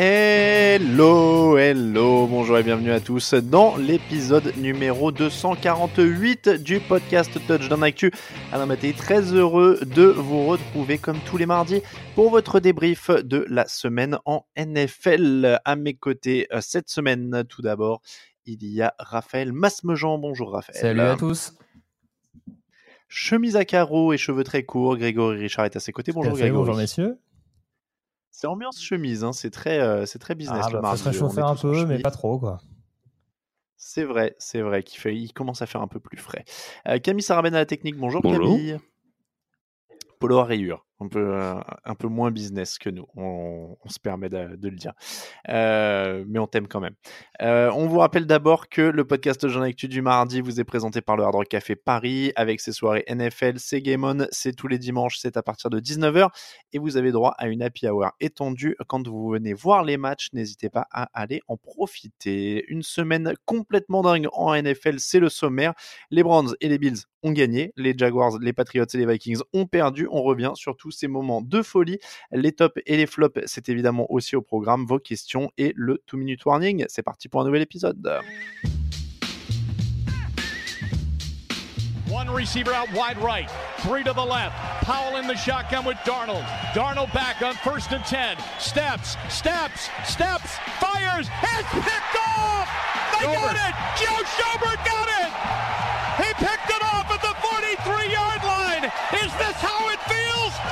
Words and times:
Hello, 0.00 1.58
hello, 1.58 2.28
bonjour 2.28 2.56
et 2.56 2.62
bienvenue 2.62 2.92
à 2.92 3.00
tous 3.00 3.34
dans 3.34 3.76
l'épisode 3.76 4.56
numéro 4.56 5.10
248 5.10 6.50
du 6.50 6.78
podcast 6.78 7.32
Touchdown 7.48 7.82
Actu. 7.82 8.12
Alain 8.52 8.66
Mattei, 8.66 8.92
très 8.92 9.32
heureux 9.32 9.80
de 9.84 10.04
vous 10.04 10.46
retrouver 10.46 10.98
comme 10.98 11.18
tous 11.26 11.36
les 11.36 11.46
mardis 11.46 11.82
pour 12.14 12.30
votre 12.30 12.60
débrief 12.60 13.10
de 13.10 13.44
la 13.48 13.66
semaine 13.66 14.18
en 14.24 14.46
NFL. 14.56 15.58
À 15.64 15.74
mes 15.74 15.94
côtés 15.94 16.46
euh, 16.52 16.60
cette 16.60 16.88
semaine, 16.88 17.42
tout 17.48 17.62
d'abord, 17.62 18.00
il 18.46 18.64
y 18.72 18.82
a 18.82 18.94
Raphaël 19.00 19.52
Masmejean. 19.52 20.18
Bonjour 20.18 20.52
Raphaël. 20.52 20.80
Salut 20.80 21.00
à 21.00 21.16
tous. 21.16 21.54
Chemise 23.08 23.56
à 23.56 23.64
carreaux 23.64 24.12
et 24.12 24.16
cheveux 24.16 24.44
très 24.44 24.62
courts, 24.62 24.96
Grégory 24.96 25.40
Richard 25.40 25.64
est 25.64 25.74
à 25.74 25.80
ses 25.80 25.90
côtés. 25.90 26.12
Bonjour 26.12 26.34
Grégory. 26.34 26.56
Bonjour 26.56 26.76
messieurs. 26.76 27.18
C'est 28.40 28.46
ambiance 28.46 28.80
chemise, 28.80 29.24
hein, 29.24 29.32
c'est 29.32 29.50
très, 29.50 29.80
euh, 29.80 30.06
c'est 30.06 30.20
très 30.20 30.36
business 30.36 30.62
Ah, 30.62 30.68
le 30.68 30.74
bah, 30.74 30.82
mardi. 30.82 31.02
faut 31.02 31.06
se 31.06 31.08
réchauffer 31.08 31.40
un 31.40 31.56
peu, 31.56 31.84
mais 31.86 31.98
pas 31.98 32.12
trop 32.12 32.38
quoi. 32.38 32.60
C'est 33.76 34.04
vrai, 34.04 34.36
c'est 34.38 34.60
vrai 34.60 34.84
qu'il 34.84 35.00
fait, 35.00 35.16
il 35.16 35.32
commence 35.32 35.60
à 35.60 35.66
faire 35.66 35.82
un 35.82 35.88
peu 35.88 35.98
plus 35.98 36.18
frais. 36.18 36.44
Euh, 36.86 37.00
Camille 37.00 37.24
Sarabène 37.24 37.56
à 37.56 37.58
la 37.58 37.66
technique, 37.66 37.96
bonjour, 37.96 38.22
Bonjour. 38.22 38.54
Camille. 38.54 38.78
Polo 40.20 40.38
à 40.38 40.44
rayures, 40.44 40.86
un 41.00 41.08
peu, 41.08 41.34
euh, 41.34 41.54
un 41.84 41.94
peu 41.94 42.08
moins 42.08 42.30
business 42.30 42.78
que 42.78 42.90
nous, 42.90 43.06
on, 43.16 43.76
se 43.88 43.98
permet 43.98 44.28
de, 44.28 44.68
le 44.68 44.76
dire. 44.76 44.92
Euh, 45.48 46.24
mais 46.28 46.38
on 46.38 46.46
t'aime 46.46 46.66
quand 46.66 46.80
même. 46.80 46.94
Euh, 47.40 47.70
on 47.74 47.86
vous 47.86 47.98
rappelle 47.98 48.26
d'abord 48.26 48.68
que 48.68 48.82
le 48.82 49.04
podcast 49.06 49.48
Jean 49.48 49.62
Actu 49.62 49.88
du 49.88 50.02
mardi 50.02 50.40
vous 50.40 50.60
est 50.60 50.64
présenté 50.64 51.00
par 51.00 51.16
le 51.16 51.22
Hard 51.22 51.36
Rock 51.36 51.48
Café 51.48 51.76
Paris 51.76 52.32
avec 52.36 52.60
ses 52.60 52.72
soirées 52.72 53.04
NFL, 53.08 53.58
c'est 53.58 53.80
Game 53.80 54.04
On, 54.04 54.26
c'est 54.30 54.54
tous 54.54 54.68
les 54.68 54.78
dimanches, 54.78 55.18
c'est 55.18 55.36
à 55.36 55.42
partir 55.42 55.70
de 55.70 55.80
19h 55.80 56.28
et 56.72 56.78
vous 56.78 56.96
avez 56.96 57.12
droit 57.12 57.34
à 57.38 57.48
une 57.48 57.62
happy 57.62 57.88
hour 57.88 58.10
étendue 58.20 58.76
quand 58.88 59.06
vous 59.06 59.30
venez 59.30 59.54
voir 59.54 59.84
les 59.84 59.96
matchs. 59.96 60.28
N'hésitez 60.32 60.68
pas 60.68 60.86
à 60.90 61.08
aller 61.14 61.40
en 61.46 61.56
profiter. 61.56 62.64
Une 62.68 62.82
semaine 62.82 63.34
complètement 63.46 64.02
dingue 64.02 64.28
en 64.32 64.54
NFL, 64.54 64.98
c'est 64.98 65.20
le 65.20 65.28
sommaire. 65.28 65.74
Les 66.10 66.22
Browns 66.22 66.54
et 66.60 66.68
les 66.68 66.78
Bills 66.78 67.04
ont 67.22 67.32
gagné, 67.32 67.72
les 67.76 67.94
Jaguars, 67.96 68.38
les 68.38 68.52
Patriots 68.52 68.84
et 68.92 68.96
les 68.96 69.06
Vikings 69.06 69.40
ont 69.52 69.66
perdu. 69.66 70.06
On 70.10 70.22
revient 70.22 70.52
sur 70.54 70.76
tous 70.88 70.92
ces 70.92 71.08
moments 71.08 71.42
de 71.42 71.60
folie. 71.60 71.98
Les 72.32 72.52
tops 72.52 72.80
et 72.86 72.96
les 72.96 73.06
flops, 73.06 73.40
c'est 73.44 73.68
évidemment 73.68 74.10
aussi 74.10 74.36
au 74.36 74.42
programme. 74.42 74.86
Vos 74.86 74.98
questions 74.98 75.50
et 75.58 75.74
le 75.76 76.02
2 76.10 76.16
minute 76.16 76.46
warning. 76.46 76.86
C'est 76.88 77.02
parti 77.02 77.28
pour 77.28 77.42
un 77.42 77.44
nouvel 77.44 77.60
épisode. 77.60 78.20
One 82.10 82.30
receiver 82.30 82.72
out 82.72 82.88
wide 82.94 83.18
right, 83.22 83.50
three 83.80 84.02
to 84.02 84.14
the 84.14 84.24
left. 84.24 84.54
Powell 84.86 85.16
in 85.16 85.28
the 85.28 85.36
shotgun 85.36 85.84
with 85.84 85.98
Darnold. 86.06 86.42
Darnold 86.72 87.12
back 87.12 87.42
on 87.42 87.52
first 87.56 87.92
and 87.92 88.02
10. 88.02 88.38
Steps, 88.58 89.18
steps, 89.28 89.90
steps, 90.04 90.56
fires, 90.80 91.28
it's 91.42 91.68
picked 91.74 92.16
off! 92.38 92.66
They 93.12 93.26
got 93.26 93.56
it! 93.56 93.74
Joe 94.00 94.24
Schobert 94.24 94.80
got 94.86 95.08
it! 95.20 95.30
He 96.24 96.32
picked 96.42 96.57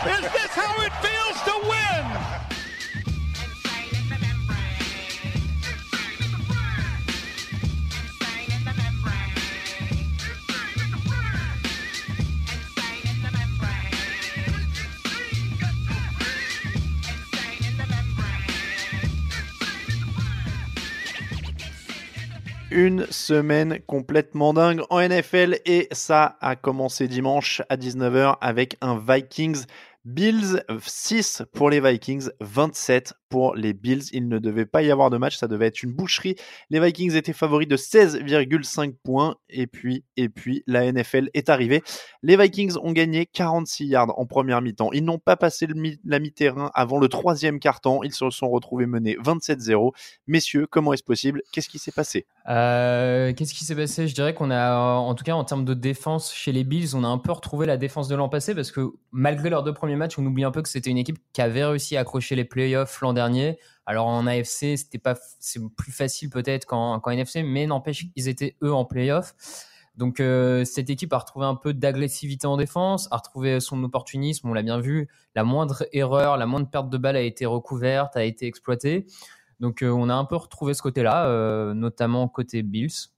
Is 0.06 0.21
this 0.21 0.53
how 0.55 0.83
it 0.83 0.93
feels 1.03 1.43
to 1.43 1.55
win? 1.69 2.37
Une 22.71 23.06
semaine 23.11 23.78
complètement 23.87 24.53
dingue 24.53 24.83
en 24.91 25.00
NFL 25.00 25.59
et 25.65 25.88
ça 25.93 26.37
a 26.41 26.55
commencé 26.55 27.09
dimanche 27.09 27.62
à 27.69 27.77
19h 27.77 28.37
avec 28.41 28.77
un 28.83 28.99
Vikings 28.99 29.65
Bills 30.06 30.62
6 30.87 31.43
pour 31.53 31.69
les 31.69 31.81
Vikings, 31.81 32.28
27 32.41 33.15
pour 33.28 33.56
les 33.56 33.72
Bills. 33.72 34.05
Il 34.12 34.28
ne 34.28 34.39
devait 34.39 34.65
pas 34.65 34.83
y 34.83 34.93
avoir 34.93 35.11
de 35.11 35.17
match, 35.17 35.37
ça 35.37 35.49
devait 35.49 35.67
être 35.67 35.83
une 35.83 35.93
boucherie. 35.93 36.37
Les 36.71 36.78
Vikings 36.78 37.17
étaient 37.17 37.33
favoris 37.33 37.67
de 37.67 37.77
16,5 37.77 38.94
points 39.03 39.34
et 39.50 39.67
puis 39.67 40.05
et 40.17 40.28
puis 40.28 40.62
la 40.69 40.93
NFL 40.93 41.28
est 41.34 41.49
arrivée. 41.49 41.83
Les 42.22 42.37
Vikings 42.37 42.77
ont 42.81 42.93
gagné 42.93 43.27
46 43.27 43.87
yards 43.87 44.17
en 44.17 44.27
première 44.27 44.62
mi-temps. 44.62 44.93
Ils 44.93 45.05
n'ont 45.05 45.19
pas 45.19 45.34
passé 45.34 45.67
la 46.05 46.21
mi-terrain 46.21 46.71
avant 46.75 46.99
le 46.99 47.09
troisième 47.09 47.59
quart-temps. 47.59 48.05
Ils 48.05 48.15
se 48.15 48.31
sont 48.31 48.49
retrouvés 48.49 48.87
menés 48.87 49.17
27-0. 49.17 49.93
Messieurs, 50.28 50.69
comment 50.71 50.93
est-ce 50.93 51.03
possible? 51.03 51.43
Qu'est-ce 51.50 51.69
qui 51.69 51.81
s'est 51.81 51.91
passé? 51.91 52.27
Euh, 52.49 53.33
Qu'est-ce 53.33 53.55
qui 53.55 53.65
s'est 53.65 53.75
passé? 53.75 54.07
Je 54.07 54.15
dirais 54.15 54.33
qu'on 54.34 54.51
a, 54.51 54.77
en 54.77 55.15
tout 55.15 55.25
cas 55.25 55.34
en 55.34 55.45
termes 55.45 55.65
de 55.65 55.75
défense 55.75 56.33
chez 56.33 56.53
les 56.53 56.62
Bills, 56.62 56.95
on 56.95 57.03
a 57.03 57.09
un 57.09 57.19
peu 57.19 57.33
retrouvé 57.33 57.67
la 57.67 57.77
défense 57.77 58.07
de 58.07 58.15
l'an 58.15 58.29
passé 58.29 58.55
parce 58.55 58.71
que 58.71 58.93
malgré 59.11 59.51
leurs 59.51 59.65
deux 59.65 59.75
premiers 59.75 59.97
matchs, 59.97 60.19
on 60.19 60.27
oublie 60.27 60.45
un 60.45 60.53
peu 60.53 60.62
que 60.62 60.69
c'était 60.69 60.91
une 60.91 60.99
équipe 60.99 61.19
qui 61.33 61.41
avait 61.41 61.65
réussi 61.65 61.97
à 61.97 62.01
accrocher 62.01 62.37
les 62.37 62.45
playoffs 62.45 63.01
l'an 63.01 63.12
dernier. 63.12 63.59
Alors 63.85 64.06
en 64.06 64.27
AFC, 64.27 64.77
c'était 64.77 64.99
pas, 64.99 65.17
c'est 65.41 65.61
plus 65.77 65.93
facile 65.93 66.31
peut-être 66.31 66.67
qu'en 66.67 67.01
qu'en 67.01 67.11
NFC, 67.11 67.43
mais 67.43 67.67
n'empêche 67.67 68.06
qu'ils 68.12 68.29
étaient 68.29 68.56
eux 68.62 68.73
en 68.73 68.85
playoffs. 68.85 69.35
Donc 69.97 70.21
euh, 70.21 70.65
cette 70.65 70.91
équipe 70.91 71.12
a 71.15 71.19
retrouvé 71.19 71.47
un 71.47 71.55
peu 71.55 71.73
d'agressivité 71.73 72.47
en 72.47 72.56
défense, 72.56 73.09
a 73.11 73.17
retrouvé 73.17 73.61
son 73.61 73.82
opportunisme, 73.82 74.49
on 74.49 74.53
l'a 74.53 74.62
bien 74.62 74.79
vu. 74.79 75.09
La 75.35 75.43
moindre 75.43 75.87
erreur, 75.93 76.37
la 76.37 76.47
moindre 76.47 76.69
perte 76.69 76.91
de 76.91 76.99
balle 76.99 77.17
a 77.17 77.23
été 77.23 77.47
recouverte, 77.47 78.17
a 78.17 78.25
été 78.25 78.47
exploitée. 78.47 79.06
Donc 79.61 79.82
euh, 79.82 79.91
on 79.91 80.08
a 80.08 80.14
un 80.14 80.25
peu 80.25 80.37
retrouvé 80.37 80.75
ce 80.75 80.82
côté-là, 80.82 81.26
euh, 81.26 81.75
notamment 81.75 82.29
côté 82.29 82.62
Bills. 82.62 83.11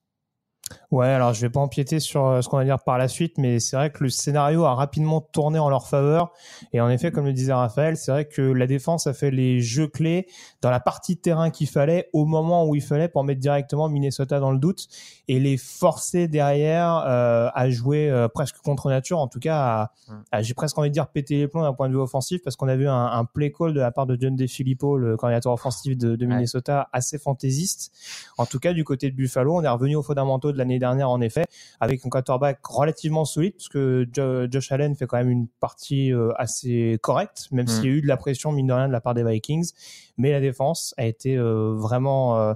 Ouais, 0.91 1.07
alors 1.07 1.33
je 1.35 1.41
vais 1.41 1.51
pas 1.51 1.61
empiéter 1.61 2.01
sur 2.01 2.27
euh, 2.27 2.43
ce 2.43 2.49
qu'on 2.49 2.59
va 2.59 2.65
dire 2.65 2.83
par 2.83 2.99
la 2.99 3.09
suite, 3.09 3.39
mais 3.39 3.59
c'est 3.59 3.77
vrai 3.77 3.91
que 3.91 4.05
le 4.05 4.11
scénario 4.11 4.65
a 4.65 4.75
rapidement 4.75 5.21
tourné 5.21 5.59
en 5.59 5.71
leur 5.71 5.89
faveur. 5.89 6.33
Et 6.73 6.81
en 6.81 6.89
effet, 6.91 7.11
comme 7.11 7.27
le 7.27 7.33
disait 7.33 7.53
Raphaël, 7.53 7.97
c'est 7.97 8.11
vrai 8.11 8.27
que 8.27 8.43
la 8.43 8.67
défense 8.67 9.07
a 9.07 9.15
fait 9.15 9.31
les 9.31 9.61
jeux 9.61 9.87
clés 9.87 10.27
dans 10.61 10.71
la 10.71 10.81
partie 10.81 11.15
de 11.15 11.21
terrain 11.21 11.51
qu'il 11.51 11.69
fallait, 11.69 12.09
au 12.13 12.25
moment 12.25 12.67
où 12.67 12.75
il 12.75 12.83
fallait, 12.83 13.09
pour 13.09 13.23
mettre 13.25 13.41
directement 13.41 13.89
Minnesota 13.89 14.41
dans 14.41 14.51
le 14.51 14.59
doute 14.59 14.89
et 15.29 15.39
les 15.39 15.57
forcer 15.57 16.27
derrière 16.29 17.05
euh, 17.07 17.49
à 17.55 17.71
jouer 17.71 18.11
euh, 18.11 18.29
presque 18.29 18.57
contre 18.59 18.89
nature, 18.89 19.19
en 19.19 19.29
tout 19.29 19.39
cas, 19.39 19.57
à, 19.57 19.93
à- 20.33 20.43
j'ai 20.43 20.55
presque 20.55 20.77
envie 20.79 20.89
de 20.89 20.95
dire 20.95 21.07
péter 21.09 21.37
les 21.39 21.49
plombs 21.49 21.63
d'un 21.63 21.73
point 21.75 21.89
de 21.89 21.95
vue 21.95 22.01
offensif, 22.01 22.41
parce 22.43 22.57
qu'on 22.57 22.69
a 22.69 22.77
vu 22.77 22.89
un, 22.89 23.07
un 23.07 23.25
play 23.25 23.53
call 23.53 23.73
de 23.75 23.81
la 23.81 23.91
part 23.93 24.07
de 24.07 24.17
John 24.21 24.35
DeFilippo, 24.35 24.97
le 24.97 25.17
coordinateur 25.17 25.53
offensif 25.53 25.97
de, 25.97 26.17
de 26.17 26.27
Ouais. 26.27 26.35
Minnesota, 26.35 26.89
assez 26.93 27.19
fantaisiste. 27.19 27.93
En 28.37 28.45
tout 28.47 28.59
cas, 28.59 28.73
du 28.73 28.85
côté 28.85 29.11
de 29.11 29.17
Buffalo, 29.17 29.55
on 29.57 29.63
est 29.63 29.69
revenu 29.69 29.97
aux 29.97 30.03
fondamentaux 30.03 30.53
de 30.53 30.59
l'année 30.59 30.79
dernière 30.79 31.09
en 31.11 31.21
effet, 31.21 31.45
avec 31.81 32.05
un 32.05 32.09
quarterback 32.09 32.59
relativement 32.67 33.25
solide, 33.25 33.55
parce 33.55 33.69
que 33.69 34.07
Josh 34.51 34.73
Allen 34.73 34.95
fait 34.97 35.07
quand 35.07 35.17
même 35.19 35.31
une 35.31 35.47
partie 35.61 36.13
euh, 36.13 36.33
assez 36.37 36.99
correcte, 37.03 37.49
même 37.53 37.67
s'il 37.67 37.85
y 37.85 37.89
a 37.89 37.91
eu 37.91 38.03
de 38.03 38.07
la 38.09 38.17
pression 38.17 38.53
mine 38.53 38.67
de 38.67 38.73
rien 38.73 38.89
de 38.89 38.93
la 38.93 39.01
part 39.01 39.15
des 39.15 39.23
Vikings, 39.25 39.71
mais 40.19 40.33
la 40.33 40.41
défense 40.51 40.95
a 40.97 41.07
été 41.07 41.37
euh, 41.37 41.75
vraiment 41.75 42.55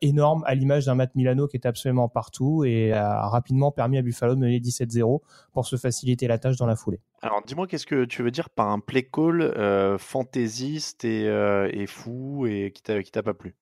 énorme 0.00 0.44
à 0.46 0.54
l'image 0.54 0.86
d'un 0.86 0.94
Matt 0.94 1.14
Milano 1.14 1.48
qui 1.48 1.56
était 1.56 1.68
absolument 1.68 2.08
partout 2.08 2.64
et 2.64 2.92
a 2.92 3.28
rapidement 3.28 3.70
permis 3.72 3.98
à 3.98 4.02
Buffalo 4.02 4.34
de 4.34 4.40
mener 4.40 4.58
17-0 4.60 5.20
pour 5.52 5.66
se 5.66 5.76
faciliter 5.76 6.26
la 6.26 6.38
tâche 6.38 6.56
dans 6.56 6.66
la 6.66 6.76
foulée. 6.76 7.00
Alors 7.22 7.42
dis-moi 7.46 7.66
qu'est-ce 7.66 7.86
que 7.86 8.04
tu 8.04 8.22
veux 8.22 8.30
dire 8.30 8.50
par 8.50 8.68
un 8.68 8.80
play 8.80 9.02
call 9.02 9.54
fantaisiste 9.98 11.04
et, 11.04 11.24
et, 11.24 11.86
fou 11.86 12.46
et 12.46 12.72
qui 12.72 12.82
t'a 12.82 13.22
pas 13.22 13.34
plu? 13.34 13.56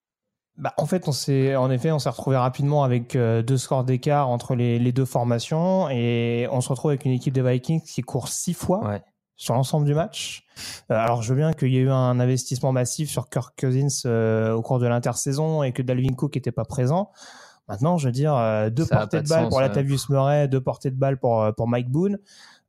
Bah, 0.60 0.74
en 0.76 0.84
fait, 0.84 1.08
on 1.08 1.12
s'est, 1.12 1.56
en 1.56 1.70
effet, 1.70 1.90
on 1.90 1.98
s'est 1.98 2.10
retrouvé 2.10 2.36
rapidement 2.36 2.84
avec 2.84 3.16
euh, 3.16 3.42
deux 3.42 3.56
scores 3.56 3.82
d'écart 3.82 4.28
entre 4.28 4.54
les, 4.54 4.78
les, 4.78 4.92
deux 4.92 5.06
formations 5.06 5.88
et 5.88 6.46
on 6.50 6.60
se 6.60 6.68
retrouve 6.68 6.90
avec 6.90 7.06
une 7.06 7.12
équipe 7.12 7.32
des 7.32 7.40
Vikings 7.40 7.82
qui 7.82 8.02
court 8.02 8.28
six 8.28 8.52
fois 8.52 9.00
sur 9.40 9.54
l'ensemble 9.54 9.86
du 9.86 9.94
match. 9.94 10.44
Euh, 10.90 10.94
alors, 10.94 11.22
je 11.22 11.32
veux 11.32 11.36
bien 11.36 11.52
qu'il 11.52 11.68
y 11.68 11.78
ait 11.78 11.82
eu 11.82 11.90
un 11.90 12.20
investissement 12.20 12.72
massif 12.72 13.08
sur 13.10 13.28
Kirk 13.28 13.58
Cousins 13.58 13.88
euh, 14.06 14.52
au 14.52 14.62
cours 14.62 14.78
de 14.78 14.86
l'intersaison 14.86 15.62
et 15.62 15.72
que 15.72 15.82
Dalvin 15.82 16.14
Cook 16.14 16.34
n'était 16.34 16.52
pas 16.52 16.64
présent. 16.64 17.10
Maintenant, 17.68 17.96
je 17.98 18.06
veux 18.06 18.12
dire, 18.12 18.34
deux 18.72 18.84
portées 18.84 19.22
de, 19.22 19.28
balle 19.28 19.48
pour 19.48 19.60
Latavius 19.60 20.08
Murray, 20.08 20.48
deux 20.48 20.60
portées 20.60 20.90
de 20.90 20.96
balle 20.96 21.18
pour, 21.18 21.54
pour 21.56 21.68
Mike 21.68 21.88
Boone. 21.88 22.18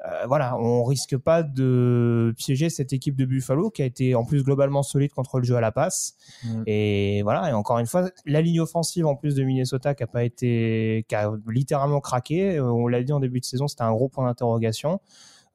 Euh, 0.04 0.26
voilà, 0.26 0.58
on 0.58 0.84
risque 0.84 1.16
pas 1.18 1.44
de 1.44 2.34
piéger 2.36 2.72
cette 2.72 2.92
équipe 2.92 3.16
de 3.16 3.26
Buffalo 3.26 3.70
qui 3.70 3.84
a 3.84 3.86
été 3.86 4.16
en 4.16 4.26
plus 4.26 4.44
globalement 4.44 4.82
solide 4.82 5.12
contre 5.14 5.38
le 5.38 5.44
jeu 5.44 5.56
à 5.56 5.62
la 5.62 5.72
passe. 5.72 6.16
Mm. 6.44 6.64
Et 6.66 7.22
voilà, 7.22 7.50
et 7.50 7.54
encore 7.54 7.78
une 7.78 7.86
fois, 7.86 8.10
la 8.26 8.42
ligne 8.42 8.62
offensive 8.62 9.06
en 9.06 9.16
plus 9.16 9.36
de 9.36 9.44
Minnesota 9.44 9.94
qui 9.94 10.02
a 10.02 10.08
pas 10.08 10.24
été, 10.24 11.06
qui 11.08 11.16
a 11.16 11.32
littéralement 11.48 12.00
craqué. 12.00 12.58
Euh, 12.58 12.72
on 12.72 12.88
l'a 12.88 13.04
dit 13.04 13.14
en 13.14 13.20
début 13.20 13.40
de 13.40 13.46
saison, 13.46 13.68
c'était 13.68 13.84
un 13.84 13.92
gros 13.92 14.10
point 14.10 14.26
d'interrogation. 14.26 15.00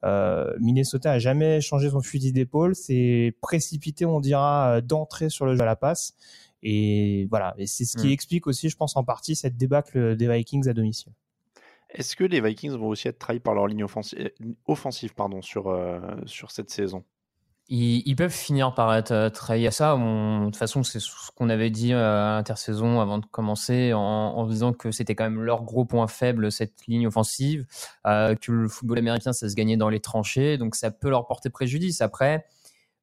Euh, 0.05 0.53
Minnesota 0.59 1.11
a 1.11 1.19
jamais 1.19 1.61
changé 1.61 1.89
son 1.89 2.01
fusil 2.01 2.31
d'épaule, 2.31 2.75
c'est 2.75 3.35
précipité, 3.41 4.05
on 4.05 4.19
dira, 4.19 4.81
d'entrer 4.81 5.29
sur 5.29 5.45
le 5.45 5.55
jeu 5.55 5.61
à 5.61 5.65
la 5.65 5.75
passe. 5.75 6.15
Et 6.63 7.27
voilà, 7.29 7.53
et 7.57 7.67
c'est 7.67 7.85
ce 7.85 7.97
qui 7.97 8.07
mm. 8.07 8.11
explique 8.11 8.47
aussi, 8.47 8.69
je 8.69 8.75
pense 8.75 8.95
en 8.97 9.03
partie, 9.03 9.35
cette 9.35 9.57
débâcle 9.57 10.15
des 10.15 10.27
Vikings 10.27 10.67
à 10.67 10.73
domicile. 10.73 11.13
Est-ce 11.89 12.15
que 12.15 12.23
les 12.23 12.41
Vikings 12.41 12.71
vont 12.71 12.87
aussi 12.87 13.07
être 13.07 13.19
trahis 13.19 13.39
par 13.39 13.53
leur 13.53 13.67
ligne 13.67 13.83
offensive, 13.83 14.31
offensive 14.65 15.13
pardon, 15.13 15.41
sur, 15.41 15.67
euh, 15.67 15.99
sur 16.25 16.51
cette 16.51 16.69
saison? 16.69 17.03
Ils, 17.69 18.15
peuvent 18.15 18.31
finir 18.31 18.73
par 18.73 18.93
être 18.95 19.11
euh, 19.11 19.29
trahis 19.29 19.67
à 19.67 19.71
ça. 19.71 19.95
de 19.95 20.45
toute 20.45 20.55
façon, 20.55 20.83
c'est 20.83 20.99
ce 20.99 21.09
qu'on 21.35 21.49
avait 21.49 21.69
dit 21.69 21.93
euh, 21.93 22.33
à 22.33 22.37
l'intersaison 22.37 23.01
avant 23.01 23.17
de 23.17 23.25
commencer, 23.25 23.93
en, 23.93 24.45
disant 24.45 24.73
que 24.73 24.91
c'était 24.91 25.15
quand 25.15 25.25
même 25.25 25.41
leur 25.41 25.63
gros 25.63 25.85
point 25.85 26.07
faible, 26.07 26.51
cette 26.51 26.87
ligne 26.87 27.07
offensive, 27.07 27.65
que 28.05 28.51
le 28.51 28.67
football 28.67 28.99
américain, 28.99 29.33
ça 29.33 29.49
se 29.49 29.55
gagnait 29.55 29.77
dans 29.77 29.89
les 29.89 29.99
tranchées, 29.99 30.57
donc 30.57 30.75
ça 30.75 30.91
peut 30.91 31.09
leur 31.09 31.27
porter 31.27 31.49
préjudice. 31.49 32.01
Après, 32.01 32.45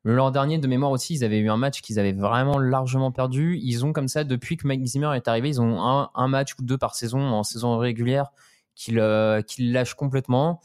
L'an 0.07 0.31
dernier, 0.31 0.59
de 0.59 0.67
mémoire 0.67 0.91
aussi, 0.91 1.15
ils 1.15 1.25
avaient 1.25 1.39
eu 1.39 1.49
un 1.49 1.57
match 1.57 1.81
qu'ils 1.81 1.99
avaient 1.99 2.13
vraiment 2.13 2.59
largement 2.59 3.11
perdu. 3.11 3.59
Ils 3.63 3.87
ont 3.87 3.95
comme 3.95 4.09
ça, 4.09 4.23
depuis 4.23 4.59
que 4.59 4.67
Mike 4.67 4.85
Zimmer 4.85 5.17
est 5.17 5.29
arrivé, 5.29 5.49
ils 5.49 5.63
ont 5.63 5.81
un, 5.81 6.29
match 6.29 6.55
ou 6.59 6.63
deux 6.63 6.77
par 6.77 6.95
saison 6.95 7.21
en 7.21 7.43
saison 7.43 7.79
régulière 7.79 8.31
qu'il 8.75 8.99
euh, 8.99 9.41
lâche 9.59 9.95
complètement. 9.95 10.61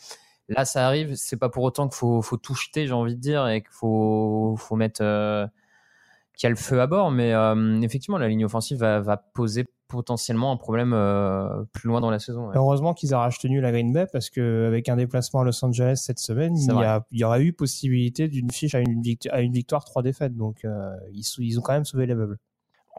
Là, 0.49 0.65
ça 0.65 0.85
arrive. 0.85 1.15
C'est 1.15 1.37
pas 1.37 1.49
pour 1.49 1.63
autant 1.63 1.87
qu'il 1.87 1.97
faut, 1.97 2.21
faut, 2.21 2.37
tout 2.37 2.55
jeter, 2.55 2.87
j'ai 2.87 2.93
envie 2.93 3.15
de 3.15 3.21
dire, 3.21 3.47
et 3.47 3.61
qu'il 3.61 3.71
faut, 3.71 4.55
faut 4.57 4.75
mettre 4.75 5.01
euh, 5.03 5.45
qu'il 6.35 6.45
y 6.45 6.47
a 6.47 6.49
le 6.49 6.55
feu 6.55 6.81
à 6.81 6.87
bord. 6.87 7.11
Mais 7.11 7.33
euh, 7.33 7.81
effectivement, 7.81 8.17
la 8.17 8.27
ligne 8.27 8.45
offensive 8.45 8.77
va, 8.79 8.99
va 8.99 9.17
poser 9.17 9.65
potentiellement 9.87 10.51
un 10.51 10.57
problème 10.57 10.91
plus 11.73 11.87
loin 11.87 11.99
dans 11.99 12.11
la 12.11 12.19
saison. 12.19 12.51
Heureusement 12.53 12.93
qu'ils 12.93 13.13
aient 13.13 13.29
tenu 13.41 13.59
la 13.59 13.71
Green 13.71 13.91
Bay 13.91 14.05
parce 14.13 14.29
qu'avec 14.29 14.87
un 14.87 14.95
déplacement 14.95 15.39
à 15.39 15.43
Los 15.43 15.65
Angeles 15.65 16.03
cette 16.05 16.19
semaine, 16.19 16.55
il 16.55 17.17
y, 17.17 17.23
aurait 17.23 17.41
eu 17.41 17.53
possibilité 17.53 18.27
d'une 18.27 18.51
fiche 18.51 18.75
à 18.75 18.81
une, 18.81 19.01
victoire, 19.01 19.33
à 19.33 19.41
une 19.41 19.51
victoire, 19.51 19.83
trois 19.85 20.03
défaites. 20.03 20.35
Donc 20.35 20.63
ils, 21.11 21.23
ils, 21.39 21.57
ont 21.57 21.63
quand 21.63 21.73
même 21.73 21.85
sauvé 21.85 22.05
les 22.05 22.13
meubles 22.13 22.37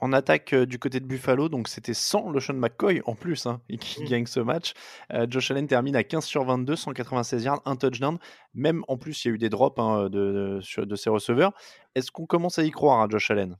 en 0.00 0.12
attaque 0.12 0.52
euh, 0.52 0.66
du 0.66 0.78
côté 0.78 1.00
de 1.00 1.06
Buffalo, 1.06 1.48
donc 1.48 1.69
c'était 1.69 1.94
sans 1.94 2.38
Sean 2.38 2.54
McCoy 2.54 3.02
en 3.06 3.14
plus, 3.14 3.46
hein, 3.46 3.60
qui 3.81 4.02
mm. 4.02 4.06
gagne 4.06 4.26
ce 4.26 4.40
match. 4.40 4.72
Euh, 5.12 5.26
Josh 5.28 5.50
Allen 5.50 5.66
termine 5.66 5.96
à 5.96 6.04
15 6.04 6.25
sur 6.25 6.44
22, 6.44 6.76
196 6.76 7.44
yards, 7.44 7.62
un 7.64 7.76
touchdown. 7.76 8.19
Même 8.54 8.84
en 8.88 8.96
plus, 8.96 9.25
il 9.25 9.28
y 9.28 9.31
a 9.31 9.34
eu 9.34 9.38
des 9.38 9.50
drops 9.50 9.78
hein, 9.78 10.08
de, 10.08 10.60
de, 10.78 10.96
ses 10.96 11.10
receveurs. 11.10 11.52
Est-ce 11.94 12.10
qu'on 12.10 12.26
commence 12.26 12.58
à 12.58 12.64
y 12.64 12.70
croire 12.70 13.00
à 13.00 13.08
Josh 13.08 13.31
Allen? 13.31 13.56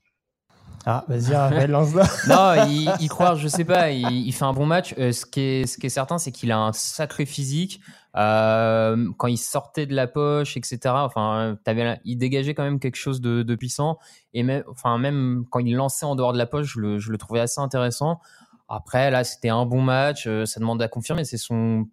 Ah, 0.85 1.05
vas-y, 1.07 1.35
Raphaël, 1.35 1.69
lance 1.69 1.93
Non, 2.27 2.65
il, 2.67 2.89
y 2.99 3.07
croire, 3.07 3.35
je 3.35 3.47
sais 3.47 3.65
pas. 3.65 3.91
Il, 3.91 4.31
fait 4.33 4.45
un 4.45 4.53
bon 4.53 4.65
match. 4.65 4.95
Euh, 4.97 5.11
ce, 5.11 5.25
qui 5.25 5.39
est, 5.39 5.67
ce 5.67 5.77
qui 5.77 5.85
est 5.85 5.89
certain, 5.89 6.17
c'est 6.17 6.31
qu'il 6.31 6.51
a 6.51 6.57
un 6.57 6.73
sacré 6.73 7.25
physique. 7.25 7.81
Euh, 8.17 9.07
quand 9.17 9.27
il 9.27 9.37
sortait 9.37 9.85
de 9.85 9.93
la 9.93 10.07
poche, 10.07 10.57
etc. 10.57 10.79
Enfin, 10.85 11.57
avais, 11.65 11.99
il 12.03 12.17
dégageait 12.17 12.53
quand 12.53 12.63
même 12.63 12.79
quelque 12.79 12.95
chose 12.95 13.21
de, 13.21 13.43
de, 13.43 13.55
puissant. 13.55 13.99
Et 14.33 14.43
même, 14.43 14.63
enfin, 14.69 14.97
même 14.97 15.45
quand 15.51 15.59
il 15.59 15.75
lançait 15.75 16.05
en 16.05 16.15
dehors 16.15 16.33
de 16.33 16.37
la 16.37 16.47
poche, 16.47 16.73
je 16.73 16.79
le, 16.79 16.99
je 16.99 17.11
le 17.11 17.17
trouvais 17.17 17.39
assez 17.41 17.61
intéressant. 17.61 18.19
Après, 18.67 19.11
là, 19.11 19.23
c'était 19.23 19.49
un 19.49 19.65
bon 19.65 19.81
match. 19.81 20.25
Euh, 20.27 20.45
ça 20.45 20.59
demande 20.59 20.81
à 20.81 20.87
confirmer. 20.87 21.25
C'est 21.25 21.37
son 21.37 21.87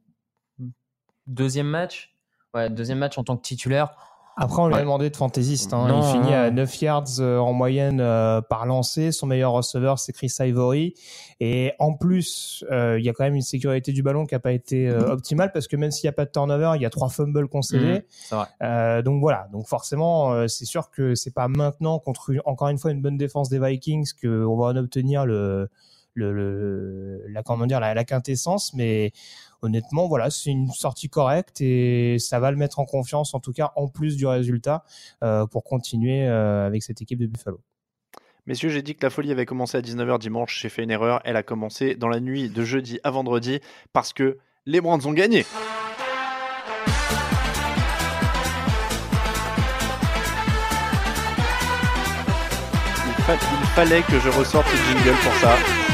deuxième 1.26 1.68
match? 1.68 2.14
Ouais, 2.54 2.70
deuxième 2.70 2.98
match 2.98 3.18
en 3.18 3.24
tant 3.24 3.36
que 3.36 3.42
titulaire. 3.42 3.90
Après, 4.40 4.62
on 4.62 4.68
lui 4.68 4.76
a 4.76 4.80
demandé 4.80 5.10
de 5.10 5.16
fantaisiste. 5.16 5.72
Hein. 5.72 5.88
il 5.88 6.12
finit 6.12 6.32
à 6.32 6.52
9 6.52 6.80
yards 6.82 7.04
euh, 7.18 7.38
en 7.38 7.52
moyenne 7.52 8.00
euh, 8.00 8.40
par 8.40 8.66
lancé. 8.66 9.10
Son 9.10 9.26
meilleur 9.26 9.50
receveur, 9.50 9.98
c'est 9.98 10.12
Chris 10.12 10.32
Ivory. 10.38 10.94
Et 11.40 11.72
en 11.80 11.92
plus, 11.94 12.64
euh, 12.70 13.00
il 13.00 13.04
y 13.04 13.08
a 13.08 13.12
quand 13.12 13.24
même 13.24 13.34
une 13.34 13.42
sécurité 13.42 13.90
du 13.90 14.04
ballon 14.04 14.26
qui 14.26 14.36
n'a 14.36 14.38
pas 14.38 14.52
été 14.52 14.88
optimale 14.90 15.50
parce 15.52 15.66
que 15.66 15.76
même 15.76 15.90
s'il 15.90 16.06
n'y 16.06 16.10
a 16.10 16.12
pas 16.12 16.24
de 16.24 16.30
turnover, 16.30 16.72
il 16.76 16.82
y 16.82 16.86
a 16.86 16.90
trois 16.90 17.08
fumbles 17.08 17.48
concédés. 17.48 18.04
Mmh, 18.30 19.02
donc 19.02 19.20
voilà. 19.20 19.48
Donc 19.52 19.66
forcément, 19.66 20.46
c'est 20.46 20.64
sûr 20.64 20.90
que 20.90 21.16
c'est 21.16 21.34
pas 21.34 21.48
maintenant 21.48 21.98
contre 21.98 22.32
encore 22.44 22.68
une 22.68 22.78
fois 22.78 22.92
une 22.92 23.02
bonne 23.02 23.16
défense 23.16 23.48
des 23.48 23.58
Vikings 23.58 24.08
qu'on 24.22 24.56
va 24.56 24.66
en 24.66 24.76
obtenir 24.76 25.26
le, 25.26 25.68
le, 26.14 27.24
la 27.28 27.42
comment 27.42 27.66
dire 27.66 27.80
la, 27.80 27.94
la 27.94 28.04
quintessence. 28.04 28.72
Mais 28.74 29.12
honnêtement, 29.62 30.08
voilà, 30.08 30.30
c'est 30.30 30.50
une 30.50 30.70
sortie 30.70 31.08
correcte 31.08 31.60
et 31.60 32.18
ça 32.18 32.40
va 32.40 32.50
le 32.50 32.56
mettre 32.56 32.78
en 32.78 32.84
confiance, 32.84 33.34
en 33.34 33.40
tout 33.40 33.52
cas, 33.52 33.72
en 33.76 33.88
plus 33.88 34.16
du 34.16 34.26
résultat, 34.26 34.84
euh, 35.22 35.46
pour 35.46 35.64
continuer 35.64 36.26
euh, 36.26 36.66
avec 36.66 36.82
cette 36.82 37.02
équipe 37.02 37.18
de 37.18 37.26
Buffalo. 37.26 37.60
Messieurs, 38.46 38.70
j'ai 38.70 38.82
dit 38.82 38.94
que 38.94 39.04
la 39.04 39.10
folie 39.10 39.30
avait 39.30 39.44
commencé 39.44 39.76
à 39.76 39.82
19h 39.82 40.18
dimanche. 40.18 40.58
J'ai 40.62 40.70
fait 40.70 40.82
une 40.82 40.90
erreur. 40.90 41.20
Elle 41.24 41.36
a 41.36 41.42
commencé 41.42 41.96
dans 41.96 42.08
la 42.08 42.18
nuit 42.18 42.48
de 42.48 42.64
jeudi 42.64 42.98
à 43.04 43.10
vendredi 43.10 43.60
parce 43.92 44.14
que 44.14 44.38
les 44.64 44.80
Brands 44.80 45.04
ont 45.04 45.12
gagné. 45.12 45.44
Il 53.28 53.66
fallait 53.74 54.00
que 54.02 54.18
je 54.18 54.30
ressorte 54.30 54.66
ce 54.66 54.76
jingle 54.76 55.16
pour 55.22 55.34
ça. 55.34 55.87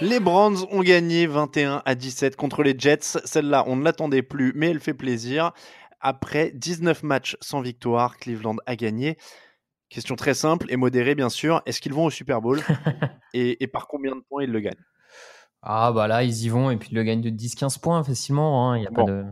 Les 0.00 0.18
Browns 0.18 0.64
ont 0.70 0.80
gagné 0.80 1.26
21 1.26 1.82
à 1.84 1.94
17 1.94 2.34
contre 2.36 2.62
les 2.62 2.74
Jets. 2.78 3.18
Celle-là, 3.24 3.64
on 3.66 3.76
ne 3.76 3.84
l'attendait 3.84 4.22
plus, 4.22 4.52
mais 4.56 4.70
elle 4.70 4.80
fait 4.80 4.94
plaisir. 4.94 5.52
Après 6.00 6.52
19 6.54 7.02
matchs 7.02 7.36
sans 7.42 7.60
victoire, 7.60 8.16
Cleveland 8.16 8.56
a 8.64 8.76
gagné. 8.76 9.18
Question 9.90 10.16
très 10.16 10.32
simple 10.32 10.66
et 10.70 10.76
modérée, 10.76 11.14
bien 11.14 11.28
sûr. 11.28 11.60
Est-ce 11.66 11.82
qu'ils 11.82 11.92
vont 11.92 12.06
au 12.06 12.10
Super 12.10 12.40
Bowl 12.40 12.60
et, 13.34 13.66
par 13.66 13.88
combien 13.88 14.16
de 14.16 14.20
points 14.20 14.44
ils 14.44 14.50
le 14.50 14.60
gagnent? 14.60 14.84
Ah, 15.62 15.92
bah 15.92 16.08
là, 16.08 16.22
ils 16.22 16.44
y 16.44 16.48
vont 16.48 16.70
et 16.70 16.76
puis 16.78 16.88
ils 16.92 16.94
le 16.94 17.02
gagnent 17.02 17.20
de 17.20 17.28
10-15 17.28 17.80
points 17.80 18.02
facilement. 18.02 18.70
Hein. 18.70 18.78
Il 18.78 18.84
y 18.84 18.86
a 18.86 18.90
pas 18.90 19.04
de... 19.04 19.24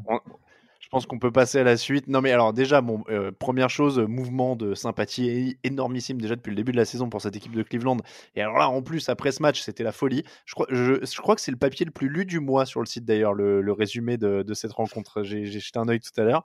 Je 0.88 0.90
pense 0.90 1.04
qu'on 1.04 1.18
peut 1.18 1.30
passer 1.30 1.58
à 1.58 1.64
la 1.64 1.76
suite. 1.76 2.06
Non, 2.08 2.22
mais 2.22 2.32
alors, 2.32 2.54
déjà, 2.54 2.80
bon, 2.80 3.04
euh, 3.10 3.30
première 3.30 3.68
chose, 3.68 3.98
mouvement 3.98 4.56
de 4.56 4.72
sympathie 4.72 5.58
énormissime 5.62 6.18
déjà 6.18 6.34
depuis 6.34 6.48
le 6.48 6.56
début 6.56 6.72
de 6.72 6.78
la 6.78 6.86
saison 6.86 7.10
pour 7.10 7.20
cette 7.20 7.36
équipe 7.36 7.54
de 7.54 7.62
Cleveland. 7.62 7.98
Et 8.34 8.40
alors 8.40 8.56
là, 8.56 8.70
en 8.70 8.80
plus, 8.80 9.10
après 9.10 9.30
ce 9.30 9.42
match, 9.42 9.60
c'était 9.60 9.84
la 9.84 9.92
folie. 9.92 10.24
Je 10.46 10.54
crois, 10.54 11.34
que 11.34 11.42
c'est 11.42 11.50
le 11.50 11.58
papier 11.58 11.84
le 11.84 11.92
plus 11.92 12.08
lu 12.08 12.24
du 12.24 12.40
mois 12.40 12.64
sur 12.64 12.80
le 12.80 12.86
site 12.86 13.04
d'ailleurs, 13.04 13.34
le, 13.34 13.70
résumé 13.70 14.16
de, 14.16 14.54
cette 14.54 14.72
rencontre. 14.72 15.22
J'ai 15.24 15.44
jeté 15.44 15.78
un 15.78 15.88
œil 15.88 16.00
tout 16.00 16.18
à 16.18 16.24
l'heure. 16.24 16.44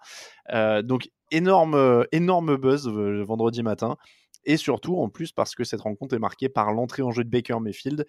Euh, 0.51 0.81
donc, 0.81 1.09
énorme, 1.31 2.05
énorme 2.11 2.57
buzz 2.57 2.89
euh, 2.89 3.23
vendredi 3.23 3.63
matin. 3.63 3.95
Et 4.43 4.57
surtout, 4.57 4.97
en 4.97 5.07
plus, 5.07 5.31
parce 5.31 5.55
que 5.55 5.63
cette 5.63 5.79
rencontre 5.79 6.15
est 6.15 6.19
marquée 6.19 6.49
par 6.49 6.73
l'entrée 6.73 7.01
en 7.01 7.11
jeu 7.11 7.23
de 7.23 7.29
Baker 7.29 7.61
Mayfield, 7.61 8.05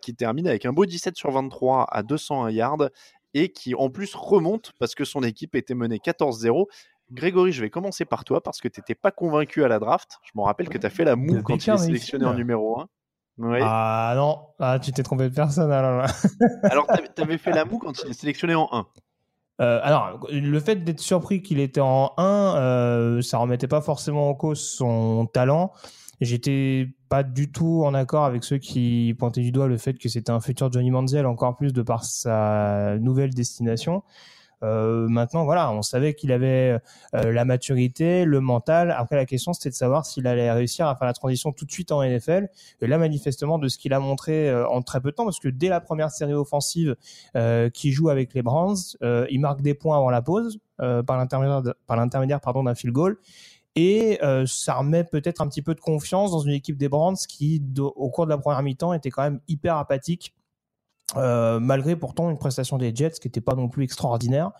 qui 0.00 0.14
termine 0.14 0.48
avec 0.48 0.64
un 0.64 0.72
beau 0.72 0.86
17 0.86 1.18
sur 1.18 1.30
23 1.30 1.86
à 1.90 2.02
201 2.02 2.48
yards 2.48 2.88
et 3.34 3.50
qui 3.52 3.74
en 3.74 3.90
plus 3.90 4.14
remonte 4.14 4.72
parce 4.78 4.94
que 4.94 5.04
son 5.04 5.22
équipe 5.22 5.54
était 5.54 5.74
menée 5.74 5.98
14-0. 5.98 6.66
Grégory, 7.12 7.52
je 7.52 7.60
vais 7.60 7.70
commencer 7.70 8.04
par 8.04 8.24
toi 8.24 8.42
parce 8.42 8.60
que 8.60 8.68
tu 8.68 8.80
n'étais 8.80 8.94
pas 8.94 9.10
convaincu 9.10 9.62
à 9.62 9.68
la 9.68 9.78
draft. 9.78 10.18
Je 10.24 10.32
me 10.34 10.42
rappelle 10.42 10.68
que 10.68 10.78
tu 10.78 10.86
as 10.86 10.90
fait 10.90 11.04
la 11.04 11.16
moue 11.16 11.42
quand 11.42 11.54
il 11.66 11.72
est 11.72 11.78
sélectionné 11.78 12.24
en 12.24 12.34
numéro 12.34 12.80
1. 12.80 12.88
Ah 13.60 14.14
non, 14.16 14.40
ah, 14.58 14.78
tu 14.78 14.92
t'es 14.92 15.02
trompé 15.02 15.28
de 15.28 15.34
personne 15.34 15.70
alors. 15.70 16.06
alors, 16.62 16.86
tu 17.14 17.22
avais 17.22 17.38
fait 17.38 17.52
la 17.52 17.64
moue 17.64 17.78
quand 17.78 18.02
il 18.02 18.10
est 18.10 18.18
sélectionné 18.18 18.54
en 18.54 18.68
1. 18.72 18.86
Euh, 19.60 19.80
alors, 19.82 20.26
le 20.30 20.60
fait 20.60 20.76
d'être 20.76 21.00
surpris 21.00 21.42
qu'il 21.42 21.60
était 21.60 21.80
en 21.80 22.12
1, 22.16 22.56
euh, 22.56 23.22
ça 23.22 23.38
remettait 23.38 23.68
pas 23.68 23.80
forcément 23.80 24.28
en 24.30 24.34
cause 24.34 24.60
son 24.60 25.26
talent. 25.26 25.72
J'étais 26.20 26.88
pas 27.08 27.22
du 27.22 27.50
tout 27.50 27.82
en 27.84 27.94
accord 27.94 28.24
avec 28.24 28.44
ceux 28.44 28.58
qui 28.58 29.14
pointaient 29.18 29.42
du 29.42 29.52
doigt 29.52 29.68
le 29.68 29.76
fait 29.76 29.98
que 29.98 30.08
c'était 30.08 30.30
un 30.30 30.40
futur 30.40 30.72
Johnny 30.72 30.90
Manziel, 30.90 31.26
encore 31.26 31.56
plus 31.56 31.72
de 31.72 31.82
par 31.82 32.04
sa 32.04 32.96
nouvelle 32.98 33.34
destination. 33.34 34.02
Euh, 34.62 35.06
maintenant, 35.08 35.44
voilà, 35.44 35.70
on 35.70 35.82
savait 35.82 36.14
qu'il 36.14 36.32
avait 36.32 36.78
euh, 37.14 37.32
la 37.32 37.44
maturité, 37.44 38.24
le 38.24 38.40
mental. 38.40 38.94
Après, 38.96 39.16
la 39.16 39.26
question, 39.26 39.52
c'était 39.52 39.70
de 39.70 39.74
savoir 39.74 40.06
s'il 40.06 40.26
allait 40.26 40.50
réussir 40.50 40.86
à 40.86 40.96
faire 40.96 41.06
la 41.06 41.12
transition 41.12 41.52
tout 41.52 41.64
de 41.64 41.70
suite 41.70 41.92
en 41.92 42.02
NFL. 42.02 42.48
Et 42.80 42.86
là, 42.86 42.98
manifestement, 42.98 43.58
de 43.58 43.68
ce 43.68 43.78
qu'il 43.78 43.92
a 43.92 44.00
montré 44.00 44.48
euh, 44.48 44.66
en 44.68 44.82
très 44.82 45.00
peu 45.00 45.10
de 45.10 45.14
temps, 45.14 45.24
parce 45.24 45.38
que 45.38 45.48
dès 45.48 45.68
la 45.68 45.80
première 45.80 46.10
série 46.10 46.34
offensive 46.34 46.96
euh, 47.36 47.68
qui 47.70 47.92
joue 47.92 48.08
avec 48.08 48.34
les 48.34 48.42
Browns, 48.42 48.76
il 49.30 49.40
marque 49.40 49.62
des 49.62 49.74
points 49.74 49.96
avant 49.96 50.10
la 50.10 50.22
pause 50.22 50.58
par 50.78 51.16
l'intermédiaire 51.16 52.40
d'un 52.40 52.74
field 52.74 52.92
goal. 52.92 53.18
Et 53.76 54.18
ça 54.46 54.74
remet 54.74 55.04
peut-être 55.04 55.42
un 55.42 55.48
petit 55.48 55.62
peu 55.62 55.74
de 55.74 55.80
confiance 55.80 56.30
dans 56.30 56.40
une 56.40 56.52
équipe 56.52 56.78
des 56.78 56.88
Browns 56.88 57.16
qui, 57.28 57.62
au 57.78 58.10
cours 58.10 58.24
de 58.24 58.30
la 58.30 58.38
première 58.38 58.62
mi-temps, 58.62 58.94
était 58.94 59.10
quand 59.10 59.22
même 59.22 59.40
hyper 59.48 59.76
apathique 59.76 60.34
euh, 61.14 61.60
malgré 61.60 61.94
pourtant 61.94 62.30
une 62.30 62.36
prestation 62.36 62.78
des 62.78 62.92
Jets 62.92 63.12
qui 63.20 63.28
n'était 63.28 63.40
pas 63.40 63.54
non 63.54 63.68
plus 63.68 63.84
extraordinaire. 63.84 64.50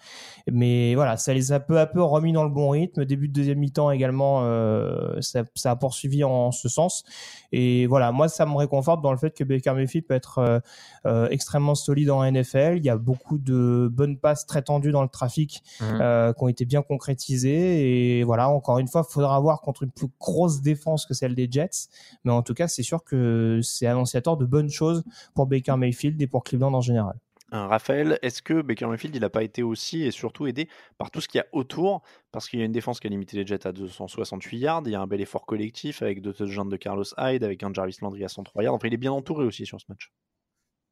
Mais 0.49 0.95
voilà, 0.95 1.17
ça 1.17 1.35
les 1.35 1.51
a 1.51 1.59
peu 1.59 1.81
à 1.81 1.87
peu 1.87 2.01
remis 2.01 2.33
dans 2.33 2.45
le 2.45 2.51
bon 2.51 2.69
rythme. 2.69 3.05
Début 3.05 3.27
de 3.27 3.33
deuxième 3.33 3.59
mi-temps 3.59 3.91
également, 3.91 4.45
euh, 4.45 5.21
ça, 5.21 5.43
ça, 5.57 5.73
a 5.73 5.77
poursuivi 5.77 6.23
en 6.23 6.53
ce 6.53 6.69
sens. 6.69 7.03
Et 7.51 7.87
voilà, 7.89 8.13
moi, 8.13 8.29
ça 8.29 8.47
me 8.47 8.55
réconforte 8.55 9.03
dans 9.03 9.11
le 9.11 9.19
fait 9.19 9.37
que 9.37 9.43
Baker 9.43 9.73
Mayfield 9.73 10.07
peut 10.07 10.15
être 10.15 10.39
euh, 10.39 10.61
euh 11.07 11.29
extrêmement 11.31 11.75
solide 11.75 12.11
en 12.11 12.25
NFL. 12.31 12.75
Il 12.77 12.85
y 12.85 12.91
a 12.91 12.97
beaucoup 12.97 13.39
de 13.39 13.89
bonnes 13.93 14.17
passes 14.17 14.47
très 14.47 14.63
tendues 14.63 14.93
dans 14.93 15.03
le 15.03 15.09
trafic 15.09 15.65
mmh. 15.81 15.85
euh, 16.01 16.33
qui 16.33 16.45
ont 16.45 16.49
été 16.49 16.65
bien 16.65 16.83
concrétisées. 16.83 18.19
Et 18.21 18.23
voilà, 18.23 18.49
encore 18.49 18.79
une 18.79 18.87
fois, 18.87 19.05
il 19.09 19.13
faudra 19.13 19.41
voir 19.41 19.63
contre 19.63 19.83
une 19.83 19.91
plus 19.91 20.09
grosse 20.21 20.63
défense 20.63 21.07
que 21.07 21.15
celle 21.15 21.35
des 21.35 21.49
Jets. 21.51 21.89
Mais 22.25 22.31
en 22.31 22.43
tout 22.43 22.55
cas, 22.55 22.69
c'est 22.69 22.85
sûr 22.85 23.03
que 23.03 23.59
c'est 23.65 23.87
annonciateur 23.87 24.37
de 24.37 24.45
bonnes 24.45 24.71
choses 24.71 25.03
pour 25.35 25.47
Baker 25.47 25.77
Mayfield 25.77 26.23
et 26.23 26.29
pour 26.29 26.36
Cleveland 26.41 26.75
en 26.75 26.81
général. 26.81 27.17
Raphaël, 27.53 28.19
est-ce 28.23 28.43
que 28.43 28.61
Baker 28.61 28.87
Mayfield, 28.87 29.15
il 29.15 29.21
n'a 29.21 29.31
pas 29.31 29.45
été 29.45 29.63
aussi 29.63 30.03
et 30.03 30.11
surtout 30.11 30.47
aidé 30.47 30.69
par 30.99 31.11
tout 31.11 31.21
ce 31.21 31.29
qu'il 31.29 31.39
y 31.39 31.41
a 31.41 31.47
autour? 31.53 32.03
Parce 32.33 32.49
qu'il 32.49 32.59
y 32.59 32.63
a 32.63 32.65
une 32.65 32.73
défense 32.73 32.99
qui 32.99 33.07
a 33.07 33.11
limité 33.11 33.37
les 33.37 33.47
Jets 33.47 33.67
à 33.67 33.73
268 33.73 34.59
yards, 34.59 34.83
il 34.87 34.93
y 34.93 34.95
a 34.95 35.01
un 35.01 35.07
bel 35.07 35.21
effort 35.21 35.47
collectif 35.47 36.03
avec 36.03 36.21
deux 36.23 36.33
touchdowns 36.33 36.69
de 36.69 36.77
Carlos 36.77 37.05
Hyde, 37.17 37.45
avec 37.45 37.63
un 37.63 37.73
Jarvis 37.73 37.99
Landry 38.03 38.25
à 38.25 38.29
103 38.29 38.65
yards. 38.65 38.75
Enfin, 38.75 38.89
il 38.89 38.95
est 38.95 38.99
bien 38.99 39.13
entouré 39.13 39.45
aussi 39.45 39.65
sur 39.65 39.81
ce 39.81 39.87
match. 39.89 40.13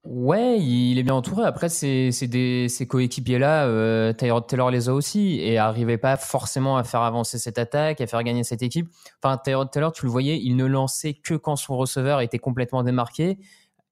Ouais, 0.05 0.61
il 0.61 0.99
est 0.99 1.03
bien 1.03 1.15
entouré. 1.15 1.45
Après, 1.45 1.71
ses, 1.71 2.11
ses 2.13 2.87
coéquipiers-là, 2.87 3.67
euh, 3.67 4.13
Taylor 4.13 4.71
les 4.71 4.91
a 4.91 4.95
aussi 4.95 5.41
et 5.41 5.55
n'arrivait 5.55 5.97
pas 5.97 6.19
forcément 6.19 6.77
à 6.77 6.85
faire 6.85 7.01
avancer 7.01 7.39
cette 7.39 7.59
attaque, 7.59 8.03
à 8.03 8.07
faire 8.07 8.23
gagner 8.23 8.45
cette 8.45 8.63
équipe. 8.63 8.87
Enfin, 9.23 9.39
Taylor 9.39 9.69
Taylor, 9.71 9.93
tu 9.93 10.05
le 10.05 10.11
voyais, 10.11 10.39
il 10.39 10.57
ne 10.57 10.67
lançait 10.67 11.15
que 11.15 11.33
quand 11.33 11.57
son 11.57 11.79
receveur 11.79 12.21
était 12.21 12.39
complètement 12.39 12.83
démarqué. 12.83 13.39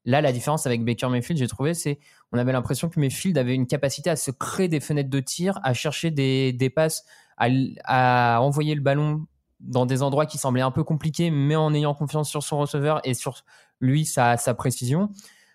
Là, 0.05 0.21
la 0.21 0.33
différence 0.33 0.67
avec 0.67 0.85
Baker 0.85 1.09
Mayfield, 1.09 1.39
j'ai 1.39 1.47
trouvé, 1.47 1.75
c'est 1.75 2.01
on 2.33 2.39
avait 2.39 2.53
l'impression 2.53 2.89
que 2.89 2.99
Mayfield 2.99 3.39
avait 3.39 3.55
une 3.55 3.67
capacité 3.67 4.11
à 4.11 4.17
se 4.17 4.31
créer 4.31 4.69
des 4.69 4.81
fenêtres 4.81 5.11
de 5.11 5.21
tir, 5.21 5.61
à 5.63 5.75
chercher 5.75 6.11
des, 6.11 6.73
passes, 6.75 7.05
à, 7.37 8.41
envoyer 8.41 8.75
le 8.75 8.81
ballon 8.81 9.27
dans 9.61 9.87
des 9.87 10.03
endroits 10.03 10.27
qui 10.27 10.39
semblaient 10.39 10.63
un 10.63 10.73
peu 10.73 10.83
compliqués, 10.83 11.31
mais 11.31 11.55
en 11.55 11.73
ayant 11.73 11.95
confiance 11.95 12.29
sur 12.29 12.43
son 12.43 12.59
receveur 12.59 13.01
et 13.05 13.15
sur 13.15 13.45
lui, 13.81 14.05
sa, 14.05 14.37
précision. 14.57 15.11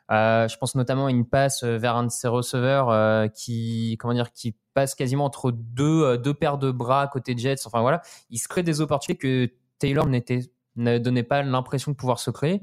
Euh, 0.09 0.47
je 0.47 0.55
pense 0.57 0.75
notamment 0.75 1.07
à 1.07 1.11
une 1.11 1.25
passe 1.25 1.65
vers 1.65 1.97
un 1.97 2.05
de 2.05 2.11
ses 2.11 2.29
receveurs 2.29 2.89
euh, 2.89 3.27
qui, 3.27 3.97
comment 3.99 4.13
dire, 4.13 4.31
qui 4.31 4.55
passe 4.73 4.95
quasiment 4.95 5.25
entre 5.25 5.51
deux, 5.51 6.03
euh, 6.03 6.17
deux 6.17 6.33
paires 6.33 6.57
de 6.57 6.71
bras 6.71 7.07
côté 7.07 7.37
Jets. 7.37 7.65
Enfin 7.65 7.81
voilà, 7.81 8.01
il 8.29 8.37
se 8.37 8.47
crée 8.47 8.63
des 8.63 8.79
opportunités 8.79 9.19
que 9.19 9.51
Taylor 9.79 10.07
ne 10.07 10.97
donnait 10.97 11.23
pas 11.23 11.43
l'impression 11.43 11.91
de 11.91 11.97
pouvoir 11.97 12.19
se 12.19 12.31
créer. 12.31 12.61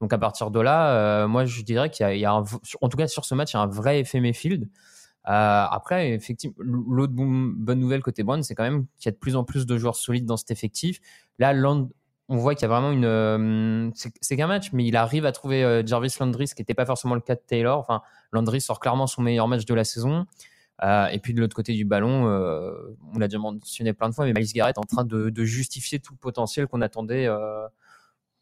Donc 0.00 0.12
à 0.12 0.18
partir 0.18 0.50
de 0.50 0.60
là, 0.60 0.96
euh, 0.96 1.28
moi 1.28 1.44
je 1.44 1.62
dirais 1.62 1.90
qu'il 1.90 2.06
y, 2.16 2.24
a, 2.24 2.34
en 2.34 2.88
tout 2.88 2.96
cas 2.96 3.06
sur 3.06 3.24
ce 3.24 3.34
match, 3.34 3.52
il 3.52 3.56
y 3.56 3.58
a 3.58 3.62
un 3.62 3.66
vrai 3.66 4.00
effet 4.00 4.20
Mayfield. 4.20 4.68
Euh, 5.26 5.64
après, 5.70 6.10
effectivement, 6.10 6.54
l'autre 6.58 7.14
bonne 7.14 7.80
nouvelle 7.80 8.02
côté 8.02 8.22
Brown, 8.22 8.42
c'est 8.42 8.54
quand 8.54 8.64
même 8.64 8.86
qu'il 8.98 9.06
y 9.06 9.08
a 9.08 9.12
de 9.12 9.16
plus 9.16 9.36
en 9.36 9.44
plus 9.44 9.64
de 9.64 9.78
joueurs 9.78 9.96
solides 9.96 10.26
dans 10.26 10.36
cet 10.36 10.50
effectif. 10.50 11.00
Là, 11.38 11.54
Land, 11.54 11.88
on 12.28 12.36
voit 12.36 12.54
qu'il 12.54 12.62
y 12.62 12.64
a 12.66 12.68
vraiment 12.68 12.90
une. 12.90 13.06
Euh, 13.06 13.90
c'est 13.94 14.36
qu'un 14.36 14.46
match, 14.46 14.72
mais 14.72 14.84
il 14.84 14.96
arrive 14.96 15.24
à 15.24 15.32
trouver 15.32 15.82
Jarvis 15.86 16.14
Landry, 16.20 16.48
ce 16.48 16.54
qui 16.54 16.60
n'était 16.60 16.74
pas 16.74 16.86
forcément 16.86 17.14
le 17.14 17.22
cas 17.22 17.36
de 17.36 17.42
Taylor. 17.46 17.78
Enfin, 17.78 18.02
Landry 18.32 18.60
sort 18.60 18.80
clairement 18.80 19.06
son 19.06 19.22
meilleur 19.22 19.48
match 19.48 19.64
de 19.64 19.74
la 19.74 19.84
saison. 19.84 20.26
et 20.82 21.18
puis 21.22 21.32
de 21.32 21.40
l'autre 21.40 21.56
côté 21.56 21.72
du 21.72 21.86
ballon, 21.86 22.26
on 23.14 23.18
l'a 23.18 23.28
déjà 23.28 23.38
mentionné 23.38 23.94
plein 23.94 24.10
de 24.10 24.14
fois, 24.14 24.26
mais 24.26 24.34
Miles 24.34 24.52
Garrett 24.52 24.76
est 24.76 24.80
en 24.80 24.82
train 24.82 25.04
de, 25.04 25.30
de 25.30 25.44
justifier 25.44 26.00
tout 26.00 26.12
le 26.12 26.18
potentiel 26.18 26.66
qu'on 26.66 26.82
attendait 26.82 27.26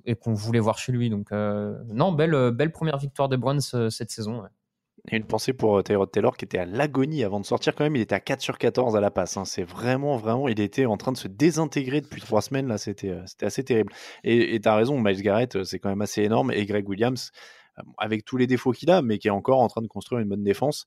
et 0.07 0.15
qu'on 0.15 0.35
voulait 0.35 0.61
voir 0.61 0.79
chez 0.79 0.93
lui. 0.93 1.11
Donc, 1.11 1.33
euh, 1.33 1.77
non, 1.89 2.13
belle, 2.13 2.35
euh, 2.35 2.51
belle 2.51 2.73
première 2.73 2.99
victoire 2.99 3.29
de 3.29 3.37
Browns 3.37 3.61
euh, 3.75 3.91
cette 3.91 4.11
saison. 4.11 4.43
Et 5.11 5.17
une 5.17 5.25
pensée 5.25 5.53
pour 5.53 5.83
Tyrod 5.83 6.11
Taylor 6.11 6.37
qui 6.37 6.45
était 6.45 6.59
à 6.59 6.65
l'agonie 6.65 7.25
avant 7.25 7.41
de 7.41 7.45
sortir 7.45 7.75
quand 7.75 7.83
même. 7.83 7.97
Il 7.97 8.03
était 8.03 8.15
à 8.15 8.21
4 8.21 8.41
sur 8.41 8.57
14 8.57 8.95
à 8.95 9.01
la 9.01 9.11
passe. 9.11 9.37
Hein. 9.37 9.45
C'est 9.45 9.65
vraiment, 9.65 10.17
vraiment, 10.17 10.47
il 10.47 10.61
était 10.61 10.87
en 10.87 10.97
train 10.97 11.11
de 11.11 11.17
se 11.17 11.27
désintégrer 11.27 12.01
depuis 12.01 12.21
trois 12.21 12.41
semaines. 12.41 12.69
Là, 12.69 12.79
c'était 12.79 13.19
assez 13.41 13.65
terrible. 13.65 13.93
Et 14.23 14.61
tu 14.61 14.69
as 14.69 14.77
raison, 14.77 15.01
Miles 15.01 15.23
Garrett, 15.23 15.65
c'est 15.65 15.81
quand 15.81 15.89
même 15.89 16.03
assez 16.03 16.23
énorme. 16.23 16.53
Et 16.53 16.65
Greg 16.67 16.89
Williams, 16.89 17.33
avec 17.99 18.25
tous 18.25 18.37
les 18.37 18.47
défauts 18.47 18.71
qu'il 18.71 18.93
a, 18.93 19.03
mais 19.03 19.19
qui 19.19 19.27
est 19.27 19.33
encore 19.33 19.59
en 19.59 19.67
train 19.67 19.83
de 19.83 19.89
construire 19.89 20.21
une 20.21 20.29
bonne 20.29 20.45
défense 20.45 20.87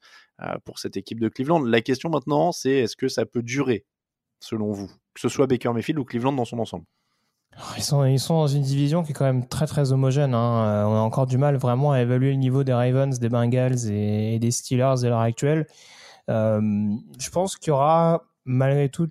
pour 0.63 0.79
cette 0.79 0.95
équipe 0.95 1.19
de 1.19 1.27
Cleveland. 1.27 1.59
La 1.59 1.81
question 1.81 2.09
maintenant, 2.09 2.53
c'est 2.53 2.71
est-ce 2.71 2.95
que 2.95 3.09
ça 3.09 3.25
peut 3.25 3.43
durer, 3.43 3.85
selon 4.39 4.71
vous, 4.71 4.87
que 5.13 5.19
ce 5.19 5.27
soit 5.27 5.47
Baker 5.47 5.73
Mayfield 5.73 5.99
ou 5.99 6.05
Cleveland 6.05 6.31
dans 6.31 6.45
son 6.45 6.59
ensemble? 6.59 6.85
Ils 7.77 7.83
sont, 7.83 8.33
dans 8.33 8.47
une 8.47 8.61
division 8.61 9.03
qui 9.03 9.11
est 9.11 9.13
quand 9.13 9.25
même 9.25 9.47
très 9.47 9.67
très 9.67 9.91
homogène. 9.91 10.33
Hein. 10.33 10.65
Euh, 10.65 10.83
on 10.85 10.95
a 10.95 10.99
encore 10.99 11.27
du 11.27 11.37
mal 11.37 11.55
vraiment 11.55 11.91
à 11.91 12.01
évaluer 12.01 12.31
le 12.31 12.37
niveau 12.37 12.63
des 12.63 12.73
Ravens, 12.73 13.17
des 13.19 13.29
Bengals 13.29 13.89
et, 13.89 14.39
des 14.39 14.51
Steelers 14.51 15.03
à 15.03 15.09
l'heure 15.09 15.19
actuelle. 15.19 15.67
Euh, 16.29 16.61
je 17.19 17.29
pense 17.29 17.55
qu'il 17.57 17.69
y 17.69 17.71
aura 17.71 18.23
malgré 18.45 18.89
tout 18.89 19.09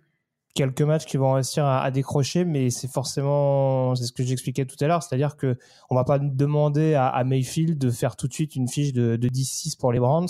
quelques 0.54 0.82
matchs 0.82 1.04
qui 1.04 1.16
vont 1.16 1.32
réussir 1.32 1.66
à, 1.66 1.90
décrocher, 1.90 2.44
mais 2.44 2.70
c'est 2.70 2.90
forcément, 2.90 3.94
c'est 3.96 4.04
ce 4.04 4.12
que 4.12 4.22
j'expliquais 4.22 4.64
tout 4.64 4.76
à 4.80 4.86
l'heure, 4.86 5.02
c'est-à-dire 5.02 5.36
que 5.36 5.58
on 5.90 5.96
va 5.96 6.04
pas 6.04 6.20
demander 6.20 6.94
à, 6.94 7.24
Mayfield 7.24 7.76
de 7.76 7.90
faire 7.90 8.14
tout 8.14 8.28
de 8.28 8.32
suite 8.32 8.54
une 8.54 8.68
fiche 8.68 8.92
de, 8.92 9.16
de 9.16 9.28
10-6 9.28 9.76
pour 9.76 9.90
les 9.90 9.98
Browns, 9.98 10.28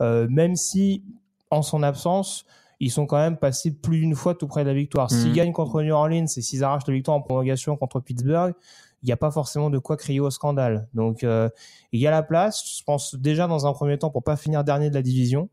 euh, 0.00 0.26
même 0.28 0.56
si 0.56 1.04
en 1.50 1.62
son 1.62 1.84
absence, 1.84 2.44
ils 2.82 2.90
sont 2.90 3.06
quand 3.06 3.16
même 3.16 3.36
passés 3.36 3.70
plus 3.70 4.00
d'une 4.00 4.16
fois 4.16 4.34
tout 4.34 4.48
près 4.48 4.64
de 4.64 4.68
la 4.68 4.74
victoire. 4.74 5.08
S'ils 5.08 5.28
mhm. 5.28 5.34
gagnent 5.34 5.52
contre 5.52 5.82
New 5.82 5.94
Orleans 5.94 6.24
et 6.24 6.42
s'ils 6.42 6.64
arrachent 6.64 6.86
la 6.88 6.94
victoire 6.94 7.16
en 7.16 7.20
prolongation 7.22 7.76
contre 7.76 8.00
Pittsburgh, 8.00 8.54
il 9.02 9.06
n'y 9.06 9.12
a 9.12 9.16
pas 9.16 9.30
forcément 9.30 9.70
de 9.70 9.78
quoi 9.78 9.96
crier 9.96 10.18
au 10.18 10.30
scandale. 10.30 10.88
Donc 10.92 11.22
euh, 11.22 11.48
il 11.92 12.00
y 12.00 12.08
a 12.08 12.10
la 12.10 12.24
place, 12.24 12.78
je 12.78 12.82
pense 12.82 13.14
déjà 13.14 13.46
dans 13.46 13.68
un 13.68 13.72
premier 13.72 13.98
temps 13.98 14.10
pour 14.10 14.24
pas 14.24 14.36
finir 14.36 14.64
dernier 14.64 14.90
de 14.90 14.94
la 14.94 15.02
division. 15.02 15.48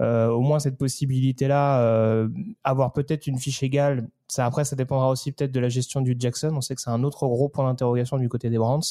Euh, 0.00 0.28
au 0.28 0.40
moins 0.40 0.58
cette 0.58 0.78
possibilité-là, 0.78 1.80
euh, 1.80 2.28
avoir 2.64 2.92
peut-être 2.92 3.28
une 3.28 3.38
fiche 3.38 3.62
égale, 3.62 4.08
ça 4.26 4.44
après 4.44 4.64
ça 4.64 4.74
dépendra 4.74 5.10
aussi 5.10 5.30
peut-être 5.30 5.52
de 5.52 5.60
la 5.60 5.68
gestion 5.68 6.00
du 6.00 6.16
Jackson. 6.18 6.50
On 6.54 6.60
sait 6.60 6.74
que 6.74 6.80
c'est 6.80 6.90
un 6.90 7.04
autre 7.04 7.26
gros 7.26 7.48
point 7.48 7.68
d'interrogation 7.68 8.18
du 8.18 8.28
côté 8.28 8.50
des 8.50 8.58
Browns, 8.58 8.82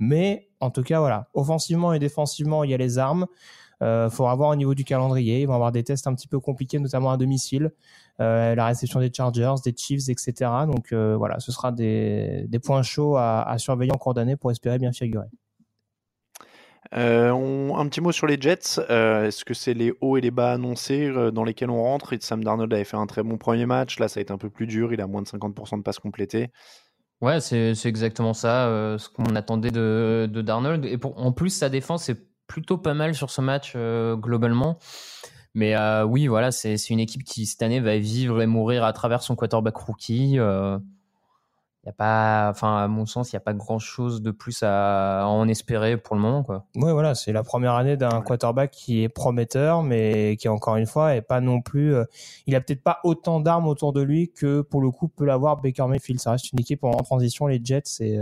mais 0.00 0.48
en 0.58 0.70
tout 0.70 0.82
cas 0.82 0.98
voilà, 0.98 1.28
offensivement 1.32 1.92
et 1.92 2.00
défensivement 2.00 2.64
il 2.64 2.70
y 2.70 2.74
a 2.74 2.76
les 2.76 2.98
armes. 2.98 3.26
Euh, 3.84 4.10
faudra 4.10 4.34
voir 4.34 4.50
au 4.50 4.56
niveau 4.56 4.74
du 4.74 4.84
calendrier. 4.84 5.42
Ils 5.42 5.46
vont 5.46 5.54
avoir 5.54 5.70
des 5.70 5.84
tests 5.84 6.06
un 6.06 6.14
petit 6.14 6.28
peu 6.28 6.40
compliqués, 6.40 6.78
notamment 6.78 7.10
à 7.10 7.16
domicile. 7.16 7.70
Euh, 8.20 8.54
la 8.54 8.66
réception 8.66 9.00
des 9.00 9.12
Chargers, 9.12 9.54
des 9.64 9.74
Chiefs, 9.76 10.08
etc. 10.08 10.50
Donc 10.66 10.92
euh, 10.92 11.16
voilà, 11.16 11.38
ce 11.40 11.52
sera 11.52 11.70
des, 11.72 12.46
des 12.48 12.58
points 12.58 12.82
chauds 12.82 13.16
à, 13.16 13.42
à, 13.42 13.58
surveiller 13.58 13.92
en 13.92 13.98
cours 13.98 14.14
d'année 14.14 14.36
pour 14.36 14.50
espérer 14.50 14.78
bien 14.78 14.92
figurer. 14.92 15.28
Euh, 16.96 17.72
un 17.74 17.88
petit 17.88 18.00
mot 18.00 18.12
sur 18.12 18.26
les 18.26 18.40
Jets. 18.40 18.80
Euh, 18.90 19.26
est-ce 19.26 19.44
que 19.44 19.54
c'est 19.54 19.74
les 19.74 19.92
hauts 20.00 20.16
et 20.16 20.20
les 20.20 20.30
bas 20.30 20.52
annoncés 20.52 21.08
euh, 21.08 21.30
dans 21.30 21.44
lesquels 21.44 21.70
on 21.70 21.82
rentre? 21.82 22.12
Et 22.12 22.18
Sam 22.20 22.44
Darnold 22.44 22.72
avait 22.72 22.84
fait 22.84 22.96
un 22.96 23.06
très 23.06 23.22
bon 23.22 23.36
premier 23.36 23.66
match. 23.66 23.98
Là, 23.98 24.08
ça 24.08 24.20
a 24.20 24.22
été 24.22 24.32
un 24.32 24.38
peu 24.38 24.50
plus 24.50 24.66
dur. 24.66 24.92
Il 24.92 25.00
a 25.00 25.06
moins 25.06 25.22
de 25.22 25.26
50% 25.26 25.78
de 25.78 25.82
passes 25.82 25.98
complétées. 25.98 26.50
Ouais, 27.20 27.40
c'est 27.40 27.72
exactement 27.86 28.34
ça, 28.34 28.66
ce 28.98 29.08
qu'on 29.08 29.34
attendait 29.34 29.70
de, 29.70 30.28
de, 30.30 30.42
Darnold. 30.42 30.84
Et 30.84 30.98
pour, 30.98 31.18
en 31.18 31.32
plus, 31.32 31.50
sa 31.50 31.70
défense 31.70 32.08
est 32.10 32.20
plutôt 32.46 32.78
pas 32.78 32.94
mal 32.94 33.14
sur 33.14 33.30
ce 33.30 33.40
match 33.40 33.72
euh, 33.76 34.16
globalement. 34.16 34.78
Mais 35.54 35.76
euh, 35.76 36.04
oui, 36.04 36.26
voilà, 36.26 36.50
c'est 36.50 36.76
une 36.90 37.00
équipe 37.00 37.22
qui 37.22 37.46
cette 37.46 37.62
année 37.62 37.80
va 37.80 37.96
vivre 37.98 38.42
et 38.42 38.46
mourir 38.46 38.84
à 38.84 38.92
travers 38.92 39.22
son 39.22 39.36
quarterback 39.36 39.76
rookie. 39.76 40.38
Euh, 40.38 40.78
y 41.86 41.90
a 41.90 41.92
pas, 41.92 42.48
enfin, 42.50 42.78
à 42.78 42.88
mon 42.88 43.06
sens, 43.06 43.30
il 43.30 43.36
n'y 43.36 43.38
a 43.38 43.40
pas 43.40 43.52
grand 43.52 43.78
chose 43.78 44.22
de 44.22 44.30
plus 44.30 44.62
à, 44.62 45.24
en 45.26 45.46
espérer 45.46 45.96
pour 45.96 46.16
le 46.16 46.22
moment. 46.22 46.42
Quoi. 46.42 46.66
Oui, 46.74 46.90
voilà, 46.90 47.14
c'est 47.14 47.30
la 47.30 47.44
première 47.44 47.74
année 47.74 47.96
d'un 47.96 48.20
quarterback 48.22 48.70
qui 48.70 49.02
est 49.02 49.08
prometteur, 49.08 49.82
mais 49.82 50.36
qui, 50.40 50.48
encore 50.48 50.76
une 50.76 50.86
fois, 50.86 51.14
est 51.14 51.22
pas 51.22 51.40
non 51.40 51.60
plus. 51.60 51.94
il 52.46 52.56
a 52.56 52.60
peut-être 52.60 52.82
pas 52.82 53.00
autant 53.04 53.38
d'armes 53.38 53.68
autour 53.68 53.92
de 53.92 54.00
lui 54.00 54.32
que, 54.32 54.62
pour 54.62 54.80
le 54.80 54.90
coup, 54.90 55.08
peut 55.08 55.26
l'avoir 55.26 55.60
Baker 55.60 55.86
Mayfield. 55.86 56.20
Ça 56.20 56.32
reste 56.32 56.52
une 56.52 56.60
équipe 56.60 56.82
en, 56.84 56.96
transition, 56.96 57.46
les 57.46 57.60
Jets, 57.62 58.00
et 58.00 58.18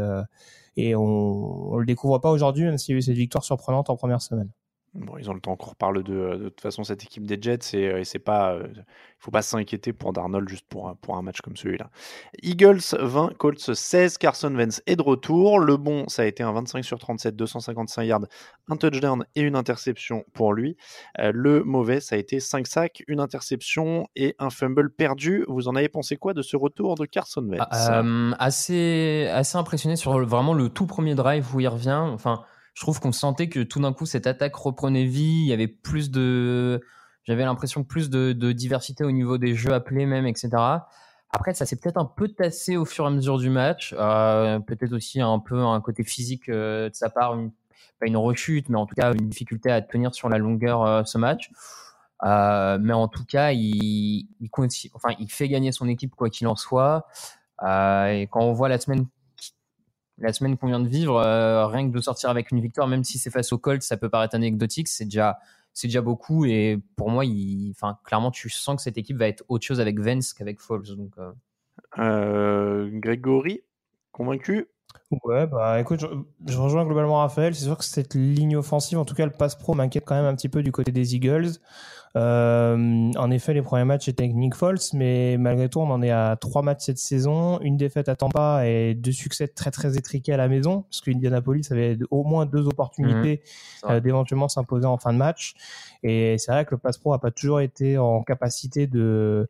et 0.76 0.94
on, 0.96 1.72
on 1.72 1.76
le 1.78 1.86
découvre 1.86 2.18
pas 2.18 2.30
aujourd'hui, 2.30 2.64
même 2.64 2.78
s'il 2.78 2.94
y 2.94 2.96
a 2.96 2.98
eu 2.98 3.02
cette 3.02 3.16
victoire 3.16 3.44
surprenante 3.44 3.90
en 3.90 3.96
première 3.96 4.22
semaine. 4.22 4.50
Bon, 4.94 5.16
ils 5.16 5.30
ont 5.30 5.34
le 5.34 5.40
temps 5.40 5.56
qu'on 5.56 5.70
reparle 5.70 6.02
de, 6.02 6.36
de 6.36 6.48
toute 6.50 6.60
façon 6.60 6.84
cette 6.84 7.02
équipe 7.02 7.26
des 7.26 7.40
Jets 7.40 7.74
et, 7.74 8.04
c'est 8.04 8.18
pas, 8.18 8.58
il 8.62 8.84
faut 9.18 9.30
pas 9.30 9.40
s'inquiéter 9.40 9.94
pour 9.94 10.12
Darnold 10.12 10.46
juste 10.46 10.66
pour 10.68 10.86
un, 10.86 10.96
pour 10.96 11.16
un 11.16 11.22
match 11.22 11.40
comme 11.40 11.56
celui-là. 11.56 11.88
Eagles 12.42 12.82
20, 12.98 13.38
Colts 13.38 13.72
16, 13.72 14.18
Carson 14.18 14.54
Wentz 14.54 14.82
est 14.86 14.96
de 14.96 15.02
retour. 15.02 15.60
Le 15.60 15.78
bon, 15.78 16.06
ça 16.08 16.22
a 16.22 16.24
été 16.26 16.42
un 16.42 16.52
25 16.52 16.84
sur 16.84 16.98
37, 16.98 17.34
255 17.34 18.02
yards, 18.02 18.26
un 18.68 18.76
touchdown 18.76 19.24
et 19.34 19.40
une 19.40 19.56
interception 19.56 20.26
pour 20.34 20.52
lui. 20.52 20.76
le 21.18 21.62
mauvais, 21.64 22.00
ça 22.00 22.16
a 22.16 22.18
été 22.18 22.38
5 22.38 22.66
sacs, 22.66 23.02
une 23.08 23.20
interception 23.20 24.06
et 24.14 24.34
un 24.38 24.50
fumble 24.50 24.90
perdu. 24.90 25.46
Vous 25.48 25.68
en 25.68 25.74
avez 25.74 25.88
pensé 25.88 26.16
quoi 26.16 26.34
de 26.34 26.42
ce 26.42 26.56
retour 26.58 26.96
de 26.96 27.06
Carson 27.06 27.46
Wentz? 27.48 27.62
Ah, 27.70 28.02
assez, 28.38 29.26
assez 29.32 29.56
impressionné 29.56 29.96
sur 29.96 30.18
vraiment 30.26 30.52
le 30.52 30.68
tout 30.68 30.86
premier 30.86 31.14
drive 31.14 31.54
où 31.54 31.60
il 31.60 31.68
revient. 31.68 32.02
Enfin 32.12 32.44
je 32.74 32.82
trouve 32.82 33.00
qu'on 33.00 33.12
sentait 33.12 33.48
que 33.48 33.60
tout 33.60 33.80
d'un 33.80 33.92
coup 33.92 34.06
cette 34.06 34.26
attaque 34.26 34.54
reprenait 34.54 35.04
vie. 35.04 35.42
Il 35.42 35.46
y 35.46 35.52
avait 35.52 35.68
plus 35.68 36.10
de, 36.10 36.80
j'avais 37.24 37.44
l'impression 37.44 37.84
plus 37.84 38.10
de, 38.10 38.52
diversité 38.52 39.04
au 39.04 39.10
niveau 39.10 39.38
des 39.38 39.54
jeux 39.54 39.72
appelés 39.72 40.06
même, 40.06 40.26
etc. 40.26 40.50
Après, 41.34 41.54
ça 41.54 41.64
s'est 41.64 41.76
peut-être 41.76 41.96
un 41.96 42.04
peu 42.04 42.28
tassé 42.28 42.76
au 42.76 42.84
fur 42.84 43.04
et 43.04 43.08
à 43.08 43.10
mesure 43.10 43.38
du 43.38 43.48
match. 43.48 43.94
Euh, 43.98 44.58
peut-être 44.60 44.92
aussi 44.92 45.20
un 45.20 45.38
peu 45.38 45.58
un 45.58 45.80
côté 45.80 46.04
physique 46.04 46.48
euh, 46.48 46.90
de 46.90 46.94
sa 46.94 47.08
part, 47.08 47.36
pas 48.00 48.06
une 48.06 48.16
rechute, 48.16 48.68
mais 48.68 48.76
en 48.76 48.86
tout 48.86 48.94
cas 48.94 49.12
une 49.12 49.28
difficulté 49.28 49.70
à 49.70 49.80
tenir 49.80 50.14
sur 50.14 50.28
la 50.28 50.38
longueur 50.38 50.82
euh, 50.82 51.04
ce 51.04 51.18
match. 51.18 51.50
mais 52.22 52.92
en 52.92 53.08
tout 53.08 53.24
cas, 53.24 53.52
il 53.52 54.26
fait 55.28 55.48
gagner 55.48 55.72
son 55.72 55.88
équipe 55.88 56.14
quoi 56.14 56.28
qu'il 56.30 56.46
en 56.48 56.56
soit. 56.56 57.06
et 57.62 58.28
quand 58.30 58.40
on 58.40 58.52
voit 58.52 58.68
la 58.68 58.78
semaine 58.78 59.06
la 60.18 60.32
semaine 60.32 60.56
qu'on 60.56 60.68
vient 60.68 60.80
de 60.80 60.88
vivre, 60.88 61.16
euh, 61.16 61.66
rien 61.66 61.88
que 61.88 61.94
de 61.94 62.00
sortir 62.00 62.30
avec 62.30 62.50
une 62.50 62.60
victoire, 62.60 62.86
même 62.86 63.04
si 63.04 63.18
c'est 63.18 63.30
face 63.30 63.52
aux 63.52 63.58
Colts, 63.58 63.82
ça 63.82 63.96
peut 63.96 64.08
paraître 64.08 64.34
anecdotique, 64.34 64.88
c'est 64.88 65.04
déjà, 65.04 65.38
c'est 65.72 65.88
déjà 65.88 66.02
beaucoup. 66.02 66.44
Et 66.44 66.78
pour 66.96 67.10
moi, 67.10 67.24
enfin, 67.70 67.98
clairement, 68.04 68.30
tu 68.30 68.50
sens 68.50 68.76
que 68.76 68.82
cette 68.82 68.98
équipe 68.98 69.16
va 69.16 69.28
être 69.28 69.44
autre 69.48 69.66
chose 69.66 69.80
avec 69.80 69.98
Vance 69.98 70.32
qu'avec 70.32 70.60
Foles. 70.60 70.86
Donc, 70.96 71.12
euh. 71.18 71.32
Euh, 71.98 72.90
Grégory, 72.92 73.62
convaincu? 74.12 74.68
Ouais, 75.24 75.46
bah 75.46 75.78
écoute, 75.80 76.04
je, 76.46 76.58
rejoins 76.58 76.84
globalement 76.84 77.18
Raphaël. 77.18 77.54
C'est 77.54 77.64
sûr 77.64 77.76
que 77.76 77.84
cette 77.84 78.14
ligne 78.14 78.56
offensive, 78.56 78.98
en 78.98 79.04
tout 79.04 79.14
cas 79.14 79.26
le 79.26 79.32
pass 79.32 79.56
pro, 79.56 79.74
m'inquiète 79.74 80.04
quand 80.06 80.14
même 80.14 80.24
un 80.24 80.34
petit 80.34 80.48
peu 80.48 80.62
du 80.62 80.72
côté 80.72 80.90
des 80.90 81.14
Eagles. 81.14 81.58
Euh, 82.14 83.10
en 83.16 83.30
effet, 83.30 83.54
les 83.54 83.62
premiers 83.62 83.84
matchs 83.84 84.08
étaient 84.08 84.24
avec 84.24 84.36
Nick 84.36 84.54
Foles, 84.54 84.78
mais 84.92 85.36
malgré 85.38 85.68
tout, 85.68 85.80
on 85.80 85.90
en 85.90 86.02
est 86.02 86.10
à 86.10 86.36
trois 86.38 86.62
matchs 86.62 86.84
cette 86.84 86.98
saison, 86.98 87.58
une 87.60 87.76
défaite 87.76 88.08
à 88.08 88.16
Tampa 88.16 88.66
et 88.66 88.94
deux 88.94 89.12
succès 89.12 89.48
très 89.48 89.70
très 89.70 89.96
étriqués 89.96 90.32
à 90.32 90.36
la 90.36 90.48
maison, 90.48 90.82
parce 90.82 91.00
qu'Indianapolis 91.00 91.68
avait 91.70 91.98
au 92.10 92.24
moins 92.24 92.44
deux 92.44 92.66
opportunités 92.66 93.42
mmh, 93.84 93.90
euh, 93.90 94.00
d'éventuellement 94.00 94.48
s'imposer 94.48 94.86
en 94.86 94.98
fin 94.98 95.12
de 95.12 95.18
match. 95.18 95.54
Et 96.02 96.36
c'est 96.38 96.52
vrai 96.52 96.64
que 96.64 96.72
le 96.72 96.78
pass 96.78 96.98
pro 96.98 97.14
a 97.14 97.20
pas 97.20 97.30
toujours 97.30 97.60
été 97.60 97.96
en 97.96 98.22
capacité 98.22 98.86
de 98.86 99.48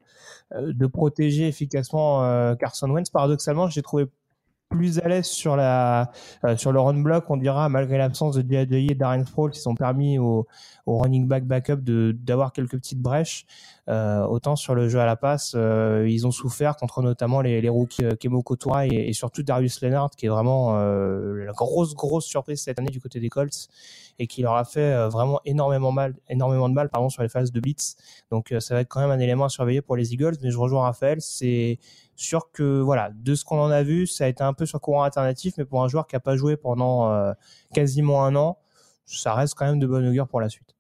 euh, 0.55 0.73
de 0.73 0.87
protéger 0.87 1.49
efficacement 1.49 2.55
Carson 2.57 2.91
Wentz. 2.91 3.11
Paradoxalement, 3.11 3.69
j'ai 3.69 3.83
trouvé 3.83 4.07
plus 4.73 4.99
à 4.99 5.09
l'aise 5.09 5.27
sur 5.27 5.55
la 5.55 6.11
euh, 6.45 6.57
sur 6.57 6.73
le 6.73 6.81
run 6.81 7.01
block, 7.01 7.25
on 7.29 7.37
dira 7.37 7.69
malgré 7.69 7.99
l'absence 7.99 8.35
de 8.35 8.43
Diadei 8.43 8.87
et 8.91 8.95
Darren 8.95 9.25
Sproul 9.25 9.51
qui 9.51 9.61
sont 9.61 9.75
permis 9.75 10.19
au, 10.19 10.47
au 10.87 10.99
running 10.99 11.29
back 11.29 11.45
backup 11.45 11.77
de 11.77 12.17
d'avoir 12.19 12.53
quelques 12.53 12.73
petites 12.73 13.01
brèches. 13.01 13.47
Euh, 13.89 14.25
autant 14.25 14.55
sur 14.55 14.77
le 14.77 14.89
jeu 14.89 15.01
à 15.01 15.07
la 15.07 15.17
passe, 15.17 15.55
euh, 15.57 16.07
ils 16.09 16.25
ont 16.27 16.31
souffert 16.31 16.77
contre 16.77 17.03
notamment 17.03 17.41
les, 17.41 17.61
les 17.61 17.69
rookies 17.69 18.05
euh, 18.05 18.15
Kemo 18.15 18.41
Kotura 18.41 18.87
et, 18.87 18.91
et, 18.91 19.13
surtout 19.13 19.43
Darius 19.43 19.83
Leonard 19.83 20.11
qui 20.11 20.27
est 20.27 20.29
vraiment 20.29 20.79
euh, 20.79 21.45
la 21.45 21.53
grosse 21.53 21.95
grosse 21.95 22.25
surprise 22.25 22.63
cette 22.63 22.79
année 22.79 22.91
du 22.91 23.01
côté 23.01 23.19
des 23.19 23.29
Colts 23.29 23.69
et 24.19 24.27
qui 24.27 24.43
leur 24.43 24.55
a 24.55 24.65
fait 24.65 25.09
vraiment 25.09 25.41
énormément 25.45 25.93
mal 25.93 26.15
énormément 26.29 26.69
de 26.69 26.75
mal 26.75 26.89
pardon 26.89 27.09
sur 27.09 27.23
les 27.23 27.29
phases 27.29 27.53
de 27.53 27.61
blitz. 27.61 27.97
Donc 28.31 28.55
ça 28.61 28.75
va 28.75 28.81
être 28.81 28.89
quand 28.89 29.01
même 29.01 29.11
un 29.11 29.19
élément 29.19 29.45
à 29.45 29.49
surveiller 29.49 29.83
pour 29.83 29.97
les 29.97 30.13
Eagles. 30.13 30.37
Mais 30.43 30.51
je 30.51 30.59
rejoins 30.59 30.83
Raphaël, 30.83 31.21
c'est 31.21 31.79
sûr 32.17 32.51
que 32.53 32.81
voilà, 32.81 33.11
de 33.15 33.35
ce 33.35 33.45
qu'on 33.45 33.59
en 33.61 33.71
a 33.71 33.83
vu, 33.83 34.07
ça 34.07 34.25
a 34.25 34.29
été 34.29 34.43
un 34.43 34.53
peu 34.53 34.67
sur 34.67 34.81
courant 34.81 35.03
alternatif, 35.03 35.55
mais 35.59 35.65
pour 35.65 35.83
un 35.83 35.89
joueur 35.89 36.07
qui 36.07 36.17
a 36.17 36.21
pas 36.21 36.37
joué 36.37 36.57
pendant 36.57 37.11
euh, 37.11 37.33
quasiment 37.75 38.25
un 38.25 38.37
an, 38.37 38.59
ça 39.07 39.35
reste 39.35 39.55
quand 39.55 39.67
même 39.67 39.79
de 39.79 39.87
bonne 39.87 40.07
augure 40.07 40.29
pour 40.29 40.41
la 40.41 40.49
suite. 40.49 40.75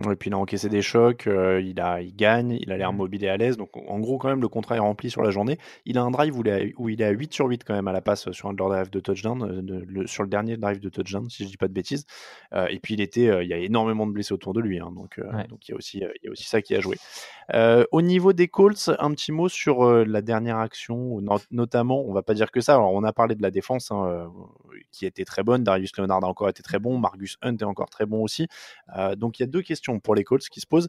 Et 0.00 0.16
puis 0.16 0.28
il 0.28 0.34
a 0.34 0.38
encaissé 0.38 0.68
des 0.68 0.82
chocs, 0.82 1.28
euh, 1.28 1.60
il, 1.60 1.80
a, 1.80 2.02
il 2.02 2.16
gagne, 2.16 2.58
il 2.60 2.72
a 2.72 2.76
l'air 2.76 2.92
mmh. 2.92 2.96
mobile 2.96 3.24
et 3.24 3.28
à 3.28 3.36
l'aise. 3.36 3.56
Donc 3.56 3.76
en 3.76 4.00
gros, 4.00 4.18
quand 4.18 4.26
même, 4.26 4.40
le 4.40 4.48
contrat 4.48 4.74
est 4.74 4.80
rempli 4.80 5.08
sur 5.08 5.22
la 5.22 5.30
journée. 5.30 5.56
Il 5.84 5.98
a 5.98 6.02
un 6.02 6.10
drive 6.10 6.36
où 6.36 6.42
il, 6.42 6.48
est 6.48 6.52
à, 6.52 6.66
où 6.78 6.88
il 6.88 7.00
est 7.00 7.04
à 7.04 7.10
8 7.10 7.32
sur 7.32 7.46
8 7.46 7.62
quand 7.62 7.74
même 7.74 7.86
à 7.86 7.92
la 7.92 8.00
passe 8.00 8.32
sur 8.32 8.48
un 8.48 8.54
drive 8.54 8.90
de 8.90 8.98
touchdown, 8.98 9.42
euh, 9.70 10.06
sur 10.06 10.24
le 10.24 10.28
dernier 10.28 10.56
drive 10.56 10.80
de 10.80 10.88
touchdown, 10.88 11.30
si 11.30 11.44
je 11.44 11.48
dis 11.48 11.56
pas 11.56 11.68
de 11.68 11.72
bêtises. 11.72 12.06
Euh, 12.54 12.66
et 12.70 12.80
puis 12.80 12.94
il 12.94 13.00
était, 13.00 13.44
il 13.44 13.48
y 13.48 13.52
a 13.52 13.58
énormément 13.58 14.04
de 14.08 14.12
blessés 14.12 14.34
autour 14.34 14.52
de 14.52 14.60
lui. 14.60 14.80
Hein, 14.80 14.90
donc, 14.96 15.20
donc 15.48 15.68
il, 15.68 15.70
y 15.70 15.74
a 15.74 15.76
aussi, 15.76 15.98
il 15.98 16.24
y 16.24 16.28
a 16.28 16.30
aussi 16.30 16.44
ça 16.44 16.60
qui 16.60 16.74
a 16.74 16.80
joué. 16.80 16.96
au 17.92 18.02
niveau 18.02 18.32
des 18.32 18.48
Colts, 18.48 18.90
un 18.98 19.12
petit 19.12 19.30
mot 19.30 19.48
sur 19.48 20.04
la 20.04 20.22
dernière 20.22 20.58
action, 20.58 21.20
notamment, 21.52 22.04
on 22.04 22.12
va 22.12 22.22
pas 22.22 22.34
dire 22.34 22.50
que 22.50 22.60
ça. 22.60 22.74
Alors, 22.74 22.92
on 22.92 23.04
a 23.04 23.12
parlé 23.12 23.36
de 23.36 23.42
la 23.42 23.52
défense 23.52 23.92
hein, 23.92 24.32
qui 24.90 25.06
était 25.06 25.24
très 25.24 25.44
bonne. 25.44 25.62
Darius 25.62 25.96
Leonard 25.96 26.24
a 26.24 26.26
encore 26.26 26.48
été 26.48 26.64
très 26.64 26.80
bon. 26.80 26.98
Margus 26.98 27.36
Hunt 27.42 27.56
est 27.58 27.62
encore 27.62 27.90
très 27.90 28.06
bon 28.06 28.24
aussi. 28.24 28.48
donc 29.16 29.38
il 29.38 29.42
y 29.42 29.44
a 29.44 29.46
deux 29.46 29.62
questions 29.62 29.83
pour 30.02 30.14
les 30.14 30.24
Colts 30.24 30.48
qui 30.48 30.60
se 30.60 30.66
posent. 30.66 30.88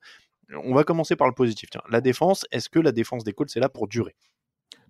On 0.63 0.73
va 0.73 0.83
commencer 0.83 1.15
par 1.15 1.27
le 1.27 1.33
positif. 1.33 1.69
Tiens, 1.69 1.81
la 1.89 2.01
défense, 2.01 2.45
est-ce 2.51 2.69
que 2.69 2.79
la 2.79 2.91
défense 2.91 3.23
des 3.23 3.33
Colts 3.33 3.55
est 3.55 3.59
là 3.59 3.69
pour 3.69 3.87
durer? 3.87 4.15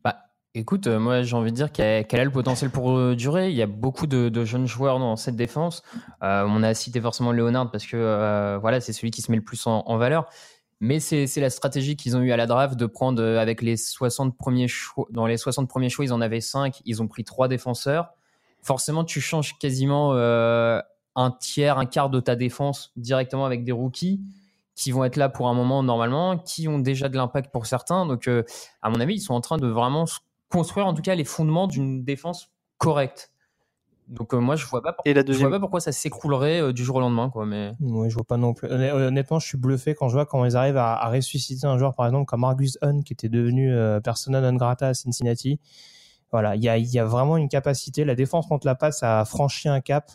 Bah, 0.03 0.17
Écoute, 0.57 0.87
euh, 0.87 0.99
moi 0.99 1.21
j'ai 1.21 1.35
envie 1.35 1.51
de 1.51 1.55
dire 1.57 1.69
qu'elle 1.69 2.05
a 2.09 2.23
le 2.23 2.31
potentiel 2.31 2.69
pour 2.69 2.97
euh, 2.97 3.13
durer. 3.13 3.49
Il 3.49 3.55
y 3.57 3.61
a 3.61 3.67
beaucoup 3.67 4.07
de, 4.07 4.45
jeunes 4.45 4.67
joueurs 4.67 4.99
dans 4.99 5.17
cette 5.17 5.35
défense. 5.35 5.83
Euh, 6.23 6.45
on 6.47 6.63
a 6.63 6.73
cité 6.73 7.01
forcément 7.01 7.33
Leonard 7.33 7.71
parce 7.71 7.85
que 7.85 8.57
voilà, 8.61 8.79
c'est 8.79 8.93
celui 8.93 9.11
qui 9.11 9.21
se 9.21 9.29
met 9.31 9.37
le 9.37 9.43
plus 9.43 9.67
en, 9.67 9.97
valeur. 9.97 10.29
Mais 10.79 11.01
c'est 11.01 11.27
la 11.41 11.49
stratégie 11.49 11.97
qu'ils 11.97 12.15
ont 12.15 12.21
eu 12.21 12.31
à 12.31 12.37
la 12.37 12.47
draft 12.47 12.77
de 12.77 12.85
prendre 12.85 13.21
avec 13.21 13.61
les 13.61 13.75
60 13.75 14.37
premiers 14.37 14.69
choix. 14.69 15.07
Dans 15.09 15.25
les 15.25 15.35
60 15.35 15.67
premiers 15.67 15.89
choix, 15.89 16.05
ils 16.05 16.13
en 16.13 16.21
avaient 16.21 16.41
5. 16.41 16.81
Ils 16.85 17.01
ont 17.01 17.07
pris 17.09 17.25
3 17.25 17.49
défenseurs. 17.49 18.13
Forcément, 18.61 19.03
tu 19.03 19.19
changes 19.19 19.57
quasiment 19.59 20.13
un 21.15 21.31
tiers, 21.31 21.77
un 21.77 21.85
quart 21.85 22.09
de 22.09 22.19
ta 22.19 22.35
défense 22.35 22.91
directement 22.95 23.45
avec 23.45 23.63
des 23.63 23.71
rookies 23.71 24.21
qui 24.75 24.91
vont 24.91 25.05
être 25.05 25.15
là 25.15 25.29
pour 25.29 25.47
un 25.47 25.53
moment 25.53 25.81
normalement, 25.83 26.37
qui 26.37 26.67
ont 26.67 26.79
déjà 26.79 27.09
de 27.09 27.15
l'impact 27.15 27.51
pour 27.51 27.65
certains. 27.65 28.05
Donc, 28.05 28.27
euh, 28.27 28.43
à 28.81 28.89
mon 28.89 28.99
avis, 28.99 29.15
ils 29.15 29.21
sont 29.21 29.33
en 29.33 29.41
train 29.41 29.57
de 29.57 29.67
vraiment 29.67 30.05
construire 30.49 30.85
en 30.85 30.93
tout 30.93 31.01
cas 31.01 31.15
les 31.15 31.23
fondements 31.23 31.67
d'une 31.67 32.03
défense 32.03 32.51
correcte. 32.77 33.31
Donc 34.07 34.35
euh, 34.35 34.37
moi 34.37 34.55
je 34.55 34.67
vois 34.67 34.83
pas 34.83 34.93
pourquoi, 34.93 35.23
vois 35.23 35.49
pas 35.49 35.59
pourquoi 35.59 35.79
ça 35.79 35.91
s'écroulerait 35.91 36.61
euh, 36.61 36.73
du 36.73 36.83
jour 36.83 36.97
au 36.97 36.99
lendemain 36.99 37.31
quoi 37.31 37.47
mais 37.47 37.71
ouais, 37.79 38.07
je 38.07 38.13
vois 38.13 38.23
pas 38.23 38.37
non 38.37 38.53
plus 38.53 38.69
honnêtement 38.69 39.39
je 39.39 39.47
suis 39.47 39.57
bluffé 39.57 39.95
quand 39.95 40.09
je 40.09 40.13
vois 40.13 40.27
comment 40.27 40.45
ils 40.45 40.55
arrivent 40.55 40.77
à, 40.77 41.09
ressusciter 41.09 41.65
un 41.65 41.79
joueur 41.79 41.95
par 41.95 42.05
exemple 42.05 42.25
comme 42.25 42.43
Argus 42.43 42.77
Hunt 42.83 43.01
qui 43.01 43.13
était 43.13 43.29
devenu 43.29 43.75
persona 44.03 44.41
non 44.41 44.57
grata 44.57 44.89
à 44.89 44.93
Cincinnati 44.93 45.59
voilà 46.31 46.55
il 46.55 46.63
y 46.63 46.69
a, 46.69 46.77
y 46.77 46.99
a 46.99 47.03
vraiment 47.03 47.35
une 47.35 47.49
capacité 47.49 48.05
la 48.05 48.13
défense 48.13 48.45
contre 48.45 48.67
la 48.67 48.75
passe 48.75 49.01
a 49.01 49.25
franchi 49.25 49.69
un 49.69 49.81
cap 49.81 50.11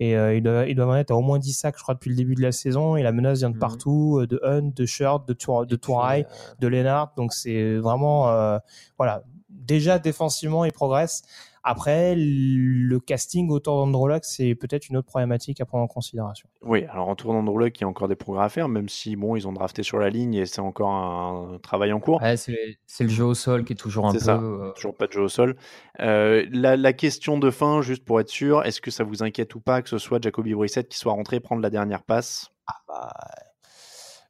et 0.00 0.16
euh, 0.16 0.34
il, 0.34 0.42
doit, 0.42 0.66
il 0.66 0.80
en 0.82 0.94
être 0.96 1.12
à 1.12 1.14
au 1.14 1.20
moins 1.20 1.38
10 1.38 1.52
sacs, 1.52 1.76
je 1.76 1.82
crois, 1.82 1.94
depuis 1.94 2.10
le 2.10 2.16
début 2.16 2.34
de 2.34 2.42
la 2.42 2.52
saison. 2.52 2.96
Et 2.96 3.02
la 3.02 3.12
menace 3.12 3.38
vient 3.38 3.50
de 3.50 3.54
mhm. 3.54 3.60
partout, 3.60 4.18
euh, 4.20 4.26
de 4.26 4.40
Hunt, 4.42 4.72
de 4.74 4.86
Shirt, 4.86 5.26
de, 5.28 5.32
Tour, 5.32 5.66
de 5.66 5.76
Touray, 5.76 6.22
euh, 6.24 6.54
de 6.58 6.66
Lennart. 6.66 7.12
Donc 7.16 7.32
c'est 7.32 7.76
vraiment, 7.76 8.58
voilà, 8.98 9.22
déjà 9.48 9.98
défensivement, 9.98 10.64
il 10.64 10.72
progresse. 10.72 11.22
Après, 11.66 12.14
le 12.14 12.98
casting 12.98 13.50
autour 13.50 13.76
d'Andrologue, 13.76 14.20
c'est 14.22 14.54
peut-être 14.54 14.90
une 14.90 14.98
autre 14.98 15.08
problématique 15.08 15.62
à 15.62 15.64
prendre 15.64 15.84
en 15.84 15.86
considération. 15.86 16.46
Oui, 16.60 16.84
alors 16.90 17.08
autour 17.08 17.32
d'Andrologue, 17.32 17.72
il 17.74 17.80
y 17.80 17.84
a 17.84 17.88
encore 17.88 18.06
des 18.06 18.16
progrès 18.16 18.44
à 18.44 18.48
faire, 18.50 18.68
même 18.68 18.90
si 18.90 19.16
bon, 19.16 19.34
ils 19.34 19.48
ont 19.48 19.52
drafté 19.52 19.82
sur 19.82 19.98
la 19.98 20.10
ligne 20.10 20.34
et 20.34 20.44
c'est 20.44 20.60
encore 20.60 20.90
un 20.90 21.58
travail 21.62 21.94
en 21.94 22.00
cours. 22.00 22.20
c'est 22.36 23.04
le 23.04 23.08
jeu 23.08 23.24
au 23.24 23.32
sol 23.32 23.64
qui 23.64 23.72
est 23.72 23.76
toujours 23.76 24.06
un 24.06 24.12
peu. 24.12 24.18
Ça, 24.18 24.36
euh, 24.36 24.72
toujours 24.72 24.94
pas 24.94 25.06
de 25.06 25.12
jeu 25.12 25.22
au 25.22 25.28
sol. 25.28 25.56
Euh, 26.00 26.44
la, 26.52 26.92
question 26.92 27.38
de 27.38 27.50
fin, 27.50 27.80
juste 27.80 28.04
pour 28.04 28.20
être 28.20 28.28
sûr, 28.28 28.62
est-ce 28.64 28.82
que 28.82 28.90
ça 28.90 29.02
vous 29.02 29.22
inquiète 29.22 29.54
ou 29.54 29.60
pas 29.60 29.80
que 29.80 29.88
ce 29.88 29.96
soit 29.96 30.22
Jacoby 30.22 30.54
Brissett 30.54 30.86
qui 30.86 30.98
soit 30.98 31.12
rentré 31.12 31.40
prendre 31.40 31.62
la 31.62 31.70
dernière 31.70 32.02
passe? 32.02 32.50
Ah 32.66 32.74
bah... 32.86 33.10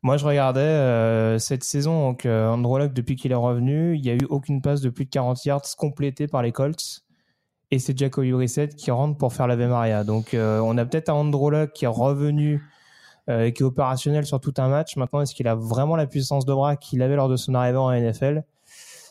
Moi, 0.04 0.18
je 0.18 0.26
regardais 0.26 0.60
euh, 0.60 1.38
cette 1.38 1.64
saison, 1.64 2.10
donc 2.10 2.26
euh, 2.26 2.88
depuis 2.88 3.16
qu'il 3.16 3.32
est 3.32 3.34
revenu, 3.34 3.96
il 3.96 4.02
n'y 4.02 4.10
a 4.10 4.14
eu 4.14 4.26
aucune 4.28 4.60
passe 4.60 4.82
de 4.82 4.90
plus 4.90 5.06
de 5.06 5.10
40 5.10 5.42
yards 5.46 5.62
complétée 5.78 6.26
par 6.26 6.42
les 6.42 6.52
Colts 6.52 7.03
et 7.74 7.78
c'est 7.80 7.98
Jacoby 7.98 8.30
Brissett 8.32 8.76
qui 8.76 8.90
rentre 8.90 9.18
pour 9.18 9.32
faire 9.32 9.48
la 9.48 9.56
Maria. 9.56 10.04
Donc 10.04 10.32
euh, 10.32 10.60
on 10.60 10.78
a 10.78 10.84
peut-être 10.84 11.08
un 11.08 11.14
Androla 11.14 11.66
qui 11.66 11.84
est 11.84 11.88
revenu 11.88 12.62
euh, 13.28 13.50
qui 13.50 13.62
est 13.62 13.66
opérationnel 13.66 14.24
sur 14.26 14.40
tout 14.40 14.54
un 14.58 14.68
match. 14.68 14.96
Maintenant, 14.96 15.20
est-ce 15.20 15.34
qu'il 15.34 15.48
a 15.48 15.54
vraiment 15.54 15.96
la 15.96 16.06
puissance 16.06 16.44
de 16.44 16.52
bras 16.52 16.76
qu'il 16.76 17.02
avait 17.02 17.16
lors 17.16 17.28
de 17.28 17.36
son 17.36 17.54
arrivée 17.54 17.78
en 17.78 17.90
NFL 17.90 18.44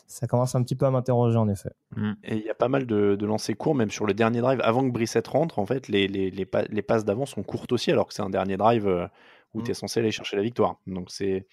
Ça 0.06 0.26
commence 0.26 0.54
un 0.54 0.62
petit 0.62 0.76
peu 0.76 0.86
à 0.86 0.90
m'interroger 0.90 1.36
en 1.36 1.48
effet. 1.48 1.72
Mm. 1.96 2.12
Et 2.22 2.36
il 2.36 2.42
y 2.42 2.48
a 2.48 2.54
pas 2.54 2.68
mal 2.68 2.86
de, 2.86 3.16
de 3.16 3.26
lancers 3.26 3.56
courts, 3.56 3.74
même 3.74 3.90
sur 3.90 4.06
le 4.06 4.14
dernier 4.14 4.40
drive. 4.40 4.60
Avant 4.62 4.82
que 4.82 4.92
Brissett 4.92 5.26
rentre, 5.26 5.58
en 5.58 5.66
fait, 5.66 5.88
les, 5.88 6.08
les, 6.08 6.30
les, 6.30 6.48
les 6.70 6.82
passes 6.82 7.04
d'avant 7.04 7.26
sont 7.26 7.42
courtes 7.42 7.72
aussi, 7.72 7.90
alors 7.90 8.06
que 8.06 8.14
c'est 8.14 8.22
un 8.22 8.30
dernier 8.30 8.56
drive 8.56 8.86
euh, 8.86 9.06
où 9.52 9.60
mm. 9.60 9.64
tu 9.64 9.70
es 9.72 9.74
censé 9.74 10.00
aller 10.00 10.12
chercher 10.12 10.36
la 10.36 10.42
victoire. 10.42 10.76
Donc 10.86 11.10
c'est. 11.10 11.46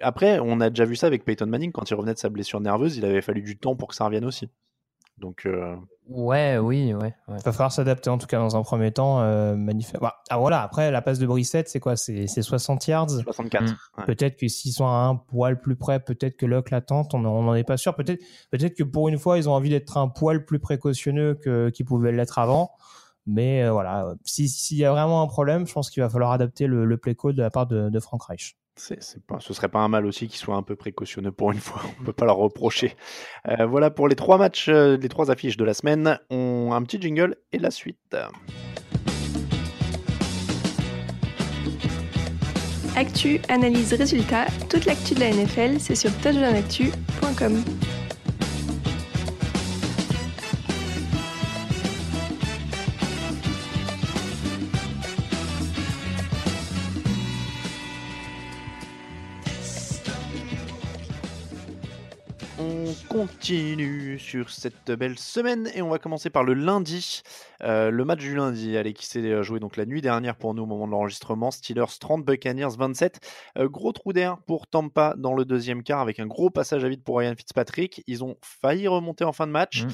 Après, 0.00 0.38
on 0.38 0.60
a 0.60 0.68
déjà 0.68 0.84
vu 0.84 0.96
ça 0.96 1.06
avec 1.06 1.24
Peyton 1.24 1.46
Manning 1.46 1.72
quand 1.72 1.90
il 1.90 1.94
revenait 1.94 2.14
de 2.14 2.18
sa 2.18 2.28
blessure 2.28 2.60
nerveuse, 2.60 2.98
il 2.98 3.04
avait 3.04 3.22
fallu 3.22 3.42
du 3.42 3.58
temps 3.58 3.74
pour 3.74 3.88
que 3.88 3.94
ça 3.94 4.04
revienne 4.04 4.24
aussi. 4.24 4.48
Donc, 5.22 5.46
euh, 5.46 5.74
Ouais, 6.08 6.58
oui, 6.58 6.92
ouais. 6.92 7.00
ouais. 7.04 7.14
Il 7.38 7.42
va 7.44 7.52
falloir 7.52 7.70
s'adapter 7.72 8.10
en 8.10 8.18
tout 8.18 8.26
cas 8.26 8.38
dans 8.38 8.56
un 8.56 8.62
premier 8.62 8.90
temps. 8.90 9.20
Euh, 9.20 9.54
magnifique. 9.54 9.98
Bah, 10.00 10.16
ah 10.30 10.36
voilà, 10.36 10.60
après 10.62 10.90
la 10.90 11.00
passe 11.00 11.20
de 11.20 11.26
Brissette, 11.26 11.68
c'est 11.68 11.78
quoi? 11.78 11.94
C'est 11.96 12.26
c'est 12.26 12.42
60 12.42 12.86
yards? 12.88 13.08
64. 13.22 13.62
Mm. 13.62 13.66
ouais. 13.98 14.04
Peut-être 14.06 14.36
que 14.36 14.48
s'ils 14.48 14.72
sont 14.72 14.86
à 14.86 14.90
un 15.08 15.14
poil 15.14 15.60
plus 15.60 15.76
près, 15.76 16.00
peut-être 16.00 16.36
que 16.36 16.44
Locke 16.44 16.70
l'attente, 16.70 17.14
on 17.14 17.20
n'en 17.20 17.54
est 17.54 17.62
pas 17.64 17.76
sûr. 17.76 17.94
Peut-être 17.94 18.20
peut-être 18.50 18.74
que 18.76 18.82
pour 18.82 19.08
une 19.08 19.16
fois, 19.18 19.38
ils 19.38 19.48
ont 19.48 19.52
envie 19.52 19.70
d'être 19.70 19.96
un 19.96 20.08
poil 20.08 20.44
plus 20.44 20.58
précautionneux 20.58 21.34
que 21.34 21.70
qu'ils 21.70 21.86
pouvaient 21.86 22.12
l'être 22.12 22.38
avant. 22.40 22.72
Mais 23.24 23.62
euh, 23.62 23.70
voilà, 23.70 24.14
si- 24.24 24.48
s'il 24.48 24.78
y 24.78 24.84
a 24.84 24.90
vraiment 24.90 25.22
un 25.22 25.28
problème, 25.28 25.68
je 25.68 25.72
pense 25.72 25.88
qu'il 25.88 26.02
va 26.02 26.08
falloir 26.08 26.32
adapter 26.32 26.66
le, 26.66 26.84
le 26.84 26.96
play 26.96 27.14
call 27.14 27.34
de 27.34 27.42
la 27.42 27.50
part 27.50 27.68
de, 27.68 27.88
de 27.88 28.00
Frank 28.00 28.24
Reich. 28.24 28.56
C'est, 28.74 29.02
c'est 29.02 29.22
pas, 29.24 29.38
ce 29.38 29.52
serait 29.52 29.68
pas 29.68 29.80
un 29.80 29.88
mal 29.88 30.06
aussi 30.06 30.28
qu'ils 30.28 30.38
soient 30.38 30.56
un 30.56 30.62
peu 30.62 30.76
précautionneux 30.76 31.32
pour 31.32 31.52
une 31.52 31.60
fois. 31.60 31.82
On 32.00 32.04
peut 32.04 32.12
pas 32.12 32.24
leur 32.24 32.36
reprocher. 32.36 32.96
Euh, 33.48 33.66
voilà 33.66 33.90
pour 33.90 34.08
les 34.08 34.16
trois 34.16 34.38
matchs, 34.38 34.68
euh, 34.68 34.96
les 34.96 35.08
trois 35.08 35.30
affiches 35.30 35.56
de 35.56 35.64
la 35.64 35.74
semaine. 35.74 36.18
On 36.30 36.70
un 36.72 36.82
petit 36.82 37.00
jingle 37.00 37.36
et 37.52 37.58
la 37.58 37.70
suite. 37.70 38.16
Actu, 42.96 43.40
analyse, 43.48 43.94
résultat, 43.94 44.46
toute 44.68 44.84
l'actu 44.84 45.14
de 45.14 45.20
la 45.20 45.30
NFL, 45.30 45.80
c'est 45.80 45.94
sur 45.94 46.10
touchdownactu.com. 46.18 47.62
continue 63.26 64.18
sur 64.18 64.50
cette 64.50 64.90
belle 64.90 65.16
semaine 65.16 65.70
et 65.76 65.80
on 65.80 65.88
va 65.88 66.00
commencer 66.00 66.28
par 66.28 66.42
le 66.42 66.54
lundi. 66.54 67.22
Euh, 67.62 67.88
le 67.88 68.04
match 68.04 68.18
du 68.18 68.34
lundi, 68.34 68.76
allez, 68.76 68.94
qui 68.94 69.06
s'est 69.06 69.44
joué 69.44 69.60
donc 69.60 69.76
la 69.76 69.86
nuit 69.86 70.02
dernière 70.02 70.34
pour 70.34 70.54
nous 70.54 70.64
au 70.64 70.66
moment 70.66 70.88
de 70.88 70.90
l'enregistrement. 70.90 71.52
Steelers 71.52 71.98
30, 72.00 72.24
Buccaneers 72.24 72.76
27. 72.76 73.20
Euh, 73.58 73.68
gros 73.68 73.92
trou 73.92 74.12
d'air 74.12 74.38
pour 74.38 74.66
Tampa 74.66 75.14
dans 75.16 75.34
le 75.34 75.44
deuxième 75.44 75.84
quart 75.84 76.00
avec 76.00 76.18
un 76.18 76.26
gros 76.26 76.50
passage 76.50 76.84
à 76.84 76.88
vide 76.88 77.04
pour 77.04 77.18
Ryan 77.18 77.34
Fitzpatrick. 77.36 78.02
Ils 78.08 78.24
ont 78.24 78.38
failli 78.42 78.88
remonter 78.88 79.22
en 79.22 79.32
fin 79.32 79.46
de 79.46 79.52
match. 79.52 79.84
Mm. 79.84 79.88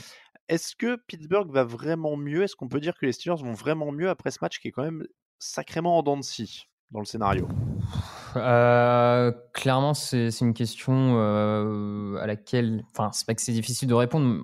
Est-ce 0.49 0.75
que 0.75 0.97
Pittsburgh 0.97 1.53
va 1.53 1.64
vraiment 1.64 2.17
mieux? 2.17 2.45
Est-ce 2.45 2.57
qu'on 2.57 2.69
peut 2.69 2.81
dire 2.81 2.97
que 2.99 3.05
les 3.05 3.12
Steelers 3.12 3.43
vont 3.43 3.53
vraiment 3.53 3.93
mieux 3.93 4.09
après 4.09 4.31
ce 4.31 4.38
match 4.41 4.59
qui 4.59 4.69
est 4.69 4.73
quand 4.73 4.85
même 4.85 5.07
sacrément 5.38 5.99
en 5.99 6.03
dents 6.03 6.17
de 6.17 6.25
scie 6.25 6.69
dans 6.93 7.01
le 7.01 7.07
scénario? 7.07 7.47
Euh, 8.37 9.33
clairement, 9.53 9.95
c'est 9.95 10.31
une 10.41 10.55
question 10.55 11.14
euh, 11.19 12.17
à 12.17 12.27
laquelle, 12.27 12.85
enfin, 12.91 13.11
c'est 13.12 13.27
pas 13.27 13.35
que 13.35 13.43
c'est 13.43 13.53
difficile 13.53 13.88
de 13.88 13.95
répondre. 13.95 14.43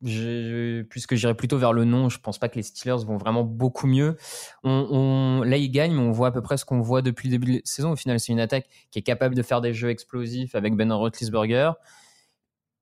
Puisque 0.00 1.16
j'irais 1.16 1.34
plutôt 1.34 1.58
vers 1.58 1.72
le 1.72 1.84
non, 1.84 2.08
je 2.08 2.20
pense 2.20 2.38
pas 2.38 2.48
que 2.48 2.54
les 2.54 2.62
Steelers 2.62 3.04
vont 3.04 3.16
vraiment 3.16 3.42
beaucoup 3.42 3.88
mieux. 3.88 4.16
Là, 4.62 5.56
ils 5.56 5.70
gagnent, 5.70 5.94
mais 5.94 6.02
on 6.02 6.12
voit 6.12 6.28
à 6.28 6.30
peu 6.30 6.40
près 6.40 6.56
ce 6.56 6.64
qu'on 6.64 6.80
voit 6.80 7.02
depuis 7.02 7.28
le 7.28 7.32
début 7.32 7.52
de 7.52 7.56
la 7.56 7.60
saison. 7.64 7.92
Au 7.92 7.96
final, 7.96 8.20
c'est 8.20 8.32
une 8.32 8.40
attaque 8.40 8.68
qui 8.90 9.00
est 9.00 9.02
capable 9.02 9.34
de 9.34 9.42
faire 9.42 9.60
des 9.60 9.74
jeux 9.74 9.90
explosifs 9.90 10.54
avec 10.54 10.76
Ben 10.76 10.92
Roethlisberger. 10.92 11.72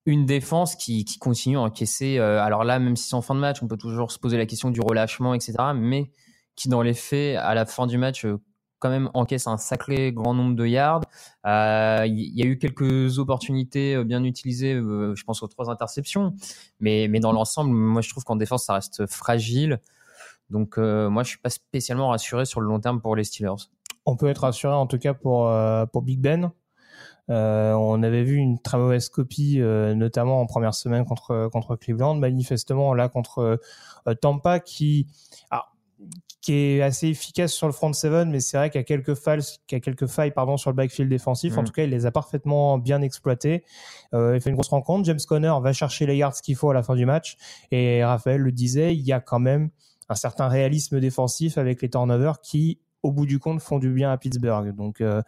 Une 0.05 0.27
défense 0.27 0.77
qui, 0.77 1.05
continue 1.19 1.57
à 1.57 1.63
encaisser. 1.63 2.19
euh, 2.19 2.41
alors 2.41 2.65
là, 2.65 2.79
même 2.79 2.97
si 2.97 3.09
c'est 3.09 3.17
en 3.17 3.23
fin 3.23 3.35
de 3.35 3.41
match, 3.41 3.63
on 3.63 3.67
peut 3.67 3.79
toujours 3.79 4.13
se 4.13 4.19
poser 4.19 4.37
la 4.37 4.47
question 4.47 4.71
du 4.71 4.81
relâchement, 4.81 5.35
etc. 5.35 5.55
Mais 5.75 6.11
qui, 6.55 6.69
dans 6.69 6.83
les 6.83 6.95
faits, 6.95 7.37
à 7.39 7.55
la 7.55 7.67
fin 7.67 7.87
du 7.87 7.99
match, 7.99 8.27
quand 8.87 8.93
même 8.93 9.11
encaisse 9.15 9.47
un 9.49 9.57
sacré 9.57 10.13
grand 10.13 10.33
nombre 10.33 10.55
de 10.55 10.65
yards. 10.67 11.03
Euh, 11.45 12.05
Il 12.07 12.39
y 12.39 12.43
a 12.43 12.47
eu 12.47 12.57
quelques 12.59 13.19
opportunités 13.19 13.97
euh, 13.97 14.05
bien 14.05 14.23
utilisées, 14.23 14.75
euh, 14.75 15.15
je 15.17 15.25
pense 15.25 15.43
aux 15.43 15.49
trois 15.49 15.71
interceptions, 15.71 16.35
mais, 16.79 17.09
dans 17.19 17.33
l'ensemble, 17.33 17.73
moi 17.73 18.03
je 18.03 18.11
trouve 18.11 18.25
qu'en 18.25 18.37
défense 18.37 18.67
ça 18.67 18.75
reste 18.75 19.07
fragile. 19.07 19.81
Donc 20.51 20.79
euh, 20.79 21.11
moi 21.11 21.25
je 21.25 21.31
suis 21.31 21.39
pas 21.39 21.51
spécialement 21.51 22.11
rassuré 22.11 22.45
sur 22.45 22.61
le 22.61 22.69
long 22.69 22.79
terme 22.79 23.01
pour 23.01 23.17
les 23.17 23.25
Steelers. 23.25 23.71
On 24.05 24.17
peut 24.17 24.29
être 24.29 24.43
rassuré 24.43 24.75
en 24.75 24.87
tout 24.87 24.99
cas 24.99 25.15
pour, 25.15 25.49
euh, 25.49 25.85
pour 25.87 26.03
Big 26.03 26.21
Ben. 26.21 26.53
Euh, 27.29 27.73
on 27.73 28.05
avait 28.05 28.23
vu 28.23 28.37
une 28.37 28.61
très 28.61 28.79
mauvaise 28.79 29.09
copie, 29.09 29.61
euh, 29.61 29.97
notamment 29.97 30.41
en 30.41 30.47
première 30.47 30.75
semaine 30.75 31.05
contre, 31.05 31.49
contre 31.53 31.75
Cleveland. 31.75 32.15
Manifestement, 32.15 32.95
là, 32.95 33.09
contre 33.09 33.59
euh, 34.07 34.15
Tampa, 34.15 34.61
qui, 34.61 35.09
alors, 35.51 35.75
qui 36.47 36.55
est 36.55 36.81
assez 36.81 37.09
efficace 37.09 37.53
sur 37.53 37.67
le 37.67 37.73
front 37.73 37.93
seven, 37.93 38.31
mais 38.31 38.39
c'est 38.39 38.57
vrai 38.57 38.71
qu'il 38.71 38.79
y 38.79 38.81
a 38.81 38.85
quelques 38.85 39.15
failles, 39.15 39.41
qu'il 39.67 39.75
y 39.75 39.75
a 39.75 39.81
quelques 39.81 40.07
failles 40.07 40.31
pardon, 40.31 40.57
sur 40.57 40.71
le 40.71 40.77
backfield 40.77 41.11
défensif. 41.11 41.59
En 41.59 41.63
Mm. 41.63 41.65
tout 41.65 41.73
cas, 41.73 41.83
il 41.83 41.91
les 41.91 42.07
a 42.07 42.13
parfaitement 42.13 42.79
bien 42.79 43.03
exploitées. 43.03 43.65
Euh, 44.15 44.37
il 44.37 44.41
fait 44.41 44.51
une 44.51 44.55
grosse 44.55 44.69
rencontre. 44.69 45.05
James 45.07 45.19
Conner 45.27 45.53
va 45.61 45.73
chercher 45.73 46.07
les 46.07 46.17
yards 46.17 46.41
qu'il 46.41 46.55
faut 46.55 46.71
à 46.71 46.75
la 46.75 46.85
fin 46.85 46.95
du 46.95 47.05
match. 47.05 47.37
Et 47.73 48.05
Raphaël 48.05 48.41
le 48.41 48.53
disait, 48.53 48.95
il 48.95 49.01
y 49.03 49.13
a 49.13 49.19
quand 49.19 49.41
même 49.41 49.71
un 50.09 50.15
certain 50.15 50.47
réalisme 50.47 51.01
défensif 51.01 51.59
avec 51.59 51.83
les 51.83 51.91
turnovers 51.91 52.41
qui, 52.41 52.79
au 53.03 53.11
bout 53.11 53.27
du 53.27 53.41
compte, 53.41 53.61
font 53.61 53.81
du 53.81 53.91
bien 53.91 54.13
à 54.13 54.17
Pittsburgh. 54.17 54.73
Donc, 54.77 55.01
euh, 55.01 55.23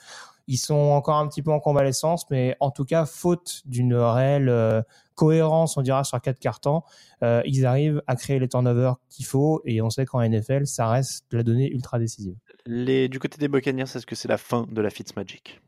ils 0.49 0.57
sont 0.57 0.75
encore 0.75 1.19
un 1.19 1.29
petit 1.29 1.43
peu 1.43 1.53
en 1.53 1.61
convalescence, 1.61 2.29
mais 2.31 2.57
en 2.59 2.71
tout 2.71 2.87
cas, 2.87 3.05
faute 3.05 3.63
d'une 3.67 3.95
réelle 3.95 4.49
euh, 4.49 4.83
cohérence, 5.15 5.77
on 5.77 5.83
dira, 5.83 6.05
sur 6.05 6.19
quatre 6.23 6.39
cartons, 6.39 6.83
euh, 7.23 7.43
ils 7.45 7.67
arrivent 7.67 8.03
à 8.07 8.17
créer 8.17 8.39
les 8.39 8.49
turnovers 8.49 8.97
qu'il 9.11 9.27
faut. 9.27 9.61
Et 9.67 9.83
on 9.83 9.91
sait 9.91 10.07
qu'en 10.07 10.27
NFL, 10.27 10.67
ça 10.67 10.89
reste 10.89 11.27
la 11.33 11.43
donnée 11.43 11.71
ultra 11.71 11.99
décisive. 11.99 12.35
Du 12.67 13.19
côté 13.21 13.37
des 13.39 13.49
Buccaneers, 13.49 13.83
est-ce 13.83 14.07
que 14.07 14.15
c'est 14.15 14.29
la 14.29 14.39
fin 14.39 14.67
de 14.71 14.81
la 14.81 14.89
Fitzmagic 14.89 15.61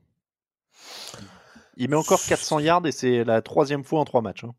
Il 1.76 1.90
met 1.90 1.96
encore 1.96 2.20
400 2.26 2.60
yards 2.60 2.86
et 2.86 2.92
c'est 2.92 3.22
la 3.24 3.42
troisième 3.42 3.84
fois 3.84 4.00
en 4.00 4.04
trois 4.04 4.22
matchs. 4.22 4.44
hein. 4.44 4.54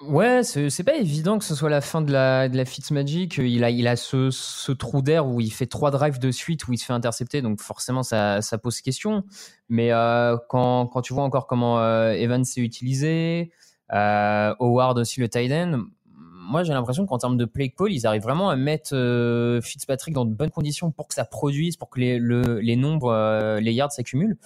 Ouais, 0.00 0.42
c'est 0.42 0.82
pas 0.82 0.96
évident 0.96 1.38
que 1.38 1.44
ce 1.44 1.54
soit 1.54 1.70
la 1.70 1.80
fin 1.80 2.02
de 2.02 2.10
la, 2.12 2.48
de 2.48 2.56
la 2.56 2.64
Fitzmagic. 2.64 3.38
Il 3.38 3.62
a, 3.62 3.70
il 3.70 3.86
a 3.86 3.94
ce, 3.94 4.30
ce 4.32 4.72
trou 4.72 5.00
d'air 5.00 5.28
où 5.28 5.40
il 5.40 5.52
fait 5.52 5.66
trois 5.66 5.92
drives 5.92 6.18
de 6.18 6.32
suite 6.32 6.66
où 6.66 6.72
il 6.72 6.78
se 6.78 6.84
fait 6.84 6.92
intercepter, 6.92 7.40
donc 7.40 7.60
forcément 7.60 8.02
ça, 8.02 8.42
ça 8.42 8.58
pose 8.58 8.80
question. 8.80 9.22
Mais 9.68 9.92
euh, 9.92 10.36
quand, 10.48 10.86
quand 10.88 11.02
tu 11.02 11.14
vois 11.14 11.22
encore 11.22 11.46
comment 11.46 11.78
euh, 11.78 12.10
Evans 12.14 12.44
s'est 12.44 12.62
utilisé, 12.62 13.52
euh, 13.92 14.52
Howard 14.58 14.98
aussi 14.98 15.20
le 15.20 15.28
tight 15.28 15.52
end, 15.52 15.84
moi 16.08 16.64
j'ai 16.64 16.72
l'impression 16.72 17.06
qu'en 17.06 17.18
termes 17.18 17.36
de 17.36 17.44
play 17.44 17.68
call, 17.70 17.92
ils 17.92 18.04
arrivent 18.04 18.22
vraiment 18.22 18.50
à 18.50 18.56
mettre 18.56 18.96
euh, 18.96 19.60
Fitzpatrick 19.60 20.14
dans 20.14 20.24
de 20.24 20.34
bonnes 20.34 20.50
conditions 20.50 20.90
pour 20.90 21.06
que 21.06 21.14
ça 21.14 21.24
produise, 21.24 21.76
pour 21.76 21.90
que 21.90 22.00
les, 22.00 22.18
le- 22.18 22.58
les 22.58 22.74
nombres, 22.74 23.12
euh, 23.12 23.60
les 23.60 23.72
yards 23.72 23.92
s'accumulent. 23.92 24.36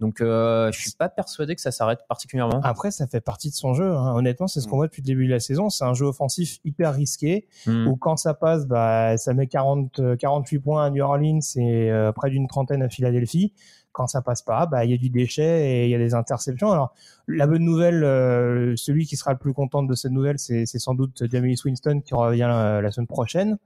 Donc 0.00 0.22
euh, 0.22 0.72
je 0.72 0.80
suis 0.80 0.92
pas 0.92 1.10
persuadé 1.10 1.54
que 1.54 1.60
ça 1.60 1.70
s'arrête 1.70 2.00
particulièrement. 2.08 2.60
Après, 2.64 2.90
ça 2.90 3.06
fait 3.06 3.20
partie 3.20 3.50
de 3.50 3.54
son 3.54 3.74
jeu. 3.74 3.94
hein. 3.94 4.14
Honnêtement, 4.14 4.48
c'est 4.48 4.60
ce 4.60 4.66
qu'on 4.66 4.76
voit 4.76 4.86
depuis 4.86 5.02
le 5.02 5.06
début 5.06 5.26
de 5.26 5.30
la 5.30 5.40
saison. 5.40 5.68
C'est 5.68 5.84
un 5.84 5.92
jeu 5.92 6.06
offensif 6.06 6.58
hyper 6.64 6.94
risqué. 6.94 7.46
Hmm. 7.66 7.86
où 7.86 7.96
quand 7.96 8.16
ça 8.16 8.32
passe, 8.32 8.66
bah, 8.66 9.18
ça 9.18 9.34
met 9.34 9.46
40, 9.46 9.98
euh, 10.00 10.16
48 10.16 10.58
points 10.60 10.84
à 10.86 10.90
New 10.90 11.02
Orleans 11.02 11.40
et 11.56 11.90
euh, 11.90 12.12
près 12.12 12.30
d'une 12.30 12.48
trentaine 12.48 12.82
à 12.82 12.88
Philadelphie. 12.88 13.52
Quand 13.92 14.06
ça 14.06 14.22
passe 14.22 14.40
pas, 14.40 14.66
bah, 14.66 14.84
il 14.84 14.92
y 14.92 14.94
a 14.94 14.96
du 14.96 15.10
déchet 15.10 15.68
et 15.68 15.84
il 15.84 15.90
y 15.90 15.94
a 15.94 15.98
des 15.98 16.14
interceptions. 16.14 16.70
Alors, 16.70 16.94
la 17.26 17.46
bonne 17.46 17.64
nouvelle, 17.64 18.04
euh, 18.04 18.74
celui 18.76 19.04
qui 19.04 19.16
sera 19.16 19.32
le 19.32 19.38
plus 19.38 19.52
content 19.52 19.82
de 19.82 19.94
cette 19.94 20.12
nouvelle, 20.12 20.38
c'est 20.38 20.64
c'est 20.64 20.78
sans 20.78 20.94
doute 20.94 21.24
Jameis 21.30 21.56
Winston 21.64 22.00
qui 22.04 22.14
revient 22.14 22.48
euh, 22.50 22.80
la 22.80 22.92
semaine 22.92 23.08
prochaine. 23.08 23.58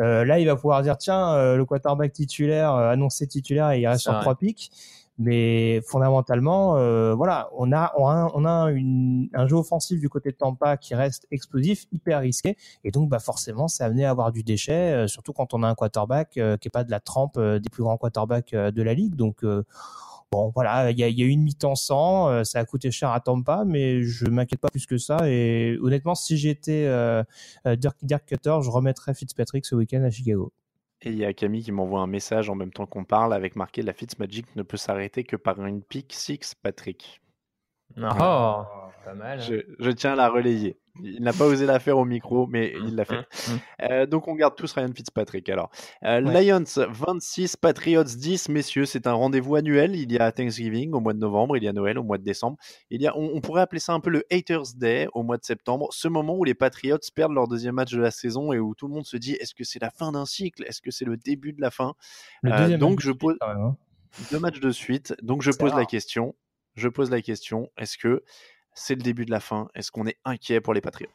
Euh, 0.00 0.24
là, 0.24 0.38
il 0.38 0.46
va 0.46 0.56
pouvoir 0.56 0.82
dire, 0.82 0.98
tiens, 0.98 1.34
euh, 1.34 1.56
le 1.56 1.64
quarterback 1.64 2.12
titulaire, 2.12 2.74
euh, 2.74 2.90
annoncé 2.90 3.26
titulaire, 3.26 3.70
et 3.70 3.80
il 3.80 3.86
reste 3.86 4.02
sur 4.02 4.18
trois 4.20 4.34
pics. 4.34 4.70
Mais 5.18 5.80
fondamentalement, 5.86 6.76
euh, 6.76 7.14
voilà, 7.14 7.48
on 7.56 7.72
a, 7.72 7.92
on 7.96 8.44
a, 8.44 8.70
un 9.32 9.46
jeu 9.46 9.56
offensif 9.56 9.98
du 9.98 10.08
côté 10.10 10.30
de 10.30 10.36
Tampa 10.36 10.76
qui 10.76 10.94
reste 10.94 11.26
explosif, 11.30 11.86
hyper 11.90 12.20
risqué. 12.20 12.56
Et 12.84 12.90
donc, 12.90 13.08
bah, 13.08 13.18
forcément, 13.18 13.66
c'est 13.68 13.82
amené 13.82 14.04
à 14.04 14.10
avoir 14.10 14.30
du 14.30 14.42
déchet, 14.42 14.92
euh, 14.92 15.06
surtout 15.06 15.32
quand 15.32 15.54
on 15.54 15.62
a 15.62 15.68
un 15.68 15.74
quarterback 15.74 16.36
euh, 16.36 16.56
qui 16.58 16.68
est 16.68 16.70
pas 16.70 16.84
de 16.84 16.90
la 16.90 17.00
trempe 17.00 17.38
des 17.38 17.68
plus 17.70 17.82
grands 17.82 17.96
quarterbacks 17.96 18.54
de 18.54 18.82
la 18.82 18.92
ligue. 18.92 19.14
Donc, 19.14 19.44
bon, 20.32 20.52
voilà, 20.54 20.90
il 20.90 20.98
y 20.98 21.02
a, 21.02 21.08
y 21.08 21.22
une 21.22 21.42
mi-temps 21.42 21.76
sans, 21.76 22.44
ça 22.44 22.58
a 22.58 22.64
coûté 22.64 22.90
cher 22.90 23.10
à 23.10 23.20
Tampa, 23.20 23.64
mais 23.66 24.02
je 24.02 24.26
m'inquiète 24.26 24.60
pas 24.60 24.68
plus 24.68 24.86
que 24.86 24.98
ça. 24.98 25.18
Et 25.24 25.78
honnêtement, 25.80 26.14
si 26.14 26.36
j'étais 26.36 26.86
Dirk, 27.64 27.96
Dirk 28.02 28.26
Cutter, 28.26 28.58
je 28.62 28.70
remettrais 28.70 29.14
Fitzpatrick 29.14 29.64
ce 29.64 29.74
week-end 29.74 30.02
à 30.02 30.10
Chicago. 30.10 30.52
Et 31.02 31.10
il 31.10 31.16
y 31.16 31.24
a 31.24 31.32
Camille 31.34 31.62
qui 31.62 31.72
m'envoie 31.72 32.00
un 32.00 32.06
message 32.06 32.48
en 32.48 32.54
même 32.54 32.72
temps 32.72 32.86
qu'on 32.86 33.04
parle 33.04 33.34
avec 33.34 33.54
marqué 33.54 33.82
La 33.82 33.92
Fitzmagic 33.92 34.56
ne 34.56 34.62
peut 34.62 34.76
s'arrêter 34.76 35.24
que 35.24 35.36
par 35.36 35.64
une 35.64 35.82
pick 35.82 36.12
six, 36.12 36.54
Patrick. 36.54 37.20
Oh, 37.98 38.64
pas 39.04 39.14
mal. 39.14 39.40
Je, 39.40 39.56
je 39.78 39.90
tiens 39.90 40.12
à 40.12 40.16
la 40.16 40.28
relayer. 40.28 40.78
Il 41.02 41.22
n'a 41.22 41.32
pas 41.32 41.44
osé 41.46 41.66
la 41.66 41.78
faire 41.78 41.98
au 41.98 42.04
micro, 42.04 42.46
mais 42.46 42.72
il 42.84 42.94
l'a 42.94 43.04
fait. 43.04 43.16
Hum, 43.16 43.58
Euh, 43.90 44.06
donc 44.06 44.28
on 44.28 44.34
garde 44.34 44.54
tous 44.56 44.72
Ryan 44.72 44.90
Fitzpatrick. 44.94 45.48
Alors, 45.48 45.70
Euh, 46.04 46.20
Ouais. 46.22 46.44
Lions 46.44 46.64
26, 46.88 47.56
Patriots 47.56 48.04
10, 48.04 48.48
messieurs, 48.48 48.84
c'est 48.86 49.06
un 49.06 49.12
rendez-vous 49.12 49.54
annuel. 49.56 49.94
Il 49.96 50.10
y 50.12 50.18
a 50.18 50.32
Thanksgiving 50.32 50.92
au 50.94 51.00
mois 51.00 51.12
de 51.12 51.18
novembre, 51.18 51.56
il 51.56 51.64
y 51.64 51.68
a 51.68 51.72
Noël 51.72 51.98
au 51.98 52.02
mois 52.02 52.18
de 52.18 52.24
décembre. 52.24 52.56
Il 52.90 53.02
y 53.02 53.06
a, 53.06 53.16
on, 53.16 53.30
on 53.34 53.40
pourrait 53.40 53.62
appeler 53.62 53.80
ça 53.80 53.92
un 53.92 54.00
peu 54.00 54.10
le 54.10 54.24
Haters 54.30 54.74
Day 54.76 55.08
au 55.14 55.22
mois 55.22 55.36
de 55.36 55.44
septembre, 55.44 55.88
ce 55.92 56.08
moment 56.08 56.36
où 56.36 56.44
les 56.44 56.54
Patriots 56.54 56.98
perdent 57.14 57.32
leur 57.32 57.48
deuxième 57.48 57.74
match 57.74 57.92
de 57.92 58.00
la 58.00 58.10
saison 58.10 58.52
et 58.52 58.58
où 58.58 58.74
tout 58.74 58.88
le 58.88 58.94
monde 58.94 59.06
se 59.06 59.16
dit 59.16 59.32
est-ce 59.34 59.54
que 59.54 59.64
c'est 59.64 59.80
la 59.80 59.90
fin 59.90 60.12
d'un 60.12 60.26
cycle? 60.26 60.64
Est-ce 60.66 60.80
que 60.80 60.90
c'est 60.90 61.04
le 61.04 61.16
début 61.16 61.52
de 61.52 61.60
la 61.60 61.70
fin? 61.70 61.94
Le 62.42 62.52
Euh, 62.52 62.78
donc 62.78 63.00
je 63.00 63.12
pose 63.12 63.36
hein. 63.42 63.76
deux 64.30 64.38
matchs 64.38 64.60
de 64.60 64.70
suite. 64.70 65.14
Donc 65.22 65.42
je 65.42 65.50
pose 65.50 65.74
la 65.74 65.84
question. 65.86 66.34
Je 66.74 66.88
pose 66.88 67.10
la 67.10 67.22
question. 67.22 67.70
Est-ce 67.78 67.96
que 67.98 68.22
c'est 68.76 68.94
le 68.94 69.02
début 69.02 69.24
de 69.24 69.32
la 69.32 69.40
fin 69.40 69.68
Est-ce 69.74 69.90
qu'on 69.90 70.06
est 70.06 70.18
inquiet 70.24 70.60
pour 70.60 70.74
les 70.74 70.80
Patriots? 70.80 71.10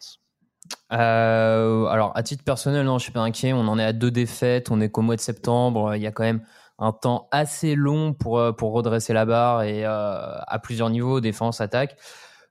Euh, 0.92 1.86
alors, 1.86 2.12
à 2.16 2.24
titre 2.24 2.44
personnel, 2.44 2.86
non, 2.86 2.98
je 2.98 3.04
suis 3.04 3.12
pas 3.12 3.22
inquiet. 3.22 3.54
On 3.54 3.68
en 3.68 3.80
est 3.80 3.84
à 3.84 3.94
deux 3.94 4.12
défaites. 4.12 4.70
On 4.72 4.82
est 4.82 4.90
qu'au 4.90 5.02
mois 5.02 5.16
de 5.16 5.22
septembre. 5.22 5.96
Il 5.96 6.02
y 6.02 6.08
a 6.08 6.12
quand 6.12 6.24
même 6.24 6.42
un 6.82 6.92
temps 6.92 7.28
assez 7.32 7.76
long 7.76 8.14
pour, 8.14 8.40
euh, 8.40 8.52
pour 8.52 8.74
redresser 8.74 9.14
la 9.14 9.26
barre 9.26 9.62
et 9.64 9.86
euh, 9.86 10.40
à 10.48 10.60
plusieurs 10.60 10.90
niveaux, 10.90 11.22
défense, 11.22 11.62
attaque. 11.62 11.96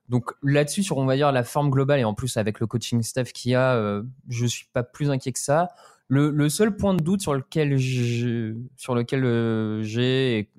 Donc 0.07 0.31
là-dessus, 0.41 0.83
sur 0.83 0.97
on 0.97 1.05
va 1.05 1.15
dire 1.17 1.31
la 1.33 1.43
forme 1.43 1.69
globale 1.69 1.99
et 1.99 2.05
en 2.05 2.13
plus 2.13 2.37
avec 2.37 2.59
le 2.59 2.67
coaching 2.67 3.03
staff 3.03 3.33
qu'il 3.33 3.51
y 3.51 3.55
a, 3.55 3.75
euh, 3.75 4.03
je 4.29 4.45
suis 4.45 4.67
pas 4.73 4.83
plus 4.83 5.11
inquiet 5.11 5.33
que 5.33 5.39
ça. 5.39 5.69
Le, 6.07 6.49
seul 6.49 6.75
point 6.75 6.93
de 6.93 7.01
doute 7.01 7.21
sur 7.21 7.33
lequel 7.33 7.77
j'ai, 7.77 8.53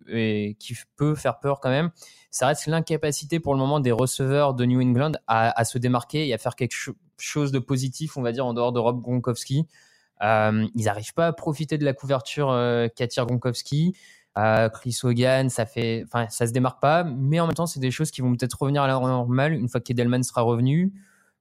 et, 0.08 0.56
qui 0.58 0.74
peut 0.96 1.14
faire 1.14 1.40
peur 1.40 1.60
quand 1.60 1.68
même, 1.68 1.90
ça 2.32 2.46
reste 2.46 2.66
l'incapacité 2.66 3.40
pour 3.40 3.52
le 3.52 3.60
moment 3.60 3.78
des 3.78 3.92
receveurs 3.92 4.54
de 4.54 4.64
New 4.64 4.80
England 4.80 5.12
à, 5.28 5.64
se 5.64 5.76
démarquer 5.76 6.26
et 6.26 6.34
à 6.34 6.38
faire 6.38 6.56
quelque 6.56 6.74
chose 7.18 7.52
de 7.52 7.58
positif, 7.58 8.16
on 8.16 8.22
va 8.22 8.32
dire 8.32 8.46
en 8.46 8.54
dehors 8.54 8.72
de 8.72 8.80
Rob 8.80 9.02
Gronkowski. 9.02 9.68
Euh, 10.22 10.66
ils 10.74 10.84
n'arrivent 10.86 11.12
pas 11.12 11.26
à 11.28 11.32
profiter 11.34 11.76
de 11.76 11.84
la 11.84 11.92
couverture 11.92 12.50
euh, 12.50 12.88
qu'attire 12.88 13.26
Gronkowski. 13.26 13.94
Euh, 14.38 14.70
Chris 14.70 14.98
Hogan, 15.02 15.50
ça 15.50 15.66
fait, 15.66 16.04
enfin, 16.06 16.26
ça 16.30 16.46
se 16.46 16.52
démarque 16.52 16.80
pas, 16.80 17.04
mais 17.04 17.38
en 17.38 17.46
même 17.46 17.54
temps, 17.54 17.66
c'est 17.66 17.80
des 17.80 17.90
choses 17.90 18.10
qui 18.10 18.22
vont 18.22 18.34
peut-être 18.34 18.54
revenir 18.58 18.82
à 18.82 18.86
la 18.86 18.94
normale 18.94 19.52
une 19.52 19.68
fois 19.68 19.82
qu'Edelman 19.82 20.22
sera 20.22 20.40
revenu, 20.40 20.90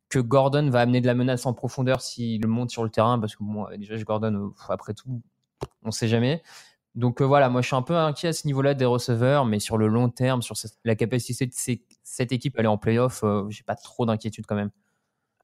que 0.10 0.20
Gordon 0.20 0.70
va 0.70 0.82
amener 0.82 1.00
de 1.00 1.08
la 1.08 1.14
menace 1.14 1.46
en 1.46 1.54
profondeur 1.54 2.02
s'il 2.02 2.46
monte 2.48 2.70
sur 2.70 2.84
le 2.84 2.90
terrain, 2.90 3.18
parce 3.18 3.38
que 3.38 3.46
bon, 3.46 3.66
déjà, 3.78 3.96
Gordon, 4.04 4.34
euh, 4.34 4.50
après 4.68 4.94
tout, 4.94 5.22
on 5.84 5.92
sait 5.92 6.10
jamais. 6.10 6.44
Donc 6.96 7.22
euh, 7.22 7.26
voilà, 7.26 7.50
moi 7.50 7.62
je 7.62 7.68
suis 7.68 7.76
un 7.76 7.82
peu 7.82 7.96
inquiet 7.96 8.30
à 8.30 8.34
ce 8.34 8.46
niveau-là 8.48 8.74
des 8.74 8.86
receveurs, 8.86 9.46
mais 9.46 9.60
sur 9.60 9.78
le 9.78 9.88
long 9.88 10.10
terme, 10.10 10.42
sur 10.42 10.56
la 10.84 10.96
capacité 10.96 11.46
de 11.46 11.54
cette 11.54 12.32
équipe 12.32 12.58
à 12.58 12.60
aller 12.60 12.68
en 12.68 12.78
playoff, 12.78 13.24
euh, 13.24 13.46
j'ai 13.50 13.64
pas 13.64 13.76
trop 13.76 14.06
d'inquiétude 14.06 14.46
quand 14.46 14.56
même. 14.56 14.72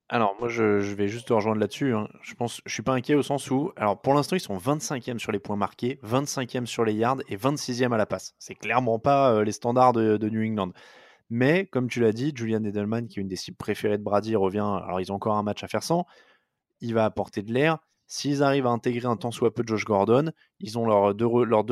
Alors 0.09 0.35
moi 0.39 0.49
je, 0.49 0.79
je, 0.79 0.95
vais 0.95 1.07
juste 1.07 1.29
te 1.29 1.33
rejoindre 1.33 1.59
là-dessus. 1.59 1.93
Hein. 1.93 2.07
Je 2.21 2.33
pense, 2.33 2.61
je 2.65 2.73
suis 2.73 2.83
pas 2.83 2.93
inquiet 2.93 3.15
au 3.15 3.23
sens 3.23 3.49
où, 3.49 3.71
alors 3.77 4.01
pour 4.01 4.13
l'instant 4.13 4.35
ils 4.35 4.41
sont 4.41 4.57
25e 4.57 5.19
sur 5.19 5.31
les 5.31 5.39
points 5.39 5.55
marqués, 5.55 5.99
25e 6.03 6.65
sur 6.65 6.83
les 6.83 6.93
yards 6.93 7.19
et 7.29 7.37
26e 7.37 7.93
à 7.93 7.97
la 7.97 8.05
passe. 8.05 8.33
C'est 8.39 8.55
clairement 8.55 8.99
pas 8.99 9.31
euh, 9.33 9.43
les 9.43 9.51
standards 9.53 9.93
de, 9.93 10.17
de, 10.17 10.29
New 10.29 10.45
England. 10.45 10.71
Mais 11.29 11.65
comme 11.65 11.89
tu 11.89 12.01
l'as 12.01 12.13
dit, 12.13 12.33
Julian 12.35 12.63
Edelman 12.63 13.07
qui 13.07 13.19
est 13.19 13.21
une 13.21 13.27
des 13.27 13.35
cibles 13.37 13.57
préférées 13.57 13.97
de 13.97 14.03
Brady 14.03 14.35
revient. 14.35 14.59
Alors 14.83 14.99
ils 14.99 15.11
ont 15.13 15.15
encore 15.15 15.37
un 15.37 15.43
match 15.43 15.63
à 15.63 15.67
faire 15.69 15.83
sans. 15.83 16.05
Il 16.81 16.93
va 16.93 17.05
apporter 17.05 17.41
de 17.41 17.53
l'air. 17.53 17.79
S'ils 18.07 18.41
arrivent 18.41 18.67
à 18.67 18.69
intégrer 18.69 19.07
un 19.07 19.17
temps 19.17 19.31
soit 19.31 19.53
peu 19.53 19.63
Josh 19.65 19.83
Gordon, 19.83 20.31
ils 20.59 20.79
ont 20.79 20.85
leurs 20.85 21.13
deux, 21.13 21.25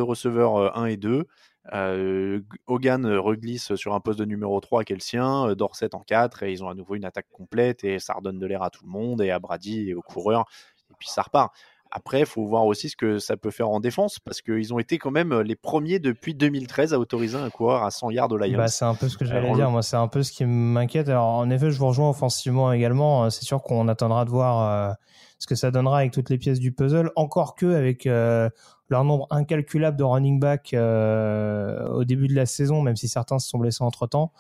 receveurs 0.03 0.77
1 0.77 0.83
euh, 0.83 0.85
et 0.87 0.97
2. 0.97 1.27
Euh, 1.73 2.41
Hogan 2.67 3.07
reglisse 3.07 3.73
sur 3.75 3.95
un 3.95 4.01
poste 4.01 4.19
de 4.19 4.25
numéro 4.25 4.59
3 4.59 4.83
qui 4.83 4.93
est 4.93 5.01
sien, 5.01 5.47
euh, 5.47 5.55
Dorset 5.55 5.95
en 5.95 6.01
4, 6.01 6.43
et 6.43 6.51
ils 6.51 6.63
ont 6.63 6.69
à 6.69 6.75
nouveau 6.75 6.95
une 6.95 7.05
attaque 7.05 7.29
complète, 7.31 7.85
et 7.85 7.99
ça 7.99 8.13
redonne 8.13 8.37
de 8.37 8.45
l'air 8.45 8.63
à 8.63 8.69
tout 8.69 8.83
le 8.83 8.91
monde, 8.91 9.21
et 9.21 9.31
à 9.31 9.39
Brady, 9.39 9.89
et 9.89 9.93
aux 9.95 10.01
coureurs, 10.01 10.45
et 10.91 10.93
puis 10.99 11.07
ça 11.07 11.21
repart. 11.21 11.55
Après, 11.97 12.19
il 12.19 12.25
faut 12.25 12.45
voir 12.45 12.65
aussi 12.65 12.89
ce 12.89 12.97
que 12.97 13.19
ça 13.19 13.37
peut 13.37 13.51
faire 13.51 13.69
en 13.69 13.79
défense, 13.79 14.19
parce 14.19 14.41
qu'ils 14.41 14.73
ont 14.73 14.79
été 14.79 14.97
quand 14.97 15.11
même 15.11 15.33
les 15.41 15.55
premiers 15.55 15.99
depuis 15.99 16.35
2013 16.35 16.93
à 16.93 16.99
autoriser 16.99 17.37
un 17.37 17.49
coureur 17.49 17.83
à 17.83 17.91
100 17.91 18.11
yards 18.11 18.31
au 18.31 18.37
Lions. 18.37 18.57
Bah, 18.57 18.67
c'est 18.67 18.85
un 18.85 18.95
peu 18.95 19.07
ce 19.07 19.17
que 19.17 19.23
j'allais 19.23 19.53
dire, 19.53 19.71
moi 19.71 19.81
c'est 19.81 19.95
un 19.95 20.07
peu 20.07 20.21
ce 20.21 20.31
qui 20.31 20.43
m'inquiète. 20.45 21.07
Alors 21.07 21.27
en 21.27 21.49
effet, 21.49 21.71
je 21.71 21.79
vous 21.79 21.87
rejoins 21.87 22.09
offensivement 22.09 22.73
également, 22.73 23.29
c'est 23.29 23.45
sûr 23.45 23.61
qu'on 23.63 23.87
attendra 23.87 24.25
de 24.25 24.29
voir... 24.29 24.89
Euh 24.89 24.93
ce 25.37 25.47
que 25.47 25.55
ça 25.55 25.71
donnera 25.71 25.99
avec 25.99 26.11
toutes 26.11 26.29
les 26.29 26.37
pièces 26.37 26.59
du 26.59 26.71
puzzle. 26.71 27.11
Encore 27.15 27.55
que 27.55 27.65
avec 27.75 28.05
euh, 28.07 28.49
leur 28.89 29.03
nombre 29.03 29.27
incalculable 29.31 29.97
de 29.97 30.03
running 30.03 30.39
back 30.39 30.73
euh, 30.73 31.87
au 31.89 32.03
début 32.03 32.27
de 32.27 32.35
la 32.35 32.45
saison, 32.45 32.81
même 32.81 32.95
si 32.95 33.07
certains 33.07 33.39
se 33.39 33.49
sont 33.49 33.57
blessés 33.57 33.83
entre 33.83 34.07
temps, 34.07 34.31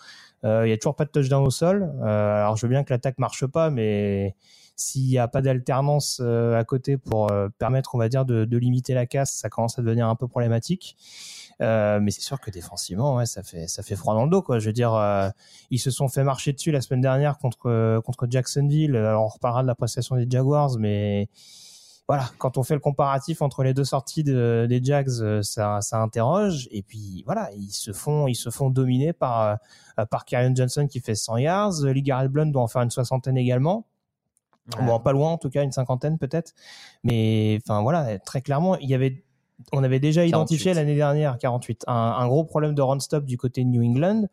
euh, 0.43 0.65
il 0.65 0.69
y 0.69 0.73
a 0.73 0.77
toujours 0.77 0.95
pas 0.95 1.05
de 1.05 1.11
touchdown 1.11 1.45
au 1.45 1.49
sol. 1.49 1.91
Euh, 2.03 2.43
alors 2.43 2.55
je 2.57 2.65
veux 2.65 2.69
bien 2.69 2.83
que 2.83 2.93
l'attaque 2.93 3.17
marche 3.17 3.45
pas, 3.45 3.69
mais 3.69 4.35
s'il 4.75 5.07
n'y 5.07 5.17
a 5.17 5.27
pas 5.27 5.41
d'alternance 5.41 6.19
euh, 6.21 6.59
à 6.59 6.63
côté 6.65 6.97
pour 6.97 7.31
euh, 7.31 7.47
permettre, 7.57 7.95
on 7.95 7.97
va 7.97 8.09
dire, 8.09 8.25
de, 8.25 8.57
limiter 8.57 8.93
la 8.93 9.05
casse, 9.05 9.31
ça 9.31 9.49
commence 9.49 9.79
à 9.79 9.81
devenir 9.81 10.07
un 10.07 10.15
peu 10.15 10.27
problématique. 10.27 10.97
Euh, 11.61 11.99
mais 12.01 12.11
c'est 12.11 12.21
sûr 12.21 12.41
que 12.41 12.51
défensivement, 12.51 13.15
ouais, 13.15 13.25
ça 13.25 13.41
fait 13.41 13.67
ça 13.67 13.83
fait 13.83 13.95
froid 13.95 14.13
dans 14.13 14.25
le 14.25 14.29
dos, 14.29 14.41
quoi. 14.41 14.59
Je 14.59 14.67
veux 14.67 14.73
dire, 14.73 14.93
ils 15.71 15.79
se 15.79 15.91
sont 15.91 16.09
fait 16.09 16.23
marcher 16.23 16.51
dessus 16.51 16.71
la 16.71 16.81
semaine 16.81 17.01
dernière 17.01 17.37
contre 17.37 18.01
contre 18.01 18.27
Jacksonville. 18.29 18.95
Alors 18.95 19.23
on 19.23 19.27
reparlera 19.27 19.61
de 19.61 19.67
la 19.67 19.75
prestation 19.75 20.17
des 20.17 20.27
Jaguars, 20.29 20.77
mais 20.77 21.29
voilà, 22.07 22.29
quand 22.39 22.57
on 22.57 22.63
fait 22.63 22.73
le 22.73 22.81
comparatif 22.81 23.41
entre 23.41 23.63
les 23.63 23.73
deux 23.73 23.85
sorties 23.85 24.23
de, 24.23 24.67
des 24.69 24.83
Jags, 24.83 25.41
ça, 25.41 25.79
interroge. 25.93 26.67
Et 26.71 26.83
puis 26.83 27.23
voilà, 27.25 27.49
ils 27.55 27.71
se 27.71 27.93
font 27.93 28.27
ils 28.27 28.35
se 28.35 28.49
font 28.49 28.69
dominer 28.69 29.13
par 29.13 29.57
par 30.09 30.25
Johnson 30.27 30.87
qui 30.87 30.99
fait 30.99 31.15
100 31.15 31.37
yards. 31.37 31.85
Lee 31.85 32.03
Garrett 32.03 32.31
doit 32.31 32.61
en 32.61 32.67
faire 32.67 32.81
une 32.81 32.91
soixantaine 32.91 33.37
également. 33.37 33.85
Ouais. 34.77 34.85
Bon, 34.85 34.99
pas 34.99 35.11
loin 35.11 35.31
en 35.31 35.37
tout 35.37 35.49
cas, 35.49 35.63
une 35.63 35.71
cinquantaine 35.71 36.17
peut-être. 36.17 36.53
Mais 37.03 37.59
enfin 37.63 37.81
voilà, 37.81 38.17
très 38.19 38.41
clairement, 38.41 38.77
il 38.77 38.89
y 38.89 38.95
avait 38.95 39.23
on 39.71 39.83
avait 39.83 39.99
déjà 39.99 40.25
identifié 40.25 40.73
l'année 40.73 40.95
dernière 40.95 41.37
48 41.37 41.85
un, 41.87 41.93
un, 41.93 42.27
gros 42.27 42.43
problème 42.43 42.75
de 42.75 42.81
run 42.81 42.99
stop 42.99 43.25
du 43.25 43.37
côté 43.37 43.63
de 43.63 43.69
New 43.69 43.83
England. 43.83 44.27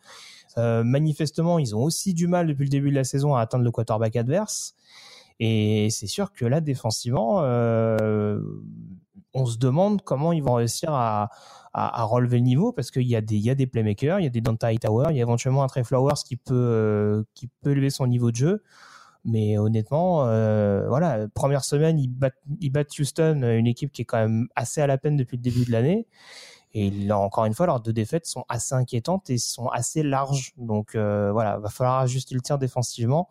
Euh, 0.58 0.82
manifestement, 0.84 1.58
ils 1.58 1.74
ont 1.76 1.82
aussi 1.82 2.12
du 2.14 2.26
mal 2.26 2.46
depuis 2.46 2.64
le 2.64 2.70
début 2.70 2.90
de 2.90 2.96
la 2.96 3.04
saison 3.04 3.34
à 3.34 3.40
atteindre 3.40 3.64
le 3.64 3.70
quarterback 3.70 4.16
adverse. 4.16 4.74
Et 5.40 5.88
c'est 5.90 6.06
sûr 6.06 6.32
que 6.32 6.44
là, 6.44 6.60
défensivement, 6.60 7.40
euh, 7.42 8.40
on 9.34 9.46
se 9.46 9.58
demande 9.58 10.02
comment 10.02 10.32
ils 10.32 10.42
vont 10.42 10.54
réussir 10.54 10.92
à, 10.92 11.30
à, 11.72 12.02
à 12.02 12.04
relever 12.04 12.38
le 12.38 12.44
niveau 12.44 12.72
parce 12.72 12.90
qu'il 12.90 13.06
y 13.06 13.16
a 13.16 13.20
des 13.20 13.36
il 13.36 13.42
y 13.42 13.50
a 13.50 13.54
des 13.54 13.66
playmakers, 13.66 14.20
il 14.20 14.24
y 14.24 14.26
a 14.26 14.30
des 14.30 14.40
Dante 14.40 14.64
Tower, 14.80 15.06
il 15.10 15.16
y 15.16 15.20
a 15.20 15.22
éventuellement 15.22 15.62
un 15.62 15.68
Trey 15.68 15.84
Flowers 15.84 16.22
qui 16.24 16.36
peut 16.36 16.54
euh, 16.54 17.22
qui 17.34 17.48
peut 17.62 17.70
élever 17.70 17.90
son 17.90 18.06
niveau 18.06 18.30
de 18.30 18.36
jeu. 18.36 18.62
Mais 19.24 19.56
honnêtement, 19.56 20.26
euh, 20.26 20.88
voilà, 20.88 21.28
première 21.34 21.64
semaine, 21.64 21.98
ils 21.98 22.08
battent, 22.08 22.42
ils 22.60 22.70
battent 22.70 22.98
Houston, 22.98 23.42
une 23.42 23.66
équipe 23.66 23.92
qui 23.92 24.02
est 24.02 24.04
quand 24.04 24.18
même 24.18 24.48
assez 24.56 24.80
à 24.80 24.86
la 24.86 24.98
peine 24.98 25.16
depuis 25.16 25.36
le 25.36 25.42
début 25.42 25.64
de 25.64 25.70
l'année. 25.70 26.06
Et 26.74 26.90
là, 26.90 27.18
encore 27.18 27.44
une 27.44 27.54
fois, 27.54 27.66
leurs 27.66 27.80
deux 27.80 27.92
défaites 27.92 28.26
sont 28.26 28.44
assez 28.48 28.74
inquiétantes 28.74 29.28
et 29.30 29.38
sont 29.38 29.68
assez 29.68 30.02
larges. 30.02 30.52
Donc 30.56 30.94
euh, 30.94 31.30
voilà, 31.32 31.58
va 31.58 31.68
falloir 31.68 31.98
ajuster 31.98 32.34
le 32.34 32.40
tir 32.40 32.58
défensivement 32.58 33.28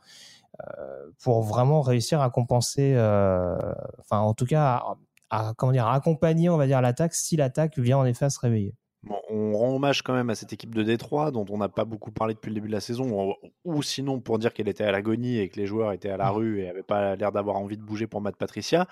euh, 0.62 1.10
pour 1.24 1.42
vraiment 1.42 1.82
réussir 1.82 2.22
à 2.22 2.30
compenser, 2.30 2.94
euh, 2.96 3.58
enfin 4.00 4.20
en 4.20 4.34
tout 4.34 4.46
cas, 4.46 4.84
à, 5.30 5.54
comment 5.58 5.72
dire, 5.72 5.88
à 5.88 5.96
accompagner, 5.96 6.50
on 6.50 6.58
va 6.58 6.68
dire, 6.68 6.82
l'attaque 6.82 7.16
si 7.16 7.36
l'attaque 7.36 7.80
vient 7.80 7.98
en 7.98 8.06
effet 8.06 8.26
à 8.26 8.30
se 8.30 8.40
réveiller. 8.40 8.76
Bon, 9.04 9.20
on 9.32 9.58
rend 9.58 9.76
hommage 9.76 10.04
quand 10.04 10.14
même 10.14 10.30
à 10.30 10.36
cette 10.36 10.54
équipe 10.54 10.76
de 10.76 10.84
Détroit 10.84 11.32
dont 11.32 11.46
on 11.50 11.58
n'a 11.58 11.70
pas 11.70 11.86
beaucoup 11.86 12.12
parlé 12.12 12.36
depuis 12.36 12.50
le 12.50 12.56
début 12.56 12.68
de 12.68 12.74
la 12.74 12.82
saison, 12.82 13.36
ou, 13.66 13.82
sinon 13.82 14.20
pour 14.20 14.38
dire 14.38 14.54
qu'elle 14.54 14.68
était 14.68 14.84
à 14.84 14.92
l'agonie 14.92 15.40
et 15.40 15.50
que 15.50 15.60
les 15.60 15.66
joueurs 15.66 15.92
étaient 15.92 16.12
à 16.12 16.18
la 16.18 16.30
rue 16.30 16.62
et 16.62 16.68
n'avaient 16.68 16.84
pas 16.84 17.16
l'air 17.16 17.32
d'avoir 17.32 17.56
envie 17.56 17.78
de 17.78 17.82
bouger 17.82 18.06
pour 18.06 18.22
Matt 18.22 18.36
Patricia. 18.36 18.88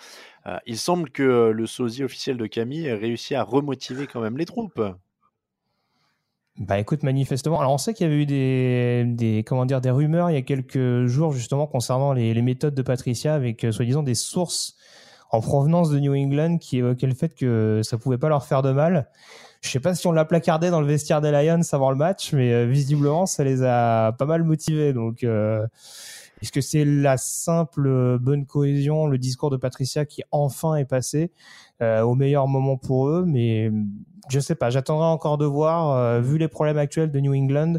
Euh, 0.48 0.58
il 0.66 0.80
semble 0.80 1.12
que 1.12 1.52
le 1.52 1.68
sosie 1.68 2.04
officiel 2.04 2.38
de 2.38 2.48
Camille 2.48 2.88
ait 2.88 2.96
réussi 2.96 3.36
à 3.36 3.44
remotiver 3.44 4.08
quand 4.08 4.20
même 4.20 4.38
les 4.38 4.46
troupes. 4.46 4.82
Bah 6.58 6.80
écoute, 6.80 7.04
manifestement, 7.04 7.60
alors 7.60 7.74
on 7.74 7.78
sait 7.78 7.94
qu'il 7.94 8.08
y 8.08 8.10
avait 8.10 8.24
eu 8.24 8.26
des, 8.26 9.06
des, 9.06 9.44
comment 9.46 9.66
dire, 9.66 9.80
des 9.80 9.92
rumeurs 9.92 10.32
il 10.32 10.34
y 10.34 10.38
a 10.38 10.42
quelques 10.42 11.06
jours 11.06 11.32
justement 11.32 11.68
concernant 11.68 12.14
les, 12.14 12.34
les 12.34 12.42
méthodes 12.42 12.74
de 12.74 12.82
Patricia 12.82 13.36
avec 13.36 13.64
euh, 13.64 13.72
soi-disant 13.72 14.04
des 14.04 14.16
sources 14.16 14.76
en 15.32 15.40
provenance 15.40 15.92
de 15.92 16.00
New 16.00 16.16
England 16.16 16.58
qui 16.58 16.80
évoquaient 16.80 17.08
le 17.08 17.14
fait 17.14 17.36
que 17.36 17.82
ça 17.84 18.00
pouvait 18.00 18.18
pas 18.18 18.30
leur 18.30 18.44
faire 18.44 18.64
de 18.64 18.72
mal. 18.72 19.08
Je 19.62 19.70
sais 19.70 19.80
pas 19.80 19.94
si 19.94 20.08
on 20.08 20.12
l'a 20.12 20.26
placardé 20.26 20.70
dans 20.70 20.80
le 20.80 20.88
vestiaire 20.88 21.22
des 21.22 21.32
Lions 21.32 21.62
avant 21.74 21.92
le 21.92 21.98
match, 21.98 22.34
mais 22.34 22.54
euh, 22.54 22.66
visiblement 22.66 23.26
ça 23.26 23.44
les 23.44 23.62
a 23.64 24.14
pas 24.14 24.26
mal 24.26 24.44
motivés. 24.44 24.94
Donc, 24.94 25.24
euh, 25.24 25.68
est-ce 26.42 26.52
que 26.52 26.62
c'est 26.62 26.86
la 26.86 27.18
simple 27.18 28.18
bonne 28.20 28.46
cohésion, 28.46 29.08
le 29.08 29.18
discours 29.18 29.50
de 29.50 29.58
Patricia 29.58 30.06
qui 30.06 30.24
enfin 30.32 30.76
est 30.76 30.86
passé 30.86 31.32
euh, 31.82 32.02
au 32.02 32.16
meilleur 32.16 32.48
moment 32.48 32.78
pour 32.78 33.10
eux? 33.10 33.26
Mais 33.28 33.70
je 34.30 34.40
sais 34.40 34.56
pas. 34.56 34.70
J'attendrai 34.70 35.08
encore 35.08 35.38
de 35.38 35.46
voir. 35.46 35.92
Euh, 35.92 36.22
vu 36.22 36.38
les 36.38 36.48
problèmes 36.48 36.78
actuels 36.78 37.12
de 37.12 37.20
New 37.20 37.34
England, 37.34 37.76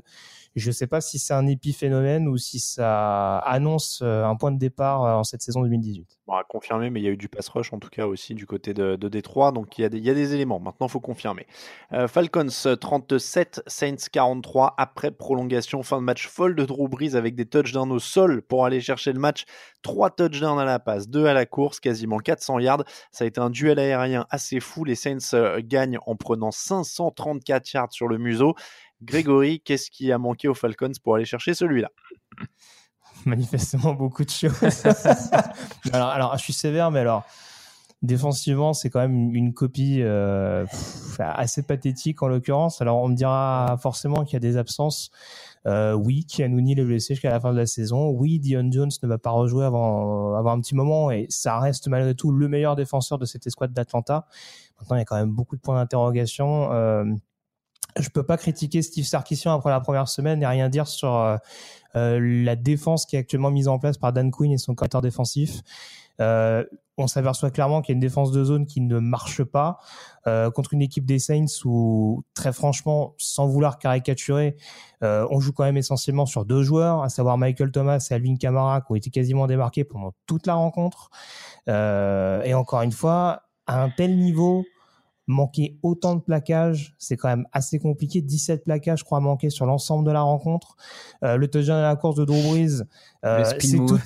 je 0.57 0.71
sais 0.71 0.87
pas 0.87 1.01
si 1.01 1.19
c'est 1.19 1.35
un 1.35 1.47
épiphénomène 1.47 2.29
ou 2.29 2.37
si 2.37 2.59
ça 2.59 3.39
annonce 3.39 4.01
euh, 4.03 4.25
un 4.25 4.37
point 4.37 4.51
de 4.51 4.59
départ 4.59 5.03
en 5.03 5.25
cette 5.25 5.43
saison 5.43 5.63
2018. 5.63 6.19
Bon, 6.27 6.35
à 6.35 6.45
confirmer, 6.45 6.91
mais 6.91 7.01
il 7.01 7.05
y 7.05 7.09
a 7.09 7.11
eu 7.11 7.17
du 7.17 7.29
pass 7.29 7.49
rush 7.49 7.73
en 7.73 7.79
tout 7.79 7.89
cas 7.89 8.07
aussi 8.07 8.35
du 8.35 8.47
côté 8.47 8.75
de, 8.75 8.97
de 8.97 9.09
Détroit, 9.09 9.53
donc 9.53 9.79
il 9.79 9.83
y, 9.83 9.85
a 9.85 9.89
des, 9.89 10.35
éléments. 10.35 10.61
Maintenant, 10.61 10.87
il 10.87 10.91
faut 10.91 11.01
confirmer. 11.01 11.47
Euh, 11.93 12.09
Falcons 12.09 12.47
37, 12.81 13.63
Saints 13.67 14.09
43 14.13 14.75
après 14.77 15.11
prolongation, 15.11 15.83
fin 15.83 15.99
de 15.99 16.05
match 16.05 16.27
folle 16.27 16.55
de 16.55 16.65
Drew 16.65 16.89
Brees 16.89 17.17
avec 17.17 17.35
des 17.35 17.47
touchdowns 17.47 17.93
au 17.93 17.99
sol 17.99 18.43
pour 18.43 18.65
aller 18.65 18.81
chercher 18.81 19.13
le 19.13 19.21
match. 19.21 19.45
Trois 19.83 20.11
touchdowns 20.11 20.59
à 20.59 20.65
la 20.65 20.79
passe, 20.79 21.09
deux 21.09 21.27
à 21.27 21.33
la 21.33 21.47
course, 21.47 21.81
quasiment 21.81 22.19
400 22.19 22.59
yards. 22.59 22.85
Ça 23.13 23.25
a 23.25 23.27
été 23.27 23.41
un 23.41 23.51
duel 23.51 23.79
aérien 23.79 24.27
assez 24.31 24.61
fou. 24.61 24.85
Les 24.85 24.95
Saints 24.95 25.19
euh, 25.35 25.61
gagnent 25.63 25.99
en 26.07 26.17
prenant 26.17 26.51
534 26.51 27.73
yards 27.73 27.93
sur 27.93 28.09
le 28.09 28.19
museau. 28.19 28.55
Grégory, 29.03 29.61
qu'est-ce 29.61 29.91
qui 29.91 30.13
a 30.13 30.19
manqué 30.19 30.49
aux 30.49 30.55
Falcons 30.55 30.93
pour 31.03 31.15
aller 31.15 31.25
chercher 31.25 31.55
celui-là? 31.55 31.91
Manifestement 33.27 33.95
beaucoup 33.95 34.25
de 34.25 34.31
choses. 34.31 34.53
alors, 35.93 36.09
alors, 36.09 36.37
je 36.39 36.43
suis 36.43 36.53
sévère, 36.53 36.91
mais 36.91 37.01
alors, 37.01 37.25
défensivement, 38.03 38.73
c'est 38.73 38.89
quand 38.89 39.01
même 39.01 39.35
une 39.35 39.53
copie 39.53 40.01
euh, 40.01 40.65
assez 41.19 41.63
pathétique 41.63 42.23
en 42.23 42.29
l'occurrence. 42.29 42.81
Alors, 42.81 43.03
on 43.03 43.09
me 43.09 43.15
dira 43.15 43.79
forcément 43.83 44.25
qu'il 44.25 44.35
y 44.35 44.37
a 44.37 44.41
des 44.41 44.57
absences. 44.57 45.11
Euh, 45.67 45.93
oui, 45.93 46.27
Neal 46.39 46.79
est 46.79 46.85
blessé 46.85 47.15
jusqu'à 47.15 47.31
la 47.31 47.41
fin 47.41 47.53
de 47.53 47.59
la 47.59 47.67
saison. 47.67 48.09
Oui, 48.09 48.39
Dion 48.39 48.71
Jones 48.71 48.91
ne 49.03 49.09
va 49.09 49.19
pas 49.19 49.31
rejouer 49.31 49.67
avant, 49.67 50.35
avant 50.35 50.53
un 50.53 50.61
petit 50.61 50.75
moment 50.75 51.11
et 51.11 51.27
ça 51.29 51.59
reste 51.59 51.89
malgré 51.89 52.15
tout 52.15 52.33
le 52.33 52.49
meilleur 52.49 52.77
défenseur 52.77 53.19
de 53.19 53.27
cette 53.27 53.47
escouade 53.47 53.73
d'Atlanta. 53.73 54.27
Maintenant, 54.81 54.97
il 54.97 55.01
y 55.01 55.03
a 55.03 55.05
quand 55.05 55.17
même 55.17 55.33
beaucoup 55.33 55.57
de 55.57 55.61
points 55.61 55.77
d'interrogation. 55.77 56.73
Euh, 56.73 57.05
je 57.99 58.09
peux 58.09 58.23
pas 58.23 58.37
critiquer 58.37 58.83
Steve 58.83 59.05
Sarkisian 59.05 59.53
après 59.53 59.71
la 59.71 59.81
première 59.81 60.09
semaine 60.09 60.43
et 60.43 60.47
rien 60.47 60.69
dire 60.69 60.87
sur 60.87 61.15
euh, 61.17 61.37
euh, 61.97 62.19
la 62.45 62.57
défense 62.57 63.07
qui 63.07 63.17
est 63.17 63.19
actuellement 63.19 63.51
mise 63.51 63.69
en 63.69 63.79
place 63.79 63.99
par 63.99 64.13
Dan 64.13 64.31
Quinn 64.31 64.53
et 64.53 64.59
son 64.59 64.75
coordinateur 64.75 65.03
défensif. 65.03 65.63
Euh, 66.21 66.65
on 67.01 67.07
s'aperçoit 67.07 67.51
clairement 67.51 67.81
qu'il 67.81 67.93
y 67.93 67.95
a 67.95 67.97
une 67.97 68.01
défense 68.01 68.31
de 68.31 68.45
zone 68.45 68.67
qui 68.67 68.81
ne 68.81 68.99
marche 68.99 69.43
pas 69.43 69.79
euh, 70.27 70.51
contre 70.51 70.75
une 70.75 70.83
équipe 70.83 71.07
des 71.07 71.19
Saints 71.19 71.47
où, 71.65 72.23
très 72.35 72.53
franchement, 72.53 73.15
sans 73.19 73.47
vouloir 73.47 73.79
caricaturer, 73.79 74.57
euh, 75.03 75.27
on 75.31 75.41
joue 75.41 75.53
quand 75.53 75.65
même 75.65 75.79
essentiellement 75.79 76.27
sur 76.27 76.45
deux 76.45 76.63
joueurs, 76.63 77.03
à 77.03 77.09
savoir 77.09 77.39
Michael 77.39 77.73
Thomas 77.73 78.07
et 78.11 78.15
Alvin 78.15 78.37
Kamara, 78.37 78.83
qui 78.83 78.93
ont 78.93 78.97
été 78.97 79.11
quasiment 79.11 79.47
démarqués 79.47 79.85
pendant 79.85 80.13
toute 80.27 80.47
la 80.47 80.55
rencontre. 80.55 81.11
Euh, 81.69 82.43
et 82.43 82.55
encore 82.55 82.83
une 82.83 82.93
fois, 82.93 83.43
à 83.67 83.83
un 83.83 83.89
tel 83.89 84.19
niveau, 84.19 84.65
manquer 85.31 85.79
autant 85.83 86.17
de 86.17 86.21
plaquages, 86.21 86.95
c'est 86.99 87.17
quand 87.17 87.29
même 87.29 87.47
assez 87.53 87.79
compliqué. 87.79 88.21
17 88.21 88.65
plaquages, 88.65 89.01
je 89.01 89.05
crois, 89.05 89.21
manqués 89.21 89.51
sur 89.51 89.65
l'ensemble 89.67 90.07
de 90.07 90.11
la 90.11 90.23
rencontre. 90.23 90.77
Euh, 91.23 91.37
le 91.37 91.49
touchdown 91.49 91.77
à 91.77 91.83
la 91.83 91.97
course 91.97 92.17
de 92.17 92.25
Drew 92.25 92.43
Brees, 92.43 92.83
euh, 93.25 93.45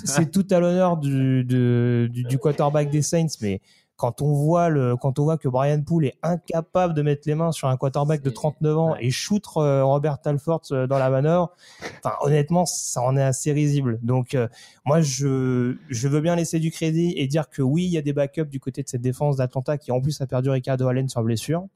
c'est 0.04 0.30
tout, 0.30 0.46
à 0.50 0.60
l'honneur 0.60 0.96
du, 0.96 1.44
du, 1.44 2.08
du, 2.10 2.24
du 2.24 2.38
quarterback 2.38 2.90
des 2.90 3.02
Saints, 3.02 3.26
mais 3.40 3.60
quand 3.96 4.22
on 4.22 4.32
voit 4.32 4.68
le, 4.68 4.96
quand 4.96 5.18
on 5.18 5.24
voit 5.24 5.38
que 5.38 5.48
Brian 5.48 5.80
Poole 5.82 6.06
est 6.06 6.18
incapable 6.22 6.94
de 6.94 7.02
mettre 7.02 7.22
les 7.26 7.34
mains 7.34 7.52
sur 7.52 7.68
un 7.68 7.76
quarterback 7.76 8.22
de 8.22 8.30
39 8.30 8.78
ans 8.78 8.96
et 8.96 9.10
shoot 9.10 9.44
euh, 9.56 9.84
Robert 9.84 10.20
Talford 10.20 10.62
euh, 10.72 10.86
dans 10.86 10.98
la 10.98 11.10
manœuvre, 11.10 11.52
enfin 11.98 12.16
honnêtement, 12.20 12.66
ça 12.66 13.02
en 13.02 13.16
est 13.16 13.22
assez 13.22 13.52
risible. 13.52 13.98
Donc 14.02 14.34
euh, 14.34 14.48
moi 14.84 15.00
je 15.00 15.76
je 15.88 16.08
veux 16.08 16.20
bien 16.20 16.36
laisser 16.36 16.58
du 16.58 16.70
crédit 16.70 17.14
et 17.16 17.26
dire 17.26 17.48
que 17.48 17.62
oui, 17.62 17.84
il 17.84 17.90
y 17.90 17.98
a 17.98 18.02
des 18.02 18.12
backups 18.12 18.50
du 18.50 18.60
côté 18.60 18.82
de 18.82 18.88
cette 18.88 19.02
défense 19.02 19.36
d'Atlanta 19.36 19.78
qui 19.78 19.92
en 19.92 20.00
plus 20.00 20.20
a 20.20 20.26
perdu 20.26 20.50
Ricardo 20.50 20.88
Allen 20.88 21.08
sur 21.08 21.22
blessure. 21.22 21.66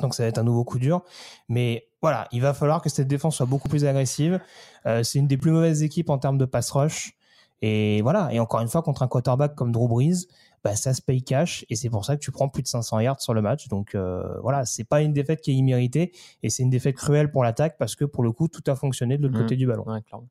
Donc 0.00 0.14
ça 0.14 0.24
va 0.24 0.28
être 0.28 0.38
un 0.38 0.44
nouveau 0.44 0.64
coup 0.64 0.78
dur, 0.78 1.02
mais 1.48 1.88
voilà, 2.02 2.28
il 2.30 2.40
va 2.40 2.54
falloir 2.54 2.82
que 2.82 2.88
cette 2.88 3.08
défense 3.08 3.36
soit 3.36 3.46
beaucoup 3.46 3.68
plus 3.68 3.84
agressive. 3.84 4.40
Euh, 4.86 5.02
c'est 5.02 5.18
une 5.18 5.26
des 5.26 5.36
plus 5.36 5.50
mauvaises 5.50 5.82
équipes 5.82 6.10
en 6.10 6.18
termes 6.18 6.38
de 6.38 6.44
pass 6.44 6.70
rush. 6.70 7.14
Et 7.62 8.02
voilà, 8.02 8.28
et 8.32 8.38
encore 8.38 8.60
une 8.60 8.68
fois 8.68 8.82
contre 8.82 9.02
un 9.02 9.08
quarterback 9.08 9.54
comme 9.54 9.72
Drew 9.72 9.88
Brees, 9.88 10.26
bah, 10.70 10.76
ça 10.76 10.94
se 10.94 11.02
paye 11.02 11.22
cash 11.22 11.64
et 11.70 11.76
c'est 11.76 11.90
pour 11.90 12.04
ça 12.04 12.16
que 12.16 12.20
tu 12.20 12.30
prends 12.30 12.48
plus 12.48 12.62
de 12.62 12.68
500 12.68 13.00
yards 13.00 13.20
sur 13.20 13.34
le 13.34 13.42
match. 13.42 13.68
Donc 13.68 13.94
euh, 13.94 14.22
voilà, 14.42 14.64
c'est 14.64 14.84
pas 14.84 15.02
une 15.02 15.12
défaite 15.12 15.40
qui 15.40 15.50
est 15.52 15.54
imméritée 15.54 16.12
et 16.42 16.50
c'est 16.50 16.62
une 16.62 16.70
défaite 16.70 16.96
cruelle 16.96 17.30
pour 17.30 17.44
l'attaque 17.44 17.76
parce 17.78 17.94
que 17.96 18.04
pour 18.04 18.22
le 18.22 18.32
coup 18.32 18.48
tout 18.48 18.62
a 18.70 18.74
fonctionné 18.74 19.16
de 19.18 19.22
l'autre 19.22 19.34
Mhm. 19.36 19.42
côté 19.42 19.56
du 19.56 19.66
ballon. 19.66 19.84
Ouais, 19.86 20.02
clairement. 20.02 20.28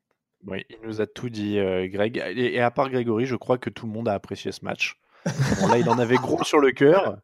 Oui, 0.48 0.64
il 0.70 0.78
nous 0.88 1.02
a 1.02 1.08
tout 1.08 1.30
dit, 1.30 1.58
euh, 1.58 1.88
Greg. 1.88 2.18
Et, 2.36 2.56
et 2.56 2.62
à 2.62 2.70
part 2.70 2.90
Grégory, 2.90 3.26
je 3.26 3.36
crois 3.36 3.58
que 3.58 3.70
tout 3.72 3.88
le 3.88 3.92
monde 3.94 4.08
a 4.08 4.14
apprécié 4.14 4.52
ce 4.52 4.64
match. 4.64 5.00
Bon, 5.60 5.68
là, 5.68 5.80
il 5.80 5.90
en 5.90 5.98
avait 5.98 6.18
gros 6.18 6.44
sur 6.44 6.60
le 6.60 6.72
cœur. 6.72 7.18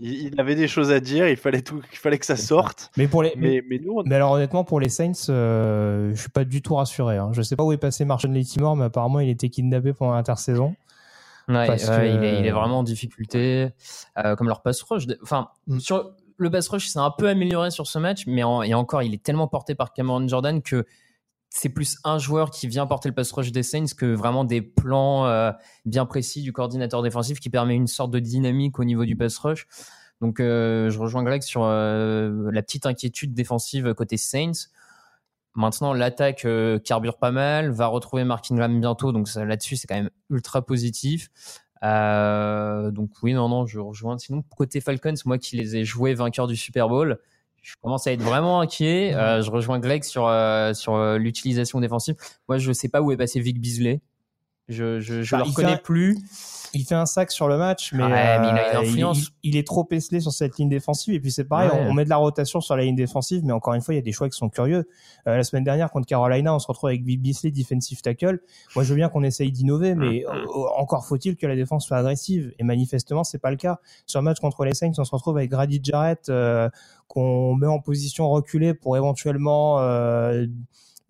Il, 0.00 0.28
il 0.32 0.40
avait 0.40 0.54
des 0.54 0.68
choses 0.68 0.90
à 0.90 0.98
dire. 1.00 1.28
Il 1.28 1.36
fallait 1.36 1.60
tout, 1.60 1.82
il 1.92 1.98
fallait 1.98 2.16
que 2.18 2.24
ça 2.24 2.36
sorte. 2.36 2.90
Mais 2.96 3.08
pour 3.08 3.22
les, 3.22 3.34
mais, 3.36 3.60
Mais, 3.60 3.62
mais 3.68 3.78
nous, 3.84 3.98
on- 3.98 4.02
mais 4.06 4.14
alors 4.14 4.30
honnêtement 4.32 4.64
pour 4.64 4.80
les 4.80 4.88
Saints, 4.88 5.12
euh, 5.28 6.12
je 6.14 6.20
suis 6.20 6.30
pas 6.30 6.44
du 6.44 6.62
tout 6.62 6.74
rassuré. 6.76 7.18
Hein. 7.18 7.28
Je 7.34 7.42
sais 7.42 7.56
pas 7.56 7.62
où 7.64 7.72
est 7.72 7.76
passé 7.76 8.06
Marshall 8.06 8.32
Latimore, 8.32 8.74
mais 8.76 8.84
apparemment 8.86 9.20
il 9.20 9.28
était 9.28 9.50
kidnappé 9.50 9.92
pendant 9.92 10.14
l'intersaison. 10.14 10.74
Ouais, 11.48 11.66
Parce 11.66 11.84
que- 11.88 12.06
il, 12.06 12.24
est, 12.24 12.40
il 12.40 12.46
est 12.46 12.50
vraiment 12.52 12.78
en 12.80 12.82
difficulté, 12.82 13.70
euh, 14.18 14.36
comme 14.36 14.48
leur 14.48 14.62
pass 14.62 14.80
rush. 14.82 15.04
Enfin, 15.22 15.48
Mm. 15.66 15.78
sur 15.80 16.12
le 16.36 16.50
pass 16.50 16.68
rush, 16.68 16.88
c'est 16.88 16.98
un 16.98 17.10
peu 17.10 17.28
amélioré 17.28 17.70
sur 17.70 17.86
ce 17.86 17.98
match, 17.98 18.24
mais 18.26 18.42
en- 18.42 18.62
et 18.62 18.74
encore, 18.74 19.02
il 19.02 19.14
est 19.14 19.22
tellement 19.22 19.48
porté 19.48 19.74
par 19.74 19.92
Cameron 19.92 20.26
Jordan 20.28 20.62
que 20.62 20.84
c'est 21.50 21.68
plus 21.68 21.98
un 22.04 22.18
joueur 22.18 22.50
qui 22.50 22.66
vient 22.66 22.86
porter 22.86 23.08
le 23.10 23.14
pass 23.14 23.30
rush 23.32 23.52
des 23.52 23.62
Saints 23.62 23.84
que 23.96 24.06
vraiment 24.14 24.44
des 24.44 24.62
plans 24.62 25.26
euh, 25.26 25.52
bien 25.84 26.06
précis 26.06 26.40
du 26.42 26.52
coordinateur 26.52 27.02
défensif 27.02 27.40
qui 27.40 27.50
permet 27.50 27.74
une 27.74 27.86
sorte 27.88 28.10
de 28.10 28.18
dynamique 28.20 28.78
au 28.78 28.84
niveau 28.84 29.04
du 29.04 29.16
pass 29.16 29.36
rush. 29.38 29.66
Donc, 30.22 30.40
euh, 30.40 30.88
je 30.88 30.98
rejoins 30.98 31.22
Greg 31.24 31.42
sur 31.42 31.62
euh, 31.64 32.48
la 32.52 32.62
petite 32.62 32.86
inquiétude 32.86 33.34
défensive 33.34 33.92
côté 33.94 34.16
Saints. 34.16 34.52
Maintenant, 35.54 35.92
l'attaque 35.92 36.44
euh, 36.44 36.78
carbure 36.78 37.18
pas 37.18 37.30
mal, 37.30 37.70
va 37.70 37.86
retrouver 37.86 38.24
Mark 38.24 38.50
Ingram 38.50 38.80
bientôt, 38.80 39.12
donc 39.12 39.28
là-dessus, 39.34 39.76
c'est 39.76 39.86
quand 39.86 39.96
même 39.96 40.10
ultra 40.30 40.62
positif. 40.62 41.28
Euh, 41.82 42.90
donc 42.90 43.10
oui, 43.22 43.34
non, 43.34 43.48
non, 43.48 43.66
je 43.66 43.78
rejoins. 43.78 44.18
Sinon, 44.18 44.42
côté 44.56 44.80
Falcons, 44.80 45.14
moi 45.24 45.38
qui 45.38 45.56
les 45.56 45.76
ai 45.76 45.84
joués 45.84 46.14
vainqueurs 46.14 46.46
du 46.46 46.56
Super 46.56 46.88
Bowl, 46.88 47.18
je 47.62 47.74
commence 47.80 48.06
à 48.06 48.12
être 48.12 48.22
vraiment 48.22 48.60
inquiet. 48.60 49.14
Euh, 49.14 49.40
je 49.40 49.50
rejoins 49.50 49.78
Greg 49.78 50.02
sur, 50.02 50.26
euh, 50.26 50.74
sur 50.74 50.94
euh, 50.94 51.16
l'utilisation 51.16 51.80
défensive. 51.80 52.16
Moi, 52.48 52.58
je 52.58 52.72
sais 52.72 52.88
pas 52.88 53.00
où 53.00 53.12
est 53.12 53.16
passé 53.16 53.40
Vic 53.40 53.60
Beasley. 53.60 54.00
Je, 54.72 55.00
je, 55.00 55.22
je 55.22 55.30
Bah, 55.36 55.38
le 55.44 55.50
reconnais 55.50 55.72
un- 55.72 55.76
plus. 55.76 56.18
Il 56.74 56.86
fait 56.86 56.94
un 56.94 57.04
sac 57.04 57.30
sur 57.30 57.48
le 57.48 57.58
match, 57.58 57.92
mais, 57.92 58.02
Ouais, 58.02 58.08
mais 58.08 58.48
il 58.48 58.58
a 58.58 58.70
une 58.72 58.76
euh, 58.78 58.80
influence. 58.80 59.18
il, 59.42 59.50
il 59.50 59.56
est 59.58 59.66
trop 59.66 59.86
esselé 59.90 60.20
sur 60.20 60.32
cette 60.32 60.56
ligne 60.56 60.70
défensive. 60.70 61.12
Et 61.12 61.20
puis 61.20 61.30
c'est 61.30 61.44
pareil, 61.44 61.68
Ouais. 61.70 61.76
on, 61.78 61.90
on 61.90 61.92
met 61.92 62.04
de 62.04 62.08
la 62.08 62.16
rotation 62.16 62.62
sur 62.62 62.76
la 62.76 62.84
ligne 62.84 62.96
défensive, 62.96 63.42
mais 63.44 63.52
encore 63.52 63.74
une 63.74 63.82
fois, 63.82 63.92
il 63.92 63.98
y 63.98 64.00
a 64.00 64.02
des 64.02 64.12
choix 64.12 64.26
qui 64.30 64.38
sont 64.38 64.48
curieux. 64.48 64.88
Euh, 65.28 65.36
la 65.36 65.44
semaine 65.44 65.64
dernière 65.64 65.90
contre 65.90 66.06
Carolina, 66.06 66.54
on 66.54 66.58
se 66.58 66.66
retrouve 66.66 66.88
avec 66.88 67.02
Vic 67.04 67.20
Beasley, 67.20 67.50
defensive 67.50 68.00
tackle. 68.00 68.40
Moi, 68.74 68.84
je 68.84 68.88
veux 68.88 68.96
bien 68.96 69.10
qu'on 69.10 69.22
essaye 69.22 69.52
d'innover, 69.52 69.94
mais 69.94 70.24
euh, 70.24 70.30
encore 70.78 71.04
faut-il 71.04 71.36
que 71.36 71.46
la 71.46 71.56
défense 71.56 71.86
soit 71.86 71.98
agressive. 71.98 72.54
Et 72.58 72.64
manifestement, 72.64 73.22
c'est 73.22 73.36
pas 73.38 73.50
le 73.50 73.58
cas. 73.58 73.78
Sur 74.06 74.20
le 74.20 74.24
match 74.24 74.40
contre 74.40 74.64
les 74.64 74.72
Saints, 74.72 74.92
on 74.96 75.04
se 75.04 75.10
retrouve 75.14 75.36
avec 75.36 75.50
Grady 75.50 75.78
Jarrett 75.82 76.30
euh, 76.30 76.70
qu'on 77.06 77.54
met 77.54 77.66
en 77.66 77.80
position 77.80 78.30
reculée 78.30 78.72
pour 78.72 78.96
éventuellement 78.96 79.78
euh, 79.80 80.46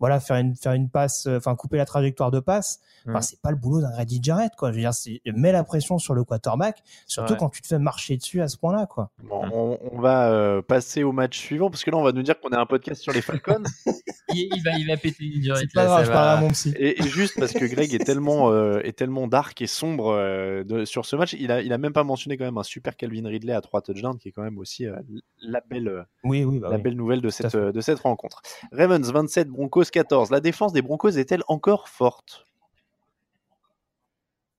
voilà 0.03 0.19
faire 0.19 0.35
une 0.35 0.53
faire 0.53 0.73
une 0.73 0.89
passe, 0.89 1.27
euh, 1.27 1.37
enfin 1.37 1.55
couper 1.55 1.77
la 1.77 1.85
trajectoire 1.85 2.29
de 2.29 2.41
passe. 2.41 2.81
Enfin, 3.07 3.19
Mm. 3.19 3.21
c'est 3.21 3.41
pas 3.41 3.51
le 3.51 3.55
boulot 3.57 3.79
d'un 3.81 3.91
Grady 3.91 4.19
Jarrett, 4.21 4.51
quoi. 4.57 4.71
Je 4.71 4.75
veux 4.75 4.81
dire, 4.81 4.93
c'est 4.93 5.21
mets 5.25 5.53
la 5.53 5.63
pression 5.63 5.97
sur 5.97 6.13
le 6.13 6.25
quarterback, 6.25 6.83
surtout 7.07 7.33
Ouais. 7.33 7.39
quand 7.39 7.49
tu 7.49 7.61
te 7.61 7.67
fais 7.67 7.79
marcher 7.79 8.17
dessus 8.17 8.41
à 8.41 8.49
ce 8.49 8.57
point-là, 8.57 8.85
quoi. 8.85 9.11
bon, 9.23 9.41
on, 9.53 9.79
on 9.93 10.01
va 10.01 10.29
euh, 10.29 10.61
passer 10.61 11.03
au 11.03 11.13
match 11.13 11.37
suivant 11.37 11.69
parce 11.69 11.85
que 11.85 11.91
là, 11.91 11.95
on 11.97 12.03
va 12.03 12.11
nous 12.11 12.21
dire 12.21 12.37
qu'on 12.39 12.49
a 12.49 12.59
un 12.59 12.65
podcast 12.65 13.01
sur 13.01 13.13
les 13.13 13.21
Falcons. 13.21 13.63
Il, 14.35 14.49
il 14.55 14.63
va, 14.63 14.71
il 14.79 14.87
va 14.87 14.97
péter 14.97 15.25
une 15.25 15.41
durée. 15.41 15.59
C'est 15.61 15.73
pas 15.73 15.85
grave, 15.85 16.05
je 16.05 16.11
parlerai 16.11 16.37
à 16.37 16.41
mon 16.41 16.49
psy. 16.49 16.73
Et, 16.77 16.99
et 16.99 17.07
juste 17.07 17.37
parce 17.39 17.51
que 17.53 17.65
Greg 17.65 17.93
est 17.93 18.03
tellement, 18.03 18.49
euh, 18.51 18.79
est 18.83 18.97
tellement 18.97 19.27
dark 19.27 19.61
et 19.61 19.67
sombre 19.67 20.07
euh, 20.11 20.63
de- 20.63 20.85
sur 20.85 21.05
ce 21.05 21.15
match, 21.15 21.33
il 21.37 21.51
a, 21.51 21.61
il 21.61 21.71
a 21.71 21.77
même 21.77 21.93
pas 21.93 22.03
mentionné 22.03 22.35
quand 22.37 22.45
même 22.45 22.57
un 22.57 22.63
super 22.63 22.95
Calvin 22.95 23.27
Ridley 23.27 23.53
à 23.53 23.61
trois 23.61 23.81
touchdowns 23.81 24.17
qui 24.17 24.29
est 24.29 24.31
quand 24.31 24.41
même 24.41 24.57
aussi 24.57 24.87
euh, 24.87 24.95
la 25.41 25.61
belle, 25.69 26.05
Oui, 26.23 26.43
oui, 26.45 26.57
bah 26.59 26.69
la 26.69 26.77
oui. 26.77 26.81
belle 26.81 26.95
nouvelle 26.95 27.21
de 27.21 27.29
cette, 27.29 27.55
de 27.55 27.81
cette 27.81 27.99
rencontre. 27.99 28.41
Ravens 28.71 29.11
27, 29.11 29.49
Broncos 29.49 29.83
14. 29.93 30.31
La 30.31 30.41
défense 30.41 30.73
des 30.73 30.81
Broncos 30.81 31.11
est-elle 31.11 31.43
encore 31.47 31.87
forte? 31.87 32.45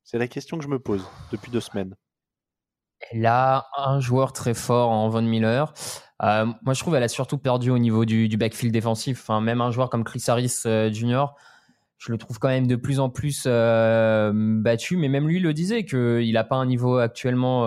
C'est 0.04 0.18
la 0.18 0.28
question 0.28 0.56
que 0.56 0.64
je 0.64 0.68
me 0.68 0.78
pose 0.78 1.04
depuis 1.32 1.50
deux 1.50 1.60
semaines. 1.60 1.94
Elle 3.10 3.26
a 3.26 3.66
un 3.76 4.00
joueur 4.00 4.32
très 4.32 4.54
fort 4.54 4.90
en 4.90 5.08
Von 5.08 5.22
Miller. 5.22 5.74
Euh, 6.22 6.46
moi, 6.62 6.72
je 6.72 6.80
trouve 6.80 6.94
qu'elle 6.94 7.02
a 7.02 7.08
surtout 7.08 7.36
perdu 7.36 7.70
au 7.70 7.78
niveau 7.78 8.04
du, 8.04 8.28
backfield 8.36 8.72
défensif. 8.72 9.28
Même 9.28 9.60
un 9.60 9.70
joueur 9.70 9.90
comme 9.90 10.04
Chris 10.04 10.22
Harris 10.28 10.62
euh, 10.66 10.90
Jr., 10.90 11.26
je 11.98 12.12
le 12.12 12.18
trouve 12.18 12.38
quand 12.38 12.48
même 12.48 12.66
de 12.66 12.76
plus 12.76 13.00
en 13.00 13.10
plus 13.10 13.44
euh, 13.46 14.30
battu. 14.34 14.96
Mais 14.96 15.08
même 15.08 15.26
lui 15.26 15.40
le 15.40 15.52
disait 15.52 15.84
qu'il 15.84 16.32
n'a 16.32 16.44
pas 16.44 16.56
un 16.56 16.66
niveau 16.66 16.98
actuellement 16.98 17.64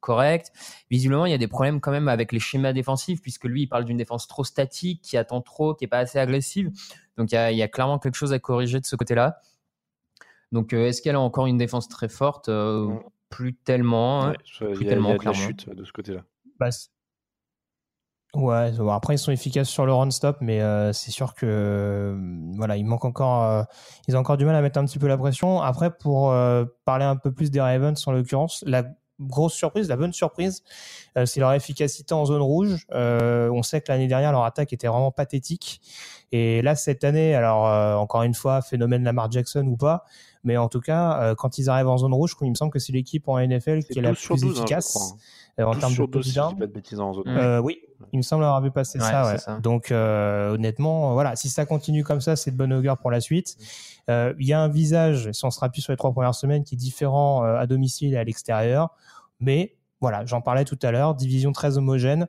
correct. 0.00 0.52
Visiblement, 0.90 1.26
il 1.26 1.30
y 1.30 1.34
a 1.34 1.38
des 1.38 1.48
problèmes 1.48 1.80
quand 1.80 1.90
même 1.90 2.08
avec 2.08 2.32
les 2.32 2.40
schémas 2.40 2.72
défensifs, 2.72 3.20
puisque 3.20 3.44
lui, 3.44 3.62
il 3.62 3.66
parle 3.66 3.84
d'une 3.84 3.96
défense 3.96 4.26
trop 4.28 4.44
statique, 4.44 5.02
qui 5.02 5.16
attend 5.16 5.40
trop, 5.40 5.74
qui 5.74 5.84
est 5.84 5.88
pas 5.88 5.98
assez 5.98 6.18
agressive. 6.18 6.70
Donc, 7.16 7.32
il 7.32 7.34
y 7.34 7.38
a, 7.38 7.50
il 7.50 7.58
y 7.58 7.62
a 7.62 7.68
clairement 7.68 7.98
quelque 7.98 8.14
chose 8.16 8.32
à 8.32 8.38
corriger 8.38 8.80
de 8.80 8.86
ce 8.86 8.96
côté-là. 8.96 9.40
Donc, 10.52 10.72
euh, 10.72 10.86
est-ce 10.86 11.02
qu'elle 11.02 11.16
a 11.16 11.20
encore 11.20 11.46
une 11.46 11.58
défense 11.58 11.88
très 11.88 12.08
forte? 12.08 12.48
Euh, 12.48 12.86
Non. 12.86 13.02
Plus 13.28 13.54
tellement. 13.54 14.24
hein. 14.24 14.30
Ouais, 14.30 14.36
ça, 14.58 14.64
il 14.64 14.68
y 14.68 14.72
a, 14.72 14.74
il 14.74 14.82
y 14.82 14.86
a 14.86 14.88
tellement, 14.88 15.14
de 15.16 15.22
la 15.22 15.32
chute 15.34 15.68
de 15.68 15.84
ce 15.84 15.92
côté-là. 15.92 16.22
Bah, 16.58 16.70
ouais, 18.34 18.72
après 18.90 19.16
ils 19.16 19.18
sont 19.18 19.32
efficaces 19.32 19.68
sur 19.68 19.84
le 19.84 19.92
run 19.92 20.10
stop, 20.10 20.38
mais 20.40 20.62
euh, 20.62 20.94
c'est 20.94 21.10
sûr 21.10 21.34
que 21.34 21.44
euh, 21.44 22.16
voilà, 22.56 22.78
il 22.78 22.86
manque 22.86 23.04
encore, 23.04 23.44
euh, 23.44 23.62
ils 24.06 24.16
ont 24.16 24.20
encore 24.20 24.38
du 24.38 24.46
mal 24.46 24.54
à 24.54 24.62
mettre 24.62 24.78
un 24.78 24.86
petit 24.86 24.98
peu 24.98 25.08
la 25.08 25.18
pression. 25.18 25.60
Après, 25.60 25.94
pour 25.94 26.32
euh, 26.32 26.64
parler 26.86 27.04
un 27.04 27.16
peu 27.16 27.32
plus 27.32 27.50
des 27.50 27.60
Ravens 27.60 28.02
en 28.06 28.12
l'occurrence, 28.12 28.64
la 28.66 28.84
grosse 29.20 29.54
surprise, 29.54 29.88
la 29.88 29.96
bonne 29.96 30.12
surprise, 30.12 30.62
euh, 31.16 31.26
c'est 31.26 31.40
leur 31.40 31.52
efficacité 31.52 32.14
en 32.14 32.24
zone 32.24 32.42
rouge. 32.42 32.86
Euh, 32.92 33.50
on 33.50 33.62
sait 33.62 33.80
que 33.80 33.90
l'année 33.90 34.06
dernière 34.06 34.32
leur 34.32 34.44
attaque 34.44 34.72
était 34.72 34.86
vraiment 34.86 35.10
pathétique, 35.10 35.80
et 36.32 36.62
là 36.62 36.74
cette 36.74 37.04
année, 37.04 37.34
alors 37.34 37.66
euh, 37.66 37.94
encore 37.94 38.22
une 38.22 38.34
fois, 38.34 38.62
phénomène 38.62 39.02
Lamar 39.04 39.30
Jackson 39.30 39.66
ou 39.66 39.76
pas, 39.76 40.04
mais 40.44 40.56
en 40.56 40.68
tout 40.68 40.80
cas, 40.80 41.20
euh, 41.20 41.34
quand 41.34 41.58
ils 41.58 41.70
arrivent 41.70 41.88
en 41.88 41.98
zone 41.98 42.14
rouge, 42.14 42.34
il 42.42 42.50
me 42.50 42.54
semble 42.54 42.72
que 42.72 42.78
c'est 42.78 42.92
l'équipe 42.92 43.28
en 43.28 43.38
NFL 43.38 43.84
qui 43.84 43.98
est 43.98 44.02
la 44.02 44.10
12 44.10 44.18
sur 44.18 44.34
plus 44.34 44.42
12, 44.42 44.50
hein, 44.50 44.62
efficace 44.62 44.96
hein. 45.58 45.62
euh, 45.62 45.64
en 45.64 45.72
12 45.72 45.80
termes 45.80 45.94
de 45.94 46.12
12, 46.12 46.26
si 46.26 46.32
oui, 47.62 47.80
il 48.12 48.18
me 48.18 48.22
semble 48.22 48.44
avoir 48.44 48.60
vu 48.62 48.70
passer 48.70 48.98
Ouais, 48.98 49.04
ça, 49.04 49.26
ouais. 49.26 49.38
ça. 49.38 49.58
Donc 49.60 49.90
euh, 49.90 50.54
honnêtement, 50.54 51.12
voilà, 51.14 51.36
si 51.36 51.48
ça 51.48 51.66
continue 51.66 52.04
comme 52.04 52.20
ça, 52.20 52.36
c'est 52.36 52.50
de 52.50 52.56
bonne 52.56 52.72
augure 52.72 52.96
pour 52.98 53.10
la 53.10 53.20
suite. 53.20 53.56
Euh, 54.08 54.32
Il 54.38 54.46
y 54.46 54.52
a 54.52 54.60
un 54.60 54.68
visage, 54.68 55.30
si 55.32 55.44
on 55.44 55.50
se 55.50 55.60
rappuie 55.60 55.82
sur 55.82 55.92
les 55.92 55.96
trois 55.96 56.12
premières 56.12 56.34
semaines, 56.34 56.64
qui 56.64 56.74
est 56.74 56.78
différent 56.78 57.44
euh, 57.44 57.56
à 57.58 57.66
domicile 57.66 58.14
et 58.14 58.16
à 58.16 58.24
l'extérieur, 58.24 58.90
mais 59.40 59.74
voilà, 60.00 60.24
j'en 60.26 60.40
parlais 60.40 60.64
tout 60.64 60.78
à 60.82 60.92
l'heure, 60.92 61.14
division 61.16 61.50
très 61.52 61.76
homogène. 61.76 62.28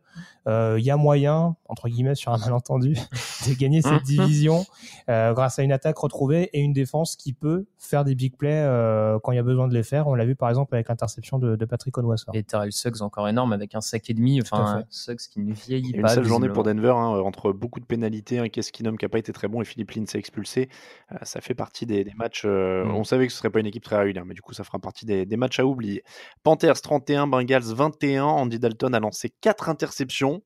Euh, 0.50 0.76
Il 0.80 0.86
y 0.86 0.92
a 0.92 0.98
moyen, 0.98 1.56
entre 1.68 1.88
guillemets, 1.88 2.16
sur 2.16 2.34
un 2.34 2.38
malentendu, 2.38 2.94
de 3.48 3.54
gagner 3.54 3.82
cette 3.82 4.04
division 4.04 4.66
euh, 5.10 5.34
grâce 5.34 5.60
à 5.60 5.64
une 5.64 5.72
attaque 5.72 5.98
retrouvée 5.98 6.50
et 6.54 6.60
une 6.60 6.74
défense 6.74 7.16
qui 7.16 7.34
peut 7.34 7.68
faire 7.78 8.04
des 8.04 8.16
big 8.16 8.36
plays 8.36 8.50
euh, 8.66 9.20
quand 9.24 9.32
il 9.32 9.36
y 9.36 9.40
a 9.40 9.44
besoin 9.44 9.68
de 9.68 9.74
les 9.74 9.84
faire. 9.84 10.08
On 10.08 10.16
l'a 10.16 10.26
vu 10.26 10.36
par 10.36 10.50
exemple 10.50 10.74
avec 10.76 10.90
l'interception 10.90 11.38
de, 11.38 11.56
de 11.56 11.66
Patrick 11.66 11.98
Onwassa. 11.98 12.32
Et 12.34 12.44
Terrell 12.44 12.72
Suggs 12.72 13.02
encore 13.02 13.28
énorme 13.28 13.54
avec 13.54 13.76
un 13.76 13.82
sac 13.82 14.10
et 14.10 14.14
demi. 14.14 14.42
Enfin. 14.42 14.84
Suggs 14.90 15.20
qui 15.32 15.40
ne 15.40 15.54
vieillit 15.54 15.92
Et 15.96 16.02
pas. 16.02 16.10
une 16.10 16.16
seule 16.16 16.26
journée 16.26 16.50
pour 16.50 16.64
Denver, 16.64 16.94
hein, 16.96 17.20
entre 17.24 17.52
beaucoup 17.52 17.80
de 17.80 17.86
pénalités, 17.86 18.40
un 18.40 18.50
Keenum 18.50 18.98
qui 18.98 19.06
n'a 19.06 19.10
pas 19.10 19.20
été 19.20 19.32
très 19.32 19.48
bon 19.48 19.62
et 19.62 19.66
Philippe 19.66 19.92
Lindsay 19.92 20.18
expulsé. 20.18 20.70
Euh, 21.12 21.18
ça 21.24 21.42
fait 21.42 21.54
partie 21.54 21.86
des, 21.86 22.04
des 22.04 22.14
matchs. 22.16 22.44
euh, 22.46 22.80
Mm. 22.80 22.96
On 22.96 23.04
savait 23.04 23.28
que 23.28 23.34
ce 23.34 23.40
serait 23.40 23.50
pas 23.50 23.60
une 23.60 23.66
équipe 23.68 23.84
très 23.84 23.98
régulière, 23.98 24.26
mais 24.26 24.34
du 24.34 24.42
coup, 24.42 24.54
ça 24.54 24.64
fera 24.64 24.80
partie 24.80 25.06
des, 25.06 25.26
des 25.26 25.38
matchs 25.38 25.60
à 25.60 25.66
oublier. 25.66 26.04
Panthers 26.44 26.82
31, 26.82 27.28
Bengals 27.28 27.64
21. 27.74 28.24
Andy 28.24 28.60
Dalton 28.60 28.94
a 28.94 29.00
lancé 29.00 29.30
4 29.42 29.70
interceptions. 29.70 30.39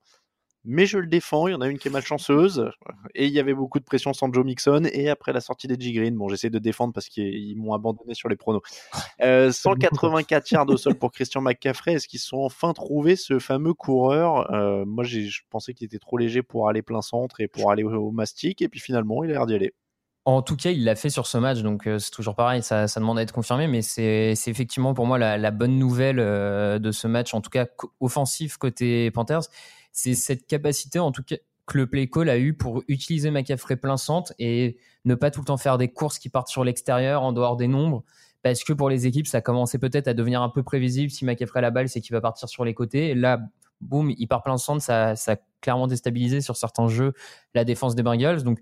Mais 0.65 0.85
je 0.85 0.97
le 0.97 1.07
défends, 1.07 1.47
il 1.47 1.51
y 1.51 1.53
en 1.55 1.61
a 1.61 1.67
une 1.67 1.77
qui 1.77 1.89
est 1.89 1.91
malchanceuse. 1.91 2.71
Et 3.15 3.25
il 3.25 3.33
y 3.33 3.39
avait 3.39 3.53
beaucoup 3.53 3.79
de 3.79 3.83
pression 3.83 4.13
sans 4.13 4.31
Joe 4.31 4.45
Mixon. 4.45 4.83
Et 4.93 5.09
après 5.09 5.33
la 5.33 5.41
sortie 5.41 5.67
des 5.67 5.75
G 5.77 5.91
Green, 5.91 6.15
bon, 6.15 6.29
j'essaie 6.29 6.49
de 6.49 6.59
défendre 6.59 6.93
parce 6.93 7.09
qu'ils 7.09 7.33
ils 7.33 7.55
m'ont 7.57 7.73
abandonné 7.73 8.13
sur 8.13 8.29
les 8.29 8.37
pronos. 8.37 8.61
Euh, 9.21 9.51
184 9.51 10.51
yards 10.51 10.69
au 10.69 10.77
sol 10.77 10.95
pour 10.95 11.11
Christian 11.11 11.41
McCaffrey. 11.41 11.93
Est-ce 11.93 12.07
qu'ils 12.07 12.21
sont 12.21 12.37
enfin 12.37 12.71
trouvé 12.71 13.17
ce 13.17 13.39
fameux 13.39 13.73
coureur? 13.73 14.53
Euh, 14.53 14.85
Moi, 14.85 15.03
je 15.03 15.41
pensais 15.49 15.73
qu'il 15.73 15.85
était 15.85 15.99
trop 15.99 16.17
léger 16.17 16.43
pour 16.43 16.69
aller 16.69 16.81
plein 16.81 17.01
centre 17.01 17.41
et 17.41 17.49
pour 17.49 17.69
aller 17.69 17.83
au, 17.83 18.11
mastic. 18.11 18.61
Et 18.61 18.69
puis 18.69 18.79
finalement, 18.79 19.25
il 19.25 19.31
a 19.31 19.33
l'air 19.33 19.45
d'y 19.45 19.55
aller. 19.55 19.73
En 20.25 20.41
tout 20.41 20.55
cas, 20.55 20.69
il 20.69 20.85
l'a 20.85 20.95
fait 20.95 21.09
sur 21.09 21.27
ce 21.27 21.37
match, 21.37 21.59
donc 21.63 21.85
euh, 21.85 21.99
c'est 21.99 22.11
toujours 22.11 22.35
pareil, 22.35 22.63
ça, 22.63 22.85
demande 22.95 23.19
à 23.19 23.23
être 23.23 23.33
confirmé, 23.33 23.67
mais 23.67 23.81
c'est 23.81 24.33
effectivement 24.47 24.93
pour 24.93 25.05
moi 25.05 25.17
la, 25.17 25.51
bonne 25.51 25.77
nouvelle 25.77 26.19
euh, 26.21 26.79
de 26.79 26.91
ce 26.91 27.07
match, 27.07 27.33
en 27.33 27.41
tout 27.41 27.49
cas 27.49 27.65
offensif 27.99 28.55
côté 28.55 29.11
Panthers, 29.11 29.41
c'est 29.93 30.15
cette 30.15 30.45
capacité, 30.47 30.99
en 30.99 31.11
tout 31.11 31.23
cas, 31.23 31.37
que 31.65 31.77
le 31.77 31.87
play 31.87 32.09
call 32.09 32.29
a 32.29 32.37
eu 32.37 32.53
pour 32.53 32.83
utiliser 32.89 33.31
McCaffrey 33.31 33.77
plein 33.77 33.95
centre 33.95 34.33
et 34.37 34.77
ne 35.05 35.15
pas 35.15 35.31
tout 35.31 35.39
le 35.39 35.45
temps 35.45 35.57
faire 35.57 35.77
des 35.77 35.87
courses 35.87 36.19
qui 36.19 36.27
partent 36.27 36.49
sur 36.49 36.65
l'extérieur, 36.65 37.23
en 37.23 37.31
dehors 37.31 37.55
des 37.55 37.67
nombres, 37.67 38.03
parce 38.41 38.65
que 38.65 38.73
pour 38.73 38.89
les 38.89 39.07
équipes, 39.07 39.27
ça 39.27 39.39
commençait 39.39 39.79
peut-être 39.79 40.09
à 40.09 40.13
devenir 40.13 40.41
un 40.41 40.49
peu 40.49 40.63
prévisible. 40.63 41.09
Si 41.09 41.23
McCaffrey 41.23 41.59
a 41.59 41.61
la 41.61 41.71
balle, 41.71 41.87
c'est 41.87 42.01
qu'il 42.01 42.13
va 42.13 42.19
partir 42.19 42.49
sur 42.49 42.65
les 42.65 42.73
côtés. 42.73 43.11
Et 43.11 43.15
là, 43.15 43.39
boum, 43.79 44.11
il 44.17 44.27
part 44.27 44.43
plein 44.43 44.57
centre, 44.57 44.81
ça, 44.81 45.15
ça 45.15 45.33
a 45.33 45.35
clairement 45.61 45.87
déstabilisé 45.87 46.41
sur 46.41 46.57
certains 46.57 46.89
jeux 46.89 47.13
la 47.53 47.63
défense 47.63 47.95
des 47.95 48.03
Bengals. 48.03 48.43
Donc, 48.43 48.59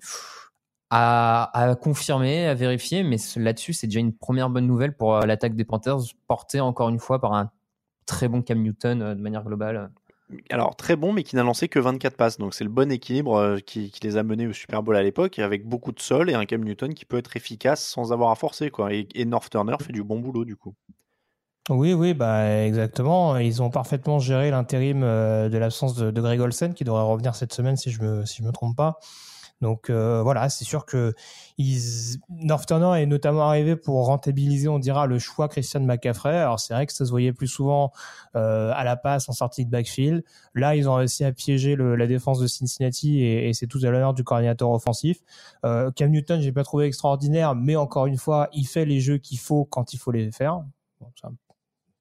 à, 0.92 1.76
confirmer, 1.82 2.48
à 2.48 2.54
vérifier, 2.54 3.04
mais 3.04 3.16
là-dessus, 3.38 3.74
c'est 3.74 3.88
déjà 3.88 4.02
une 4.02 4.14
première 4.14 4.50
bonne 4.50 4.68
nouvelle 4.68 4.96
pour 4.96 5.16
euh, 5.16 5.26
l'attaque 5.26 5.56
des 5.56 5.64
Panthers, 5.64 6.00
portée 6.28 6.60
encore 6.60 6.90
une 6.90 7.00
fois 7.00 7.22
par 7.22 7.34
un 7.34 7.50
très 8.06 8.28
bon 8.28 8.42
Cam 8.42 8.62
Newton 8.62 9.02
euh, 9.02 9.16
de 9.16 9.22
manière 9.22 9.44
globale. 9.44 9.90
Alors, 10.50 10.76
très 10.76 10.96
bon, 10.96 11.14
mais 11.14 11.24
qui 11.24 11.36
n'a 11.36 11.44
lancé 11.44 11.68
que 11.68 11.80
24 11.80 12.16
passes. 12.16 12.38
Donc, 12.38 12.54
c'est 12.54 12.64
le 12.64 12.70
bon 12.70 12.92
équilibre 12.92 13.36
euh, 13.36 13.58
qui, 13.60 13.92
les 14.04 14.18
a 14.18 14.24
menés 14.24 14.48
au 14.48 14.54
Super 14.54 14.84
Bowl 14.84 14.96
à 14.96 15.04
l'époque, 15.04 15.40
avec 15.40 15.66
beaucoup 15.66 15.92
de 15.92 16.00
sol 16.00 16.30
et 16.30 16.34
un 16.34 16.46
Cam 16.46 16.64
Newton 16.64 16.94
qui 16.94 17.06
peut 17.06 17.18
être 17.18 17.36
efficace 17.36 17.84
sans 17.84 18.14
avoir 18.14 18.32
à 18.32 18.36
forcer. 18.36 18.70
Quoi. 18.70 18.94
Et, 18.94 19.26
North 19.26 19.50
Turner 19.50 19.76
fait 19.82 19.94
du 19.94 20.04
bon 20.04 20.20
boulot, 20.20 20.46
du 20.46 20.56
coup. 20.56 20.74
Oui, 21.70 21.94
oui, 21.94 22.14
bah 22.14 22.66
exactement. 22.66 23.38
Ils 23.38 23.62
ont 23.62 23.70
parfaitement 23.70 24.20
géré 24.20 24.50
l'intérim 24.50 25.04
euh, 25.04 25.48
de 25.48 25.58
l'absence 25.58 25.96
de, 25.96 26.22
Greg 26.22 26.40
Olsen, 26.40 26.74
qui 26.74 26.84
devrait 26.84 27.04
revenir 27.04 27.36
cette 27.36 27.54
semaine 27.54 27.78
si 27.78 27.92
je 27.92 28.02
me 28.02 28.26
si 28.26 28.44
me 28.44 28.52
trompe 28.52 28.76
pas. 28.76 29.00
Donc 29.62 29.89
euh, 29.89 30.22
voilà, 30.24 30.49
c'est 30.49 30.66
sûr 30.66 30.86
que 30.86 31.14
ils... 31.57 32.18
North 32.30 32.68
Turner 32.68 33.01
est 33.01 33.05
notamment 33.05 33.43
arrivé 33.47 33.76
pour 33.76 34.05
rentabiliser, 34.07 34.68
on 34.68 34.80
dira, 34.80 35.05
le 35.05 35.20
choix 35.20 35.47
Christian 35.47 35.82
McCaffrey. 35.82 36.36
Alors 36.36 36.59
c'est 36.59 36.74
vrai 36.74 36.88
que 36.88 36.93
ça 36.93 37.05
se 37.05 37.12
voyait 37.12 37.32
plus 37.34 37.47
souvent 37.47 37.91
euh, 38.36 38.72
à 38.76 38.84
la 38.84 38.95
passe 38.95 39.30
en 39.30 39.34
sortie 39.34 39.66
de 39.66 39.70
backfield. 39.70 40.24
Là, 40.55 40.76
ils 40.76 40.89
ont 40.89 40.95
réussi 40.95 41.24
à 41.24 41.32
piéger 41.32 41.76
le- 41.76 41.95
la 41.95 42.07
défense 42.07 42.39
de 42.39 42.47
Cincinnati 42.47 43.22
et, 43.22 43.49
et 43.49 43.53
c'est 43.53 43.68
tout 43.68 43.80
à 43.84 43.89
l'honneur 43.89 44.14
du 44.14 44.24
coordinateur 44.24 44.72
offensif. 44.72 45.20
Euh, 45.64 45.91
Cam 45.91 46.09
Newton, 46.09 46.41
j'ai 46.41 46.51
pas 46.51 46.64
trouvé 46.64 46.86
extraordinaire, 46.86 47.53
mais 47.55 47.76
encore 47.76 48.07
une 48.07 48.18
fois, 48.18 48.49
il 48.53 48.66
fait 48.66 48.86
les 48.86 48.99
jeux 48.99 49.20
qu'il 49.20 49.38
faut 49.38 49.66
quand 49.66 49.93
il 49.93 49.97
faut 49.97 50.12
les 50.12 50.32
faire. 50.32 50.64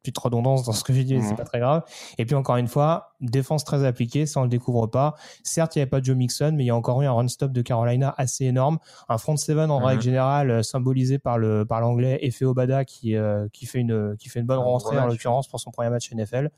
Petite 0.03 0.19
redondance 0.19 0.65
dans 0.65 0.73
ce 0.73 0.83
que 0.85 0.93
j'ai 0.93 1.05
dit, 1.05 1.15
mais 1.15 1.23
c'est 1.23 1.35
pas 1.37 1.45
très 1.45 1.59
grave. 1.61 1.83
Et 2.19 2.25
puis 2.27 2.35
encore 2.35 2.57
une 2.57 2.69
fois, 2.69 3.15
défense 3.21 3.65
très 3.65 3.85
appliquée, 3.85 4.27
ça 4.27 4.41
on 4.41 4.45
le 4.45 4.49
découvre 4.49 4.87
pas. 4.87 5.15
Certes, 5.43 5.77
il 5.77 5.79
n'y 5.79 5.83
avait 5.83 5.91
pas 5.91 6.01
de 6.01 6.05
Joe 6.07 6.17
Mixon, 6.17 6.53
mais 6.57 6.65
il 6.65 6.67
y 6.67 6.71
a 6.71 6.77
encore 6.77 7.03
eu 7.03 7.07
un 7.07 7.13
run 7.13 7.29
stop 7.29 7.53
de 7.53 7.63
Carolina 7.63 8.15
assez 8.17 8.45
énorme. 8.47 8.79
Un 9.09 9.19
front 9.19 9.37
seven 9.37 9.71
en 9.71 9.79
Mhm. 9.81 9.85
règle 9.87 10.03
générale, 10.03 10.51
euh, 10.51 10.63
symbolisé 10.63 11.19
par 11.19 11.39
le 11.39 11.65
par 11.65 11.81
l'anglais 11.81 12.19
Efe 12.23 12.43
Obada 12.43 12.85
qui 12.85 13.15
euh, 13.17 13.47
qui 13.53 13.67
fait 13.67 13.81
une 13.81 14.17
qui 14.19 14.29
fait 14.29 14.41
une 14.41 14.47
bonne 14.47 14.59
Un 14.59 14.63
rentrée 14.63 14.99
en 14.99 15.07
l'occurrence 15.07 15.49
pour 15.49 15.61
son 15.61 15.71
premier 15.71 15.91
match 15.91 16.11
NFL. 16.13 16.51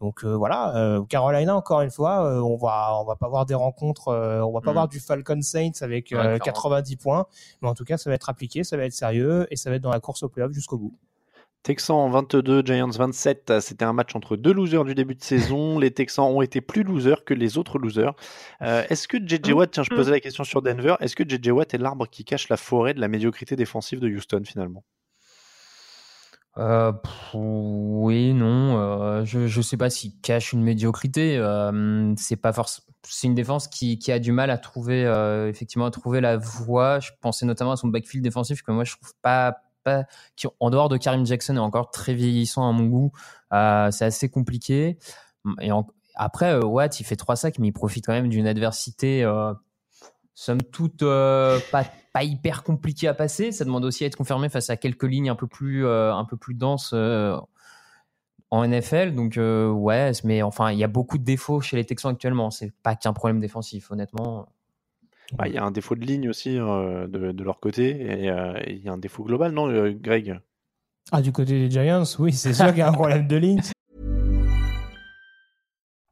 Donc 0.00 0.24
euh, 0.24 0.34
voilà, 0.34 0.74
euh, 0.76 1.04
Carolina 1.04 1.54
encore 1.54 1.82
une 1.82 1.90
fois, 1.90 2.24
euh, 2.24 2.40
on 2.40 2.56
va 2.56 2.98
on 3.00 3.04
va 3.04 3.16
pas 3.16 3.28
voir 3.28 3.44
des 3.46 3.54
rencontres, 3.54 4.08
euh, 4.08 4.40
on 4.40 4.50
va 4.50 4.60
pas 4.62 4.70
Mhm. 4.70 4.74
voir 4.74 4.88
du 4.88 4.98
Falcon 4.98 5.40
Saints 5.42 5.72
avec 5.82 6.10
Ouais, 6.10 6.16
euh, 6.16 6.22
clairement. 6.38 6.38
90 6.38 6.96
points, 6.96 7.26
mais 7.60 7.68
en 7.68 7.74
tout 7.74 7.84
cas 7.84 7.98
ça 7.98 8.08
va 8.08 8.14
être 8.16 8.30
appliqué, 8.30 8.64
ça 8.64 8.76
va 8.78 8.84
être 8.84 8.94
sérieux 8.94 9.46
et 9.50 9.56
ça 9.56 9.68
va 9.70 9.76
être 9.76 9.82
dans 9.82 9.90
la 9.90 10.00
course 10.00 10.22
au 10.22 10.28
playoff 10.30 10.52
jusqu'au 10.52 10.78
bout. 10.78 10.96
Texans 11.62 12.10
22, 12.10 12.62
Giants 12.64 12.88
27. 12.90 13.60
C'était 13.60 13.84
un 13.84 13.92
match 13.92 14.14
entre 14.16 14.36
deux 14.36 14.52
losers 14.52 14.84
du 14.84 14.94
début 14.94 15.14
de 15.14 15.22
saison. 15.22 15.78
Les 15.78 15.90
Texans 15.90 16.24
ont 16.24 16.40
été 16.42 16.60
plus 16.60 16.82
losers 16.82 17.24
que 17.24 17.34
les 17.34 17.58
autres 17.58 17.78
losers. 17.78 18.14
Euh, 18.62 18.82
est-ce 18.88 19.06
que 19.08 19.18
JJ 19.18 19.52
Watt, 19.52 19.70
tiens, 19.70 19.82
je 19.82 19.90
posais 19.90 20.10
la 20.10 20.20
question 20.20 20.44
sur 20.44 20.62
Denver, 20.62 20.94
est-ce 21.00 21.14
que 21.14 21.24
JJ 21.28 21.48
Watt 21.50 21.74
est 21.74 21.78
l'arbre 21.78 22.06
qui 22.08 22.24
cache 22.24 22.48
la 22.48 22.56
forêt 22.56 22.94
de 22.94 23.00
la 23.00 23.08
médiocrité 23.08 23.56
défensive 23.56 24.00
de 24.00 24.08
Houston 24.08 24.42
finalement? 24.44 24.84
Euh, 26.58 26.92
pff, 26.92 27.30
oui, 27.34 28.32
non. 28.34 28.76
euh, 28.78 29.24
je 29.24 29.46
je 29.46 29.60
sais 29.60 29.76
pas 29.76 29.88
s'il 29.88 30.18
cache 30.20 30.52
une 30.52 30.62
médiocrité. 30.62 31.36
euh, 31.38 32.12
c'est 32.16 32.36
pas. 32.36 32.52
C'est 33.06 33.28
une 33.28 33.34
défense 33.34 33.68
qui, 33.68 33.98
qui 33.98 34.12
a 34.12 34.18
du 34.18 34.32
mal 34.32 34.50
à 34.50 34.58
trouver 34.58 35.02
effectivement 35.48 35.86
à 35.86 35.90
trouver 35.90 36.20
la 36.20 36.36
voie. 36.36 37.00
Je 37.00 37.10
pensais 37.20 37.46
notamment 37.46 37.72
à 37.72 37.76
son 37.76 37.88
backfield 37.88 38.24
défensif 38.24 38.62
que 38.62 38.72
moi 38.72 38.84
je 38.84 38.92
trouve 38.96 39.12
pas 39.22 39.56
pas 39.82 40.04
qui 40.36 40.46
en 40.60 40.70
dehors 40.70 40.88
de 40.88 40.96
Karim 40.96 41.26
Jackson 41.26 41.56
est 41.56 41.60
encore 41.60 41.90
très 41.90 42.14
vieillissant 42.14 42.68
à 42.68 42.72
mon 42.72 42.86
goût. 42.86 43.12
Euh, 43.52 43.90
c'est 43.90 44.04
assez 44.04 44.28
compliqué. 44.28 44.98
Et 45.60 45.70
après 46.14 46.52
euh, 46.52 46.64
Watt 46.64 47.00
il 47.00 47.04
fait 47.04 47.16
trois 47.16 47.36
sacs 47.36 47.58
mais 47.58 47.68
il 47.68 47.72
profite 47.72 48.06
quand 48.06 48.12
même 48.12 48.28
d'une 48.28 48.46
adversité. 48.46 49.24
Euh, 49.24 49.54
somme 50.34 50.62
toute 50.62 51.00
pas, 51.00 51.84
hyper 52.22 52.62
compliqué 52.62 53.08
à 53.08 53.14
passer. 53.14 53.52
Ça 53.52 53.64
demande 53.64 53.84
aussi 53.84 54.04
à 54.04 54.06
être 54.06 54.16
confirmé 54.16 54.48
face 54.48 54.70
à 54.70 54.76
quelques 54.76 55.04
lignes 55.04 55.30
un 55.30 55.36
peu 55.36 55.46
plus, 55.46 55.86
un 55.86 56.24
peu 56.24 56.36
plus 56.36 56.54
denses 56.54 56.94
en 58.50 58.66
NFL. 58.66 59.14
Donc, 59.14 59.38
ouais, 59.38 60.12
mais 60.24 60.42
enfin, 60.42 60.72
il 60.72 60.78
y 60.78 60.84
a 60.84 60.88
beaucoup 60.88 61.18
de 61.18 61.24
défauts 61.24 61.60
chez 61.60 61.76
les 61.76 61.84
Texans 61.84 62.12
actuellement. 62.12 62.50
C'est 62.50 62.72
pas 62.82 62.96
qu'un 62.96 63.12
problème 63.12 63.38
défensif, 63.38 63.90
honnêtement. 63.90 64.48
Bah, 65.36 65.48
Il 65.48 65.54
y 65.54 65.58
a 65.58 65.64
un 65.64 65.70
défaut 65.70 65.94
de 65.94 66.04
ligne 66.04 66.28
aussi 66.28 66.58
euh, 66.58 67.06
de, 67.06 67.32
de 67.32 67.44
leur 67.44 67.60
côté 67.60 67.90
et 67.90 68.30
euh, 68.30 68.58
il 68.66 68.78
y 68.78 68.88
a 68.88 68.92
un 68.92 68.98
défaut 68.98 69.22
global, 69.24 69.52
non, 69.52 69.68
euh, 69.68 69.92
Greg 69.92 70.40
Ah, 71.12 71.22
du 71.22 71.32
côté 71.32 71.52
des 71.52 71.70
Giants, 71.70 72.04
oui, 72.18 72.32
c'est 72.32 72.54
sûr 72.54 72.68
qu'il 72.68 72.78
y 72.78 72.82
a 72.82 72.88
un 72.88 72.92
problème 72.92 73.26
de 73.26 73.36
ligne. 73.36 73.60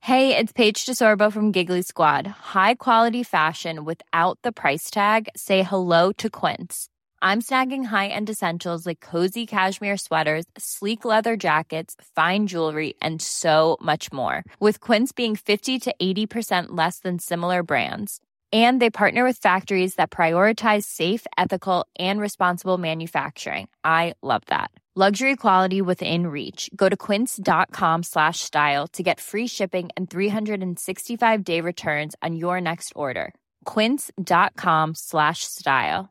Hey, 0.00 0.34
it's 0.34 0.52
Paige 0.52 0.86
DeSorbo 0.86 1.30
from 1.30 1.52
Giggly 1.52 1.82
Squad. 1.82 2.26
High 2.26 2.76
quality 2.76 3.22
fashion 3.22 3.84
without 3.84 4.38
the 4.42 4.52
price 4.52 4.88
tag. 4.90 5.28
Say 5.36 5.62
hello 5.62 6.12
to 6.12 6.30
Quince. 6.30 6.88
I'm 7.20 7.42
snagging 7.42 7.84
high-end 7.86 8.30
essentials 8.30 8.86
like 8.86 9.00
cozy 9.00 9.44
cashmere 9.44 9.96
sweaters, 9.98 10.46
sleek 10.56 11.04
leather 11.04 11.36
jackets, 11.36 11.96
fine 12.16 12.46
jewelry, 12.46 12.94
and 13.02 13.20
so 13.20 13.76
much 13.82 14.10
more. 14.12 14.44
With 14.60 14.80
Quince 14.80 15.12
being 15.12 15.34
50 15.36 15.78
to 15.80 15.94
80% 16.00 16.68
less 16.70 17.00
than 17.00 17.18
similar 17.18 17.62
brands. 17.64 18.20
And 18.50 18.80
they 18.80 18.88
partner 18.90 19.24
with 19.24 19.36
factories 19.36 19.96
that 19.96 20.10
prioritize 20.10 20.84
safe, 20.84 21.26
ethical, 21.36 21.86
and 21.98 22.18
responsible 22.18 22.78
manufacturing. 22.78 23.68
I 23.84 24.14
love 24.22 24.40
that. 24.46 24.70
Luxury 24.96 25.36
quality 25.36 25.82
within 25.82 26.26
reach. 26.26 26.70
Go 26.74 26.88
to 26.88 26.96
quince.com 26.96 28.02
slash 28.02 28.40
style 28.40 28.88
to 28.94 29.02
get 29.02 29.20
free 29.20 29.46
shipping 29.46 29.90
and 29.96 30.08
365 30.10 31.44
day 31.44 31.60
returns 31.60 32.16
on 32.20 32.34
your 32.34 32.60
next 32.60 32.92
order. 32.96 33.32
Quince.com 33.64 34.94
slash 34.96 35.44
style. 35.44 36.08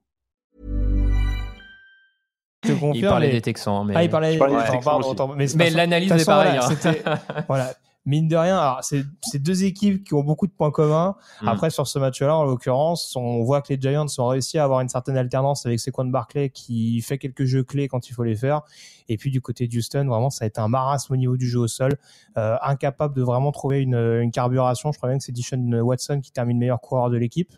Il 2.63 3.01
parlait 3.01 3.27
mais- 3.27 3.31
des 3.31 3.41
Texans. 3.41 3.83
Mais... 3.85 3.93
Ah, 3.95 4.03
il 4.03 4.09
parlait 4.09 4.33
Je 4.33 4.39
parlais 4.39 4.55
des 4.55 4.61
Texans 4.63 4.83
pardon, 4.83 4.99
aussi. 5.07 5.11
attends, 5.11 5.27
mais, 5.35 5.47
Mais 5.55 5.69
l'analyse 5.69 6.09
de 6.09 6.13
toute 6.13 6.21
est 6.21 6.25
pareille. 6.25 6.59
voilà, 6.59 6.65
hein. 6.65 6.69
c'était- 6.69 7.03
voilà. 7.47 7.73
Mine 8.07 8.29
de 8.29 8.37
rien, 8.37 8.57
alors 8.57 8.79
c'est 8.83 9.39
deux 9.39 9.65
équipes 9.65 10.05
qui 10.05 10.13
ont 10.13 10.23
beaucoup 10.23 10.47
de 10.47 10.51
points 10.53 10.71
communs. 10.71 11.17
Mm. 11.41 11.47
Après, 11.49 11.69
sur 11.69 11.85
ce 11.87 11.99
match-là, 11.99 12.37
en 12.37 12.45
l'occurrence, 12.45 13.13
on 13.17 13.43
voit 13.43 13.61
que 13.61 13.73
les 13.73 13.81
Giants 13.81 14.05
ont 14.17 14.27
réussi 14.27 14.57
à 14.57 14.63
avoir 14.63 14.79
une 14.79 14.87
certaine 14.87 15.17
alternance 15.17 15.65
avec 15.65 15.81
Saquon 15.81 16.05
Barclay 16.05 16.49
qui 16.49 17.01
fait 17.01 17.17
quelques 17.17 17.43
jeux 17.43 17.63
clés 17.63 17.89
quand 17.89 18.07
il 18.07 18.13
faut 18.13 18.23
les 18.23 18.37
faire. 18.37 18.61
Et 19.09 19.17
puis 19.17 19.29
du 19.29 19.41
côté 19.41 19.67
de 19.67 19.77
Houston, 19.77 20.05
vraiment, 20.07 20.29
ça 20.29 20.45
a 20.45 20.47
été 20.47 20.61
un 20.61 20.69
marasme 20.69 21.11
au 21.11 21.17
niveau 21.17 21.35
du 21.35 21.49
jeu 21.49 21.59
au 21.59 21.67
sol, 21.67 21.97
euh, 22.37 22.55
incapable 22.61 23.13
de 23.13 23.21
vraiment 23.23 23.51
trouver 23.51 23.81
une, 23.81 23.95
une 23.95 24.31
carburation. 24.31 24.93
Je 24.93 24.97
crois 24.99 25.09
bien 25.09 25.17
que 25.17 25.25
c'est 25.25 25.33
Dishon 25.33 25.59
Watson 25.81 26.21
qui 26.23 26.31
termine 26.31 26.57
meilleur 26.57 26.79
coureur 26.79 27.09
de 27.09 27.17
l'équipe. 27.17 27.51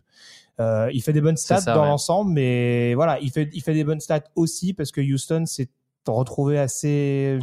Euh, 0.60 0.90
il 0.92 1.04
fait 1.04 1.14
des 1.14 1.22
bonnes 1.22 1.38
stats 1.38 1.62
ça, 1.62 1.76
dans 1.76 1.82
ouais. 1.82 1.88
l'ensemble, 1.88 2.32
mais 2.32 2.96
voilà, 2.96 3.20
il 3.22 3.30
fait, 3.30 3.50
il 3.54 3.62
fait 3.62 3.76
des 3.76 3.84
bonnes 3.84 4.00
stats 4.00 4.24
aussi 4.36 4.74
parce 4.74 4.92
que 4.92 5.00
Houston 5.00 5.46
s'est 5.46 5.70
retrouvé 6.08 6.58
assez 6.58 7.38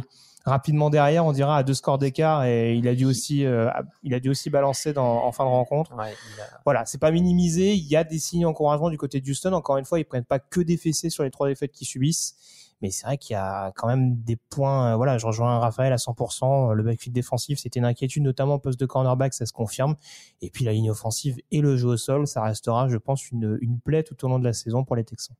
rapidement 0.47 0.89
derrière, 0.89 1.25
on 1.25 1.31
dira 1.31 1.57
à 1.57 1.63
deux 1.63 1.73
scores 1.73 1.97
d'écart 1.97 2.43
et 2.45 2.75
il 2.75 2.87
a 2.87 2.95
dû 2.95 3.05
aussi, 3.05 3.45
euh, 3.45 3.69
il 4.03 4.13
a 4.13 4.19
dû 4.19 4.29
aussi 4.29 4.49
balancer 4.49 4.93
dans, 4.93 5.23
en 5.23 5.31
fin 5.31 5.43
de 5.45 5.49
rencontre. 5.49 5.93
Ouais, 5.95 6.13
il 6.35 6.41
a- 6.41 6.59
Voilà, 6.65 6.85
c'est 6.85 6.97
pas 6.99 7.11
minimisé. 7.11 7.73
Il 7.75 7.85
y 7.87 7.95
a 7.95 8.03
des 8.03 8.19
signes 8.19 8.43
d'encouragement 8.43 8.89
du 8.89 8.97
côté 8.97 9.21
de 9.21 9.29
Houston. 9.29 9.53
Encore 9.53 9.77
une 9.77 9.85
fois, 9.85 9.99
ils 9.99 10.05
prennent 10.05 10.25
pas 10.25 10.39
que 10.39 10.61
des 10.61 10.77
fessées 10.77 11.09
sur 11.09 11.23
les 11.23 11.31
trois 11.31 11.47
défaites 11.47 11.71
qu'ils 11.71 11.87
subissent. 11.87 12.35
Mais 12.81 12.91
c'est 12.91 13.07
vrai 13.07 13.17
qu'il 13.17 13.33
y 13.33 13.37
a 13.37 13.71
quand 13.75 13.87
même 13.87 14.17
des 14.21 14.35
points. 14.35 14.93
euh, 14.93 14.95
Voilà, 14.97 15.17
je 15.17 15.25
rejoins 15.25 15.57
Raphaël 15.59 15.91
à 15.93 15.97
100%. 15.97 16.73
Le 16.73 16.83
backfield 16.83 17.13
défensif, 17.15 17.57
c'était 17.59 17.79
une 17.79 17.85
inquiétude, 17.85 18.21
notamment 18.23 18.55
au 18.55 18.59
poste 18.59 18.79
de 18.79 18.85
cornerback, 18.85 19.33
ça 19.33 19.47
se 19.47 19.53
confirme. 19.53 19.95
Et 20.41 20.51
puis 20.51 20.63
la 20.63 20.73
ligne 20.73 20.91
offensive 20.91 21.37
et 21.51 21.61
le 21.61 21.75
jeu 21.75 21.87
au 21.87 21.97
sol, 21.97 22.27
ça 22.27 22.43
restera, 22.43 22.87
je 22.87 22.97
pense, 22.97 23.31
une, 23.31 23.57
une 23.61 23.79
plaie 23.79 24.03
tout 24.03 24.23
au 24.23 24.27
long 24.29 24.37
de 24.37 24.43
la 24.43 24.53
saison 24.53 24.83
pour 24.83 24.95
les 24.95 25.03
Texans. 25.03 25.35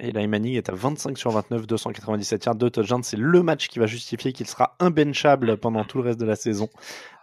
Et 0.00 0.08
Eli 0.08 0.26
Manning 0.28 0.54
est 0.54 0.68
à 0.68 0.72
25 0.74 1.18
sur 1.18 1.30
29, 1.30 1.66
297 1.66 2.44
yards, 2.44 2.54
2 2.54 2.70
touchdowns. 2.70 3.02
C'est 3.02 3.16
le 3.16 3.42
match 3.42 3.68
qui 3.68 3.78
va 3.78 3.86
justifier 3.86 4.32
qu'il 4.32 4.46
sera 4.46 4.76
imbenchable 4.80 5.56
pendant 5.56 5.84
tout 5.84 5.98
le 5.98 6.04
reste 6.04 6.20
de 6.20 6.24
la 6.26 6.36
saison. 6.36 6.68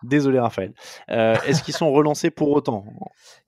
Désolé, 0.04 0.40
Raphaël. 0.40 0.74
Euh, 1.10 1.36
Est-ce 1.48 1.64
qu'ils 1.64 1.74
sont 1.74 1.92
relancés 1.92 2.30
pour 2.30 2.52
autant? 2.52 2.86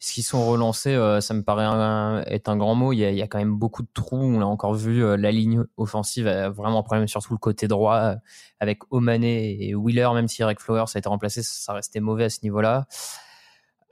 Est-ce 0.02 0.14
qu'ils 0.14 0.24
sont 0.24 0.48
relancés 0.48 0.96
euh, 0.96 1.22
Ça 1.22 1.34
me 1.34 1.44
paraît 1.44 1.66
un- 1.66 2.24
être 2.28 2.50
un 2.50 2.58
grand 2.58 2.74
mot. 2.76 2.94
Il 2.94 3.00
y, 3.00 3.22
a, 3.22 3.28
quand 3.28 3.38
même 3.38 3.56
beaucoup 3.56 3.84
de 3.84 3.90
trous. 3.94 4.18
On 4.18 4.40
l'a 4.40 4.48
encore 4.48 4.74
vu. 4.74 5.04
euh, 5.04 5.18
la 5.18 5.32
ligne 5.32 5.64
offensive 5.78 6.28
a 6.28 6.50
vraiment 6.50 6.80
un 6.80 6.84
problème, 6.84 7.08
surtout 7.08 7.34
le 7.34 7.38
côté 7.40 7.68
droit, 7.68 8.16
avec 8.60 8.80
Omané 8.92 9.62
et 9.68 9.76
Wheeler. 9.76 10.10
Même 10.14 10.28
si 10.28 10.42
Eric 10.42 10.60
Flowers 10.60 10.86
a 10.96 10.98
été 11.00 11.10
remplacé, 11.10 11.42
ça 11.44 11.74
restait 11.74 12.00
mauvais 12.00 12.26
à 12.26 12.30
ce 12.30 12.40
niveau-là. 12.44 12.86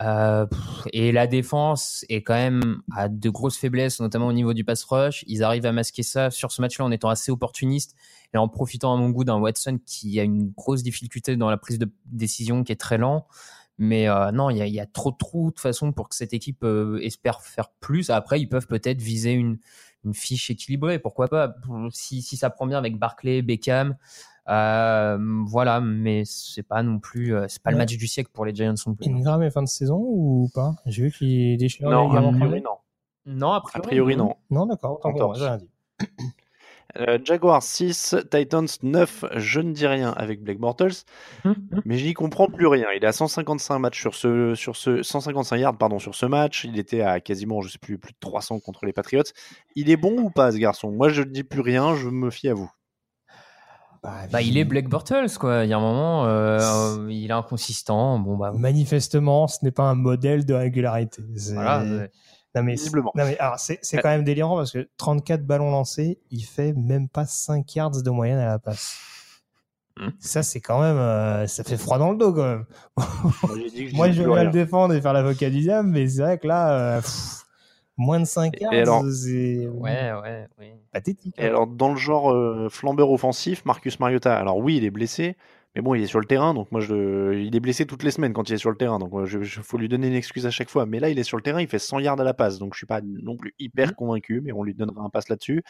Euh, 0.01 0.45
et 0.91 1.11
la 1.11 1.25
défense 1.25 2.05
est 2.09 2.21
quand 2.21 2.33
même 2.33 2.81
à 2.93 3.07
de 3.07 3.29
grosses 3.29 3.57
faiblesses, 3.57 3.99
notamment 3.99 4.27
au 4.27 4.33
niveau 4.33 4.53
du 4.53 4.65
pass 4.65 4.83
rush. 4.83 5.23
Ils 5.27 5.43
arrivent 5.43 5.65
à 5.65 5.71
masquer 5.71 6.03
ça 6.03 6.31
sur 6.31 6.51
ce 6.51 6.61
match-là 6.61 6.85
en 6.85 6.91
étant 6.91 7.09
assez 7.09 7.31
opportunistes 7.31 7.95
et 8.33 8.37
en 8.37 8.47
profitant 8.49 8.93
à 8.93 8.97
mon 8.97 9.09
goût 9.09 9.23
d'un 9.23 9.37
Watson 9.37 9.79
qui 9.85 10.19
a 10.19 10.23
une 10.23 10.51
grosse 10.51 10.83
difficulté 10.83 11.37
dans 11.37 11.49
la 11.49 11.57
prise 11.57 11.79
de 11.79 11.89
décision, 12.05 12.63
qui 12.63 12.71
est 12.71 12.79
très 12.79 12.97
lent. 12.97 13.25
Mais 13.77 14.07
euh, 14.07 14.31
non, 14.31 14.49
il 14.49 14.57
y 14.57 14.69
y 14.69 14.79
a 14.79 14.85
trop 14.85 15.11
de 15.11 15.17
trous 15.17 15.47
de 15.47 15.49
toute 15.51 15.59
façon 15.59 15.91
pour 15.91 16.09
que 16.09 16.15
cette 16.15 16.33
équipe 16.33 16.63
euh, 16.63 16.99
espère 17.01 17.41
faire 17.41 17.69
plus. 17.79 18.09
Après, 18.09 18.39
ils 18.39 18.47
peuvent 18.47 18.67
peut-être 18.67 19.01
viser 19.01 19.31
une, 19.31 19.59
fiche 20.13 20.51
équilibrée, 20.51 20.99
pourquoi 20.99 21.27
pas, 21.27 21.55
si, 21.89 22.21
si 22.21 22.37
ça 22.37 22.51
prend 22.51 22.67
bien 22.67 22.77
avec 22.77 22.99
Barclay, 22.99 23.41
Beckham. 23.41 23.95
Euh, 24.47 25.17
voilà, 25.47 25.81
mais 25.81 26.23
c'est 26.25 26.63
pas 26.63 26.83
non 26.83 26.99
plus, 26.99 27.35
euh, 27.35 27.45
c'est 27.47 27.61
pas 27.63 27.71
le 27.71 27.77
match 27.77 27.95
du 27.97 28.07
siècle 28.07 28.29
pour 28.33 28.45
les 28.45 28.53
Giants 28.53 28.73
non 28.85 28.93
plus. 28.95 29.07
Ingram 29.11 29.41
est 29.43 29.49
fin 29.51 29.63
de 29.63 29.67
saison 29.67 29.97
ou 29.99 30.49
pas? 30.53 30.75
J'ai 30.85 31.03
vu 31.03 31.11
qu'il 31.11 31.57
déchirait 31.57 31.89
Non, 31.89 32.11
a 32.11 32.31
priori, 32.31 32.61
non. 32.61 32.77
Non, 33.25 33.51
a 33.53 33.57
A 33.57 33.61
priori, 33.61 33.87
priori, 33.87 34.15
non. 34.17 34.35
Non, 34.51 34.65
d'accord, 34.67 34.99
autant 35.03 35.13
pour 35.13 35.33
j'ai 35.35 35.45
rien 35.45 35.57
dit. 35.57 35.69
Euh, 36.97 37.19
Jaguars 37.25 37.61
6, 37.61 38.15
Titans 38.31 38.67
9. 38.81 39.25
Je 39.35 39.59
ne 39.59 39.73
dis 39.73 39.85
rien 39.85 40.11
avec 40.15 40.41
Blake 40.41 40.59
Bortles, 40.59 41.03
Mhm. 41.43 41.81
mais 41.83 41.97
j'y 41.97 42.13
comprends 42.13 42.47
plus 42.47 42.67
rien. 42.67 42.85
Il 42.95 43.03
est 43.03 43.07
à 43.07 43.11
155 43.11 43.79
matchs 43.79 43.99
sur 43.99 44.15
ce, 44.15 44.55
sur 44.55 44.77
ce 44.77 45.03
155 45.03 45.57
yards 45.57 45.77
pardon 45.77 45.99
sur 45.99 46.15
ce 46.15 46.25
match. 46.25 46.63
Il 46.63 46.79
était 46.79 47.01
à 47.01 47.19
quasiment, 47.19 47.59
je 47.59 47.67
sais 47.69 47.79
plus, 47.79 47.97
plus 47.97 48.13
de 48.13 48.17
300 48.21 48.61
contre 48.61 48.85
les 48.85 48.93
Patriots. 48.93 49.23
Il 49.75 49.89
est 49.89 49.97
bon 49.97 50.17
ou 50.21 50.29
pas 50.29 50.53
ce 50.53 50.57
garçon? 50.57 50.89
Moi, 50.89 51.09
je 51.09 51.21
ne 51.23 51.27
dis 51.29 51.43
plus 51.43 51.59
rien. 51.59 51.95
Je 51.95 52.07
me 52.07 52.29
fie 52.29 52.47
à 52.47 52.53
vous. 52.53 52.71
Bah, 54.31 54.41
il 54.41 54.57
est 54.57 54.63
Black 54.65 54.87
Bortles, 54.89 55.37
quoi. 55.39 55.63
Il 55.63 55.69
y 55.69 55.73
a 55.73 55.77
un 55.77 55.81
moment, 55.81 56.25
euh, 56.25 56.59
euh, 56.61 57.07
il 57.11 57.29
est 57.29 57.33
inconsistant. 57.33 58.19
Bon, 58.19 58.37
bah, 58.37 58.51
Manifestement, 58.55 59.47
ce 59.47 59.57
n'est 59.63 59.71
pas 59.71 59.83
un 59.83 59.95
modèle 59.95 60.45
de 60.45 60.53
régularité. 60.53 61.21
C'est- 61.35 61.53
voilà. 61.53 61.81
euh, 61.81 62.07
Non 62.55 62.63
mais, 62.63 62.75
Visiblement. 62.75 63.11
non 63.15 63.25
mais 63.25 63.37
alors 63.37 63.59
c'est 63.59 63.79
c'est 63.81 63.97
quand 63.97 64.07
même 64.07 64.23
délirant 64.23 64.55
parce 64.55 64.71
que 64.71 64.87
34 64.95 65.45
ballons 65.45 65.71
lancés, 65.71 66.19
il 66.31 66.41
fait 66.45 66.71
même 66.73 67.09
pas 67.09 67.25
5 67.25 67.75
yards 67.75 68.01
de 68.01 68.09
moyenne 68.09 68.37
à 68.39 68.45
la 68.45 68.59
passe. 68.59 68.97
Hmm. 69.97 70.09
Ça 70.19 70.41
c'est 70.41 70.61
quand 70.61 70.79
même 70.81 71.47
ça 71.47 71.63
fait 71.65 71.75
froid 71.75 71.97
dans 71.97 72.11
le 72.11 72.17
dos 72.17 72.31
quand 72.33 72.43
même. 72.47 72.65
Moi, 73.93 74.11
je 74.11 74.21
rien. 74.23 74.43
le 74.45 74.51
défendre 74.51 74.93
et 74.93 75.01
faire 75.01 75.11
l'avocat 75.13 75.49
du 75.49 75.59
diable 75.59 75.89
mais 75.89 76.07
c'est 76.07 76.21
vrai 76.21 76.37
que 76.37 76.47
là 76.47 76.71
euh, 76.97 77.01
pff, 77.01 77.45
moins 77.97 78.21
de 78.21 78.25
5 78.25 78.53
Et 78.55 78.63
yards 78.63 78.73
alors 78.73 79.03
c'est 79.11 79.67
ouais, 79.67 80.13
ouais, 80.13 80.47
ouais. 80.57 80.79
Pathétique. 80.95 81.35
Et 81.37 81.45
alors, 81.45 81.67
dans 81.67 81.89
le 81.89 81.97
genre 81.97 82.31
euh, 82.31 82.69
flambeur 82.69 83.11
offensif, 83.11 83.65
Marcus 83.65 83.99
Mariota, 83.99 84.33
alors 84.37 84.57
oui, 84.57 84.77
il 84.77 84.85
est 84.85 84.91
blessé, 84.91 85.35
mais 85.75 85.81
bon, 85.81 85.93
il 85.93 86.01
est 86.01 86.07
sur 86.07 86.21
le 86.21 86.25
terrain, 86.25 86.53
donc 86.53 86.71
moi, 86.71 86.79
je, 86.79 87.33
il 87.33 87.53
est 87.53 87.59
blessé 87.59 87.85
toutes 87.85 88.03
les 88.03 88.11
semaines 88.11 88.31
quand 88.31 88.49
il 88.49 88.53
est 88.53 88.57
sur 88.57 88.69
le 88.69 88.77
terrain, 88.77 88.97
donc 88.97 89.11
il 89.29 89.45
faut 89.45 89.77
lui 89.77 89.89
donner 89.89 90.07
une 90.07 90.13
excuse 90.13 90.45
à 90.45 90.51
chaque 90.51 90.69
fois. 90.69 90.85
Mais 90.85 91.01
là, 91.01 91.09
il 91.09 91.19
est 91.19 91.23
sur 91.23 91.35
le 91.35 91.43
terrain, 91.43 91.59
il 91.61 91.67
fait 91.67 91.79
100 91.79 91.99
yards 91.99 92.21
à 92.21 92.23
la 92.23 92.33
passe, 92.33 92.59
donc 92.59 92.73
je 92.75 92.77
suis 92.77 92.87
pas 92.87 93.01
non 93.01 93.35
plus 93.35 93.53
hyper 93.59 93.93
convaincu, 93.93 94.39
mais 94.39 94.53
on 94.53 94.63
lui 94.63 94.73
donnera 94.73 95.01
un 95.01 95.09
pass 95.09 95.27
là-dessus, 95.27 95.63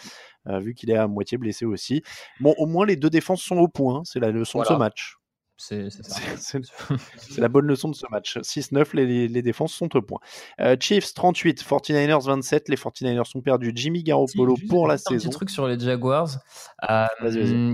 euh, 0.47 0.59
vu 0.59 0.76
qu'il 0.76 0.91
est 0.91 0.95
à 0.95 1.07
moitié 1.07 1.39
blessé 1.39 1.65
aussi. 1.65 2.03
Bon, 2.39 2.53
au 2.59 2.67
moins, 2.67 2.86
les 2.86 2.95
deux 2.95 3.09
défenses 3.09 3.41
sont 3.41 3.57
au 3.57 3.67
point, 3.67 4.03
c'est 4.05 4.19
la 4.19 4.30
leçon 4.30 4.59
de 4.59 4.65
ce 4.65 4.73
match. 4.73 5.17
C'est 5.58 7.38
la 7.38 7.47
bonne 7.47 7.66
leçon 7.66 7.89
de 7.89 7.95
ce 7.95 8.06
match. 8.12 8.38
6-9, 8.38 8.95
les, 8.95 9.28
les 9.28 9.41
défenses 9.41 9.74
sont 9.74 9.95
au 9.95 10.01
point. 10.01 10.20
Euh, 10.60 10.76
Chiefs 10.80 11.14
38, 11.14 11.64
49ers 11.64 12.26
27. 12.26 12.70
Les 12.70 12.76
49ers 12.76 13.26
sont 13.26 13.41
perdus. 13.41 13.72
Jimmy 13.74 14.03
Garoppolo 14.03 14.56
Si, 14.58 14.66
pour 14.66 14.88
la 14.88 14.95
juste 14.95 15.08
un 15.08 15.12
saison. 15.12 15.30
petit 15.30 15.36
truc 15.36 15.49
sur 15.49 15.68
les 15.68 15.80
Jaguars. 15.80 16.30
Euh. 16.89 17.08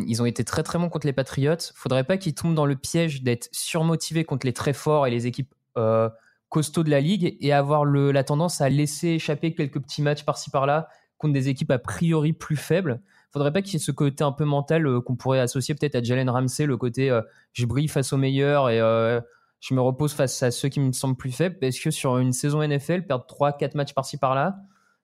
Ils 0.08 0.22
ont 0.22 0.26
été 0.26 0.44
très 0.44 0.64
très 0.64 0.78
bons 0.78 0.90
contre 0.90 1.08
les 1.08 1.14
Patriots. 1.14 1.56
Faudrait 1.76 2.04
pas 2.04 2.18
qu'ils 2.18 2.36
tombent 2.36 2.56
dans 2.56 2.66
le 2.66 2.76
piège 2.76 3.24
d'être 3.24 3.50
surmotivés 3.52 4.24
contre 4.26 4.46
les 4.46 4.54
très 4.54 4.74
forts 4.74 5.08
et 5.08 5.12
les 5.12 5.28
équipes 5.28 5.54
euh, 5.78 6.10
costauds 6.50 6.84
de 6.84 6.90
la 6.90 7.00
ligue 7.02 7.38
et 7.40 7.54
avoir 7.54 7.86
le, 7.86 8.12
la 8.12 8.24
tendance 8.24 8.62
à 8.62 8.70
laisser 8.70 9.10
échapper 9.10 9.56
quelques 9.56 9.80
petits 9.80 10.02
matchs 10.02 10.24
par-ci 10.24 10.50
par-là 10.50 10.90
contre 11.18 11.34
des 11.34 11.50
équipes 11.50 11.72
a 11.72 11.80
priori 11.80 12.34
plus 12.34 12.58
faibles. 12.58 13.02
Faudrait 13.32 13.54
pas 13.54 13.62
qu'il 13.62 13.74
y 13.74 13.76
ait 13.78 13.80
ce 13.80 13.92
côté 13.92 14.24
un 14.24 14.32
peu 14.34 14.44
mental 14.46 14.86
euh, 14.86 15.00
qu'on 15.02 15.16
pourrait 15.16 15.40
associer 15.40 15.74
peut-être 15.76 15.96
à 15.96 16.04
Jalen 16.04 16.30
Ramsey, 16.30 16.66
le 16.66 16.78
côté 16.78 17.10
euh, 17.10 17.22
je 17.54 17.66
brille 17.66 17.88
face 17.88 18.12
aux 18.14 18.18
meilleurs 18.18 18.70
et 18.70 18.80
euh, 18.82 19.22
je 19.62 19.74
me 19.74 19.82
repose 19.82 20.14
face 20.14 20.42
à 20.44 20.52
ceux 20.52 20.68
qui 20.70 20.80
me 20.80 20.92
semblent 20.92 21.16
plus 21.16 21.32
faibles 21.32 21.58
parce 21.60 21.80
que 21.80 21.92
sur 21.92 22.18
une 22.18 22.34
saison 22.34 22.62
NFL, 22.62 23.04
perdre 23.06 23.26
3-4 23.26 23.78
matchs 23.78 23.94
par-ci 23.94 24.18
par-là, 24.18 24.58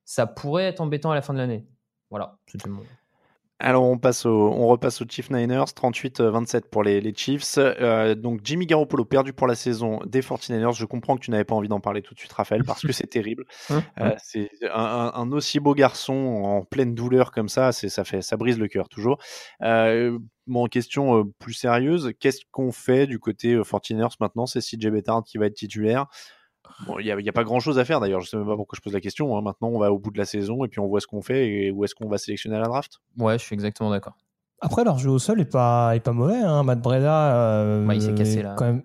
ça 0.03 0.27
pourrait 0.27 0.65
être 0.65 0.81
embêtant 0.81 1.11
à 1.11 1.15
la 1.15 1.21
fin 1.21 1.33
de 1.33 1.37
l'année. 1.39 1.65
Voilà, 2.09 2.37
c'était 2.47 2.69
mon- 2.69 2.83
Alors 3.59 3.83
on 3.85 3.97
passe 3.97 4.27
au, 4.27 4.29
on 4.51 4.67
repasse 4.67 5.01
aux 5.01 5.05
Chiefs 5.09 5.31
Niners, 5.31 5.63
38-27 5.75 6.69
pour 6.69 6.83
les, 6.83 7.01
les 7.01 7.11
Chiefs. 7.15 7.57
Euh, 7.57 8.13
donc 8.13 8.41
Jimmy 8.43 8.67
Garoppolo 8.67 9.03
perdu 9.03 9.33
pour 9.33 9.47
la 9.47 9.55
saison 9.55 9.99
des 10.05 10.21
49ers. 10.21 10.73
Je 10.77 10.85
comprends 10.85 11.15
que 11.15 11.21
tu 11.21 11.31
n'avais 11.31 11.43
pas 11.43 11.55
envie 11.55 11.67
d'en 11.67 11.79
parler 11.79 12.03
tout 12.03 12.13
de 12.13 12.19
suite, 12.19 12.31
Raphaël, 12.33 12.63
parce 12.63 12.83
que 12.83 12.91
c'est 12.93 13.07
terrible. 13.07 13.45
Hein 13.69 13.83
Euh, 13.99 14.13
c'est 14.23 14.49
un, 14.71 14.79
un- 14.79 15.11
un 15.15 15.31
aussi 15.31 15.59
beau 15.59 15.73
garçon 15.73 16.13
en 16.13 16.63
pleine 16.65 16.93
douleur 16.93 17.31
comme 17.31 17.49
ça, 17.49 17.71
c'est 17.71 17.89
ça 17.89 18.03
fait 18.03 18.21
ça 18.21 18.37
brise 18.37 18.59
le 18.59 18.67
cœur 18.67 18.89
toujours. 18.89 19.17
Euh, 19.63 20.19
bon, 20.45 20.67
question 20.67 21.19
euh, 21.19 21.23
plus 21.39 21.53
sérieuse, 21.53 22.11
qu'est-ce 22.19 22.41
qu'on 22.51 22.71
fait 22.71 23.07
du 23.07 23.17
côté 23.17 23.53
euh, 23.53 23.63
49ers 23.63 24.15
maintenant? 24.19 24.45
C'est 24.45 24.61
CJ 24.61 24.89
Bettard 24.91 25.23
qui 25.23 25.39
va 25.39 25.47
être 25.47 25.55
titulaire. 25.55 26.05
Bon, 26.85 26.99
il 26.99 27.05
n'y 27.05 27.11
a, 27.11 27.19
il 27.19 27.25
y 27.25 27.29
a 27.29 27.33
pas 27.33 27.43
grand 27.43 27.59
chose 27.59 27.79
à 27.79 27.85
faire 27.85 27.99
d'ailleurs, 27.99 28.21
je 28.21 28.29
sais 28.29 28.37
même 28.37 28.45
pas 28.45 28.55
pourquoi 28.55 28.75
je 28.75 28.81
pose 28.81 28.93
la 28.93 29.01
question. 29.01 29.37
hein. 29.37 29.41
Maintenant, 29.41 29.69
on 29.69 29.79
va 29.79 29.91
au 29.91 29.99
bout 29.99 30.11
de 30.11 30.17
la 30.17 30.25
saison 30.25 30.63
et 30.65 30.67
puis 30.67 30.79
on 30.79 30.87
voit 30.87 30.99
ce 31.01 31.07
qu'on 31.07 31.21
fait 31.21 31.47
et 31.49 31.71
où 31.71 31.83
est-ce 31.83 31.95
qu'on 31.95 32.07
va 32.07 32.17
sélectionner 32.17 32.55
à 32.55 32.59
la 32.59 32.67
draft. 32.67 32.99
Ouais, 33.17 33.37
je 33.37 33.43
suis 33.43 33.53
exactement 33.53 33.89
d'accord. 33.89 34.13
Après 34.61 34.83
leur 34.83 34.97
jeu 34.97 35.11
au 35.11 35.19
sol 35.19 35.39
est 35.39 35.45
pas 35.45 35.95
est 35.95 35.99
pas 35.99 36.13
mauvais 36.13 36.37
hein. 36.37 36.63
Matt 36.63 36.81
Breda 36.81 37.35
euh, 37.35 37.85
Ouais, 37.85 37.95
il 37.97 38.01
s'est 38.01 38.13
cassé, 38.15 38.41
là. 38.41 38.55
Quand 38.57 38.65
même... 38.65 38.83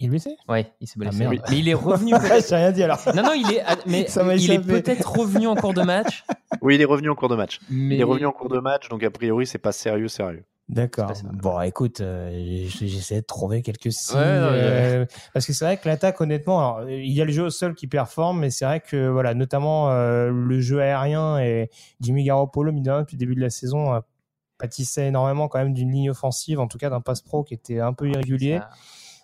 Il 0.00 0.06
est 0.06 0.08
blessé? 0.10 0.36
Ouais, 0.48 0.72
il 0.80 0.88
s'est 0.88 0.98
blessé. 0.98 1.18
Ah, 1.20 1.28
merde. 1.30 1.42
mais 1.48 1.58
il 1.58 1.68
est 1.68 1.74
revenu. 1.74 2.12
J'ai 2.48 2.56
rien 2.56 2.72
dit 2.72 2.82
alors. 2.82 2.98
non, 3.14 3.22
non, 3.22 3.32
il 3.32 3.52
est, 3.52 3.62
mais 3.86 4.06
Ça 4.08 4.24
m'a 4.24 4.34
il 4.34 4.50
est 4.50 4.58
peut-être 4.58 5.18
revenu 5.18 5.46
en 5.46 5.54
cours 5.54 5.72
de 5.72 5.82
match. 5.82 6.24
Oui, 6.62 6.74
il 6.74 6.80
est 6.80 6.86
revenu 6.86 7.10
en 7.10 7.14
cours 7.14 7.28
de 7.28 7.36
match. 7.36 7.60
Mais 7.70 7.94
Il 7.94 8.00
est 8.00 8.04
revenu 8.04 8.26
en 8.26 8.32
cours 8.32 8.48
de 8.48 8.58
match, 8.58 8.88
donc 8.88 9.04
a 9.04 9.10
priori, 9.10 9.46
c'est 9.46 9.58
pas 9.58 9.72
sérieux, 9.72 10.08
sérieux. 10.08 10.44
D'accord. 10.68 11.12
Bon, 11.32 11.60
écoute, 11.60 12.00
euh, 12.00 12.30
j'essaie 12.68 13.20
de 13.20 13.26
trouver 13.26 13.60
quelques 13.60 13.92
signes. 13.92 14.16
Ouais, 14.18 14.40
non, 14.40 14.50
mais- 14.52 14.58
euh, 14.62 15.06
parce 15.34 15.44
que 15.46 15.52
c'est 15.52 15.64
vrai 15.64 15.76
que 15.76 15.86
l'attaque, 15.86 16.20
honnêtement, 16.20 16.58
alors, 16.76 16.88
il 16.90 17.12
y 17.12 17.20
a 17.20 17.24
le 17.26 17.32
jeu 17.32 17.44
au 17.44 17.50
sol 17.50 17.74
qui 17.74 17.86
performe, 17.86 18.40
mais 18.40 18.50
c'est 18.50 18.64
vrai 18.64 18.80
que, 18.80 19.08
voilà, 19.08 19.34
notamment 19.34 19.90
euh, 19.90 20.30
le 20.30 20.60
jeu 20.60 20.80
aérien 20.80 21.38
et 21.38 21.70
Jimmy 22.00 22.24
Garoppolo, 22.24 22.72
mine 22.72 22.82
depuis 22.82 23.16
le 23.16 23.18
début 23.18 23.34
de 23.34 23.40
la 23.42 23.50
saison, 23.50 23.92
euh, 23.94 24.00
pâtissait 24.56 25.08
énormément 25.08 25.48
quand 25.48 25.58
même 25.58 25.74
d'une 25.74 25.90
ligne 25.92 26.10
offensive, 26.10 26.58
en 26.60 26.66
tout 26.66 26.78
cas 26.78 26.88
d'un 26.88 27.00
pass 27.02 27.20
pro 27.20 27.44
qui 27.44 27.52
était 27.54 27.80
un 27.80 27.92
peu 27.92 28.08
irrégulier. 28.08 28.60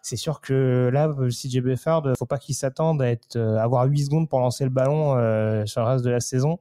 C'est 0.02 0.16
sûr 0.16 0.40
que 0.40 0.90
là, 0.92 1.14
CJ 1.30 1.60
Beffard, 1.60 2.02
faut 2.18 2.26
pas 2.26 2.38
qu'il 2.38 2.54
s'attende 2.54 3.00
à 3.00 3.08
être, 3.10 3.36
euh, 3.36 3.56
avoir 3.58 3.84
8 3.86 4.04
secondes 4.06 4.28
pour 4.28 4.40
lancer 4.40 4.64
le 4.64 4.70
ballon 4.70 5.16
euh, 5.16 5.64
sur 5.66 5.80
le 5.82 5.88
reste 5.88 6.04
de 6.04 6.10
la 6.10 6.20
saison. 6.20 6.58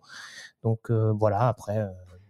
Donc 0.64 0.90
euh, 0.92 1.12
voilà, 1.18 1.48
après, 1.48 1.78
euh, 1.80 1.88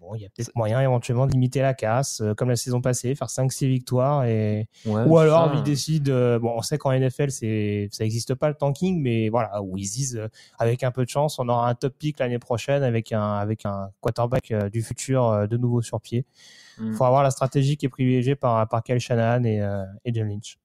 bon, 0.10 0.16
il 0.16 0.22
y 0.22 0.26
a 0.26 0.30
peut-être 0.30 0.52
moyen 0.56 0.82
éventuellement 0.82 1.28
de 1.28 1.32
limiter 1.32 1.62
la 1.62 1.74
casse, 1.74 2.22
euh, 2.22 2.34
comme 2.34 2.50
la 2.50 2.56
saison 2.56 2.82
passée, 2.82 3.14
faire 3.16 3.30
5-6 3.30 3.68
victoires 3.68 4.26
et 4.26 4.68
ouais, 4.86 5.04
ou 5.04 5.18
alors 5.18 5.52
ça, 5.52 5.54
ils 5.56 5.64
décident, 5.64 6.12
euh, 6.12 6.40
bon, 6.40 6.54
on 6.56 6.62
sait 6.62 6.78
qu'en 6.78 6.92
NFL 6.92 7.32
c'est 7.32 7.90
ça 7.92 8.04
n'existe 8.04 8.36
pas 8.36 8.50
le 8.50 8.56
tanking, 8.56 9.02
mais 9.02 9.30
voilà, 9.30 9.62
où 9.62 9.78
ils 9.78 9.90
disent 9.90 10.18
euh, 10.18 10.28
avec 10.58 10.84
un 10.84 10.92
peu 10.92 11.06
de 11.06 11.10
chance, 11.10 11.40
on 11.40 11.48
aura 11.50 11.70
un 11.70 11.76
top 11.76 11.94
pick 11.98 12.20
l'année 12.20 12.40
prochaine 12.40 12.84
avec 12.84 13.12
un 13.12 13.34
avec 13.34 13.66
un 13.66 13.92
quarterback 14.02 14.54
du 14.72 14.82
futur 14.82 15.48
de 15.48 15.58
nouveau 15.58 15.82
sur 15.82 16.02
pied. 16.02 16.26
Mm. 16.80 16.94
Faut 16.94 17.06
avoir 17.06 17.24
la 17.24 17.32
stratégie 17.32 17.78
qui 17.78 17.86
est 17.86 17.90
privilégiée 17.90 18.36
par 18.36 18.68
par 18.68 18.84
Kyle 18.84 19.00
Shanahan 19.00 19.44
et 19.44 19.62
euh, 19.62 19.86
et 20.06 20.14
John 20.14 20.28
Lynch. 20.28 20.58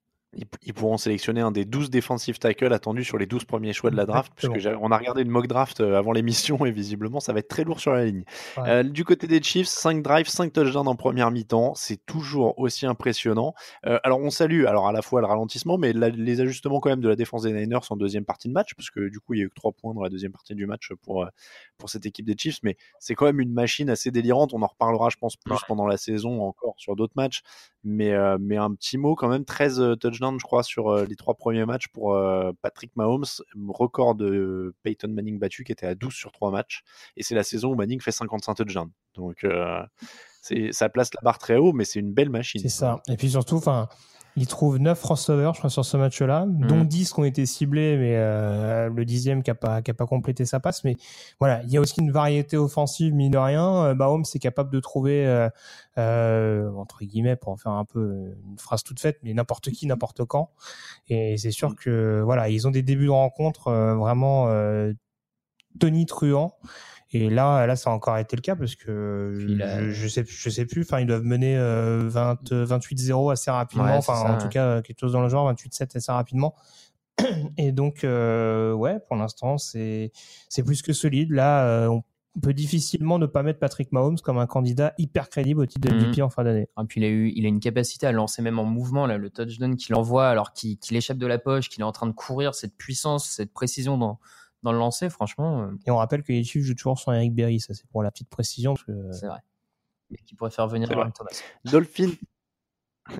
Ils, 0.63 0.75
pourront 0.75 0.97
sélectionner 0.97 1.41
un 1.41 1.51
des 1.53 1.65
12 1.65 1.91
defensive 1.91 2.39
tackles 2.39 2.73
attendus 2.73 3.05
sur 3.05 3.19
les 3.19 3.27
12 3.27 3.45
premiers 3.45 3.73
choix 3.73 3.91
de 3.91 3.97
la 3.97 4.07
draft, 4.07 4.33
puisque 4.37 4.69
on 4.81 4.91
a 4.91 4.99
regardé 4.99 5.23
une 5.23 5.31
mock 5.31 5.47
draft 5.47 5.81
euh, 5.81 5.97
avant 5.97 6.13
l'émission 6.13 6.65
et 6.67 6.71
visiblement 6.71 7.21
ça 7.21 7.33
va 7.33 7.41
être 7.41 7.49
très 7.49 7.65
lourd 7.65 7.81
sur 7.81 7.93
la 7.93 8.05
ligne. 8.05 8.25
Ouais. 8.57 8.69
Euh, 8.69 8.83
du 8.83 9.05
côté 9.05 9.27
des 9.27 9.43
Chiefs, 9.43 9.69
5 9.69 10.03
drives, 10.03 10.29
5 10.29 10.53
touchdowns 10.53 10.89
en 10.89 10.97
première 10.97 11.31
mi-temps, 11.31 11.75
c'est 11.75 12.05
toujours 12.05 12.59
aussi 12.59 12.87
impressionnant. 12.87 13.55
Euh, 13.87 13.99
alors 14.05 14.21
on 14.21 14.31
salue 14.31 14.67
alors 14.67 14.89
à 14.89 14.93
la 14.93 15.03
fois 15.03 15.21
le 15.21 15.27
ralentissement, 15.27 15.79
mais 15.79 15.93
la- 15.93 16.09
les 16.09 16.41
ajustements 16.41 16.81
quand 16.81 16.91
même 16.91 17.01
de 17.01 17.09
la 17.09 17.17
défense 17.17 17.43
des 17.43 17.53
Niners 17.53 17.79
en 17.91 17.97
deuxième 17.97 18.25
partie 18.25 18.49
de 18.49 18.53
match, 18.53 18.75
parce 18.75 18.91
que 18.91 19.09
du 19.09 19.21
coup 19.21 19.35
il 19.35 19.39
y 19.39 19.43
a 19.43 19.45
eu 19.47 19.49
que 19.49 19.55
3 19.55 19.73
points 19.73 19.95
dans 19.95 20.03
la 20.03 20.11
deuxième 20.11 20.33
partie 20.33 20.55
du 20.55 20.67
match 20.67 20.91
pour, 21.03 21.27
pour 21.79 21.89
cette 21.91 22.07
équipe 22.07 22.27
des 22.27 22.37
Chiefs, 22.37 22.59
mais 22.63 22.77
c'est 22.99 23.15
quand 23.15 23.27
même 23.27 23.41
une 23.41 23.53
machine 23.53 23.91
assez 23.91 24.11
délirante. 24.11 24.53
On 24.55 24.63
en 24.63 24.67
reparlera, 24.67 25.09
je 25.11 25.17
pense, 25.17 25.37
plus 25.37 25.59
pendant 25.67 25.87
la 25.87 25.97
saison 25.97 26.43
encore 26.43 26.75
sur 26.77 26.97
d'autres 26.97 27.15
matchs. 27.17 27.43
Mais, 27.83 28.13
euh, 28.13 28.39
mais 28.41 28.57
un 28.57 28.73
petit 28.75 28.97
mot 28.97 29.15
quand 29.15 29.29
même, 29.29 29.45
13 29.45 29.81
euh, 29.81 29.97
je 30.39 30.45
crois, 30.45 30.63
sur 30.63 30.89
euh, 30.89 31.05
les 31.05 31.17
trois 31.17 31.35
premiers 31.35 31.65
matchs 31.65 31.89
pour 31.89 32.15
euh, 32.15 32.53
Patrick 32.63 32.95
Mahomes, 32.97 33.25
record 33.69 34.15
de 34.15 34.75
Peyton 34.83 35.09
Manning 35.09 35.39
battu 35.39 35.65
qui 35.65 35.73
était 35.73 35.87
à 35.87 35.95
12 35.95 36.13
sur 36.13 36.33
3 36.33 36.51
matchs. 36.51 36.83
Et 37.17 37.23
c'est 37.23 37.35
la 37.35 37.43
saison 37.43 37.71
où 37.73 37.75
Manning 37.75 38.01
fait 38.01 38.13
55 38.13 38.55
touchdowns. 38.55 38.91
Donc 39.15 39.45
euh, 39.45 39.83
ça 40.71 40.89
place 40.89 41.13
la 41.15 41.21
barre 41.23 41.39
très 41.39 41.57
haut, 41.57 41.73
mais 41.73 41.85
c'est 41.85 42.01
une 42.01 42.13
belle 42.13 42.31
machine. 42.31 42.61
C'est 42.61 42.69
ça. 42.69 43.01
Et 43.09 43.17
puis 43.17 43.31
surtout, 43.31 43.57
enfin, 43.57 43.89
il 44.37 44.47
trouve 44.49 44.79
9 44.79 45.01
receveurs, 45.03 45.55
je 45.55 45.61
crois, 45.61 45.71
sur 45.71 45.85
ce 45.85 45.97
match-là, 45.97 46.45
dont 46.49 46.83
10 46.85 47.13
qui 47.13 47.21
ont 47.21 47.25
été 47.25 47.47
ciblés, 47.47 47.97
mais 47.97 48.17
euh, 48.17 48.89
le 48.89 49.05
dixième 49.05 49.43
qui 49.43 49.51
n'a 49.51 49.55
pas, 49.55 49.81
qui 49.81 49.91
a 49.91 49.95
pas 49.95 50.07
complété 50.07 50.45
sa 50.45 50.59
passe. 50.59 50.83
Mais 50.83 50.97
voilà, 51.39 51.63
il 51.63 51.71
y 51.71 51.77
a 51.77 51.81
aussi 51.81 52.01
une 52.01 52.11
variété 52.11 52.57
offensive, 52.57 53.15
mine 53.15 53.31
de 53.31 53.39
rien. 53.39 53.85
Euh, 53.85 53.95
Mahomes 53.95 54.25
est 54.35 54.39
capable 54.39 54.71
de 54.71 54.81
trouver, 54.81 55.25
euh, 55.27 55.49
euh, 55.99 56.71
entre 56.73 57.05
guillemets, 57.05 57.37
pour 57.37 57.53
en 57.53 57.57
faire 57.57 57.73
un 57.73 57.85
peu 57.85 58.35
une 58.51 58.59
phrase 58.59 58.83
toute 58.83 58.99
faite, 58.99 59.19
mais 59.23 59.35
n'importe 59.35 59.71
qui, 59.71 59.87
n'importe 59.87 60.25
quand. 60.25 60.51
Et 61.09 61.37
c'est 61.37 61.53
sûr 61.53 61.77
que 61.77 62.21
voilà, 62.25 62.49
ils 62.49 62.67
ont 62.67 62.71
des 62.71 62.83
débuts 62.83 63.07
de 63.07 63.11
rencontre 63.11 63.69
euh, 63.69 63.95
vraiment 63.95 64.49
euh, 64.49 64.93
tonitruants. 65.79 66.57
Et 67.15 67.31
là, 67.31 67.65
là, 67.65 67.77
ça 67.77 67.91
a 67.91 67.93
encore 67.93 68.19
été 68.19 68.35
le 68.35 68.43
cas 68.43 68.57
parce 68.57 68.75
que 68.75 69.37
je, 69.39 69.91
je 69.91 70.09
sais, 70.09 70.25
je 70.27 70.51
sais 70.51 70.67
plus. 70.67 70.83
Enfin, 70.83 70.99
ils 70.99 71.07
doivent 71.07 71.23
mener 71.23 71.57
euh, 71.57 72.09
20, 72.09 72.51
28-0 72.51 73.31
assez 73.31 73.53
rapidement. 73.53 73.85
Ouais, 73.85 73.93
enfin, 73.93 74.17
ça, 74.17 74.25
en 74.25 74.33
ouais. 74.33 74.39
tout 74.39 74.49
cas, 74.49 74.65
euh, 74.67 74.83
quelque 74.83 74.99
chose 74.99 75.13
dans 75.13 75.23
le 75.23 75.29
genre, 75.29 75.51
28-7 75.53 75.97
assez 75.97 76.11
rapidement. 76.11 76.57
Et 77.57 77.71
donc, 77.71 78.03
euh, 78.03 78.73
ouais, 78.73 78.99
pour 79.07 79.17
l'instant, 79.17 79.59
c'est 79.59 80.11
c'est 80.49 80.65
plus 80.65 80.83
que 80.83 80.93
solide. 80.93 81.31
Là, 81.31 81.65
euh, 81.67 81.87
on 81.87 82.41
peut 82.41 82.53
difficilement 82.53 83.21
ne 83.21 83.27
pas 83.27 83.45
mettre 83.45 83.61
Patrick 83.61 83.93
Mahomes 83.93 84.19
comme 84.19 84.39
un 84.39 84.49
candidat 84.49 84.93
hyper 84.99 85.29
crédible 85.29 85.61
au 85.61 85.67
titre 85.67 85.89
de 85.89 85.95
Mhm. 85.95 86.09
MVP 86.09 86.21
en 86.23 86.31
fin 86.31 86.43
d'année. 86.43 86.69
Et 86.81 86.85
puis 86.89 87.01
il 87.01 87.05
a 87.05 87.09
eu, 87.09 87.33
il 87.37 87.45
a 87.47 87.49
une 87.49 87.61
capacité 87.61 88.09
à 88.09 88.13
lancer 88.13 88.43
même 88.43 88.59
en 88.59 88.65
mouvement 88.65 89.07
là, 89.07 89.19
le 89.19 89.31
touchdown 89.31 89.77
qu'il 89.77 89.95
envoie 89.95 90.29
alors 90.29 90.53
qu'il 90.53 90.77
qu'il 90.79 90.97
échappe 90.97 91.19
de 91.19 91.29
la 91.29 91.39
poche, 91.39 91.69
qu'il 91.69 91.83
est 91.83 91.85
en 91.85 91.93
train 91.93 92.09
de 92.09 92.13
courir, 92.13 92.57
cette 92.57 92.77
puissance, 92.77 93.25
cette 93.27 93.53
précision 93.53 93.99
dans, 93.99 94.19
dans 94.65 94.73
le 94.73 94.79
lancer, 94.79 95.09
franchement, 95.11 95.63
euh, 95.63 95.67
Et 95.87 95.91
on 95.93 95.97
rappelle 95.97 96.23
que 96.25 96.33
les 96.33 96.43
Chiefs 96.43 96.65
jouent 96.65 96.75
toujours 96.75 96.99
sans 96.99 97.13
Eric 97.13 97.33
Berry. 97.35 97.61
Ça, 97.61 97.73
c'est 97.75 97.87
pour 97.91 98.03
la 98.03 98.11
petite 98.11 98.29
précision. 98.29 98.75
Que, 98.75 99.13
c'est 99.13 99.27
vrai. 99.29 99.39
Mais 100.11 100.19
qui 100.27 100.35
pourrait 100.35 100.51
faire 100.51 100.67
venir. 100.67 100.91
Earl 100.91 101.13
Thomas. 101.13 101.31
Dolphins. 101.65 102.11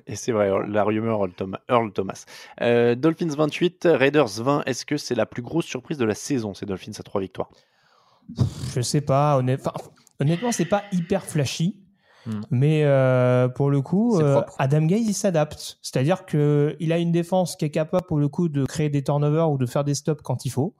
Et 0.07 0.15
c'est 0.15 0.31
vrai, 0.31 0.49
la 0.67 0.83
rumeur 0.83 1.19
Earl 1.19 1.33
Thomas. 1.33 1.59
Earl 1.69 1.93
Thomas. 1.93 2.25
Euh, 2.61 2.95
Dolphins 2.95 3.29
28, 3.35 3.87
Raiders 3.91 4.41
20. 4.41 4.63
Est-ce 4.65 4.85
que 4.85 4.97
c'est 4.97 5.13
la 5.15 5.25
plus 5.27 5.43
grosse 5.43 5.65
surprise 5.65 5.97
de 5.99 6.05
la 6.05 6.15
saison, 6.15 6.53
ces 6.55 6.65
Dolphins 6.65 6.91
à 6.99 7.03
trois 7.03 7.21
victoires? 7.21 7.49
Je 8.73 8.81
sais 8.81 9.01
pas. 9.01 9.37
honnêt- 9.37 9.59
enfin, 9.59 9.73
honnêtement, 10.19 10.51
c'est 10.51 10.65
pas 10.65 10.83
hyper 10.91 11.23
flashy. 11.23 11.79
Hmm. 12.25 12.41
Mais 12.49 12.83
euh, 12.85 13.47
pour 13.47 13.69
le 13.69 13.81
coup, 13.81 14.19
euh. 14.19 14.41
Adam 14.57 14.81
Gaze 14.87 15.01
il 15.07 15.13
s'adapte. 15.13 15.77
C'est-à-dire 15.83 16.25
que 16.25 16.75
il 16.79 16.91
a 16.91 16.97
une 16.97 17.11
défense 17.11 17.55
qui 17.55 17.65
est 17.65 17.69
capable 17.69 18.07
pour 18.07 18.17
le 18.17 18.27
coup 18.27 18.49
de 18.49 18.65
créer 18.65 18.89
des 18.89 19.03
turnovers 19.03 19.51
ou 19.51 19.59
de 19.59 19.67
faire 19.67 19.83
des 19.83 19.93
stops 19.93 20.23
quand 20.23 20.43
il 20.45 20.49
faut. 20.49 20.73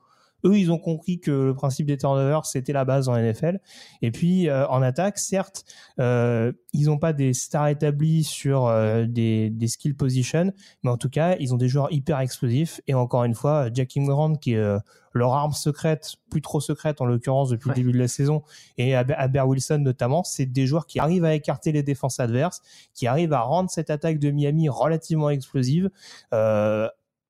Eux, 0.45 0.57
ils 0.57 0.71
ont 0.71 0.77
compris 0.77 1.19
que 1.19 1.31
le 1.31 1.53
principe 1.53 1.87
des 1.87 1.97
turnovers 1.97 2.45
c'était 2.45 2.73
la 2.73 2.85
base 2.85 3.09
en 3.09 3.17
NFL. 3.17 3.59
Et 4.01 4.11
puis 4.11 4.47
euh, 4.49 4.67
en 4.67 4.81
attaque, 4.81 5.17
certes, 5.17 5.65
euh, 5.99 6.51
ils 6.73 6.85
n'ont 6.85 6.97
pas 6.97 7.13
des 7.13 7.33
stars 7.33 7.67
établies 7.67 8.23
sur 8.23 8.67
euh, 8.67 9.05
des, 9.05 9.49
des 9.49 9.67
skill 9.67 9.95
positions, 9.95 10.51
mais 10.83 10.89
en 10.89 10.97
tout 10.97 11.09
cas, 11.09 11.35
ils 11.39 11.53
ont 11.53 11.57
des 11.57 11.67
joueurs 11.67 11.91
hyper 11.91 12.19
explosifs. 12.19 12.81
Et 12.87 12.93
encore 12.93 13.23
une 13.23 13.35
fois, 13.35 13.69
Jack 13.73 13.89
Grant 13.97 14.35
qui 14.35 14.53
est 14.53 14.77
leur 15.13 15.33
arme 15.33 15.53
secrète, 15.53 16.15
plus 16.29 16.41
trop 16.41 16.59
secrète 16.59 16.99
en 17.01 17.05
l'occurrence 17.05 17.49
depuis 17.49 17.69
Ouais. 17.69 17.75
le 17.75 17.81
début 17.81 17.93
de 17.93 17.97
la 17.99 18.07
saison, 18.09 18.43
et 18.77 18.95
Aber 18.95 19.15
Aber 19.17 19.47
Wilson 19.47 19.79
notamment, 19.79 20.23
c'est 20.23 20.45
des 20.45 20.67
joueurs 20.67 20.85
qui 20.85 20.99
arrivent 20.99 21.23
à 21.25 21.33
écarter 21.33 21.71
les 21.71 21.83
défenses 21.83 22.19
adverses, 22.19 22.61
qui 22.93 23.07
arrivent 23.07 23.31
à 23.33 23.39
rendre 23.41 23.69
cette 23.69 23.89
attaque 23.89 24.19
de 24.19 24.29
Miami 24.31 24.67
relativement 24.67 25.29
explosive, 25.29 25.89
euh, 26.33 26.89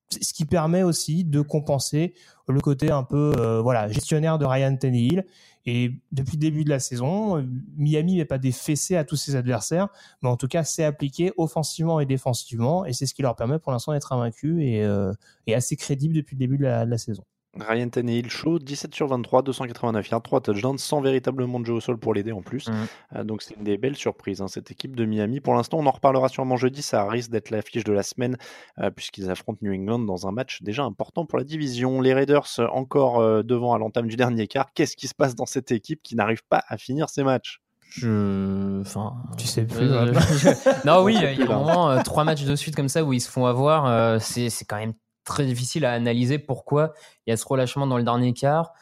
ce 0.09 0.33
qui 0.33 0.45
permet 0.45 0.83
aussi 0.83 1.23
de 1.25 1.41
compenser 1.41 2.13
le 2.47 2.61
côté 2.61 2.91
un 2.91 3.03
peu 3.03 3.33
euh, 3.37 3.61
voilà 3.61 3.87
gestionnaire 3.87 4.37
de 4.37 4.45
Ryan 4.45 4.75
Tannehill. 4.75 5.25
Et 5.67 5.93
depuis 6.11 6.33
le 6.33 6.41
début 6.41 6.63
de 6.63 6.69
la 6.69 6.79
saison, 6.79 7.37
euh, 7.37 7.43
Miami 7.75 8.17
n'est 8.17 8.25
pas 8.25 8.37
des 8.37 8.53
à 8.95 9.03
tous 9.03 9.15
ses 9.15 9.35
adversaires, 9.35 9.87
mais 10.21 10.29
en 10.29 10.37
tout 10.37 10.47
cas, 10.47 10.63
c'est 10.63 10.83
appliqué 10.83 11.31
offensivement 11.37 11.99
et 11.99 12.05
défensivement, 12.05 12.85
et 12.85 12.93
c'est 12.93 13.07
ce 13.07 13.15
qui 13.15 13.23
leur 13.23 13.35
permet 13.35 13.57
pour 13.57 13.71
l'instant 13.71 13.93
d'être 13.93 14.13
invaincus 14.13 14.57
et, 14.59 14.83
euh, 14.83 15.11
assez 15.51 15.75
crédible 15.75 16.13
depuis 16.13 16.35
le 16.35 16.39
début 16.39 16.57
de 16.57 16.65
la 16.65 16.97
saison. 16.97 17.23
Ryan 17.59 17.89
Tannehill 17.89 18.29
chaud, 18.29 18.59
17 18.59 18.93
sur 18.93 19.07
23, 19.07 19.41
289 19.43 20.09
yards, 20.09 20.21
3 20.21 20.41
touchdowns, 20.41 20.77
sans 20.77 21.01
véritablement 21.01 21.59
de 21.59 21.65
jeu 21.65 21.73
au 21.73 21.79
sol 21.79 21.97
pour 21.97 22.13
l'aider 22.13 22.31
en 22.31 22.41
plus. 22.41 22.67
Mhm. 22.67 22.75
Euh, 23.15 23.23
donc 23.23 23.41
c'est 23.41 23.55
une 23.55 23.63
des 23.63 23.77
belles 23.77 23.95
surprises, 23.95 24.41
hein, 24.41 24.47
cette 24.47 24.71
équipe 24.71 24.95
de 24.95 25.05
Miami. 25.05 25.39
Pour 25.39 25.53
l'instant, 25.55 25.77
on 25.79 25.85
en 25.85 25.91
reparlera 25.91 26.27
sûrement 26.29 26.57
jeudi, 26.57 26.81
ça 26.81 27.07
risque 27.07 27.31
d'être 27.31 27.49
l'affiche 27.51 27.83
de 27.83 27.93
la 27.93 28.03
semaine, 28.03 28.37
euh, 28.79 28.91
puisqu'ils 28.91 29.29
affrontent 29.31 29.59
New 29.61 29.73
England 29.73 29.99
dans 29.99 30.27
un 30.27 30.31
match 30.31 30.61
déjà 30.61 30.83
important 30.83 31.25
pour 31.25 31.37
la 31.37 31.43
division. 31.43 32.01
Les 32.01 32.13
Raiders 32.13 32.45
euh, 32.59 32.67
encore 32.73 33.19
euh, 33.19 33.43
devant 33.43 33.73
à 33.73 33.77
l'entame 33.77 34.07
du 34.07 34.15
dernier 34.15 34.47
quart. 34.47 34.67
Qu'est-ce 34.73 34.97
qui 34.97 35.07
se 35.07 35.15
passe 35.15 35.35
dans 35.35 35.45
cette 35.45 35.71
équipe 35.71 36.01
qui 36.03 36.15
n'arrive 36.15 36.41
pas 36.49 36.63
à 36.67 36.77
finir 36.77 37.09
ses 37.09 37.23
matchs 37.23 37.61
Je. 37.89 38.81
Enfin. 38.81 39.13
Tu 39.37 39.47
sais 39.47 39.63
plus, 39.65 39.91
euh, 39.91 40.13
je- 40.13 40.85
Non, 40.87 41.03
oui, 41.03 41.15
il 41.17 41.39
y 41.39 41.41
a 41.43 41.45
moment, 41.45 41.89
euh, 41.91 42.01
trois 42.03 42.23
matchs 42.23 42.43
de 42.43 42.55
suite 42.55 42.75
comme 42.75 42.89
ça 42.89 43.03
où 43.03 43.13
ils 43.13 43.21
se 43.21 43.29
font 43.29 43.45
avoir. 43.45 43.85
euh, 43.85 44.17
c'est 44.19 44.49
c'est 44.49 44.65
quand 44.65 44.77
même 44.77 44.93
très 45.25 45.45
difficile 45.45 45.85
à 45.85 45.91
analyser 45.91 46.39
pourquoi 46.39 46.93
il 47.25 47.31
y 47.31 47.33
a 47.33 47.37
ce 47.37 47.45
relâchement 47.45 47.87
dans 47.87 47.97
le 47.97 48.03
dernier 48.03 48.33
quart. 48.33 48.73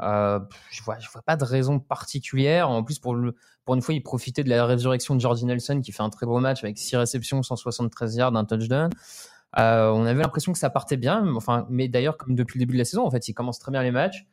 Euh, 0.00 0.40
je 0.70 0.82
vois, 0.82 0.98
je 0.98 1.08
vois 1.10 1.22
pas 1.22 1.36
de 1.36 1.44
raison 1.44 1.78
particulière. 1.78 2.70
En 2.70 2.82
plus, 2.82 2.98
pour, 2.98 3.14
le, 3.14 3.36
pour 3.64 3.74
une 3.74 3.82
fois, 3.82 3.94
ils 3.94 4.02
profitaient 4.02 4.42
de 4.42 4.48
la 4.48 4.64
résurrection 4.64 5.14
de 5.14 5.20
Jordi 5.20 5.44
Nelson 5.44 5.80
qui 5.82 5.92
fait 5.92 6.02
un 6.02 6.10
très 6.10 6.26
beau 6.26 6.40
match 6.40 6.64
avec 6.64 6.78
6 6.78 6.96
réceptions, 6.96 7.42
173 7.42 8.16
yards, 8.16 8.34
un 8.34 8.44
touchdown. 8.44 8.90
Euh, 9.58 9.90
on 9.90 10.04
avait 10.06 10.22
l'impression 10.22 10.52
que 10.52 10.58
ça 10.58 10.70
partait 10.70 10.96
bien. 10.96 11.22
mais 11.22 11.36
Enfin, 11.36 11.66
mais 11.68 11.88
d'ailleurs, 11.88 12.16
comme 12.16 12.34
depuis 12.34 12.58
le 12.58 12.60
début 12.64 12.74
de 12.74 12.78
la 12.78 12.84
saison, 12.84 13.04
en 13.06 13.10
fait, 13.10 13.28
ils 13.28 13.34
commencent 13.34 13.58
très 13.58 13.72
bien 13.72 13.82
les 13.82 13.90
matchs. 13.90 14.26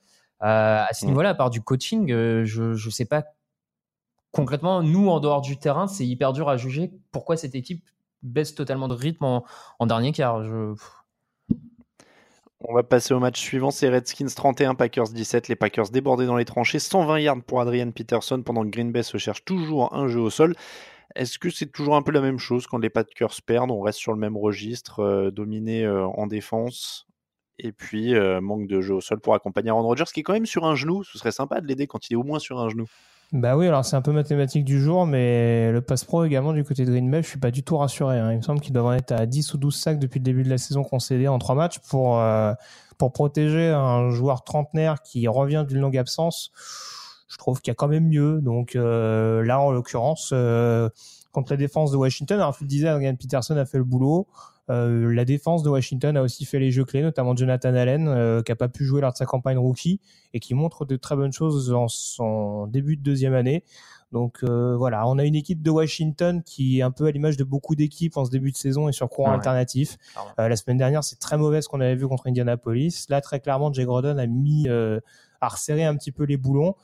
Euh, 0.43 0.83
à 0.87 0.93
ce 0.93 1.05
niveau-là, 1.05 1.29
à 1.29 1.35
part 1.35 1.49
du 1.49 1.61
coaching, 1.61 2.11
euh, 2.11 2.45
je 2.45 2.73
je 2.75 2.89
sais 2.89 3.05
pas 3.05 3.23
concrètement, 4.31 4.83
nous, 4.83 5.09
en 5.09 5.19
dehors 5.19 5.41
du 5.41 5.57
terrain, 5.57 5.87
c'est 5.87 6.05
hyper 6.05 6.31
dur 6.31 6.47
à 6.47 6.57
juger 6.57 6.91
pourquoi 7.11 7.37
cette 7.37 7.55
équipe 7.55 7.83
baisse 8.21 8.53
totalement 8.53 8.87
de 8.87 8.93
rythme 8.93 9.25
en, 9.25 9.45
en 9.79 9.85
dernier 9.87 10.11
quart. 10.11 10.43
Je... 10.43 10.75
On 12.61 12.73
va 12.73 12.81
passer 12.81 13.13
au 13.13 13.19
match 13.19 13.39
suivant, 13.39 13.69
c'est 13.69 13.87
Redskins 13.87 14.33
31, 14.35 14.73
Packers 14.73 15.09
17. 15.09 15.47
Les 15.47 15.55
Packers 15.55 15.89
débordés 15.89 16.25
dans 16.25 16.35
les 16.35 16.45
tranchées, 16.45 16.79
120 16.79 17.19
yards 17.19 17.43
pour 17.43 17.61
Adrian 17.61 17.91
Peterson 17.91 18.41
pendant 18.41 18.63
que 18.63 18.69
Green 18.69 18.91
Bay 18.91 19.03
se 19.03 19.19
cherche 19.19 19.45
toujours 19.45 19.93
un 19.93 20.07
jeu 20.07 20.19
au 20.19 20.31
sol. 20.31 20.55
Est-ce 21.15 21.37
que 21.37 21.51
c'est 21.51 21.67
toujours 21.67 21.95
un 21.95 22.01
peu 22.01 22.11
la 22.11 22.19
même 22.19 22.39
chose 22.39 22.65
quand 22.65 22.79
les 22.79 22.89
Packers 22.89 23.41
perdent? 23.45 23.69
On 23.69 23.81
reste 23.81 23.99
sur 23.99 24.11
le 24.11 24.17
même 24.17 24.35
registre, 24.35 25.01
euh, 25.01 25.29
dominé 25.29 25.83
euh, 25.85 26.07
en 26.07 26.25
défense 26.25 27.07
et 27.59 27.71
puis 27.71 28.15
euh, 28.15 28.41
manque 28.41 28.67
de 28.67 28.81
jeu 28.81 28.95
au 28.95 29.01
sol 29.01 29.19
pour 29.19 29.35
accompagner 29.35 29.69
Aaron 29.69 29.83
Rodgers 29.83 30.05
qui 30.11 30.21
est 30.21 30.23
quand 30.23 30.33
même 30.33 30.47
sur 30.47 30.65
un 30.65 30.75
genou. 30.75 31.03
Ce 31.03 31.19
serait 31.19 31.31
sympa 31.31 31.61
de 31.61 31.67
l'aider 31.67 31.85
quand 31.85 32.09
il 32.09 32.13
est 32.13 32.17
au 32.17 32.23
moins 32.23 32.39
sur 32.39 32.59
un 32.59 32.69
genou. 32.69 32.87
Bah 33.33 33.57
oui, 33.57 33.67
alors 33.67 33.83
c'est 33.83 33.97
un 33.97 34.01
peu 34.01 34.13
mathématique 34.13 34.63
du 34.63 34.79
jour, 34.81 35.05
mais 35.05 35.69
le 35.71 35.81
pass 35.81 36.05
pro 36.05 36.23
également 36.23 36.53
du 36.53 36.63
côté 36.63 36.85
de 36.85 36.91
Green 36.91 37.11
Bay, 37.11 37.21
je 37.21 37.27
suis 37.27 37.39
pas 37.39 37.51
du 37.51 37.61
tout 37.61 37.75
rassuré. 37.77 38.17
hein. 38.17 38.31
Il 38.31 38.37
me 38.37 38.41
semble 38.41 38.61
qu'ils 38.61 38.71
doivent 38.71 38.85
en 38.85 38.93
être 38.93 39.11
à 39.11 39.25
10 39.25 39.53
ou 39.53 39.57
12 39.57 39.75
sacs 39.75 39.99
depuis 39.99 40.19
le 40.19 40.23
début 40.23 40.43
de 40.43 40.49
la 40.49 40.57
saison 40.57 40.83
concédés 40.85 41.27
en 41.27 41.37
trois 41.37 41.55
matchs 41.55 41.79
pour, 41.89 42.19
euh, 42.19 42.53
pour 42.97 43.11
protéger 43.11 43.69
un 43.69 44.11
joueur 44.11 44.45
trentenaire 44.45 45.01
qui 45.01 45.27
revient 45.27 45.65
d'une 45.67 45.79
longue 45.79 45.97
absence. 45.97 46.51
Je 47.27 47.37
trouve 47.37 47.59
qu'il 47.59 47.69
y 47.71 47.73
a 47.73 47.75
quand 47.75 47.89
même 47.89 48.07
mieux. 48.07 48.39
Donc 48.39 48.77
euh, 48.77 49.43
là, 49.43 49.59
en 49.59 49.71
l'occurrence, 49.71 50.29
euh, 50.31 50.87
contre 51.33 51.51
la 51.51 51.57
défense 51.57 51.91
de 51.91 51.97
Washington, 51.97 52.39
alors 52.39 52.55
tu 52.55 52.63
le 52.63 52.69
disais, 52.69 52.87
Adrian 52.87 53.15
Peterson 53.17 53.57
a 53.57 53.65
fait 53.65 53.77
le 53.77 53.83
boulot. 53.83 54.27
Euh, 54.69 55.13
la 55.13 55.23
défense 55.25 55.63
de 55.63 55.69
Washington 55.69 56.17
a 56.17 56.21
aussi 56.21 56.45
fait 56.45 56.59
les 56.59 56.71
jeux 56.71 56.83
clés, 56.85 57.01
notamment 57.01 57.35
Jonathan 57.35 57.73
Allen, 57.73 58.07
euh, 58.07 58.41
qui 58.41 58.51
a 58.51 58.55
pas 58.55 58.67
pu 58.67 58.83
jouer 58.83 59.01
lors 59.01 59.13
de 59.13 59.17
sa 59.17 59.25
campagne 59.25 59.57
rookie 59.57 59.99
et 60.33 60.39
qui 60.39 60.53
montre 60.53 60.85
de 60.85 60.95
très 60.97 61.15
bonnes 61.15 61.31
choses 61.31 61.71
en 61.73 61.87
son 61.87 62.67
début 62.67 62.97
de 62.97 63.01
deuxième 63.03 63.33
année. 63.33 63.63
Donc 64.13 64.39
euh, 64.43 64.75
voilà, 64.77 65.05
on 65.07 65.17
a 65.17 65.25
une 65.25 65.35
équipe 65.35 65.61
de 65.61 65.69
Washington 65.69 66.41
qui 66.43 66.79
est 66.79 66.81
un 66.81 66.91
peu 66.91 67.05
à 67.07 67.11
l'image 67.11 67.35
de 67.35 67.43
beaucoup 67.43 67.75
d'équipes 67.75 68.15
en 68.15 68.23
ce 68.23 68.31
début 68.31 68.51
de 68.51 68.57
saison 68.57 68.87
et 68.87 68.93
sur 68.93 69.09
courant 69.09 69.29
Ouais. 69.29 69.35
alternatif. 69.35 69.97
Euh, 70.39 70.47
la 70.47 70.55
semaine 70.55 70.77
dernière, 70.77 71.03
c'est 71.03 71.19
très 71.19 71.37
mauvais 71.37 71.61
ce 71.61 71.67
qu'on 71.67 71.81
avait 71.81 71.95
vu 71.95 72.07
contre 72.07 72.27
Indianapolis. 72.27 73.05
Là, 73.09 73.19
très 73.19 73.39
clairement, 73.41 73.71
Jay 73.73 73.83
Grodon 73.83 74.17
a 74.17 74.25
mis, 74.25 74.67
euh, 74.69 74.99
a 75.41 75.49
resserré 75.49 75.83
un 75.83 75.95
petit 75.97 76.11
peu 76.13 76.23
les 76.23 76.37
boulons. 76.37 76.75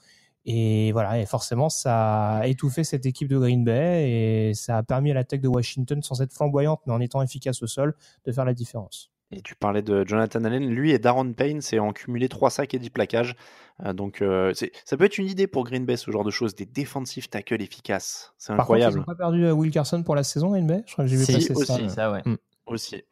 Et 0.46 0.92
voilà, 0.92 1.20
et 1.20 1.26
forcément, 1.26 1.70
ça 1.70 2.38
a 2.38 2.48
étouffé 2.48 2.84
cette 2.84 3.06
équipe 3.06 3.30
de 3.30 3.38
Green 3.38 3.64
Bay 3.64 4.10
et 4.10 4.54
ça 4.54 4.78
a 4.78 4.84
permis 4.84 5.12
à 5.12 5.14
l'attaque 5.14 5.42
de 5.42 5.48
Washington, 5.48 6.02
sans 6.02 6.22
être 6.22 6.34
flamboyante, 6.34 6.82
mais 6.86 6.94
en 6.94 7.00
étant 7.00 7.22
efficace 7.22 7.64
au 7.64 7.68
sol, 7.68 7.96
de 8.26 8.32
faire 8.32 8.46
la 8.46 8.54
différence. 8.54 9.10
Et 9.32 9.42
tu 9.42 9.56
parlais 9.56 9.82
de 9.82 10.06
Jonathan 10.06 10.44
Allen, 10.44 10.70
lui 10.70 10.92
et 10.92 11.00
Darren 11.00 11.32
Payne, 11.34 11.62
c'est 11.62 11.80
en 11.80 11.92
cumulé 11.92 12.30
3 12.30 12.50
sacs 12.50 12.74
et 12.74 12.80
10 12.80 12.90
plaquages. 12.92 13.36
Euh, 13.84 13.94
donc 13.94 14.22
euh, 14.22 14.54
ça 14.86 14.98
peut 14.98 15.06
être 15.06 15.18
une 15.18 15.28
idée 15.28 15.48
pour 15.48 15.64
Green 15.64 15.86
Bay, 15.86 15.98
ce 15.98 16.12
genre 16.12 16.24
de 16.24 16.30
choses, 16.30 16.54
des 16.56 16.66
défensifs 16.66 17.30
tackles 17.30 17.62
efficaces. 17.62 18.34
C'est 18.38 18.54
incroyable. 18.54 18.98
Par 18.98 19.06
contre, 19.06 19.20
ils 19.20 19.32
n'ont 19.32 19.40
pas 19.40 19.48
perdu 19.48 19.52
Will 19.52 19.72
Carson 19.72 20.04
pour 20.04 20.16
la 20.16 20.24
saison, 20.24 20.52
Green 20.52 20.68
Bay? 20.68 20.84
Je 20.86 20.94
crois 20.94 21.06
que 21.06 21.10
j'ai 21.10 21.18
vu 21.18 21.26
si, 21.26 21.34
passer 21.34 21.54
aussi. 21.54 21.66
ça. 21.66 21.90
ça 21.90 22.12
ouais. 22.12 22.22
Mm. 22.26 22.38
Aussi. 22.66 23.04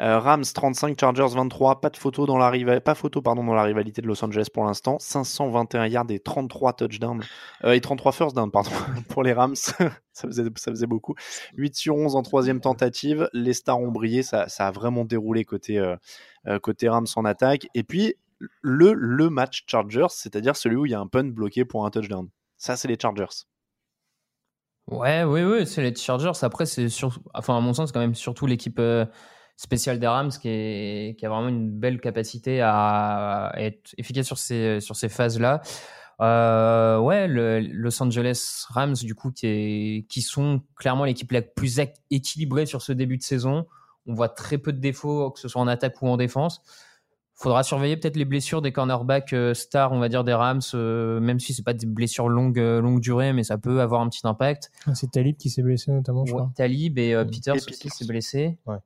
Euh, 0.00 0.20
Rams 0.20 0.44
35, 0.44 0.98
Chargers 0.98 1.34
23, 1.34 1.80
pas 1.80 1.90
de 1.90 1.96
photo 1.96 2.26
dans 2.26 2.38
la 2.38 2.80
pas 2.80 2.94
photo 2.94 3.20
dans 3.20 3.54
la 3.54 3.62
rivalité 3.64 4.00
de 4.02 4.06
Los 4.06 4.24
Angeles 4.24 4.46
pour 4.54 4.64
l'instant. 4.64 4.98
521 5.00 5.88
yards 5.88 6.10
et 6.10 6.20
33 6.20 6.74
touchdowns 6.74 7.20
euh, 7.64 7.72
et 7.72 7.80
33 7.80 8.12
first 8.12 8.36
down 8.36 8.52
pardon 8.52 8.70
pour 9.08 9.24
les 9.24 9.32
Rams. 9.32 9.56
ça 10.12 10.28
faisait 10.28 10.86
beaucoup. 10.86 11.16
8 11.56 11.74
sur 11.74 11.96
11 11.96 12.14
en 12.14 12.22
troisième 12.22 12.60
tentative. 12.60 13.28
Les 13.32 13.52
stars 13.52 13.80
ont 13.80 13.90
brillé, 13.90 14.22
ça, 14.22 14.48
ça 14.48 14.68
a 14.68 14.70
vraiment 14.70 15.04
déroulé 15.04 15.44
côté 15.44 15.78
euh, 15.78 16.58
côté 16.60 16.88
Rams 16.88 17.08
en 17.16 17.24
attaque. 17.24 17.66
Et 17.74 17.82
puis 17.82 18.14
le 18.62 18.92
le 18.92 19.28
match 19.28 19.64
Chargers, 19.66 20.06
c'est-à-dire 20.10 20.54
celui 20.54 20.76
où 20.76 20.86
il 20.86 20.92
y 20.92 20.94
a 20.94 21.00
un 21.00 21.08
punt 21.08 21.24
bloqué 21.24 21.64
pour 21.64 21.84
un 21.84 21.90
touchdown. 21.90 22.28
Ça 22.58 22.76
c'est 22.76 22.86
les 22.86 22.96
Chargers. 23.00 23.49
Ouais, 24.90 25.22
oui, 25.22 25.42
oui, 25.42 25.66
c'est 25.66 25.82
les 25.82 25.94
Chargers. 25.94 26.32
Après, 26.42 26.66
c'est 26.66 26.88
sur... 26.88 27.20
enfin, 27.32 27.56
à 27.56 27.60
mon 27.60 27.72
sens, 27.72 27.92
quand 27.92 28.00
même 28.00 28.16
surtout 28.16 28.46
l'équipe 28.46 28.78
euh, 28.80 29.06
spéciale 29.56 30.00
des 30.00 30.06
Rams 30.06 30.30
qui, 30.30 30.48
est... 30.48 31.18
qui 31.18 31.24
a 31.24 31.28
vraiment 31.28 31.48
une 31.48 31.70
belle 31.70 32.00
capacité 32.00 32.60
à 32.60 33.52
être 33.56 33.94
efficace 33.98 34.26
sur 34.26 34.36
ces, 34.36 34.80
sur 34.80 34.96
ces 34.96 35.08
phases-là. 35.08 35.62
Euh, 36.20 36.98
ouais, 36.98 37.28
le 37.28 37.60
Los 37.60 38.02
Angeles 38.02 38.66
Rams, 38.68 38.94
du 38.94 39.14
coup, 39.14 39.30
qui, 39.30 39.46
est... 39.46 40.06
qui 40.08 40.22
sont 40.22 40.60
clairement 40.76 41.04
l'équipe 41.04 41.30
la 41.30 41.42
plus 41.42 41.80
équilibrée 42.10 42.66
sur 42.66 42.82
ce 42.82 42.92
début 42.92 43.16
de 43.16 43.22
saison. 43.22 43.66
On 44.06 44.14
voit 44.14 44.28
très 44.28 44.58
peu 44.58 44.72
de 44.72 44.80
défauts, 44.80 45.30
que 45.30 45.38
ce 45.38 45.46
soit 45.46 45.62
en 45.62 45.68
attaque 45.68 46.02
ou 46.02 46.08
en 46.08 46.16
défense. 46.16 46.62
Faudra 47.40 47.62
surveiller 47.62 47.96
peut-être 47.96 48.16
les 48.16 48.26
blessures 48.26 48.60
des 48.60 48.70
cornerbacks 48.70 49.32
euh, 49.32 49.54
stars, 49.54 49.92
on 49.92 49.98
va 49.98 50.10
dire 50.10 50.24
des 50.24 50.34
Rams, 50.34 50.60
euh, 50.74 51.20
même 51.20 51.40
si 51.40 51.54
c'est 51.54 51.62
pas 51.62 51.72
des 51.72 51.86
blessures 51.86 52.28
longues, 52.28 52.58
euh, 52.58 52.82
longue 52.82 53.00
durée, 53.00 53.32
mais 53.32 53.44
ça 53.44 53.56
peut 53.56 53.80
avoir 53.80 54.02
un 54.02 54.08
petit 54.10 54.20
impact. 54.26 54.70
C'est 54.94 55.10
Talib 55.10 55.36
qui 55.38 55.48
s'est 55.48 55.62
blessé 55.62 55.90
notamment, 55.90 56.26
je 56.26 56.32
Ouais, 56.34 56.38
crois. 56.40 56.52
Talib 56.54 56.98
et 56.98 57.14
euh. 57.14 57.24
Peters 57.24 57.56
Et 57.56 57.58
aussi 57.58 57.88
s'est 57.88 58.04
blessé. 58.06 58.58
Ouais. 58.66 58.76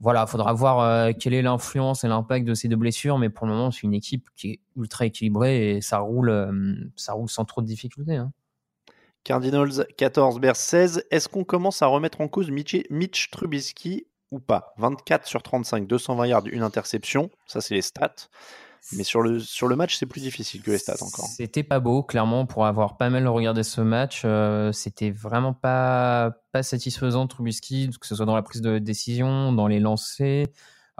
Voilà, 0.00 0.26
faudra 0.26 0.52
voir 0.52 0.80
euh, 0.80 1.12
quelle 1.18 1.32
est 1.32 1.42
l'influence 1.42 2.02
et 2.02 2.08
l'impact 2.08 2.44
de 2.46 2.54
ces 2.54 2.66
deux 2.68 2.76
blessures, 2.76 3.18
mais 3.18 3.30
pour 3.30 3.46
le 3.46 3.52
moment, 3.52 3.70
c'est 3.70 3.82
une 3.84 3.94
équipe 3.94 4.28
qui 4.36 4.50
est 4.50 4.60
ultra 4.76 5.06
équilibrée 5.06 5.76
et 5.76 5.80
ça 5.80 5.98
roule, 6.00 6.28
euh, 6.28 6.74
ça 6.96 7.12
roule 7.12 7.30
sans 7.30 7.44
trop 7.44 7.62
de 7.62 7.66
difficultés. 7.66 8.16
hein. 8.16 8.32
Cardinals 9.24 9.86
14, 9.96 10.38
Bears 10.40 10.56
16. 10.56 11.04
Est-ce 11.10 11.28
qu'on 11.28 11.44
commence 11.44 11.82
à 11.82 11.86
remettre 11.86 12.20
en 12.20 12.28
cause 12.28 12.50
Mitch, 12.50 12.76
Mitch 12.90 13.30
Trubisky 13.30 14.06
ou 14.30 14.40
pas 14.40 14.74
24 14.78 15.26
sur 15.26 15.42
35, 15.42 15.86
220 15.86 16.26
yards, 16.26 16.46
une 16.46 16.62
interception. 16.62 17.30
Ça, 17.46 17.60
c'est 17.60 17.74
les 17.74 17.82
stats. 17.82 18.28
Mais 18.92 19.02
sur 19.02 19.20
le, 19.20 19.40
sur 19.40 19.66
le 19.66 19.74
match, 19.74 19.96
c'est 19.96 20.06
plus 20.06 20.20
difficile 20.20 20.62
que 20.62 20.70
les 20.70 20.78
stats 20.78 21.02
encore. 21.02 21.26
C'était 21.26 21.64
pas 21.64 21.80
beau, 21.80 22.02
clairement, 22.04 22.46
pour 22.46 22.66
avoir 22.66 22.96
pas 22.96 23.10
mal 23.10 23.26
regardé 23.26 23.64
ce 23.64 23.80
match. 23.80 24.22
euh, 24.24 24.70
C'était 24.70 25.10
vraiment 25.10 25.52
pas, 25.52 26.32
pas 26.52 26.62
satisfaisant, 26.62 27.26
Trubisky, 27.26 27.90
que 28.00 28.06
ce 28.06 28.14
soit 28.14 28.26
dans 28.26 28.36
la 28.36 28.42
prise 28.42 28.62
de 28.62 28.78
décision, 28.78 29.52
dans 29.52 29.66
les 29.66 29.80
lancers. 29.80 30.46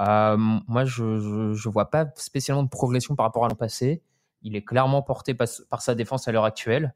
Euh, 0.01 0.37
moi, 0.37 0.85
je, 0.85 1.53
je, 1.55 1.68
vois 1.68 1.91
pas 1.91 2.07
spécialement 2.16 2.64
de 2.64 2.68
progression 2.68 3.14
par 3.14 3.24
rapport 3.24 3.45
à 3.45 3.49
l'an 3.49 3.55
passé. 3.55 4.03
Il 4.43 4.57
est 4.57 4.64
clairement 4.64 5.03
porté 5.03 5.35
par 5.35 5.81
sa 5.81 5.95
défense 5.95 6.27
à 6.29 6.33
l'heure 6.33 6.45
actuelle. 6.45 6.93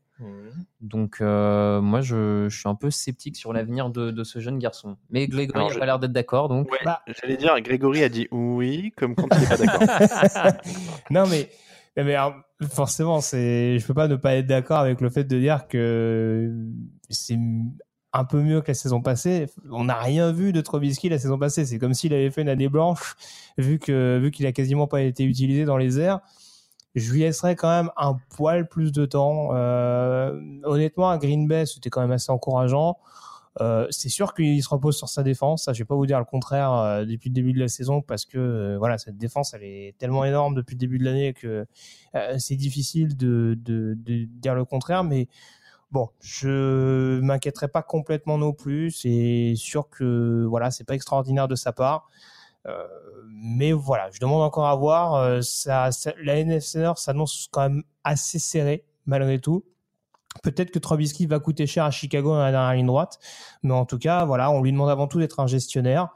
Donc, 0.81 1.19
euh, 1.21 1.81
moi, 1.81 2.01
je, 2.01 2.47
je 2.49 2.59
suis 2.59 2.69
un 2.69 2.75
peu 2.75 2.91
sceptique 2.91 3.37
sur 3.37 3.53
l'avenir 3.53 3.91
de, 3.91 4.11
de 4.11 4.25
ce 4.25 4.39
jeune 4.39 4.59
garçon. 4.59 4.97
Mais 5.11 5.27
Grégory 5.29 5.67
n'a 5.67 5.73
je- 5.73 5.79
pas 5.79 5.87
l'air 5.87 5.99
d'être 5.99 6.13
d'accord, 6.13 6.49
donc. 6.49 6.71
Ouais, 6.71 6.79
Bah. 6.85 7.03
J'allais 7.21 7.37
dire, 7.37 7.59
Grégory 7.61 8.03
a 8.03 8.09
dit 8.09 8.29
oui, 8.31 8.93
comme 8.97 9.15
quand 9.15 9.27
il 9.33 9.41
n'est 9.41 9.47
pas 9.47 9.57
d'accord. 9.57 10.53
non 11.11 11.25
mais, 11.29 11.49
mais, 11.97 12.05
mais, 12.05 12.15
alors, 12.15 12.35
forcément, 12.71 13.21
c'est, 13.21 13.79
je 13.79 13.87
peux 13.87 13.95
pas 13.95 14.09
ne 14.09 14.17
pas 14.17 14.35
être 14.37 14.47
d'accord 14.47 14.79
avec 14.79 15.01
le 15.01 15.11
fait 15.11 15.25
de 15.25 15.39
dire 15.39 15.67
que 15.69 16.51
c'est 17.09 17.39
un 18.13 18.25
peu 18.25 18.43
mieux 18.43 18.61
que 18.61 18.69
la 18.69 18.75
saison 18.75 19.01
passée. 19.03 19.47
On 19.71 19.85
n'a 19.85 19.99
rien 19.99 20.33
vu 20.33 20.53
de 20.53 20.61
Trubisky 20.61 21.09
la 21.09 21.19
saison 21.19 21.39
passée. 21.39 21.65
C'est 21.65 21.79
comme 21.79 21.95
s'il 21.95 22.13
avait 22.13 22.31
fait 22.31 22.43
une 22.43 22.49
année 22.49 22.69
blanche, 22.69 23.15
vu 23.57 23.79
que 23.79 24.19
vu 24.21 24.31
qu'il 24.33 24.47
a 24.47 24.53
quasiment 24.53 24.87
pas 24.89 25.03
été 25.03 25.25
utilisé 25.25 25.65
dans 25.65 25.77
les 25.77 26.01
airs. 26.01 26.21
Je 26.95 27.13
lui 27.13 27.21
laisserais 27.21 27.57
quand 27.57 27.69
même 27.69 27.91
un 27.97 28.19
poil 28.37 28.69
plus 28.69 28.93
de 28.93 29.07
temps. 29.07 29.51
Euh, 29.53 30.41
honnêtement, 30.65 31.11
à 31.11 31.19
Green 31.19 31.47
Bay, 31.47 31.67
c'était 31.67 31.91
quand 31.91 32.01
même 32.01 32.11
assez 32.13 32.33
encourageant. 32.33 32.99
Euh, 33.61 33.87
c'est 33.91 34.09
sûr 34.09 34.33
qu'il 34.33 34.63
se 34.63 34.69
repose 34.69 34.97
sur 34.97 35.09
sa 35.09 35.23
défense. 35.23 35.65
Ça, 35.65 35.73
je 35.73 35.81
vais 35.81 35.85
pas 35.85 35.95
vous 35.97 36.07
dire 36.07 36.19
le 36.19 36.25
contraire 36.25 36.73
euh, 36.73 37.05
depuis 37.05 37.31
le 37.31 37.35
début 37.35 37.53
de 37.53 37.59
la 37.59 37.69
saison 37.69 38.01
parce 38.01 38.25
que 38.25 38.39
euh, 38.39 38.79
voilà, 38.79 38.97
cette 38.99 39.19
défense, 39.19 39.55
elle 39.55 39.65
est 39.65 39.97
tellement 39.99 40.25
énorme 40.25 40.55
depuis 40.55 40.75
le 40.75 40.79
début 40.79 40.99
de 40.99 41.05
l'année 41.05 41.33
que 41.35 41.67
euh, 42.15 42.37
c'est 42.39 42.57
difficile 42.57 43.17
de, 43.17 43.59
de, 43.61 43.95
de 43.97 44.25
dire 44.25 44.55
le 44.55 44.65
contraire. 44.65 45.03
Mais 45.05 45.29
bon, 45.91 46.09
je 46.21 47.21
m'inquiéterai 47.21 47.69
pas 47.69 47.83
complètement 47.83 48.39
non 48.39 48.53
plus. 48.53 48.93
C'est 48.93 49.55
sûr 49.57 49.89
que 49.91 50.45
voilà, 50.49 50.71
c'est 50.71 50.85
pas 50.85 50.95
extraordinaire 50.95 51.49
de 51.49 51.57
sa 51.57 51.73
part. 51.73 52.09
Euh, 52.67 52.87
mais 53.29 53.73
voilà, 53.73 54.11
je 54.11 54.21
demande 54.21 54.43
encore 54.43 54.67
à 54.67 54.75
voir. 54.75 55.15
Euh, 55.15 55.41
la 55.67 56.39
NFC 56.39 56.85
s'annonce 56.97 57.49
quand 57.51 57.63
même 57.63 57.83
assez 58.05 58.39
serrée 58.39 58.85
malgré 59.07 59.39
tout. 59.39 59.65
Peut-être 60.43 60.71
que 60.71 60.79
Trubisky 60.79 61.27
va 61.27 61.41
coûter 61.41 61.67
cher 61.67 61.85
à 61.85 61.91
Chicago 61.91 62.31
dans 62.31 62.43
la 62.43 62.53
dernière 62.53 62.75
ligne 62.75 62.87
droite, 62.87 63.19
mais 63.63 63.75
en 63.75 63.85
tout 63.85 63.99
cas, 63.99 64.25
voilà, 64.25 64.51
on 64.51 64.63
lui 64.63 64.71
demande 64.71 64.89
avant 64.89 65.09
tout 65.09 65.19
d'être 65.19 65.41
un 65.41 65.49
gestionnaire. 65.49 66.09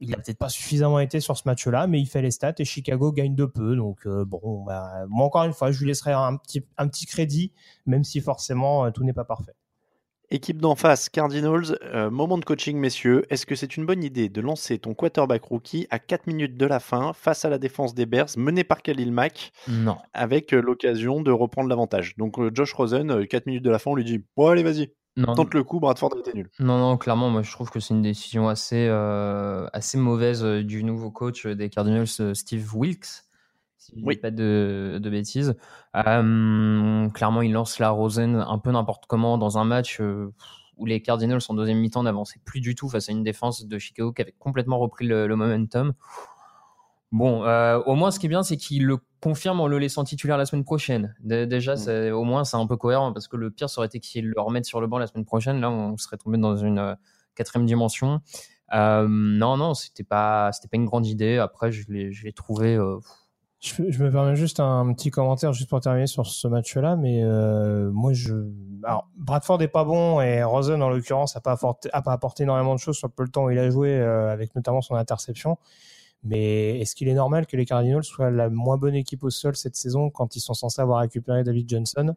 Il 0.00 0.10
n'a 0.10 0.16
peut-être 0.16 0.38
pas 0.38 0.48
suffisamment 0.48 0.98
été 0.98 1.20
sur 1.20 1.38
ce 1.38 1.44
match-là, 1.46 1.86
mais 1.86 2.00
il 2.00 2.06
fait 2.06 2.22
les 2.22 2.32
stats 2.32 2.54
et 2.58 2.64
Chicago 2.64 3.12
gagne 3.12 3.34
de 3.36 3.44
peu. 3.46 3.76
Donc 3.76 4.06
euh, 4.06 4.24
bon, 4.24 4.64
bah, 4.64 5.04
moi 5.08 5.26
encore 5.26 5.44
une 5.44 5.52
fois, 5.52 5.70
je 5.70 5.80
lui 5.80 5.86
laisserai 5.86 6.12
un 6.12 6.36
petit, 6.36 7.06
crédit, 7.06 7.52
même 7.86 8.04
si 8.04 8.20
forcément 8.20 8.90
tout 8.90 9.04
n'est 9.04 9.12
pas 9.12 9.24
parfait. 9.24 9.54
Équipe 10.34 10.62
d'en 10.62 10.74
face, 10.76 11.10
Cardinals, 11.10 11.78
euh, 11.92 12.10
moment 12.10 12.38
de 12.38 12.44
coaching, 12.46 12.78
messieurs. 12.78 13.26
Est-ce 13.28 13.44
que 13.44 13.54
c'est 13.54 13.76
une 13.76 13.84
bonne 13.84 14.02
idée 14.02 14.30
de 14.30 14.40
lancer 14.40 14.78
ton 14.78 14.94
quarterback 14.94 15.44
rookie 15.44 15.86
à 15.90 15.98
4 15.98 16.26
minutes 16.26 16.56
de 16.56 16.64
la 16.64 16.80
fin 16.80 17.12
face 17.12 17.44
à 17.44 17.50
la 17.50 17.58
défense 17.58 17.94
des 17.94 18.06
Bears 18.06 18.30
menée 18.38 18.64
par 18.64 18.80
Khalil 18.80 19.12
Mack 19.12 19.52
Non. 19.68 19.98
avec 20.14 20.54
euh, 20.54 20.62
l'occasion 20.62 21.20
de 21.20 21.30
reprendre 21.30 21.68
l'avantage? 21.68 22.16
Donc 22.16 22.38
euh, 22.38 22.50
Josh 22.54 22.72
Rosen, 22.72 23.10
euh, 23.10 23.26
4 23.26 23.44
minutes 23.44 23.62
de 23.62 23.68
la 23.68 23.78
fin, 23.78 23.90
on 23.90 23.94
lui 23.94 24.04
dit 24.04 24.24
Bon, 24.34 24.46
allez, 24.46 24.62
vas-y, 24.62 24.94
Non, 25.18 25.34
tente 25.34 25.52
le 25.52 25.64
coup, 25.64 25.80
Bradford 25.80 26.16
était 26.20 26.32
nul. 26.32 26.48
Non, 26.60 26.78
non, 26.78 26.96
clairement, 26.96 27.28
moi 27.28 27.42
je 27.42 27.52
trouve 27.52 27.68
que 27.68 27.78
c'est 27.78 27.92
une 27.92 28.00
décision 28.00 28.48
assez, 28.48 28.88
assez 29.74 29.98
mauvaise 29.98 30.42
du 30.42 30.82
nouveau 30.82 31.10
coach 31.10 31.46
des 31.46 31.68
Cardinals, 31.68 32.34
Steve 32.34 32.74
Wilkes, 32.74 33.24
si 33.82 33.92
je 33.92 33.96
dis 33.98 34.02
Oui. 34.06 34.16
pas 34.16 34.30
de, 34.30 34.98
de 35.02 35.10
bêtises. 35.10 35.54
Euh, 35.96 37.08
clairement, 37.10 37.42
il 37.42 37.52
lance 37.52 37.78
la 37.78 37.90
Rosen 37.90 38.36
un 38.36 38.58
peu 38.58 38.70
n'importe 38.70 39.06
comment 39.06 39.38
dans 39.38 39.58
un 39.58 39.64
match 39.64 40.00
euh, 40.00 40.32
où 40.76 40.86
les 40.86 41.02
Cardinals 41.02 41.40
en 41.48 41.54
deuxième 41.54 41.78
mi-temps 41.78 42.02
n'avançaient 42.04 42.40
plus 42.44 42.60
du 42.60 42.74
tout 42.74 42.88
face 42.88 43.08
à 43.08 43.12
une 43.12 43.24
défense 43.24 43.66
de 43.66 43.78
Chicago 43.78 44.12
qui 44.12 44.22
avait 44.22 44.34
complètement 44.38 44.78
repris 44.78 45.06
le, 45.06 45.26
le 45.26 45.36
momentum. 45.36 45.92
Bon, 47.10 47.44
euh, 47.44 47.78
au 47.84 47.94
moins 47.94 48.10
ce 48.10 48.18
qui 48.18 48.26
est 48.26 48.28
bien, 48.30 48.42
c'est 48.42 48.56
qu'il 48.56 48.86
le 48.86 48.96
confirme 49.20 49.60
en 49.60 49.66
le 49.66 49.78
laissant 49.78 50.02
titulaire 50.04 50.38
la 50.38 50.46
semaine 50.46 50.64
prochaine. 50.64 51.14
Dé- 51.20 51.46
Déjà, 51.46 51.74
Mm. 51.74 51.76
c'est- 51.76 52.10
au 52.10 52.24
moins 52.24 52.44
c'est 52.44 52.56
un 52.56 52.66
peu 52.66 52.76
cohérent 52.76 53.12
parce 53.12 53.28
que 53.28 53.36
le 53.36 53.50
pire 53.50 53.68
ça 53.68 53.80
aurait 53.80 53.86
été 53.88 54.00
qu'il 54.00 54.28
le 54.28 54.40
remette 54.40 54.64
sur 54.64 54.80
le 54.80 54.86
banc 54.86 54.98
la 54.98 55.06
semaine 55.06 55.24
prochaine. 55.26 55.60
Là, 55.60 55.70
on 55.70 55.96
serait 55.98 56.16
tombé 56.16 56.38
dans 56.38 56.56
une 56.56 56.96
quatrième 57.34 57.66
dimension. 57.66 58.20
Non, 58.72 59.56
non, 59.58 59.74
c'était 59.74 60.04
pas, 60.04 60.50
c'était 60.52 60.68
pas 60.68 60.76
une 60.78 60.86
grande 60.86 61.06
idée. 61.06 61.36
Après, 61.36 61.70
je 61.70 61.84
l'ai 61.90 62.32
trouvé. 62.32 62.78
Je, 63.62 64.02
me 64.02 64.10
permets 64.10 64.34
juste 64.34 64.58
un 64.58 64.92
petit 64.92 65.12
commentaire 65.12 65.52
juste 65.52 65.70
pour 65.70 65.80
terminer 65.80 66.08
sur 66.08 66.26
ce 66.26 66.48
match-là, 66.48 66.96
mais 66.96 67.22
euh, 67.22 67.92
moi 67.92 68.12
je, 68.12 68.34
alors 68.82 69.08
Bradford 69.14 69.62
est 69.62 69.68
pas 69.68 69.84
bon 69.84 70.20
et 70.20 70.42
Rosen 70.42 70.82
en 70.82 70.88
l'occurrence 70.88 71.36
a 71.36 71.40
pas 71.40 71.56
apporté, 71.92 72.42
énormément 72.42 72.74
de 72.74 72.80
choses 72.80 72.96
sur 72.96 73.06
le 73.06 73.12
peu 73.12 73.22
le 73.22 73.28
temps 73.28 73.44
où 73.44 73.50
il 73.50 73.58
a 73.60 73.70
joué 73.70 73.94
euh, 73.94 74.32
avec 74.32 74.56
notamment 74.56 74.80
son 74.80 74.96
interception. 74.96 75.58
Mais 76.24 76.80
est-ce 76.80 76.96
qu'il 76.96 77.06
est 77.06 77.14
normal 77.14 77.46
que 77.46 77.56
les 77.56 77.64
Cardinals 77.64 78.02
soient 78.02 78.32
la 78.32 78.50
moins 78.50 78.78
bonne 78.78 78.96
équipe 78.96 79.22
au 79.22 79.30
sol 79.30 79.54
cette 79.54 79.76
saison 79.76 80.10
quand 80.10 80.34
ils 80.34 80.40
sont 80.40 80.54
censés 80.54 80.82
avoir 80.82 80.98
récupéré 80.98 81.44
David 81.44 81.68
Johnson? 81.68 82.16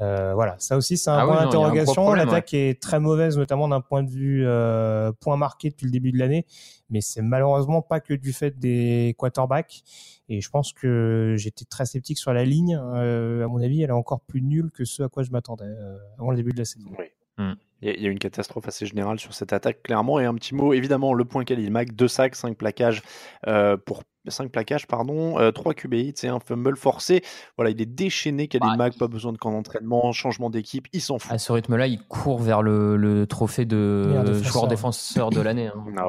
Euh, 0.00 0.32
Voilà, 0.34 0.54
ça 0.58 0.76
aussi 0.76 0.96
c'est 0.96 1.10
un 1.10 1.18
Ah 1.18 1.26
point 1.26 1.44
d'interrogation. 1.44 2.12
L'attaque 2.14 2.54
est 2.54 2.80
très 2.80 3.00
mauvaise, 3.00 3.36
notamment 3.36 3.68
d'un 3.68 3.80
point 3.80 4.02
de 4.02 4.10
vue 4.10 4.44
euh, 4.46 5.12
point 5.20 5.36
marqué 5.36 5.70
depuis 5.70 5.86
le 5.86 5.90
début 5.90 6.12
de 6.12 6.18
l'année, 6.18 6.46
mais 6.90 7.00
c'est 7.00 7.22
malheureusement 7.22 7.82
pas 7.82 8.00
que 8.00 8.14
du 8.14 8.32
fait 8.32 8.58
des 8.58 9.14
quarterbacks. 9.18 9.82
Et 10.28 10.40
je 10.40 10.50
pense 10.50 10.72
que 10.72 11.34
j'étais 11.38 11.64
très 11.64 11.86
sceptique 11.86 12.18
sur 12.18 12.32
la 12.32 12.44
ligne. 12.44 12.78
Euh, 12.94 13.44
à 13.44 13.48
mon 13.48 13.60
avis, 13.62 13.82
elle 13.82 13.90
est 13.90 13.92
encore 13.92 14.20
plus 14.20 14.42
nulle 14.42 14.70
que 14.70 14.84
ce 14.84 15.02
à 15.02 15.08
quoi 15.08 15.22
je 15.22 15.30
m'attendais 15.30 15.64
euh, 15.64 15.96
avant 16.18 16.30
le 16.30 16.36
début 16.36 16.52
de 16.52 16.58
la 16.58 16.64
saison. 16.64 16.90
Oui. 16.98 17.06
Mm. 17.38 17.52
Il 17.80 18.02
y, 18.02 18.08
a 18.08 18.10
une 18.10 18.18
catastrophe 18.18 18.66
assez 18.66 18.86
générale 18.86 19.20
sur 19.20 19.32
cette 19.32 19.52
attaque, 19.52 19.84
clairement. 19.84 20.18
Et 20.18 20.24
un 20.24 20.34
petit 20.34 20.52
mot, 20.52 20.72
évidemment, 20.72 21.14
le 21.14 21.24
point 21.24 21.44
Khalil 21.44 21.70
Mack, 21.70 21.94
deux 21.94 22.08
sacs, 22.08 22.34
cinq 22.34 22.56
plaquages 22.56 23.02
euh, 23.46 23.76
pour 23.76 24.02
5 24.30 24.50
plaquages, 24.50 24.86
pardon, 24.86 25.38
euh, 25.38 25.50
3 25.52 25.74
QBI, 25.74 26.12
c'est 26.14 26.28
un 26.28 26.40
fumble 26.40 26.76
forcé. 26.76 27.22
Voilà, 27.56 27.70
il 27.70 27.80
est 27.80 27.86
déchaîné, 27.86 28.48
Khalil 28.48 28.76
Mack, 28.76 28.98
pas 28.98 29.08
besoin 29.08 29.32
de 29.32 29.38
camp 29.38 29.52
d'entraînement, 29.52 30.12
changement 30.12 30.50
d'équipe, 30.50 30.86
il 30.92 31.00
s'en 31.00 31.18
fout. 31.18 31.32
À 31.32 31.38
ce 31.38 31.52
rythme-là, 31.52 31.86
il 31.86 32.00
court 32.06 32.40
vers 32.40 32.62
le, 32.62 33.26
trophée 33.26 33.64
de 33.64 34.32
joueur 34.42 34.68
défenseur 34.68 35.30
de 35.30 35.40
l'année. 35.40 35.68
Hein. 35.68 35.84
Ah 35.96 36.08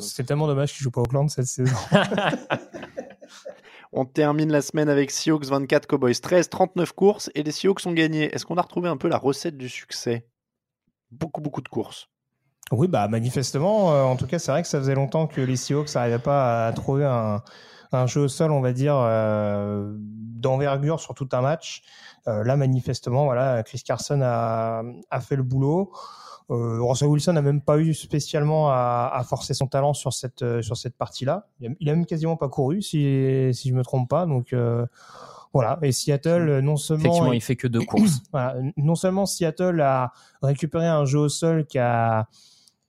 c'est 0.00 0.24
tellement 0.24 0.46
dommage 0.46 0.72
qu'il 0.72 0.82
joue 0.82 0.90
pas 0.90 1.00
Auckland 1.00 1.28
cette 1.30 1.46
saison. 1.46 1.76
On 3.96 4.04
termine 4.04 4.50
la 4.50 4.60
semaine 4.60 4.88
avec 4.88 5.12
Seahawks 5.12 5.46
24, 5.46 5.86
Cowboys 5.86 6.20
13, 6.20 6.48
39 6.48 6.92
courses 6.92 7.30
et 7.36 7.44
les 7.44 7.52
Seahawks 7.52 7.86
ont 7.86 7.92
gagné. 7.92 8.34
Est-ce 8.34 8.44
qu'on 8.44 8.56
a 8.56 8.62
retrouvé 8.62 8.88
un 8.88 8.96
peu 8.96 9.06
la 9.06 9.18
recette 9.18 9.56
du 9.56 9.68
succès? 9.68 10.26
Beaucoup, 11.18 11.40
beaucoup 11.40 11.62
de 11.62 11.68
courses. 11.68 12.08
Oui, 12.72 12.88
bah 12.88 13.08
manifestement, 13.08 13.92
euh, 13.92 14.02
en 14.02 14.16
tout 14.16 14.26
cas, 14.26 14.38
c'est 14.38 14.50
vrai 14.50 14.62
que 14.62 14.68
ça 14.68 14.78
faisait 14.78 14.94
longtemps 14.94 15.26
que 15.26 15.40
les 15.40 15.56
Seahawks 15.56 15.94
n'arrivaient 15.94 16.18
pas 16.18 16.66
à 16.66 16.72
trouver 16.72 17.04
un, 17.04 17.42
jeu 18.06 18.22
au 18.22 18.28
sol, 18.28 18.50
on 18.50 18.60
va 18.60 18.72
dire, 18.72 18.96
euh, 18.96 19.94
d'envergure 19.98 20.98
sur 20.98 21.14
tout 21.14 21.28
un 21.32 21.42
match. 21.42 21.82
Euh, 22.26 22.42
là, 22.42 22.56
manifestement, 22.56 23.24
voilà, 23.24 23.62
Chris 23.62 23.82
Carson 23.84 24.20
a, 24.22 24.82
fait 25.20 25.36
le 25.36 25.42
boulot. 25.42 25.92
Russell 26.48 27.08
Wilson 27.08 27.32
n'a 27.32 27.42
même 27.42 27.62
pas 27.62 27.78
eu 27.78 27.94
spécialement 27.94 28.68
à, 28.70 29.22
forcer 29.26 29.54
son 29.54 29.66
talent 29.66 29.94
sur 29.94 30.12
cette 30.12 30.44
cette 30.60 30.96
partie-là. 30.96 31.46
Il, 31.60 31.88
a 31.88 31.94
même 31.94 32.04
quasiment 32.04 32.36
pas 32.36 32.48
couru, 32.48 32.82
si 32.82 33.50
si 33.54 33.68
je 33.70 33.74
me 33.74 33.82
trompe 33.82 34.10
pas. 34.10 34.26
Donc 34.26 34.54
voilà. 35.54 35.78
Et 35.82 35.92
Seattle, 35.92 36.60
non 36.60 36.76
seulement 36.76 37.04
effectivement, 37.04 37.32
il 37.32 37.40
fait 37.40 37.56
que 37.56 37.68
deux 37.68 37.80
courses. 37.80 38.20
voilà, 38.32 38.56
non 38.76 38.94
seulement 38.94 39.24
Seattle 39.24 39.80
a 39.80 40.12
récupéré 40.42 40.86
un 40.86 41.04
jeu 41.04 41.20
au 41.20 41.28
sol 41.28 41.64
qui 41.64 41.78
a 41.78 42.28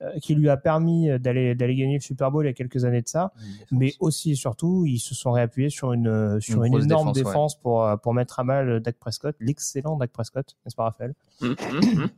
euh, 0.01 0.11
qui 0.22 0.36
lui 0.36 0.49
a 0.49 0.57
permis 0.57 1.07
d'aller 1.20 1.55
d'aller 1.55 1.76
gagner 1.76 1.95
le 1.95 2.01
Super 2.01 2.32
Bowl 2.32 2.43
il 2.43 2.47
y 2.47 2.49
a 2.49 2.53
quelques 2.53 2.84
années 2.84 3.01
de 3.01 3.07
ça, 3.07 3.32
mais 3.72 3.93
aussi 4.01 4.32
et 4.32 4.36
surtout 4.36 4.86
ils 4.86 4.99
se 4.99 5.16
sont 5.16 5.32
réappuyés 5.32 5.70
sur 5.70 5.93
une 5.93 6.41
sur 6.41 6.63
une, 6.66 6.76
énorme 6.76 7.13
défense, 7.13 7.57
pour 7.57 7.88
pour 8.03 8.13
mettre 8.13 8.39
à 8.39 8.43
mal 8.43 8.82
Dak 8.82 8.97
Prescott, 8.97 9.36
l'excellent 9.39 9.95
Dak 9.95 10.11
Prescott, 10.11 10.57
n'est-ce 10.66 10.76
pas 10.76 10.84
Raphaël? 10.84 11.13
Hum, 11.41 11.55
hum, 11.72 11.99
hum. 12.01 12.09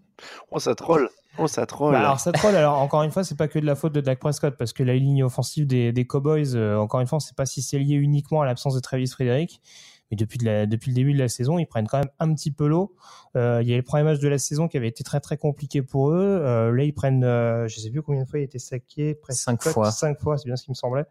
Oh 0.49 0.59
ça 0.59 0.73
troll. 0.73 1.09
Oh, 1.37 1.47
ça 1.47 1.65
troll. 1.65 1.93
Bah, 1.93 1.99
alors, 1.99 2.19
ça 2.19 2.31
troll. 2.31 2.55
Alors, 2.55 2.79
encore 2.79 3.03
une 3.03 3.11
fois, 3.11 3.23
c'est 3.23 3.37
pas 3.37 3.47
que 3.47 3.59
de 3.59 3.65
la 3.65 3.75
faute 3.75 3.93
de 3.93 4.01
Dak 4.01 4.19
Prescott, 4.19 4.55
parce 4.57 4.73
que 4.73 4.83
la 4.83 4.95
ligne 4.95 5.23
offensive 5.23 5.67
des, 5.67 5.91
des 5.91 6.05
Cowboys, 6.05 6.55
euh, 6.55 6.77
encore 6.77 6.99
une 6.99 7.07
fois, 7.07 7.19
c'est 7.19 7.35
pas 7.35 7.45
si 7.45 7.61
c'est 7.61 7.77
lié 7.77 7.95
uniquement 7.95 8.41
à 8.41 8.45
l'absence 8.45 8.73
de 8.73 8.79
Travis 8.79 9.07
Frederick, 9.07 9.61
mais 10.09 10.17
depuis, 10.17 10.37
depuis 10.37 10.91
le 10.91 10.95
début 10.95 11.13
de 11.13 11.19
la 11.19 11.27
saison, 11.27 11.59
ils 11.59 11.65
prennent 11.65 11.87
quand 11.87 11.99
même 11.99 12.11
un 12.19 12.33
petit 12.33 12.51
peu 12.51 12.67
l'eau. 12.67 12.95
Euh, 13.35 13.59
il 13.61 13.67
y 13.67 13.73
a 13.73 13.77
le 13.77 13.83
premier 13.83 14.03
match 14.03 14.19
de 14.19 14.27
la 14.27 14.37
saison 14.37 14.67
qui 14.67 14.77
avait 14.77 14.87
été 14.87 15.03
très 15.03 15.19
très 15.19 15.37
compliqué 15.37 15.81
pour 15.81 16.11
eux. 16.11 16.41
Euh, 16.41 16.71
là, 16.71 16.83
ils 16.83 16.93
prennent, 16.93 17.23
euh, 17.23 17.67
je 17.67 17.79
sais 17.79 17.89
plus 17.89 18.01
combien 18.01 18.23
de 18.23 18.27
fois 18.27 18.39
il 18.39 18.43
a 18.43 18.45
été 18.45 18.59
saqué, 18.59 19.15
presque 19.15 19.41
cinq 19.41 19.61
fois. 19.63 19.91
Cinq 19.91 20.19
fois, 20.19 20.37
c'est 20.37 20.45
bien 20.45 20.55
ce 20.55 20.63
qui 20.63 20.71
me 20.71 20.75
semblait. 20.75 21.05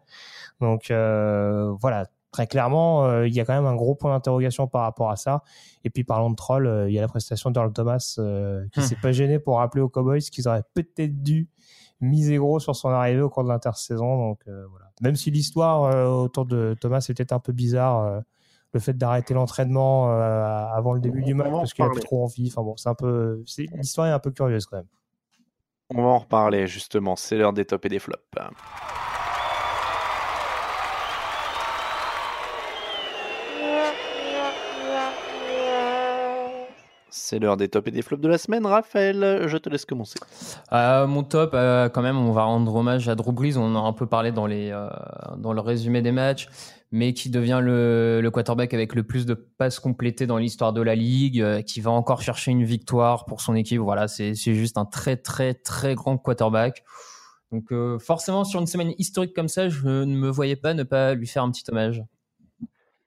Donc 0.59 0.89
euh, 0.89 1.71
voilà, 1.79 2.07
très 2.31 2.47
clairement, 2.47 3.21
il 3.21 3.33
y 3.33 3.39
a 3.39 3.45
quand 3.45 3.53
même 3.53 3.67
un 3.67 3.75
gros 3.75 3.93
point 3.93 4.11
d'interrogation 4.13 4.67
par 4.67 4.81
rapport 4.81 5.11
à 5.11 5.15
ça. 5.15 5.43
Et 5.83 5.91
puis 5.91 6.03
parlons 6.03 6.31
de 6.31 6.35
troll, 6.35 6.85
il 6.87 6.93
y 6.93 6.97
a 6.97 7.01
la 7.01 7.07
prestation 7.07 7.51
d'Earl 7.51 7.71
Thomas 7.73 8.13
qui 8.73 8.79
hum. 8.79 8.85
s'est 8.85 8.97
pas 9.01 9.11
gêné 9.11 9.37
pour 9.37 9.57
rappeler 9.57 9.81
aux 9.81 9.89
Cowboys 9.89 10.21
qu'ils 10.21 10.47
auraient 10.47 10.65
peut-être 10.73 11.21
dû 11.21 11.49
miser 12.01 12.37
gros 12.37 12.59
sur 12.59 12.75
son 12.75 12.89
arrivée 12.89 13.21
au 13.21 13.29
cours 13.29 13.43
de 13.43 13.49
l'intersaison. 13.49 14.29
Donc 14.29 14.41
voilà. 14.47 14.91
Même 15.01 15.15
si 15.15 15.29
l'histoire 15.29 16.09
autour 16.19 16.45
de 16.45 16.75
Thomas 16.79 17.05
était 17.09 17.31
un 17.31 17.39
peu 17.39 17.53
bizarre 17.53 18.23
le 18.73 18.79
fait 18.79 18.93
d'arrêter 18.93 19.33
l'entraînement 19.33 20.11
euh, 20.11 20.65
avant 20.73 20.93
le 20.93 20.99
début 20.99 21.23
du 21.23 21.33
match 21.33 21.51
parce 21.51 21.73
qu'il 21.73 21.85
a 21.85 21.89
plus 21.89 22.01
trop 22.01 22.23
envie. 22.23 22.49
Enfin 22.51 22.63
bon, 22.63 22.75
c'est 22.77 22.89
un 22.89 22.95
peu, 22.95 23.43
l'histoire 23.73 24.07
est 24.07 24.11
un 24.11 24.19
peu 24.19 24.31
curieuse 24.31 24.65
quand 24.65 24.77
même. 24.77 24.87
On 25.89 26.01
va 26.01 26.09
en 26.09 26.17
reparler 26.19 26.67
justement. 26.67 27.15
C'est 27.15 27.37
l'heure 27.37 27.53
des 27.53 27.65
tops 27.65 27.85
et 27.85 27.89
des 27.89 27.99
flops. 27.99 28.21
C'est 37.17 37.39
l'heure 37.39 37.57
des 37.57 37.67
tops 37.67 37.87
et 37.87 37.91
des 37.91 38.01
flops 38.01 38.21
de 38.21 38.27
la 38.27 38.37
semaine. 38.37 38.65
Raphaël, 38.65 39.47
je 39.47 39.57
te 39.57 39.69
laisse 39.69 39.85
commencer. 39.85 40.19
Euh, 40.71 41.07
mon 41.07 41.23
top, 41.23 41.51
euh, 41.53 41.89
quand 41.89 42.01
même, 42.01 42.17
on 42.17 42.31
va 42.31 42.43
rendre 42.43 42.73
hommage 42.73 43.09
à 43.09 43.15
Drew 43.15 43.33
Brees. 43.33 43.57
On 43.57 43.75
en 43.75 43.75
a 43.75 43.87
un 43.87 43.93
peu 43.93 44.05
parlé 44.05 44.31
dans, 44.31 44.45
les, 44.45 44.71
euh, 44.71 44.87
dans 45.37 45.51
le 45.51 45.59
résumé 45.59 46.01
des 46.01 46.11
matchs, 46.11 46.47
mais 46.91 47.13
qui 47.13 47.29
devient 47.29 47.59
le, 47.61 48.21
le 48.21 48.31
quarterback 48.31 48.73
avec 48.73 48.93
le 48.93 49.03
plus 49.03 49.25
de 49.25 49.33
passes 49.33 49.79
complétées 49.79 50.27
dans 50.27 50.37
l'histoire 50.37 50.73
de 50.73 50.81
la 50.81 50.95
ligue, 50.95 51.63
qui 51.63 51.81
va 51.81 51.91
encore 51.91 52.21
chercher 52.21 52.51
une 52.51 52.63
victoire 52.63 53.25
pour 53.25 53.41
son 53.41 53.55
équipe. 53.55 53.79
Voilà, 53.79 54.07
c'est 54.07 54.33
juste 54.35 54.77
un 54.77 54.85
très, 54.85 55.17
très, 55.17 55.53
très 55.55 55.95
grand 55.95 56.17
quarterback. 56.17 56.83
Donc, 57.51 57.73
forcément, 57.99 58.43
sur 58.43 58.59
une 58.59 58.67
semaine 58.67 58.93
historique 58.97 59.33
comme 59.33 59.47
ça, 59.47 59.69
je 59.69 59.87
ne 59.87 60.15
me 60.15 60.29
voyais 60.29 60.55
pas 60.55 60.73
ne 60.73 60.83
pas 60.83 61.13
lui 61.13 61.27
faire 61.27 61.43
un 61.43 61.51
petit 61.51 61.63
hommage. 61.69 62.03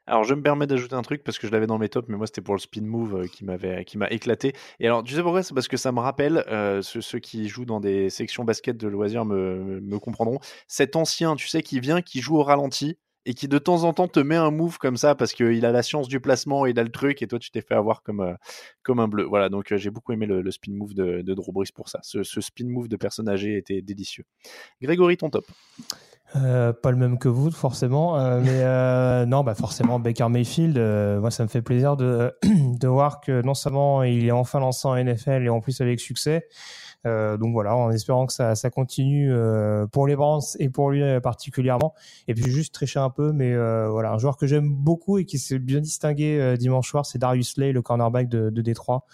Alors, 0.06 0.24
je 0.24 0.34
me 0.34 0.42
permets 0.42 0.66
d'ajouter 0.66 0.94
un 0.94 1.02
truc 1.02 1.22
parce 1.22 1.38
que 1.38 1.46
je 1.46 1.52
l'avais 1.52 1.66
dans 1.66 1.78
mes 1.78 1.88
tops, 1.88 2.08
mais 2.08 2.16
moi, 2.16 2.26
c'était 2.26 2.40
pour 2.40 2.54
le 2.54 2.60
spin 2.60 2.82
move 2.82 3.22
euh, 3.22 3.26
qui 3.26 3.44
m'a 3.44 4.10
éclaté. 4.10 4.54
Et 4.80 4.86
alors, 4.86 5.04
tu 5.04 5.14
sais 5.14 5.22
pourquoi? 5.22 5.42
C'est 5.42 5.54
parce 5.54 5.68
que 5.68 5.76
ça 5.76 5.92
me 5.92 6.00
rappelle, 6.00 6.44
euh, 6.48 6.82
ceux, 6.82 7.18
qui 7.18 7.48
jouent 7.48 7.64
dans 7.64 7.80
des 7.80 8.10
sections 8.10 8.44
basket 8.44 8.76
de 8.76 8.88
loisirs 8.88 9.24
me, 9.24 9.98
comprendront, 9.98 10.40
cet 10.66 10.96
ancien, 10.96 11.36
tu 11.36 11.46
sais, 11.48 11.62
qui 11.62 11.78
vient, 11.80 12.02
qui 12.02 12.20
joue 12.20 12.36
au 12.36 12.42
ralenti 12.42 12.98
et 13.26 13.34
qui 13.34 13.48
de 13.48 13.58
temps 13.58 13.84
en 13.84 13.92
temps 13.92 14.08
te 14.08 14.18
met 14.18 14.36
un 14.36 14.50
move 14.50 14.78
comme 14.78 14.96
ça 14.96 15.14
parce 15.14 15.34
qu'il 15.34 15.64
a 15.66 15.72
la 15.72 15.82
science 15.82 16.08
du 16.08 16.20
placement, 16.20 16.64
il 16.64 16.78
a 16.78 16.82
le 16.82 16.90
truc 16.90 17.20
et 17.20 17.26
toi 17.26 17.38
tu 17.38 17.50
t'es 17.50 17.60
fait 17.60 17.74
avoir 17.74 18.02
comme, 18.02 18.20
euh, 18.20 18.34
comme 18.82 18.98
un 18.98 19.08
bleu. 19.08 19.24
Voilà, 19.24 19.50
donc 19.50 19.74
j'ai 19.76 19.90
beaucoup 19.90 20.12
aimé 20.12 20.24
le, 20.26 20.50
spin 20.50 20.72
move 20.72 20.94
de, 20.94 21.20
de 21.20 21.34
Drew 21.34 21.52
Brees 21.52 21.72
pour 21.74 21.90
ça. 21.90 22.00
Ce, 22.02 22.22
spin 22.22 22.66
move 22.66 22.88
de 22.88 22.96
personne 22.96 23.28
âgée 23.28 23.58
était 23.58 23.82
délicieux. 23.82 24.24
Grégory, 24.80 25.18
ton 25.18 25.28
top 25.28 25.44
euh, 26.36 26.72
pas 26.72 26.90
le 26.90 26.96
même 26.96 27.18
que 27.18 27.28
vous, 27.28 27.50
forcément. 27.50 28.18
Euh, 28.18 28.40
mais 28.44 28.62
euh, 28.62 29.26
non, 29.26 29.42
bah 29.42 29.54
forcément, 29.54 29.98
Baker 29.98 30.28
Mayfield, 30.28 30.78
moi, 31.20 31.30
ça 31.30 31.42
me 31.42 31.48
fait 31.48 31.62
plaisir 31.62 31.96
de, 31.96 32.34
de 32.42 32.88
voir 32.88 33.20
que 33.20 33.42
non 33.42 33.54
seulement 33.54 34.02
il 34.02 34.26
est 34.26 34.30
enfin 34.30 34.60
lancé 34.60 34.86
en 34.86 34.96
NFL 34.96 35.44
et 35.44 35.48
en 35.48 35.60
plus 35.60 35.80
avec 35.80 36.00
succès. 36.00 36.48
donc 37.04 37.52
voilà, 37.52 37.74
en 37.74 37.90
espérant 37.90 38.26
que 38.26 38.32
ça, 38.32 38.54
ça 38.54 38.70
continue 38.70 39.32
pour 39.90 40.06
les 40.06 40.16
Browns 40.16 40.42
et 40.58 40.68
pour 40.68 40.90
lui 40.90 41.02
particulièrement. 41.20 41.94
Et 42.28 42.34
puis 42.34 42.50
juste 42.50 42.74
tricher 42.74 43.00
un 43.00 43.10
peu, 43.10 43.32
mais 43.32 43.54
voilà, 43.88 44.12
un 44.12 44.18
joueur 44.18 44.36
que 44.36 44.46
j'aime 44.46 44.70
beaucoup 44.70 45.18
et 45.18 45.24
qui 45.24 45.38
s'est 45.38 45.58
bien 45.58 45.80
distingué 45.80 46.56
dimanche 46.58 46.88
soir, 46.90 47.06
c'est 47.06 47.18
Darius 47.18 47.54
Slay, 47.54 47.72
le 47.72 47.82
cornerback 47.82 48.28
de, 48.28 48.50
de 48.50 48.62
Détroit. 48.62 49.04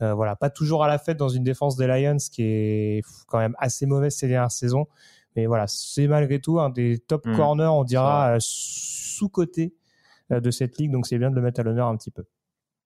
voilà, 0.00 0.36
pas 0.36 0.50
toujours 0.50 0.84
à 0.84 0.88
la 0.88 0.98
fête 0.98 1.16
dans 1.16 1.28
une 1.28 1.44
défense 1.44 1.76
des 1.76 1.86
Lions 1.86 2.16
qui 2.30 2.42
est 2.44 3.02
quand 3.26 3.38
même 3.38 3.56
assez 3.58 3.86
mauvaise 3.86 4.14
ces 4.14 4.28
dernières 4.28 4.52
saisons. 4.52 4.86
Mais 5.36 5.46
voilà, 5.46 5.66
c'est 5.66 6.06
malgré 6.06 6.40
tout 6.40 6.60
un 6.60 6.70
des 6.70 6.98
top 6.98 7.26
mmh. 7.26 7.36
corners, 7.36 7.72
on 7.72 7.84
dira, 7.84 8.34
euh, 8.34 8.38
sous-côté 8.40 9.74
euh, 10.30 10.40
de 10.40 10.50
cette 10.50 10.78
ligue. 10.78 10.90
Donc 10.90 11.06
c'est 11.06 11.18
bien 11.18 11.30
de 11.30 11.36
le 11.36 11.42
mettre 11.42 11.60
à 11.60 11.62
l'honneur 11.62 11.88
un 11.88 11.96
petit 11.96 12.10
peu. 12.10 12.24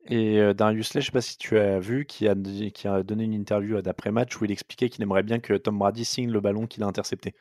Et 0.09 0.39
euh, 0.39 0.55
Darius 0.55 0.95
Lay, 0.95 1.01
je 1.01 1.07
ne 1.07 1.11
sais 1.11 1.13
pas 1.13 1.21
si 1.21 1.37
tu 1.37 1.59
as 1.59 1.81
vu, 1.81 2.07
qui 2.07 2.29
a, 2.29 2.35
qui 2.73 2.87
a 2.87 3.03
donné 3.03 3.25
une 3.25 3.35
interview 3.35 3.81
d'après-match 3.83 4.41
où 4.41 4.45
il 4.45 4.53
expliquait 4.53 4.89
qu'il 4.89 5.03
aimerait 5.03 5.25
bien 5.25 5.41
que 5.41 5.55
Tom 5.55 5.79
Brady 5.79 6.05
signe 6.05 6.31
le 6.31 6.41
ballon 6.41 6.67
qu'il 6.67 6.85
a 6.85 6.87
intercepté. 6.87 7.35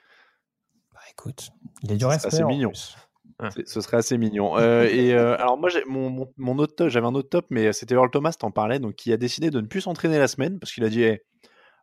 Bah 0.91 1.01
écoute, 1.11 1.51
il 1.83 1.91
a 1.91 1.95
du 1.95 2.05
respect. 2.05 2.31
C'est 2.31 2.43
mignon. 2.43 2.71
Ce 2.73 3.81
serait 3.81 3.97
assez 3.97 4.17
mignon. 4.17 4.57
et 4.57 5.13
alors 5.13 5.59
moi, 5.59 5.69
mon, 5.85 6.27
mon, 6.37 6.57
autre 6.57 6.73
top, 6.75 6.89
j'avais 6.89 7.05
un 7.05 7.13
autre 7.13 7.29
top, 7.29 7.45
mais 7.51 7.71
c'était 7.71 7.93
Earl 7.93 8.09
Thomas, 8.09 8.33
t'en 8.39 8.49
parlais, 8.49 8.79
donc 8.79 8.95
qui 8.95 9.13
a 9.13 9.17
décidé 9.17 9.51
de 9.51 9.61
ne 9.61 9.67
plus 9.67 9.81
s'entraîner 9.81 10.17
la 10.17 10.27
semaine 10.27 10.57
parce 10.57 10.73
qu'il 10.73 10.83
a 10.85 10.89
dit 10.89 11.05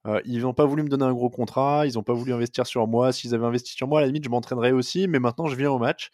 euh, 0.06 0.20
ils 0.24 0.40
n'ont 0.40 0.54
pas 0.54 0.64
voulu 0.66 0.82
me 0.82 0.88
donner 0.88 1.04
un 1.04 1.12
gros 1.12 1.30
contrat, 1.30 1.86
ils 1.86 1.94
n'ont 1.94 2.02
pas 2.02 2.12
voulu 2.12 2.32
investir 2.32 2.66
sur 2.66 2.86
moi. 2.88 3.12
S'ils 3.12 3.34
avaient 3.34 3.46
investi 3.46 3.72
sur 3.72 3.86
moi, 3.88 4.00
à 4.00 4.02
la 4.02 4.08
limite, 4.08 4.24
je 4.24 4.30
m'entraînerais 4.30 4.72
aussi, 4.72 5.06
mais 5.08 5.18
maintenant, 5.20 5.46
je 5.46 5.56
viens 5.56 5.70
au 5.70 5.78
match. 5.78 6.10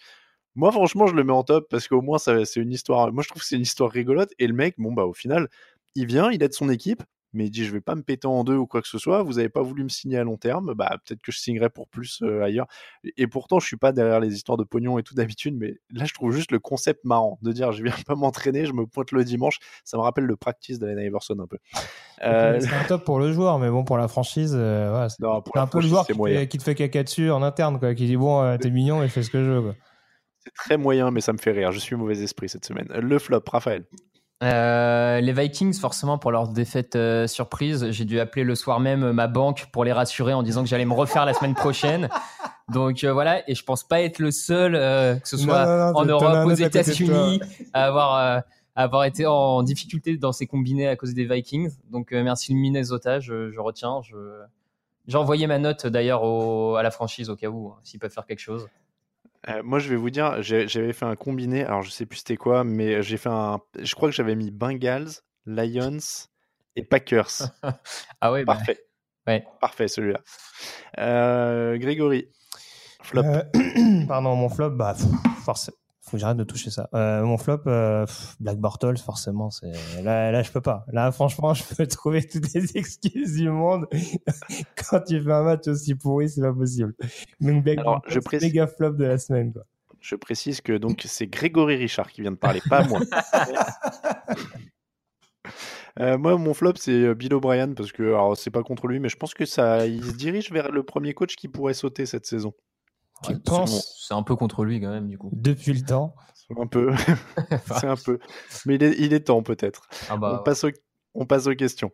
Moi, 0.56 0.72
franchement, 0.72 1.06
je 1.06 1.14
le 1.14 1.24
mets 1.24 1.32
en 1.32 1.44
top 1.44 1.68
parce 1.70 1.88
qu'au 1.88 2.02
moins, 2.02 2.18
c'est 2.18 2.56
une 2.56 2.72
histoire. 2.72 3.12
Moi, 3.12 3.22
je 3.22 3.28
trouve 3.28 3.42
que 3.42 3.48
c'est 3.48 3.56
une 3.56 3.62
histoire 3.62 3.90
rigolote. 3.90 4.30
Et 4.38 4.46
le 4.46 4.54
mec, 4.54 4.74
bon, 4.78 4.92
bah, 4.92 5.04
au 5.04 5.14
final, 5.14 5.48
il 5.94 6.06
vient, 6.06 6.30
il 6.30 6.42
aide 6.42 6.54
son 6.54 6.68
équipe 6.70 7.02
mais 7.38 7.46
il 7.46 7.50
dit 7.50 7.64
je 7.64 7.72
vais 7.72 7.80
pas 7.80 7.94
me 7.94 8.02
péter 8.02 8.26
en 8.26 8.42
deux 8.42 8.56
ou 8.56 8.66
quoi 8.66 8.82
que 8.82 8.88
ce 8.88 8.98
soit, 8.98 9.22
vous 9.22 9.38
avez 9.38 9.48
pas 9.48 9.62
voulu 9.62 9.84
me 9.84 9.88
signer 9.88 10.18
à 10.18 10.24
long 10.24 10.36
terme, 10.36 10.74
bah 10.74 10.98
peut-être 11.06 11.22
que 11.22 11.30
je 11.30 11.38
signerai 11.38 11.70
pour 11.70 11.86
plus 11.88 12.20
euh, 12.22 12.42
ailleurs. 12.42 12.66
Et, 13.16 13.28
pourtant 13.28 13.60
je 13.60 13.66
suis 13.66 13.76
pas 13.76 13.92
derrière 13.92 14.18
les 14.18 14.34
histoires 14.34 14.58
de 14.58 14.64
pognon 14.64 14.98
et 14.98 15.04
tout 15.04 15.14
d'habitude, 15.14 15.56
mais 15.56 15.74
là 15.92 16.04
je 16.04 16.12
trouve 16.12 16.32
juste 16.32 16.50
le 16.50 16.58
concept 16.58 17.04
marrant 17.04 17.38
de 17.42 17.52
dire 17.52 17.70
je 17.70 17.82
viens 17.84 17.94
pas 18.06 18.16
m'entraîner, 18.16 18.66
je 18.66 18.72
me 18.72 18.86
pointe 18.86 19.12
le 19.12 19.22
dimanche, 19.22 19.60
ça 19.84 19.96
me 19.96 20.02
rappelle 20.02 20.24
le 20.24 20.36
practice 20.36 20.80
d'Allen 20.80 20.98
Iverson 20.98 21.38
un 21.38 21.46
peu. 21.46 21.58
Euh... 22.22 22.58
C'est 22.60 22.72
un 22.74 22.84
top 22.84 23.04
pour 23.04 23.20
le 23.20 23.32
joueur, 23.32 23.60
mais 23.60 23.70
bon 23.70 23.84
pour 23.84 23.98
la 23.98 24.08
franchise, 24.08 24.54
euh, 24.56 25.08
c'est 25.08 25.24
un 25.24 25.66
peu 25.68 25.80
le 25.80 25.86
joueur 25.86 26.06
qui, 26.06 26.58
te 26.58 26.62
fait 26.62 26.74
caca 26.74 27.04
dessus 27.04 27.30
en 27.30 27.42
interne, 27.42 27.78
quoi, 27.78 27.94
qui 27.94 28.06
dit 28.06 28.16
bon 28.16 28.42
euh, 28.42 28.56
t'es 28.56 28.70
mignon 28.70 29.02
et 29.04 29.08
fais 29.08 29.22
ce 29.22 29.30
que 29.30 29.44
je 29.44 29.50
veux. 29.50 29.74
C'est 30.38 30.54
très 30.54 30.76
moyen, 30.76 31.10
mais 31.10 31.20
ça 31.20 31.32
me 31.32 31.38
fait 31.38 31.52
rire. 31.52 31.72
Je 31.72 31.78
suis 31.78 31.94
mauvais 31.94 32.22
esprit 32.22 32.48
cette 32.48 32.64
semaine. 32.64 32.88
Le 32.88 33.18
flop, 33.18 33.42
Raphaël. 33.46 33.84
Euh, 34.44 35.20
les 35.20 35.32
Vikings, 35.32 35.74
forcément, 35.74 36.16
pour 36.16 36.30
leur 36.30 36.48
défaite 36.48 36.94
euh, 36.94 37.26
surprise, 37.26 37.90
j'ai 37.90 38.04
dû 38.04 38.20
appeler 38.20 38.44
le 38.44 38.54
soir 38.54 38.78
même 38.78 39.10
ma 39.10 39.26
banque 39.26 39.66
pour 39.72 39.84
les 39.84 39.92
rassurer 39.92 40.32
en 40.32 40.44
disant 40.44 40.62
que 40.62 40.68
j'allais 40.68 40.84
me 40.84 40.92
refaire 40.94 41.26
la 41.26 41.34
semaine 41.34 41.54
prochaine. 41.54 42.08
Donc 42.72 43.02
euh, 43.02 43.12
voilà, 43.12 43.48
et 43.50 43.54
je 43.54 43.64
pense 43.64 43.82
pas 43.82 44.02
être 44.02 44.18
le 44.18 44.30
seul, 44.30 44.72
que 44.72 45.28
ce 45.28 45.36
soit 45.36 45.92
en 45.94 46.04
Europe, 46.04 46.46
aux 46.46 46.54
États-Unis, 46.54 47.40
à 47.72 47.86
avoir 47.86 48.42
avoir 48.76 49.04
été 49.04 49.26
en 49.26 49.64
difficulté 49.64 50.16
dans 50.18 50.30
ses 50.30 50.46
combinés 50.46 50.86
à 50.86 50.94
cause 50.94 51.12
des 51.14 51.24
Vikings. 51.24 51.70
Donc 51.90 52.12
merci 52.12 52.52
le 52.52 52.60
Minnesota, 52.60 53.18
je, 53.18 53.50
je 53.50 53.58
retiens. 53.58 54.02
Je... 54.02 54.14
J'ai 55.08 55.16
envoyé 55.16 55.46
ma 55.46 55.58
note 55.58 55.86
d'ailleurs 55.86 56.22
à 56.76 56.82
la 56.82 56.90
franchise 56.90 57.30
au 57.30 57.34
cas 57.36 57.48
où, 57.48 57.70
hein, 57.70 57.78
s'ils 57.82 57.98
peuvent 57.98 58.12
faire 58.12 58.26
quelque 58.26 58.38
chose. 58.38 58.68
Euh, 59.48 59.62
moi, 59.62 59.78
je 59.78 59.88
vais 59.88 59.96
vous 59.96 60.10
dire, 60.10 60.42
j'avais 60.42 60.92
fait 60.92 61.04
un 61.04 61.16
combiné. 61.16 61.64
Alors, 61.64 61.82
je 61.82 61.90
sais 61.90 62.06
plus 62.06 62.18
c'était 62.18 62.36
quoi, 62.36 62.64
mais 62.64 63.02
j'ai 63.02 63.16
fait 63.16 63.30
un. 63.30 63.60
Je 63.78 63.94
crois 63.94 64.08
que 64.08 64.14
j'avais 64.14 64.34
mis 64.34 64.50
Bengals, 64.50 65.08
Lions 65.46 65.98
et 66.76 66.82
Packers. 66.84 67.50
ah 68.20 68.32
ouais, 68.32 68.44
bah, 68.44 68.54
parfait. 68.54 68.78
ouais. 69.26 69.44
Parfait 69.60 69.88
celui-là. 69.88 70.20
Euh, 70.98 71.78
Grégory, 71.78 72.28
flop. 73.02 73.22
Euh, 73.24 73.42
pardon, 74.08 74.36
mon 74.36 74.48
flop, 74.48 74.70
bah, 74.70 74.94
forcément 75.44 75.76
faut 76.08 76.16
que 76.16 76.20
j'arrête 76.20 76.36
de 76.36 76.44
toucher 76.44 76.70
ça. 76.70 76.88
Euh, 76.94 77.22
mon 77.22 77.36
flop, 77.36 77.60
euh, 77.66 78.06
Black 78.40 78.58
Bortles, 78.58 78.98
forcément, 78.98 79.50
c'est 79.50 79.72
là, 80.02 80.30
là, 80.32 80.42
je 80.42 80.50
peux 80.50 80.60
pas. 80.60 80.84
Là, 80.92 81.12
franchement, 81.12 81.54
je 81.54 81.62
peux 81.62 81.86
trouver 81.86 82.26
toutes 82.26 82.52
les 82.54 82.76
excuses 82.76 83.34
du 83.34 83.50
monde. 83.50 83.86
Quand 84.90 85.00
tu 85.00 85.22
fais 85.22 85.32
un 85.32 85.42
match 85.42 85.68
aussi 85.68 85.94
pourri, 85.94 86.28
c'est 86.28 86.40
pas 86.40 86.52
possible. 86.52 86.94
Donc 87.40 87.64
Black 87.64 87.78
Alors, 87.78 87.94
Bortles, 87.94 88.12
je 88.12 88.20
précise... 88.20 88.48
méga 88.48 88.66
flop 88.66 88.92
de 88.92 89.04
la 89.04 89.18
semaine, 89.18 89.52
quoi. 89.52 89.64
Je 90.00 90.14
précise 90.14 90.60
que 90.60 90.72
donc 90.78 91.02
c'est 91.06 91.26
Grégory 91.26 91.74
Richard 91.74 92.12
qui 92.12 92.20
vient 92.20 92.30
de 92.30 92.36
parler, 92.36 92.62
pas 92.68 92.84
moi. 92.84 93.00
Euh, 96.00 96.16
moi, 96.16 96.38
mon 96.38 96.54
flop, 96.54 96.74
c'est 96.76 97.12
Bill 97.16 97.34
O'Brien 97.34 97.72
parce 97.72 97.90
que 97.90 98.04
alors 98.04 98.36
c'est 98.36 98.52
pas 98.52 98.62
contre 98.62 98.86
lui, 98.86 99.00
mais 99.00 99.08
je 99.08 99.16
pense 99.16 99.34
que 99.34 99.44
ça, 99.44 99.84
il 99.84 100.04
se 100.04 100.12
dirige 100.12 100.52
vers 100.52 100.70
le 100.70 100.84
premier 100.84 101.12
coach 101.12 101.34
qui 101.34 101.48
pourrait 101.48 101.74
sauter 101.74 102.06
cette 102.06 102.24
saison. 102.24 102.54
C'est 103.22 104.14
un 104.14 104.22
peu 104.22 104.36
contre 104.36 104.64
lui 104.64 104.80
quand 104.80 104.90
même, 104.90 105.08
du 105.08 105.18
coup. 105.18 105.30
Depuis 105.32 105.72
le 105.72 105.82
temps. 105.82 106.14
Un 106.56 106.66
peu. 106.66 106.94
c'est 107.78 107.86
un 107.86 107.96
peu. 107.96 108.18
Mais 108.64 108.76
il 108.76 108.82
est, 108.82 108.98
il 108.98 109.12
est 109.12 109.26
temps 109.26 109.42
peut-être. 109.42 109.86
Ah 110.08 110.16
bah, 110.16 110.38
on, 110.40 110.42
passe 110.42 110.64
on 111.14 111.26
passe 111.26 111.46
aux 111.46 111.54
questions. 111.54 111.90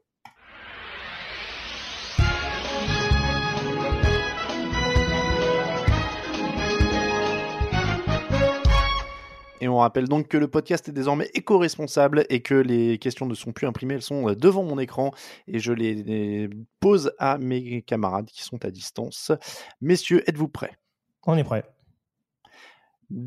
Et 9.60 9.68
on 9.68 9.78
rappelle 9.78 10.08
donc 10.08 10.28
que 10.28 10.36
le 10.36 10.46
podcast 10.46 10.90
est 10.90 10.92
désormais 10.92 11.30
éco-responsable 11.32 12.26
et 12.28 12.42
que 12.42 12.54
les 12.54 12.98
questions 12.98 13.24
ne 13.24 13.34
sont 13.34 13.52
plus 13.52 13.66
imprimées, 13.66 13.94
elles 13.94 14.02
sont 14.02 14.28
euh, 14.28 14.34
devant 14.34 14.62
mon 14.62 14.78
écran 14.78 15.10
et 15.48 15.58
je 15.58 15.72
les 15.72 16.50
pose 16.80 17.12
à 17.18 17.38
mes 17.38 17.80
camarades 17.80 18.26
qui 18.26 18.42
sont 18.42 18.62
à 18.62 18.70
distance. 18.70 19.32
Messieurs, 19.80 20.22
êtes-vous 20.28 20.48
prêts? 20.48 20.76
On 21.26 21.36
est 21.36 21.44
prêt. 21.44 21.64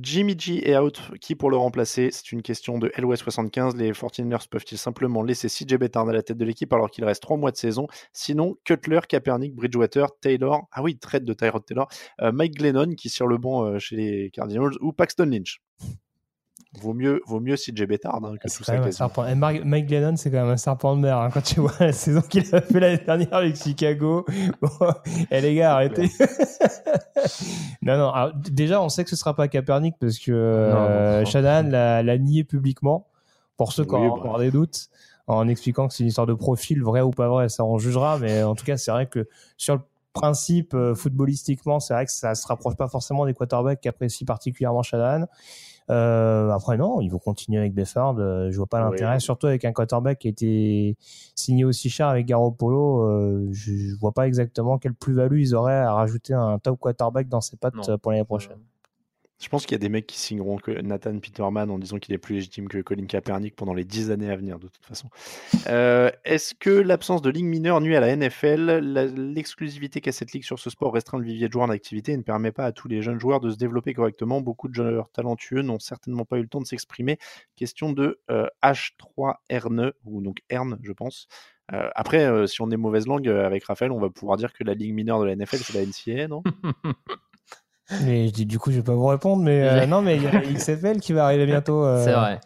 Jimmy 0.01 0.35
G 0.37 0.69
est 0.69 0.77
out. 0.77 1.01
Qui 1.21 1.35
pour 1.35 1.49
le 1.49 1.57
remplacer? 1.57 2.09
C'est 2.11 2.31
une 2.31 2.41
question 2.41 2.77
de 2.77 2.89
LOS75. 2.89 3.77
Les 3.77 3.91
49ers 3.91 4.47
peuvent-ils 4.49 4.77
simplement 4.77 5.23
laisser 5.23 5.47
CJ 5.47 5.77
Bettard 5.77 6.09
à 6.09 6.13
la 6.13 6.23
tête 6.23 6.37
de 6.37 6.45
l'équipe 6.45 6.71
alors 6.73 6.89
qu'il 6.89 7.05
reste 7.05 7.21
trois 7.21 7.37
mois 7.37 7.51
de 7.51 7.57
saison? 7.57 7.87
Sinon, 8.11 8.57
Cutler, 8.65 8.99
Kaepernick, 9.07 9.55
Bridgewater, 9.55 10.07
Taylor, 10.19 10.67
ah 10.71 10.83
oui, 10.83 10.97
traite 10.97 11.23
de 11.23 11.33
Tyrod 11.33 11.65
Taylor, 11.65 11.87
euh, 12.21 12.31
Mike 12.31 12.55
Glennon 12.55 12.95
qui 12.95 13.09
sur 13.09 13.27
le 13.27 13.37
banc 13.37 13.65
euh, 13.65 13.79
chez 13.79 13.95
les 13.95 14.31
Cardinals 14.31 14.73
ou 14.81 14.91
Paxton 14.93 15.25
Lynch. 15.25 15.61
Vaut 16.81 16.93
mieux, 16.93 17.21
vaut 17.25 17.39
mieux 17.39 17.55
CJ 17.55 17.83
Bettard 17.83 18.23
hein, 18.23 18.35
que 18.41 18.47
tout 18.47 18.63
ça. 18.63 18.75
Et 19.29 19.35
Mike 19.35 19.87
Glennon, 19.87 20.15
c'est 20.15 20.29
quand 20.29 20.41
même 20.41 20.49
un 20.49 20.57
serpent 20.57 20.95
de 20.95 21.01
mer. 21.01 21.17
Hein, 21.17 21.29
quand 21.33 21.41
tu 21.41 21.59
vois 21.59 21.73
la 21.79 21.91
saison 21.91 22.21
qu'il 22.21 22.43
a 22.53 22.61
fait 22.61 22.79
l'année 22.79 23.03
dernière 23.03 23.33
avec 23.33 23.55
Chicago. 23.55 24.25
Bon, 24.61 24.69
eh, 25.31 25.41
les 25.41 25.55
gars, 25.55 25.73
arrêtez. 25.73 26.09
non, 27.81 27.97
non. 27.97 28.31
déjà, 28.49 28.81
on 28.81 28.89
sait 28.89 29.03
que 29.03 29.09
ce 29.09 29.15
sera 29.15 29.35
pas 29.35 29.47
Kaepernick 29.47 29.95
parce 29.99 30.17
que 30.19 30.31
euh, 30.31 31.23
l'a 32.03 32.17
nié 32.17 32.43
publiquement. 32.43 33.07
Pour 33.55 33.73
ceux 33.73 33.85
qui 33.85 33.95
ont 33.95 34.13
encore 34.13 34.37
des 34.39 34.51
doutes, 34.51 34.89
en 35.27 35.47
expliquant 35.47 35.87
que 35.87 35.93
c'est 35.93 36.03
une 36.03 36.09
histoire 36.09 36.27
de 36.27 36.33
profil, 36.33 36.83
vrai 36.83 37.01
ou 37.01 37.11
pas 37.11 37.27
vrai, 37.27 37.49
ça 37.49 37.63
on 37.65 37.77
jugera. 37.77 38.17
Mais 38.19 38.43
en 38.43 38.55
tout 38.55 38.65
cas, 38.65 38.77
c'est 38.77 38.91
vrai 38.91 39.07
que 39.07 39.27
sur 39.57 39.75
le 39.75 39.81
principe, 40.13 40.73
euh, 40.73 40.95
footballistiquement, 40.95 41.79
c'est 41.79 41.93
vrai 41.93 42.05
que 42.05 42.11
ça 42.11 42.35
se 42.35 42.47
rapproche 42.47 42.75
pas 42.75 42.87
forcément 42.87 43.25
des 43.25 43.33
quarterbacks 43.33 43.81
qu'apprécie 43.81 44.25
particulièrement 44.25 44.83
Shanahan. 44.83 45.25
Euh, 45.89 46.49
après, 46.51 46.77
non, 46.77 46.99
il 47.01 47.09
faut 47.09 47.19
continuer 47.19 47.59
avec 47.59 47.73
Beffard. 47.73 48.17
Euh, 48.19 48.51
je 48.51 48.57
vois 48.57 48.67
pas 48.67 48.79
l'intérêt, 48.81 49.19
surtout 49.19 49.47
avec 49.47 49.63
un 49.65 49.71
quarterback 49.71 50.19
qui 50.19 50.27
a 50.27 50.31
été 50.31 50.97
signé 51.35 51.63
aussi 51.63 51.89
cher 51.89 52.07
avec 52.07 52.25
Garoppolo. 52.25 53.03
Euh, 53.03 53.47
je, 53.51 53.73
je 53.73 53.95
vois 53.95 54.11
pas 54.11 54.27
exactement 54.27 54.77
quelle 54.77 54.93
plus-value 54.93 55.39
ils 55.39 55.55
auraient 55.55 55.73
à 55.79 55.93
rajouter 55.93 56.33
un 56.33 56.59
top 56.59 56.79
quarterback 56.79 57.29
dans 57.29 57.41
ses 57.41 57.55
pattes 57.57 57.95
pour 58.01 58.11
l'année 58.11 58.25
prochaine. 58.25 58.57
Je 59.39 59.49
pense 59.49 59.65
qu'il 59.65 59.73
y 59.73 59.75
a 59.75 59.79
des 59.79 59.89
mecs 59.89 60.07
qui 60.07 60.17
signeront 60.17 60.57
que 60.57 60.71
Nathan 60.71 61.19
Peterman 61.19 61.69
en 61.69 61.77
disant 61.77 61.99
qu'il 61.99 62.13
est 62.15 62.17
plus 62.17 62.35
légitime 62.35 62.67
que 62.67 62.79
Colin 62.79 63.05
Kaepernick 63.05 63.55
pendant 63.55 63.75
les 63.75 63.83
dix 63.83 64.09
années 64.09 64.31
à 64.31 64.35
venir, 64.35 64.57
de 64.57 64.67
toute 64.67 64.83
façon. 64.83 65.09
Euh, 65.67 66.09
est-ce 66.25 66.55
que 66.55 66.71
l'absence 66.71 67.21
de 67.21 67.29
ligue 67.29 67.45
mineure 67.45 67.79
nuit 67.79 67.95
à 67.95 67.99
la 67.99 68.15
NFL 68.15 68.79
L'exclusivité 69.15 70.01
qu'a 70.01 70.11
cette 70.11 70.31
ligue 70.31 70.43
sur 70.43 70.57
ce 70.57 70.71
sport 70.71 70.91
restreint 70.91 71.19
le 71.19 71.25
vivier 71.25 71.47
de 71.47 71.53
joueurs 71.53 71.67
en 71.67 71.69
activité 71.69 72.13
et 72.13 72.17
ne 72.17 72.23
permet 72.23 72.51
pas 72.51 72.65
à 72.65 72.71
tous 72.71 72.87
les 72.87 73.03
jeunes 73.03 73.19
joueurs 73.19 73.39
de 73.39 73.51
se 73.51 73.57
développer 73.57 73.93
correctement. 73.93 74.41
Beaucoup 74.41 74.69
de 74.69 74.73
joueurs 74.73 75.11
talentueux 75.11 75.61
n'ont 75.61 75.79
certainement 75.79 76.25
pas 76.25 76.37
eu 76.37 76.41
le 76.41 76.47
temps 76.47 76.61
de 76.61 76.67
s'exprimer. 76.67 77.19
Question 77.55 77.91
de 77.91 78.19
H3Rne, 78.63 79.79
euh, 79.81 79.91
ou 80.05 80.21
donc 80.21 80.39
Erne, 80.49 80.79
je 80.81 80.93
pense. 80.93 81.27
Euh, 81.73 81.89
après, 81.95 82.47
si 82.47 82.61
on 82.61 82.71
est 82.71 82.77
mauvaise 82.77 83.05
langue 83.05 83.27
avec 83.27 83.65
Raphaël, 83.65 83.91
on 83.91 83.99
va 83.99 84.09
pouvoir 84.09 84.37
dire 84.37 84.51
que 84.53 84.63
la 84.63 84.73
ligue 84.73 84.95
mineure 84.95 85.19
de 85.19 85.25
la 85.25 85.35
NFL, 85.35 85.57
c'est 85.57 85.73
la 85.73 85.85
NCA, 85.85 86.27
non? 86.27 86.41
Mais 88.03 88.27
je 88.27 88.33
dis, 88.33 88.45
du 88.45 88.59
coup, 88.59 88.71
je 88.71 88.77
vais 88.77 88.83
pas 88.83 88.95
vous 88.95 89.05
répondre, 89.05 89.43
mais 89.43 89.63
euh, 89.63 89.85
non, 89.87 90.01
mais 90.01 90.17
il 90.17 90.23
y 90.23 90.27
a 90.27 90.41
XFL 90.41 90.99
qui 90.99 91.13
va 91.13 91.25
arriver 91.25 91.45
bientôt. 91.47 91.83
Euh, 91.83 92.03
c'est 92.03 92.13
vrai. 92.13 92.39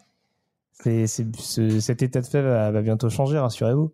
C'est, 0.72 1.06
c'est, 1.06 1.80
cet 1.80 2.02
état 2.02 2.20
de 2.20 2.26
fait 2.26 2.42
va, 2.42 2.82
bientôt 2.82 3.08
changer, 3.08 3.38
rassurez-vous. 3.38 3.92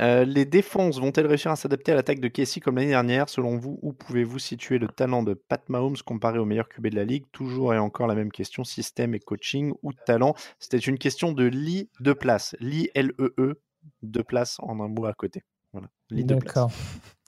Euh, 0.00 0.24
les 0.24 0.44
défenses 0.44 1.00
vont-elles 1.00 1.26
réussir 1.26 1.50
à 1.50 1.56
s'adapter 1.56 1.90
à 1.90 1.96
l'attaque 1.96 2.20
de 2.20 2.28
Casey 2.28 2.60
comme 2.60 2.76
l'année 2.76 2.90
dernière? 2.90 3.28
Selon 3.28 3.56
vous, 3.56 3.80
où 3.82 3.92
pouvez-vous 3.92 4.38
situer 4.38 4.78
le 4.78 4.86
talent 4.86 5.24
de 5.24 5.34
Pat 5.34 5.68
Mahomes 5.68 5.96
comparé 6.04 6.38
au 6.38 6.44
meilleur 6.44 6.68
QB 6.68 6.88
de 6.88 6.96
la 6.96 7.04
ligue? 7.04 7.24
Toujours 7.32 7.74
et 7.74 7.78
encore 7.78 8.06
la 8.06 8.14
même 8.14 8.30
question 8.30 8.62
système 8.62 9.14
et 9.14 9.18
coaching 9.18 9.72
ou 9.82 9.92
talent? 9.92 10.34
C'était 10.60 10.78
une 10.78 10.98
question 10.98 11.32
de 11.32 11.44
Lee 11.44 11.88
de 11.98 12.12
place. 12.12 12.54
Lee 12.60 12.90
L-E-E, 12.94 13.32
-E, 13.38 13.54
de 14.02 14.22
place 14.22 14.58
en 14.60 14.78
un 14.78 14.88
mot 14.88 15.06
à 15.06 15.14
côté. 15.14 15.42
Voilà. 15.72 15.88
Lee 16.10 16.22
de 16.22 16.34
place. 16.36 16.44
D'accord. 16.44 16.70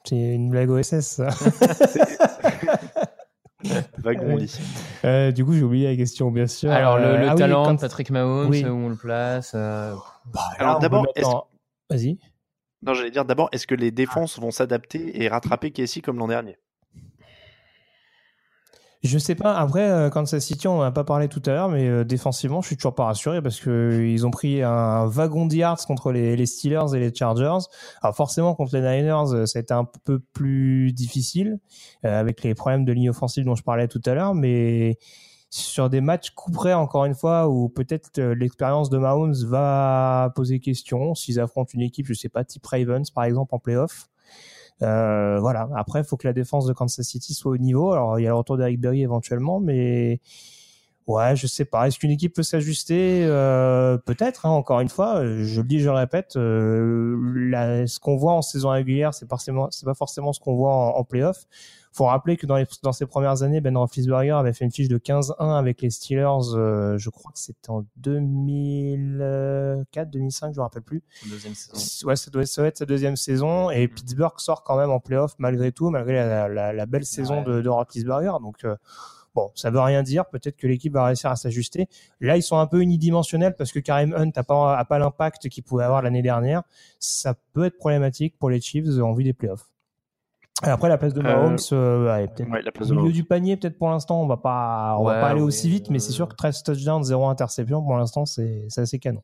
C'est 0.04 0.34
une 0.34 0.50
blague 0.50 0.70
OSS, 0.70 1.00
ça. 1.00 1.28
Euh, 5.04 5.32
du 5.32 5.44
coup, 5.44 5.54
j'ai 5.54 5.62
oublié 5.62 5.88
la 5.88 5.96
question, 5.96 6.30
bien 6.30 6.46
sûr. 6.46 6.70
Alors, 6.70 6.98
le, 6.98 7.04
euh, 7.04 7.30
ah 7.30 7.34
talent 7.34 7.72
de 7.72 7.80
Patrick 7.80 8.10
Mahomes, 8.10 8.52
où 8.52 8.68
on 8.68 8.88
le 8.90 8.96
place 8.96 9.52
euh, 9.54 9.94
bah, 10.26 10.40
Alors, 10.58 10.78
d'abord, 10.78 11.06
vas-y. 11.88 12.18
Non, 12.82 12.94
j'allais 12.94 13.10
dire 13.10 13.24
d'abord, 13.24 13.48
est-ce 13.52 13.66
que 13.66 13.74
les 13.74 13.90
défenses 13.90 14.38
vont 14.38 14.50
s'adapter 14.50 15.22
et 15.22 15.28
rattraper 15.28 15.70
Casey 15.70 16.00
comme 16.00 16.18
l'an 16.18 16.28
dernier? 16.28 16.58
Je 19.02 19.16
sais 19.16 19.34
pas. 19.34 19.56
Après, 19.56 19.88
euh, 19.88 20.10
Kansas 20.10 20.44
City, 20.44 20.68
on 20.68 20.80
n'a 20.80 20.90
pas 20.90 21.04
parlé 21.04 21.28
tout 21.28 21.42
à 21.46 21.52
l'heure, 21.52 21.68
mais 21.70 21.88
euh, 21.88 22.04
défensivement, 22.04 22.60
je 22.60 22.66
suis 22.66 22.76
toujours 22.76 22.94
pas 22.94 23.04
rassuré 23.04 23.40
parce 23.40 23.58
que 23.58 23.70
euh, 23.70 24.06
ils 24.06 24.26
ont 24.26 24.30
pris 24.30 24.62
un 24.62 25.06
wagon 25.06 25.46
de 25.46 25.54
yards 25.54 25.86
contre 25.86 26.12
les, 26.12 26.36
les, 26.36 26.44
Steelers 26.44 26.94
et 26.94 26.98
les 26.98 27.14
Chargers. 27.14 27.66
Alors 28.02 28.14
forcément, 28.14 28.54
contre 28.54 28.76
les 28.76 28.82
Niners, 28.82 29.46
ça 29.46 29.58
a 29.58 29.62
été 29.62 29.72
un 29.72 29.86
peu 30.04 30.18
plus 30.18 30.92
difficile 30.92 31.58
avec 32.02 32.42
les 32.42 32.54
problèmes 32.54 32.84
de 32.84 32.92
ligne 32.92 33.10
offensive 33.10 33.44
dont 33.44 33.54
je 33.54 33.62
parlais 33.62 33.88
tout 33.88 34.02
à 34.04 34.14
l'heure, 34.14 34.34
mais 34.34 34.98
sur 35.48 35.88
des 35.88 36.00
matchs 36.00 36.30
couperés 36.30 36.74
encore 36.74 37.06
une 37.06 37.14
fois 37.14 37.48
où 37.48 37.68
peut-être 37.68 38.20
l'expérience 38.20 38.90
de 38.90 38.98
Mahomes 38.98 39.34
va 39.46 40.30
poser 40.34 40.60
question 40.60 41.14
s'ils 41.14 41.40
affrontent 41.40 41.70
une 41.74 41.82
équipe, 41.82 42.06
je 42.06 42.14
sais 42.14 42.28
pas, 42.28 42.44
type 42.44 42.66
Ravens 42.66 43.10
par 43.10 43.24
exemple 43.24 43.54
en 43.54 43.58
playoff. 43.58 44.10
Euh, 44.82 45.38
voilà. 45.40 45.68
Après, 45.76 46.00
il 46.00 46.04
faut 46.04 46.16
que 46.16 46.26
la 46.26 46.32
défense 46.32 46.66
de 46.66 46.72
Kansas 46.72 47.06
City 47.06 47.34
soit 47.34 47.52
au 47.52 47.58
niveau. 47.58 47.92
Alors, 47.92 48.18
il 48.18 48.22
y 48.22 48.26
a 48.26 48.30
le 48.30 48.36
retour 48.36 48.56
d'Eric 48.56 48.80
Berry 48.80 49.02
éventuellement, 49.02 49.60
mais 49.60 50.20
ouais, 51.06 51.36
je 51.36 51.46
sais 51.46 51.64
pas. 51.64 51.86
Est-ce 51.86 51.98
qu'une 51.98 52.10
équipe 52.10 52.34
peut 52.34 52.42
s'ajuster? 52.42 53.24
Euh, 53.24 53.98
Peut-être. 53.98 54.46
Hein, 54.46 54.50
encore 54.50 54.80
une 54.80 54.88
fois, 54.88 55.24
je 55.24 55.60
le 55.60 55.66
dis, 55.66 55.80
je 55.80 55.86
le 55.86 55.96
répète. 55.96 56.36
Euh, 56.36 57.86
ce 57.86 57.98
qu'on 57.98 58.16
voit 58.16 58.32
en 58.32 58.42
saison 58.42 58.70
régulière, 58.70 59.14
c'est 59.14 59.26
c'est 59.30 59.84
pas 59.84 59.94
forcément 59.94 60.32
ce 60.32 60.40
qu'on 60.40 60.54
voit 60.54 60.72
en, 60.72 60.96
en 60.96 61.04
playoff 61.04 61.46
faut 61.92 62.04
rappeler 62.04 62.36
que 62.36 62.46
dans, 62.46 62.56
les, 62.56 62.66
dans 62.82 62.92
ses 62.92 63.06
premières 63.06 63.42
années, 63.42 63.60
Ben 63.60 63.76
Roethlisberger 63.76 64.30
avait 64.30 64.52
fait 64.52 64.64
une 64.64 64.70
fiche 64.70 64.88
de 64.88 64.98
15-1 64.98 65.58
avec 65.58 65.82
les 65.82 65.90
Steelers. 65.90 66.54
Euh, 66.54 66.98
je 66.98 67.10
crois 67.10 67.32
que 67.32 67.38
c'était 67.38 67.70
en 67.70 67.84
2004, 67.96 70.10
2005, 70.10 70.54
je 70.54 70.58
me 70.58 70.62
rappelle 70.62 70.82
plus. 70.82 71.02
Deuxième 71.28 71.54
saison. 71.54 72.06
Ouais, 72.06 72.16
ça 72.16 72.30
doit, 72.30 72.42
être 72.42 72.78
sa 72.78 72.86
deuxième 72.86 73.16
saison. 73.16 73.70
Et 73.70 73.86
mm. 73.86 73.90
Pittsburgh 73.90 74.38
sort 74.38 74.62
quand 74.62 74.76
même 74.76 74.90
en 74.90 75.00
playoff 75.00 75.34
malgré 75.38 75.72
tout, 75.72 75.90
malgré 75.90 76.14
la, 76.14 76.48
la, 76.48 76.72
la 76.72 76.86
belle 76.86 77.04
saison 77.04 77.42
de, 77.42 77.60
de 77.60 77.68
Roethlisberger. 77.68 78.34
Donc 78.40 78.64
euh, 78.64 78.76
Bon, 79.34 79.50
ça 79.54 79.70
veut 79.70 79.80
rien 79.80 80.02
dire. 80.02 80.26
Peut-être 80.26 80.56
que 80.56 80.66
l'équipe 80.66 80.92
va 80.92 81.04
réussir 81.04 81.30
à 81.30 81.36
s'ajuster. 81.36 81.88
Là, 82.20 82.36
ils 82.36 82.42
sont 82.42 82.58
un 82.58 82.66
peu 82.66 82.80
unidimensionnels 82.80 83.54
parce 83.56 83.72
que 83.72 83.78
Karim 83.78 84.12
Hunt 84.14 84.32
n'a 84.34 84.42
pas, 84.42 84.76
a 84.76 84.84
pas 84.84 84.98
l'impact 84.98 85.48
qu'il 85.48 85.62
pouvait 85.62 85.84
avoir 85.84 86.02
l'année 86.02 86.22
dernière. 86.22 86.62
Ça 86.98 87.34
peut 87.52 87.64
être 87.64 87.78
problématique 87.78 88.36
pour 88.38 88.50
les 88.50 88.60
Chiefs 88.60 89.00
en 89.00 89.12
vue 89.12 89.24
des 89.24 89.32
playoffs. 89.32 89.66
Après, 90.62 90.88
la 90.88 90.98
place 90.98 91.14
de 91.14 91.22
Mahomes, 91.22 91.56
euh, 91.72 92.06
ouais, 92.06 92.28
peut-être 92.28 92.50
Ouais, 92.50 92.60
la 92.60 92.70
place 92.70 92.90
au 92.90 92.94
milieu 92.94 93.12
du 93.12 93.24
panier, 93.24 93.56
peut-être 93.56 93.78
pour 93.78 93.88
l'instant, 93.88 94.20
on 94.22 94.26
va 94.26 94.36
pas, 94.36 94.96
on 94.98 95.04
va 95.04 95.20
pas 95.20 95.28
aller 95.28 95.40
aussi 95.40 95.70
vite, 95.70 95.88
mais 95.88 95.98
c'est 95.98 96.12
sûr 96.12 96.28
que 96.28 96.34
13 96.34 96.62
touchdowns, 96.62 97.02
0 97.04 97.28
interception, 97.28 97.82
pour 97.82 97.96
l'instant, 97.96 98.26
c'est 98.26 98.66
assez 98.76 98.98
canon. 98.98 99.22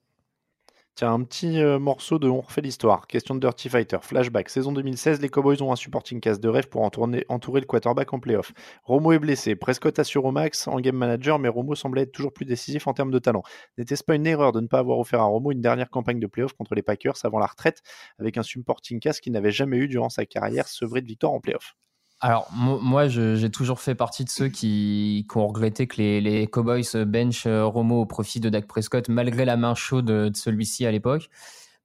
Tiens, 0.96 1.12
un 1.12 1.24
petit 1.24 1.60
euh, 1.60 1.78
morceau 1.78 2.18
de 2.18 2.26
On 2.26 2.40
refait 2.40 2.62
l'histoire. 2.62 3.06
Question 3.06 3.34
de 3.34 3.40
Dirty 3.40 3.68
Fighter. 3.68 3.98
Flashback. 4.00 4.48
Saison 4.48 4.72
2016, 4.72 5.20
les 5.20 5.28
Cowboys 5.28 5.60
ont 5.60 5.70
un 5.70 5.76
supporting 5.76 6.20
cast 6.20 6.42
de 6.42 6.48
rêve 6.48 6.70
pour 6.70 6.80
entourer 6.80 7.60
le 7.60 7.66
quarterback 7.66 8.14
en 8.14 8.18
playoff. 8.18 8.54
Romo 8.82 9.12
est 9.12 9.18
blessé. 9.18 9.56
Prescott 9.56 9.98
assure 9.98 10.24
au 10.24 10.32
max 10.32 10.66
en 10.68 10.80
game 10.80 10.96
manager, 10.96 11.38
mais 11.38 11.50
Romo 11.50 11.74
semblait 11.74 12.04
être 12.04 12.12
toujours 12.12 12.32
plus 12.32 12.46
décisif 12.46 12.86
en 12.86 12.94
termes 12.94 13.10
de 13.10 13.18
talent. 13.18 13.42
N'était-ce 13.76 14.04
pas 14.04 14.14
une 14.14 14.26
erreur 14.26 14.52
de 14.52 14.60
ne 14.62 14.68
pas 14.68 14.78
avoir 14.78 14.98
offert 14.98 15.20
à 15.20 15.24
Romo 15.24 15.52
une 15.52 15.60
dernière 15.60 15.90
campagne 15.90 16.18
de 16.18 16.26
playoff 16.26 16.54
contre 16.54 16.74
les 16.74 16.82
Packers 16.82 17.16
avant 17.24 17.40
la 17.40 17.46
retraite 17.46 17.82
avec 18.18 18.38
un 18.38 18.42
supporting 18.42 18.98
cast 18.98 19.20
qu'il 19.20 19.34
n'avait 19.34 19.50
jamais 19.50 19.76
eu 19.76 19.88
durant 19.88 20.08
sa 20.08 20.24
carrière, 20.24 20.66
sevré 20.66 21.02
de 21.02 21.06
victoire 21.08 21.34
en 21.34 21.40
playoff? 21.40 21.76
Alors, 22.20 22.48
mo- 22.52 22.80
moi, 22.80 23.08
j'ai 23.08 23.50
toujours 23.50 23.80
fait 23.80 23.94
partie 23.94 24.24
de 24.24 24.30
ceux 24.30 24.48
qui, 24.48 25.26
ont 25.34 25.46
regretté 25.46 25.86
que 25.86 26.00
les, 26.00 26.46
Cowboys 26.46 27.04
bench 27.06 27.46
euh, 27.46 27.66
Romo 27.66 28.00
au 28.00 28.06
profit 28.06 28.40
de 28.40 28.48
Dak 28.48 28.66
Prescott, 28.66 29.08
malgré 29.08 29.44
la 29.44 29.56
main 29.56 29.74
chaude 29.74 30.06
de, 30.06 30.28
de 30.30 30.36
celui-ci 30.36 30.86
à 30.86 30.90
l'époque. 30.90 31.28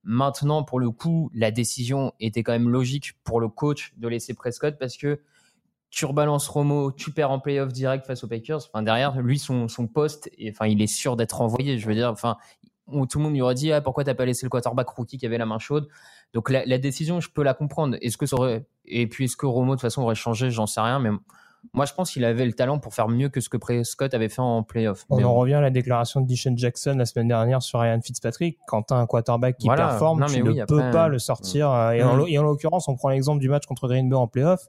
Maintenant, 0.04 0.64
pour 0.64 0.80
le 0.80 0.90
coup, 0.90 1.30
la 1.34 1.52
décision 1.52 2.14
était 2.20 2.44
quand 2.44 2.54
même 2.54 2.70
logique 2.70 3.14
pour 3.24 3.40
le 3.40 3.50
coach 3.50 3.94
de 3.98 4.08
laisser 4.08 4.34
Prescott 4.34 4.78
parce 4.80 4.98
que 4.98 5.22
tu 5.92 6.06
rebalances 6.06 6.48
Romo, 6.48 6.92
tu 6.94 7.12
perds 7.12 7.32
en 7.32 7.40
playoff 7.40 7.72
direct 7.74 8.08
face 8.08 8.24
aux 8.24 8.28
Packers. 8.28 8.62
Enfin, 8.66 8.82
derrière, 8.82 9.22
lui, 9.22 9.38
son, 9.38 9.68
poste, 9.94 10.30
et, 10.38 10.50
enfin, 10.52 10.66
il 10.66 10.82
est 10.82 10.88
sûr 10.88 11.18
d'être 11.18 11.42
envoyé. 11.42 11.78
Je 11.78 11.86
veux 11.86 11.94
dire, 11.94 12.10
enfin, 12.10 12.38
tout 13.10 13.20
le 13.20 13.24
monde 13.24 13.34
lui 13.34 13.42
aurait 13.42 13.56
dit 13.56 13.72
ah, 13.72 13.82
pourquoi 13.82 14.06
t'as 14.06 14.14
pas 14.14 14.26
laissé 14.26 14.46
le 14.46 14.50
quarterback 14.50 14.88
rookie 14.88 15.18
qui 15.18 15.26
avait 15.26 15.38
la 15.38 15.46
main 15.46 15.60
chaude? 15.60 15.88
Donc 16.34 16.50
la, 16.50 16.66
la 16.66 16.78
décision, 16.78 17.20
je 17.20 17.30
peux 17.30 17.44
la 17.44 17.54
comprendre. 17.54 17.98
Est-ce 18.02 18.18
que 18.18 18.26
ça 18.26 18.36
aurait 18.38 18.66
et 18.86 19.08
puis 19.08 19.26
est-ce 19.26 19.36
que 19.38 19.46
Romo 19.46 19.72
de 19.72 19.76
toute 19.76 19.82
façon 19.82 20.02
aurait 20.04 20.16
changé? 20.16 20.50
J'en 20.52 20.66
sais 20.68 20.82
rien, 20.82 21.00
mais 21.00 21.10
moi 21.74 21.86
je 21.86 21.94
pense 21.94 22.12
qu'il 22.12 22.26
avait 22.26 22.46
le 22.46 22.54
talent 22.54 22.80
pour 22.80 22.94
faire 22.94 23.08
mieux 23.08 23.30
que 23.30 23.40
ce 23.42 23.48
que 23.50 23.58
Prescott 23.58 24.14
avait 24.14 24.30
fait 24.30 24.42
en 24.42 24.64
playoff. 24.64 25.06
On 25.10 25.18
Mais 25.18 25.24
en 25.24 25.34
bon. 25.34 25.40
revient 25.42 25.54
à 25.56 25.62
la 25.62 25.70
déclaration 25.70 26.22
de 26.22 26.28
Deshaun 26.28 26.58
Jackson 26.58 26.96
la 26.98 27.06
semaine 27.06 27.28
dernière 27.28 27.62
sur 27.62 27.80
Ryan 27.82 28.00
Fitzpatrick. 28.02 28.58
Quand 28.68 28.84
tu 28.84 28.94
as 28.94 28.98
un 28.98 29.06
quarterback 29.06 29.58
qui 29.58 29.68
Voilà. 29.68 29.88
performe, 29.90 30.22
Non, 30.22 30.26
tu 30.28 30.42
ne 30.42 30.66
peux 30.66 30.90
pas 30.92 31.08
le 31.10 31.20
sortir. 31.20 31.70
euh, 31.72 31.92
Et, 31.92 32.02
en, 32.04 32.16
Mm. 32.16 32.18
l'o- 32.18 32.28
et 32.28 32.38
en 32.40 32.44
l'occurrence, 32.44 32.88
on 32.88 32.96
prend 32.96 33.10
l'exemple 33.10 33.40
du 33.40 33.50
match 33.50 33.66
contre 33.66 33.88
Green 33.88 34.10
Bay 34.10 34.16
en 34.16 34.28
playoff. 34.28 34.62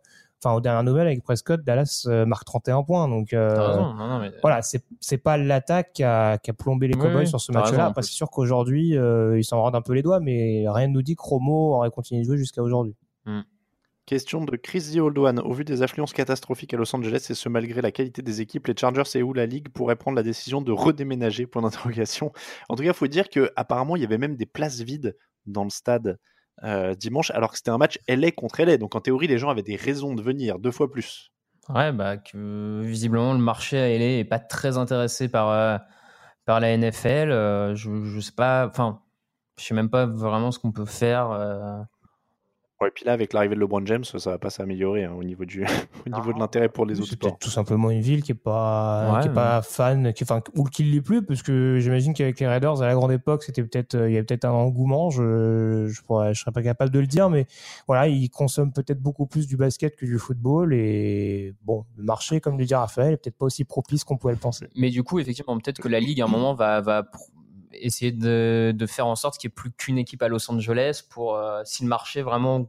Enfin, 0.44 0.56
aux 0.56 0.60
dernières 0.60 0.82
nouvelles, 0.82 1.06
avec 1.06 1.22
Prescott, 1.22 1.62
Dallas 1.62 2.04
euh, 2.08 2.26
marque 2.26 2.44
31 2.44 2.82
points. 2.82 3.06
Donc, 3.08 3.32
euh, 3.32 3.54
T'as 3.54 3.68
raison. 3.68 3.94
Non, 3.94 4.08
non, 4.08 4.18
mais- 4.18 4.32
voilà, 4.42 4.60
c'est 4.62 4.82
c'est 4.98 5.18
pas 5.18 5.36
l'attaque 5.36 5.92
qui 5.92 6.02
a, 6.02 6.36
qui 6.38 6.50
a 6.50 6.54
plombé 6.54 6.88
les 6.88 6.94
Oui, 6.94 7.00
Cowboys 7.00 7.18
oui, 7.20 7.26
sur 7.28 7.40
ce 7.40 7.52
match-là. 7.52 7.86
Après, 7.86 8.02
c'est 8.02 8.10
sûr 8.10 8.28
qu'aujourd'hui, 8.28 8.96
euh, 8.98 9.38
ils 9.38 9.44
s'en 9.44 9.60
rendent 9.60 9.76
un 9.76 9.82
peu 9.82 9.92
les 9.92 10.02
doigts, 10.02 10.18
mais 10.18 10.64
rien 10.68 10.88
ne 10.88 10.92
nous 10.94 11.02
dit 11.02 11.14
que 11.14 11.22
Romo 11.22 11.76
aurait 11.76 11.90
continué 11.90 12.22
de 12.22 12.26
jouer 12.26 12.38
jusqu'à 12.38 12.62
aujourd'hui. 12.62 12.96
Question 14.04 14.44
de 14.44 14.56
Chris 14.56 14.90
The 14.94 14.98
Old 14.98 15.16
One. 15.16 15.38
Au 15.38 15.52
vu 15.52 15.64
des 15.64 15.82
affluences 15.82 16.12
catastrophiques 16.12 16.74
à 16.74 16.76
Los 16.76 16.94
Angeles 16.94 17.24
et 17.30 17.34
ce 17.34 17.48
malgré 17.48 17.80
la 17.80 17.92
qualité 17.92 18.20
des 18.20 18.40
équipes, 18.40 18.66
les 18.66 18.74
Chargers 18.76 19.04
et 19.14 19.22
où 19.22 19.32
la 19.32 19.46
Ligue 19.46 19.68
pourrait 19.68 19.94
prendre 19.94 20.16
la 20.16 20.24
décision 20.24 20.60
de 20.60 20.72
redéménager? 20.72 21.46
Point 21.46 21.62
d'interrogation. 21.62 22.32
En 22.68 22.74
tout 22.74 22.82
cas, 22.82 22.88
il 22.88 22.94
faut 22.94 23.06
dire 23.06 23.28
que 23.30 23.52
apparemment 23.54 23.94
il 23.94 24.02
y 24.02 24.04
avait 24.04 24.18
même 24.18 24.34
des 24.34 24.44
places 24.46 24.80
vides 24.80 25.16
dans 25.46 25.62
le 25.62 25.70
stade 25.70 26.18
euh, 26.64 26.94
dimanche, 26.94 27.30
alors 27.32 27.50
que 27.50 27.56
c'était 27.56 27.70
un 27.70 27.78
match 27.78 27.98
LA 28.08 28.30
contre 28.32 28.62
LA. 28.62 28.76
Donc 28.76 28.94
en 28.94 29.00
théorie, 29.00 29.26
les 29.26 29.38
gens 29.38 29.50
avaient 29.50 29.62
des 29.62 29.76
raisons 29.76 30.14
de 30.14 30.22
venir 30.22 30.58
deux 30.58 30.70
fois 30.70 30.90
plus. 30.90 31.32
Ouais, 31.68 31.92
bah 31.92 32.16
visiblement 32.34 33.32
le 33.32 33.38
marché 33.38 33.78
à 33.78 33.88
LA 33.88 34.18
est 34.18 34.24
pas 34.24 34.38
très 34.38 34.78
intéressé 34.78 35.28
par 35.28 35.50
euh, 35.50 35.78
par 36.44 36.60
la 36.60 36.76
NFL. 36.76 37.30
Euh, 37.30 37.74
je 37.74 38.04
je 38.04 38.20
sais 38.20 38.32
pas. 38.32 38.66
Enfin, 38.66 39.00
je 39.58 39.64
sais 39.64 39.74
même 39.74 39.90
pas 39.90 40.06
vraiment 40.06 40.50
ce 40.50 40.58
qu'on 40.58 40.72
peut 40.72 40.84
faire. 40.86 41.86
Ouais, 42.82 42.88
et 42.88 42.90
puis 42.90 43.04
là, 43.04 43.12
avec 43.12 43.32
l'arrivée 43.32 43.54
de 43.54 43.60
LeBron 43.60 43.86
James, 43.86 44.04
ça 44.04 44.30
va 44.30 44.38
pas 44.38 44.50
s'améliorer 44.50 45.04
hein, 45.04 45.12
au 45.16 45.22
niveau 45.22 45.44
du 45.44 45.64
au 46.06 46.10
niveau 46.10 46.32
de 46.32 46.38
l'intérêt 46.38 46.68
pour 46.68 46.84
les 46.84 46.98
autres 46.98 47.10
C'est 47.10 47.14
sports. 47.14 47.38
tout 47.38 47.48
simplement 47.48 47.90
une 47.90 48.00
ville 48.00 48.22
qui 48.22 48.32
est 48.32 48.34
pas, 48.34 49.12
Ouais, 49.14 49.20
qui 49.20 49.26
est 49.26 49.30
mais- 49.30 49.34
pas 49.36 49.62
fan, 49.62 50.12
qui, 50.12 50.24
enfin, 50.24 50.42
ou 50.56 50.64
qui 50.64 50.82
l'est 50.82 51.00
plus, 51.00 51.22
parce 51.22 51.42
que 51.42 51.78
j'imagine 51.80 52.12
qu'avec 52.12 52.40
les 52.40 52.46
Raiders 52.48 52.82
à 52.82 52.86
la 52.86 52.94
grande 52.94 53.12
époque, 53.12 53.44
c'était 53.44 53.62
peut-être, 53.62 53.94
euh, 53.94 54.10
il 54.10 54.14
y 54.14 54.16
avait 54.16 54.24
peut-être 54.26 54.44
un 54.46 54.50
engouement. 54.50 55.10
Je, 55.10 55.86
je 55.88 56.02
pourrais, 56.02 56.34
je 56.34 56.40
serais 56.40 56.50
pas 56.52 56.62
capable 56.62 56.90
de 56.90 56.98
le 56.98 57.06
dire, 57.06 57.30
mais 57.30 57.46
voilà, 57.86 58.08
ils 58.08 58.28
consomment 58.30 58.72
peut-être 58.72 59.00
beaucoup 59.00 59.26
plus 59.26 59.46
du 59.46 59.56
basket 59.56 59.94
que 59.94 60.04
du 60.04 60.18
football 60.18 60.74
et 60.74 61.54
bon, 61.64 61.84
le 61.96 62.02
marché, 62.02 62.40
comme 62.40 62.58
le 62.58 62.64
dit 62.64 62.74
Raphaël, 62.74 63.12
est 63.14 63.16
peut-être 63.16 63.38
pas 63.38 63.46
aussi 63.46 63.64
propice 63.64 64.02
qu'on 64.02 64.16
pouvait 64.16 64.32
le 64.34 64.38
penser. 64.40 64.66
Mais 64.74 64.90
du 64.90 65.02
coup, 65.04 65.20
effectivement, 65.20 65.56
peut-être 65.58 65.80
que 65.80 65.88
la 65.88 66.00
ligue 66.00 66.20
à 66.20 66.24
un 66.24 66.28
moment 66.28 66.54
va 66.54 66.80
va 66.80 67.04
essayer 67.74 68.12
de, 68.12 68.72
de 68.74 68.86
faire 68.86 69.06
en 69.06 69.16
sorte 69.16 69.38
qu'il 69.38 69.48
n'y 69.48 69.52
ait 69.52 69.54
plus 69.54 69.72
qu'une 69.72 69.98
équipe 69.98 70.22
à 70.22 70.28
Los 70.28 70.50
Angeles 70.50 71.02
pour 71.08 71.36
euh, 71.36 71.62
si 71.64 71.82
le 71.82 71.88
marché 71.88 72.22
vraiment 72.22 72.68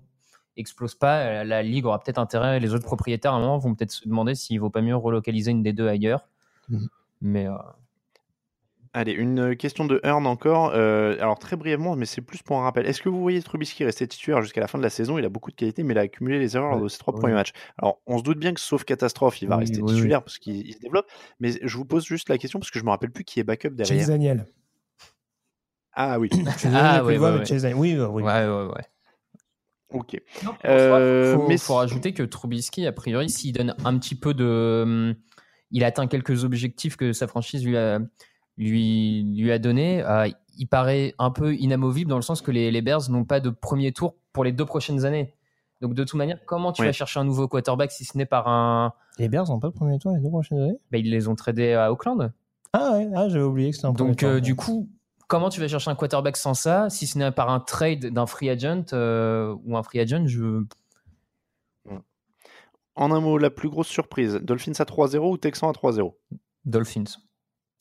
explose 0.58 0.96
pas, 0.96 1.20
euh, 1.20 1.44
la 1.44 1.64
ligue 1.64 1.86
aura 1.86 2.00
peut-être 2.00 2.20
intérêt. 2.20 2.60
Les 2.60 2.74
autres 2.74 2.86
propriétaires 2.86 3.34
à 3.34 3.38
un 3.38 3.40
moment 3.40 3.58
vont 3.58 3.76
peut-être 3.76 3.92
se 3.92 4.08
demander 4.08 4.36
s'il 4.36 4.60
vaut 4.60 4.70
pas 4.70 4.82
mieux 4.82 4.96
relocaliser 4.96 5.52
une 5.52 5.64
des 5.64 5.74
deux 5.74 5.88
ailleurs. 5.88 6.28
Mhm. 6.70 6.88
Mais 7.22 7.48
euh, 7.48 7.54
Allez, 8.96 9.14
une 9.14 9.56
question 9.56 9.86
de 9.86 10.00
Earn 10.04 10.28
encore. 10.28 10.72
Euh, 10.76 11.16
alors 11.20 11.40
très 11.40 11.56
brièvement, 11.56 11.96
mais 11.96 12.06
c'est 12.06 12.22
plus 12.22 12.44
pour 12.44 12.60
un 12.60 12.62
rappel. 12.62 12.86
Est-ce 12.86 13.02
que 13.02 13.10
vous 13.10 13.20
voyez 13.20 13.42
Trubisky 13.42 13.84
rester 13.84 14.08
titulaire 14.08 14.44
jusqu'à 14.44 14.62
la 14.62 14.68
fin 14.68 14.78
de 14.78 14.84
la 14.84 14.92
saison? 14.92 15.18
Il 15.18 15.26
a 15.26 15.30
beaucoup 15.30 15.50
de 15.50 15.56
qualité, 15.56 15.82
mais 15.82 15.96
il 15.96 15.98
a 15.98 16.02
accumulé 16.02 16.38
les 16.38 16.56
erreurs 16.56 16.70
lors 16.70 16.82
de 16.82 16.88
ses 16.88 17.00
trois 17.00 17.16
premiers 17.16 17.34
matchs. 17.34 17.54
Alors 17.80 18.02
on 18.06 18.20
se 18.20 18.24
doute 18.24 18.38
bien 18.38 18.54
que 18.54 18.60
sauf 18.60 18.84
catastrophe, 18.84 19.42
il 19.42 19.48
va 19.48 19.56
Oui, 19.58 19.62
rester 19.62 19.82
oui, 19.82 19.96
titulaire 19.96 20.22
parce 20.22 20.38
qu'il 20.38 20.68
il 20.68 20.74
se 20.76 20.80
développe. 20.80 21.08
Mais 21.40 21.54
je 21.64 21.76
vous 21.76 21.86
pose 21.86 22.06
juste 22.06 22.30
la 22.30 22.38
question 22.38 22.60
parce 22.60 22.70
que 22.70 22.78
je 22.78 22.86
me 22.86 22.92
rappelle 22.92 23.10
plus 23.10 23.24
qui 23.24 23.40
est 23.40 23.44
backup 23.44 23.70
derrière. 23.70 23.98
Chase 23.98 24.10
Daniel. 24.10 24.46
Ah 25.96 26.20
oui, 26.20 26.30
Ah, 26.66 27.04
ouais, 27.04 27.18
ouais, 27.20 27.44
Daniel. 27.44 27.76
Oui, 27.76 27.96
oui. 28.00 28.24
ouais, 28.24 28.24
ouais, 28.48 28.66
ouais. 28.66 28.86
ok. 29.92 30.22
Non, 30.44 30.52
Euh, 30.66 31.34
faut, 31.36 31.48
mais 31.48 31.58
faut 31.58 31.76
rajouter 31.76 32.14
que 32.14 32.24
Trubisky, 32.24 32.86
a 32.88 32.92
priori, 32.92 33.30
s'il 33.30 33.54
donne 33.54 33.76
un 33.86 33.98
petit 33.98 34.16
peu 34.16 34.34
de. 34.34 34.82
hum, 34.84 35.16
Il 35.72 35.84
atteint 35.84 36.08
quelques 36.08 36.44
objectifs 36.44 36.96
que 36.98 37.14
sa 37.14 37.28
franchise 37.28 37.66
lui 37.66 37.78
a, 37.78 38.00
lui, 38.58 39.24
lui 39.36 39.52
a 39.52 39.60
donné. 39.60 40.04
euh, 40.04 40.28
il 40.58 40.68
paraît 40.68 41.16
un 41.18 41.32
peu 41.32 41.56
inamovible 41.56 42.10
dans 42.12 42.16
le 42.16 42.22
sens 42.22 42.42
que 42.44 42.52
les, 42.52 42.70
les 42.70 42.82
Bears 42.84 43.10
n'ont 43.10 43.26
pas 43.26 43.40
de 43.40 43.50
premier 43.50 43.92
tour 43.92 44.16
pour 44.34 44.44
les 44.44 44.52
deux 44.52 44.66
prochaines 44.66 45.04
années. 45.06 45.34
Donc, 45.82 45.96
de 45.96 46.04
toute 46.04 46.14
manière, 46.18 46.38
comment 46.46 46.72
tu 46.72 46.82
Oui. 46.84 46.88
vas 46.88 46.92
chercher 46.94 47.20
un 47.20 47.24
nouveau 47.26 47.48
quarterback 47.48 47.92
si 47.92 48.06
ce 48.06 48.18
n'est 48.18 48.28
par 48.28 48.48
un. 48.48 48.94
Les 49.18 49.30
Bears 49.30 49.48
n'ont 49.50 49.60
pas 49.60 49.68
le 49.68 49.74
premier 49.74 49.98
tour 50.00 50.12
les 50.16 50.22
deux 50.22 50.30
prochaines 50.30 50.60
années? 50.60 50.78
Bah, 50.92 50.98
ils 51.00 51.10
les 51.10 51.28
ont 51.28 51.36
tradés 51.36 51.74
à 51.74 51.92
Auckland. 51.92 52.32
Ah 52.72 52.92
ouais, 52.94 53.08
ah, 53.16 53.28
j'avais 53.30 53.44
oublié 53.44 53.70
que 53.72 53.76
c'était 53.76 53.88
un 53.88 53.94
premier 53.94 54.12
Donc, 54.12 54.20
tour. 54.20 54.30
euh, 54.30 54.40
du 54.40 54.56
coup, 54.56 54.90
comment 55.34 55.50
tu 55.50 55.60
vas 55.60 55.68
chercher 55.68 55.90
un 55.90 55.96
quarterback 55.96 56.38
sans 56.38 56.54
ça 56.54 56.92
si 56.92 57.08
ce 57.08 57.18
n'est 57.18 57.32
par 57.32 57.50
un 57.50 57.60
trade 57.60 58.06
d'un 58.06 58.28
free 58.28 58.52
agent 58.52 58.84
euh, 58.94 59.56
ou 59.66 59.76
un 59.76 59.82
free 59.82 60.00
agent 60.00 60.28
je... 60.28 60.64
En 62.96 63.12
un 63.12 63.20
mot, 63.20 63.40
la 63.40 63.50
plus 63.50 63.68
grosse 63.70 63.88
surprise 63.88 64.36
Dolphins 64.44 64.74
à 64.78 64.84
3-0 64.84 65.32
ou 65.32 65.38
Texans 65.38 65.70
à 65.70 65.74
3-0 65.74 66.14
Dolphins. 66.66 67.06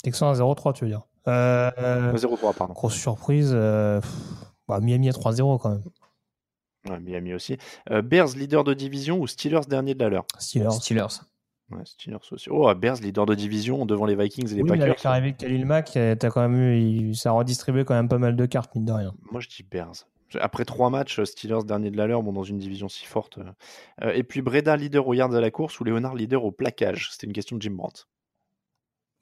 Texans 0.02 0.30
à 0.30 0.32
0-3, 0.32 0.72
tu 0.72 0.84
veux 0.84 0.90
dire. 0.90 1.02
Euh, 1.28 1.70
Euh, 1.76 2.14
0-3, 2.14 2.54
pardon. 2.54 2.72
grosse 2.72 2.94
surprise. 2.94 3.50
euh, 3.52 4.00
pff, 4.00 4.10
bah, 4.66 4.80
Miami 4.80 5.10
à 5.10 5.12
3-0 5.12 5.60
quand 5.60 5.68
même. 5.68 5.82
Ouais, 6.88 7.00
Miami 7.00 7.34
aussi. 7.34 7.58
Euh, 7.90 8.00
Bears 8.00 8.28
leader 8.34 8.64
de 8.64 8.72
division 8.72 9.20
ou 9.20 9.26
Steelers 9.26 9.66
dernier 9.68 9.94
de 9.94 10.02
la 10.02 10.08
leur? 10.08 10.24
Steelers. 10.38 10.70
Steelers. 10.70 11.20
Ouais, 11.72 11.82
Steelers 11.84 12.18
aussi. 12.30 12.48
Oh, 12.50 12.72
Bears 12.74 12.96
leader 13.00 13.26
de 13.26 13.34
division 13.34 13.86
devant 13.86 14.04
les 14.06 14.14
Vikings 14.16 14.50
et 14.52 14.56
les 14.56 14.62
Oui, 14.62 14.70
mais 14.70 14.78
Packers. 14.78 14.86
avec 14.86 15.02
l'arrivée 15.04 15.32
de 15.32 15.36
Khalil 15.38 15.66
Mack, 15.66 15.96
euh, 15.96 16.14
t'as 16.14 16.30
quand 16.30 16.46
même 16.48 16.56
eu, 16.60 17.14
ça 17.14 17.30
a 17.30 17.32
redistribué 17.32 17.84
quand 17.84 17.94
même 17.94 18.08
pas 18.08 18.18
mal 18.18 18.36
de 18.36 18.46
cartes, 18.46 18.74
mine 18.74 18.84
de 18.84 18.92
rien. 18.92 19.14
Moi, 19.30 19.40
je 19.40 19.48
dis 19.48 19.62
Bears. 19.68 19.92
Après 20.40 20.64
trois 20.64 20.88
matchs, 20.88 21.22
Steelers 21.24 21.64
dernier 21.64 21.90
de 21.90 21.96
la 21.98 22.06
leur, 22.06 22.22
bon, 22.22 22.32
dans 22.32 22.42
une 22.42 22.56
division 22.58 22.88
si 22.88 23.04
forte. 23.04 23.36
euh. 23.38 23.44
Euh, 24.02 24.12
et 24.14 24.22
puis 24.22 24.40
Breda 24.40 24.76
leader 24.76 25.06
au 25.06 25.12
yards 25.14 25.34
à 25.34 25.40
la 25.40 25.50
course 25.50 25.78
ou 25.80 25.84
Léonard 25.84 26.14
leader 26.14 26.44
au 26.44 26.52
plaquage? 26.52 27.08
C'était 27.12 27.26
une 27.26 27.34
question 27.34 27.56
de 27.56 27.62
Jim 27.62 27.72
Brandt. 27.72 28.04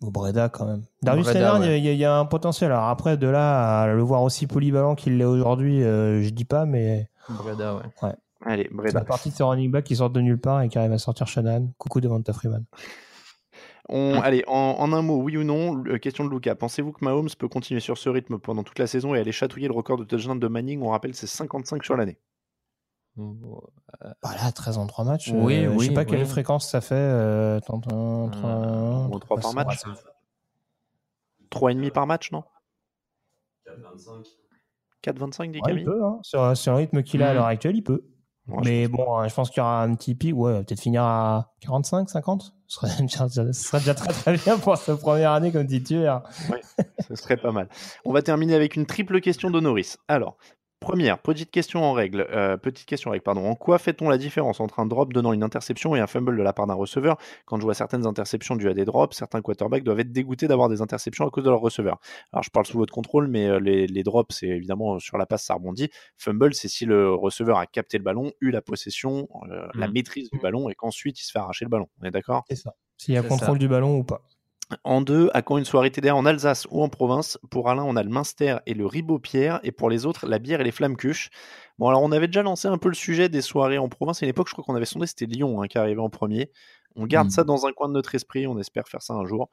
Au 0.03 0.11
Breda 0.11 0.49
quand 0.49 0.67
même. 0.67 0.83
Darius 1.03 1.27
Leonard, 1.35 1.61
ouais. 1.61 1.79
il 1.79 1.85
y, 1.85 1.89
a- 1.89 1.93
il 1.93 1.99
y 1.99 2.05
a 2.05 2.15
un 2.17 2.25
potentiel. 2.25 2.71
Alors 2.73 2.85
après, 2.89 3.17
de 3.17 3.27
là 3.27 3.83
à 3.83 3.87
le 3.89 4.01
voir 4.03 4.23
aussi 4.23 4.47
polyvalent 4.47 4.95
qu'il 4.95 5.19
l'est 5.19 5.25
aujourd'hui, 5.25 5.83
euh, 5.83 6.23
je 6.23 6.31
dis 6.31 6.45
pas, 6.47 6.65
mais 6.65 7.09
Breda, 7.29 7.75
ouais. 7.75 8.13
Allez, 8.45 8.65
c'est 8.71 8.75
Breda. 8.75 8.99
la 9.01 9.05
partie 9.05 9.31
de 9.31 9.35
ces 9.35 9.43
running 9.43 9.71
backs 9.71 9.85
qui 9.85 9.97
sortent 9.97 10.13
de 10.15 10.21
nulle 10.21 10.41
part 10.41 10.63
et 10.63 10.69
qui 10.69 10.79
arrivent 10.79 10.93
à 10.93 10.99
sortir 10.99 11.27
Shannon. 11.27 11.73
Coucou 11.79 12.01
Devonta 12.01 12.33
Freeman. 12.33 12.65
On, 13.93 14.21
allez, 14.21 14.45
en, 14.47 14.55
en 14.79 14.93
un 14.93 15.03
mot, 15.03 15.21
oui 15.21 15.37
ou 15.37 15.43
non, 15.43 15.83
question 16.01 16.25
de 16.25 16.31
Lucas. 16.31 16.55
Pensez-vous 16.55 16.93
que 16.93 17.05
Mahomes 17.05 17.29
peut 17.37 17.49
continuer 17.49 17.81
sur 17.81 17.99
ce 17.99 18.09
rythme 18.09 18.39
pendant 18.39 18.63
toute 18.63 18.79
la 18.79 18.87
saison 18.87 19.17
et 19.17 19.19
aller 19.19 19.33
chatouiller 19.33 19.67
le 19.67 19.75
record 19.75 19.97
de 19.99 20.05
touchdown 20.05 20.39
de 20.39 20.47
Manning? 20.47 20.81
On 20.83 20.91
rappelle, 20.91 21.13
c'est 21.15 21.27
55 21.27 21.85
sur 21.85 21.97
l'année. 21.97 22.17
Bah 23.17 24.31
là, 24.37 24.53
13 24.53 24.79
en 24.79 24.87
3 24.87 25.05
matchs. 25.05 25.31
Oui, 25.35 25.65
euh, 25.67 25.73
Je 25.73 25.77
oui, 25.77 25.87
sais 25.89 25.93
pas 25.93 26.05
quelle 26.05 26.25
fréquence 26.25 26.71
ça 26.71 26.81
fait. 26.81 26.95
Euh, 26.95 27.59
tant- 27.61 27.81
tant- 27.81 28.29
Euh, 28.29 29.09
par 29.29 29.41
trois- 29.41 29.53
match 29.55 29.83
3,5 31.51 31.91
par 31.91 32.07
match, 32.07 32.31
non? 32.31 32.45
4,25 35.03 35.51
dit 35.51 35.59
Ouais, 35.59 35.63
il 35.65 35.69
Camille? 35.69 35.85
peut, 35.85 36.05
hein. 36.05 36.19
sur, 36.23 36.57
sur 36.57 36.73
le 36.73 36.79
rythme 36.79 37.03
qu'il 37.03 37.23
a 37.23 37.31
à 37.31 37.33
Mm. 37.33 37.35
l'heure 37.35 37.47
actuelle, 37.47 37.77
il 37.77 37.83
peut. 37.83 38.05
Mais 38.65 38.89
bon, 38.89 39.17
hein, 39.17 39.29
je 39.29 39.35
pense 39.35 39.51
qu'il 39.51 39.59
y 39.59 39.61
aura 39.61 39.83
un 39.83 39.95
petit 39.95 40.15
pic, 40.15 40.35
ouais, 40.37 40.63
peut-être 40.65 40.81
finir 40.81 41.03
à 41.03 41.53
45, 41.61 42.09
50. 42.11 42.55
Ce 42.67 42.77
serait, 42.77 42.91
déjà- 43.03 43.29
ce 43.29 43.53
serait 43.53 43.79
déjà 43.79 43.95
très 43.95 44.13
très 44.13 44.37
bien 44.37 44.59
pour 44.59 44.77
sa 44.77 44.97
première 44.97 45.33
année 45.33 45.51
comme 45.53 45.67
titulaire. 45.67 46.23
Ce 47.09 47.15
serait 47.17 47.37
pas 47.37 47.53
mal. 47.53 47.69
On 48.05 48.13
va 48.13 48.23
terminer 48.23 48.55
avec 48.55 48.77
une 48.77 48.87
triple 48.87 49.21
question 49.21 49.51
d'Honoris. 49.51 49.99
Alors, 50.09 50.37
Première, 50.81 51.19
petite 51.19 51.51
question 51.51 51.85
en 51.85 51.93
règle. 51.93 52.27
euh, 52.31 52.57
petite 52.57 52.87
question 52.87 53.11
en 53.11 53.13
règle, 53.13 53.23
pardon. 53.23 53.47
En 53.47 53.55
quoi 53.55 53.79
fait-on 53.79 54.09
la 54.09 54.17
différence 54.17 54.61
entre 54.61 54.81
un 54.81 54.87
drop 54.87 55.13
donnant 55.13 55.35
une 55.35 55.43
interception 55.43 55.95
et 55.95 56.01
un 56.01 56.07
fumble 56.07 56.39
de 56.39 56.43
la 56.43 56.55
part 56.55 56.67
d'un 56.67 56.73
receveur? 56.75 57.19
Quand 57.45 57.59
je 57.59 57.63
vois 57.65 57.75
certaines 57.75 58.07
interceptions 58.07 58.57
dues 58.57 58.71
à 58.71 58.73
des 58.73 58.87
drops, 58.87 59.15
certains 59.15 59.43
quarterbacks 59.43 59.85
doivent 59.85 60.01
être 60.01 60.11
dégoûtés 60.11 60.49
d'avoir 60.49 60.71
des 60.71 60.81
interceptions 60.81 61.27
à 61.27 61.31
cause 61.31 61.45
de 61.45 61.51
leur 61.51 61.61
receveur. 61.61 61.99
Alors, 62.33 62.43
je 62.43 62.51
parle 62.51 62.65
sous 62.65 62.79
votre 62.79 62.95
contrôle, 62.95 63.29
mais 63.29 63.47
euh, 63.47 63.61
les, 63.61 63.87
les 63.87 64.03
drops, 64.03 64.35
c'est 64.35 64.49
évidemment 64.49 64.99
sur 64.99 65.19
la 65.19 65.27
passe, 65.27 65.45
ça 65.45 65.53
rebondit. 65.55 65.91
Fumble, 66.17 66.55
c'est 66.55 66.69
si 66.69 66.87
le 66.87 67.13
receveur 67.13 67.59
a 67.59 67.67
capté 67.67 67.99
le 67.99 68.05
ballon, 68.05 68.33
eu 68.41 68.51
la 68.51 68.63
possession, 68.63 69.29
euh, 69.51 69.67
la 69.75 69.87
Mm. 69.87 69.93
maîtrise 69.93 70.31
du 70.31 70.39
ballon 70.39 70.71
et 70.71 70.75
qu'ensuite 70.75 71.21
il 71.21 71.25
se 71.25 71.31
fait 71.33 71.39
arracher 71.41 71.67
le 71.67 71.71
ballon. 71.71 71.89
On 72.01 72.07
est 72.07 72.11
d'accord? 72.11 72.45
C'est 72.49 72.57
ça. 72.57 72.75
S'il 72.97 73.15
y 73.15 73.19
a 73.19 73.23
contrôle 73.23 73.57
ça. 73.57 73.59
du 73.59 73.69
ballon 73.69 73.99
ou 73.99 74.05
pas. 74.05 74.23
En 74.85 75.01
deux, 75.01 75.31
à 75.35 75.43
quand 75.43 75.59
une 75.59 75.65
soirée 75.65 75.91
TDA 75.91 76.15
en 76.15 76.27
Alsace 76.27 76.67
ou 76.71 76.83
en 76.83 76.89
province 76.89 77.39
Pour 77.51 77.69
Alain, 77.69 77.85
on 77.85 77.97
a 77.97 78.03
le 78.03 78.11
Minster 78.11 78.59
et 78.67 78.75
le 78.75 78.87
Ribot-Pierre, 78.87 79.61
et 79.63 79.73
pour 79.73 79.91
les 79.91 80.07
autres, 80.07 80.27
la 80.27 80.39
bière 80.39 80.61
et 80.61 80.65
les 80.65 80.71
flammes 80.71 80.97
cuches. 80.97 81.31
Bon, 81.79 81.89
alors 81.89 82.03
on 82.03 82.13
avait 82.13 82.27
déjà 82.27 82.43
lancé 82.43 82.69
un 82.69 82.79
peu 82.79 82.89
le 82.89 82.95
sujet 82.95 83.29
des 83.29 83.41
soirées 83.41 83.79
en 83.79 83.89
province. 83.89 84.23
À 84.23 84.27
une 84.27 84.31
époque, 84.31 84.49
je 84.49 84.53
crois 84.53 84.65
qu'on 84.65 84.75
avait 84.75 84.85
sondé, 84.85 85.07
c'était 85.07 85.27
Lyon 85.27 85.63
hein, 85.63 85.67
qui 85.67 85.79
arrivait 85.79 86.01
en 86.01 86.11
premier. 86.11 86.51
On 86.97 87.07
garde 87.07 87.29
Mm. 87.29 87.31
ça 87.31 87.45
dans 87.45 87.67
un 87.67 87.73
coin 87.73 87.89
de 87.89 87.95
notre 87.95 88.15
esprit, 88.15 88.47
on 88.47 88.59
espère 88.59 88.89
faire 88.89 89.03
ça 89.03 89.15
un 89.15 89.25
jour. 89.25 89.49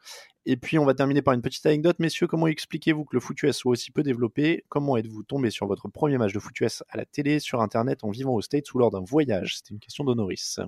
Et 0.45 0.57
puis, 0.57 0.79
on 0.79 0.85
va 0.85 0.93
terminer 0.93 1.21
par 1.21 1.33
une 1.33 1.41
petite 1.41 1.65
anecdote. 1.65 1.97
Messieurs, 1.99 2.27
comment 2.27 2.47
expliquez-vous 2.47 3.05
que 3.05 3.15
le 3.15 3.19
foot 3.19 3.41
US 3.43 3.55
soit 3.55 3.71
aussi 3.71 3.91
peu 3.91 4.03
développé? 4.03 4.65
Comment 4.69 4.97
êtes-vous 4.97 5.23
tombé 5.23 5.51
sur 5.51 5.67
votre 5.67 5.87
premier 5.87 6.17
match 6.17 6.33
de 6.33 6.39
foot 6.39 6.59
US 6.61 6.83
à 6.89 6.97
la 6.97 7.05
télé, 7.05 7.39
sur 7.39 7.61
Internet, 7.61 8.03
en 8.03 8.09
vivant 8.09 8.33
aux 8.33 8.41
States 8.41 8.73
ou 8.73 8.79
lors 8.79 8.91
d'un 8.91 9.03
voyage? 9.03 9.57
C'était 9.57 9.73
une 9.73 9.79
question 9.79 10.03
d'Honoris. 10.03 10.59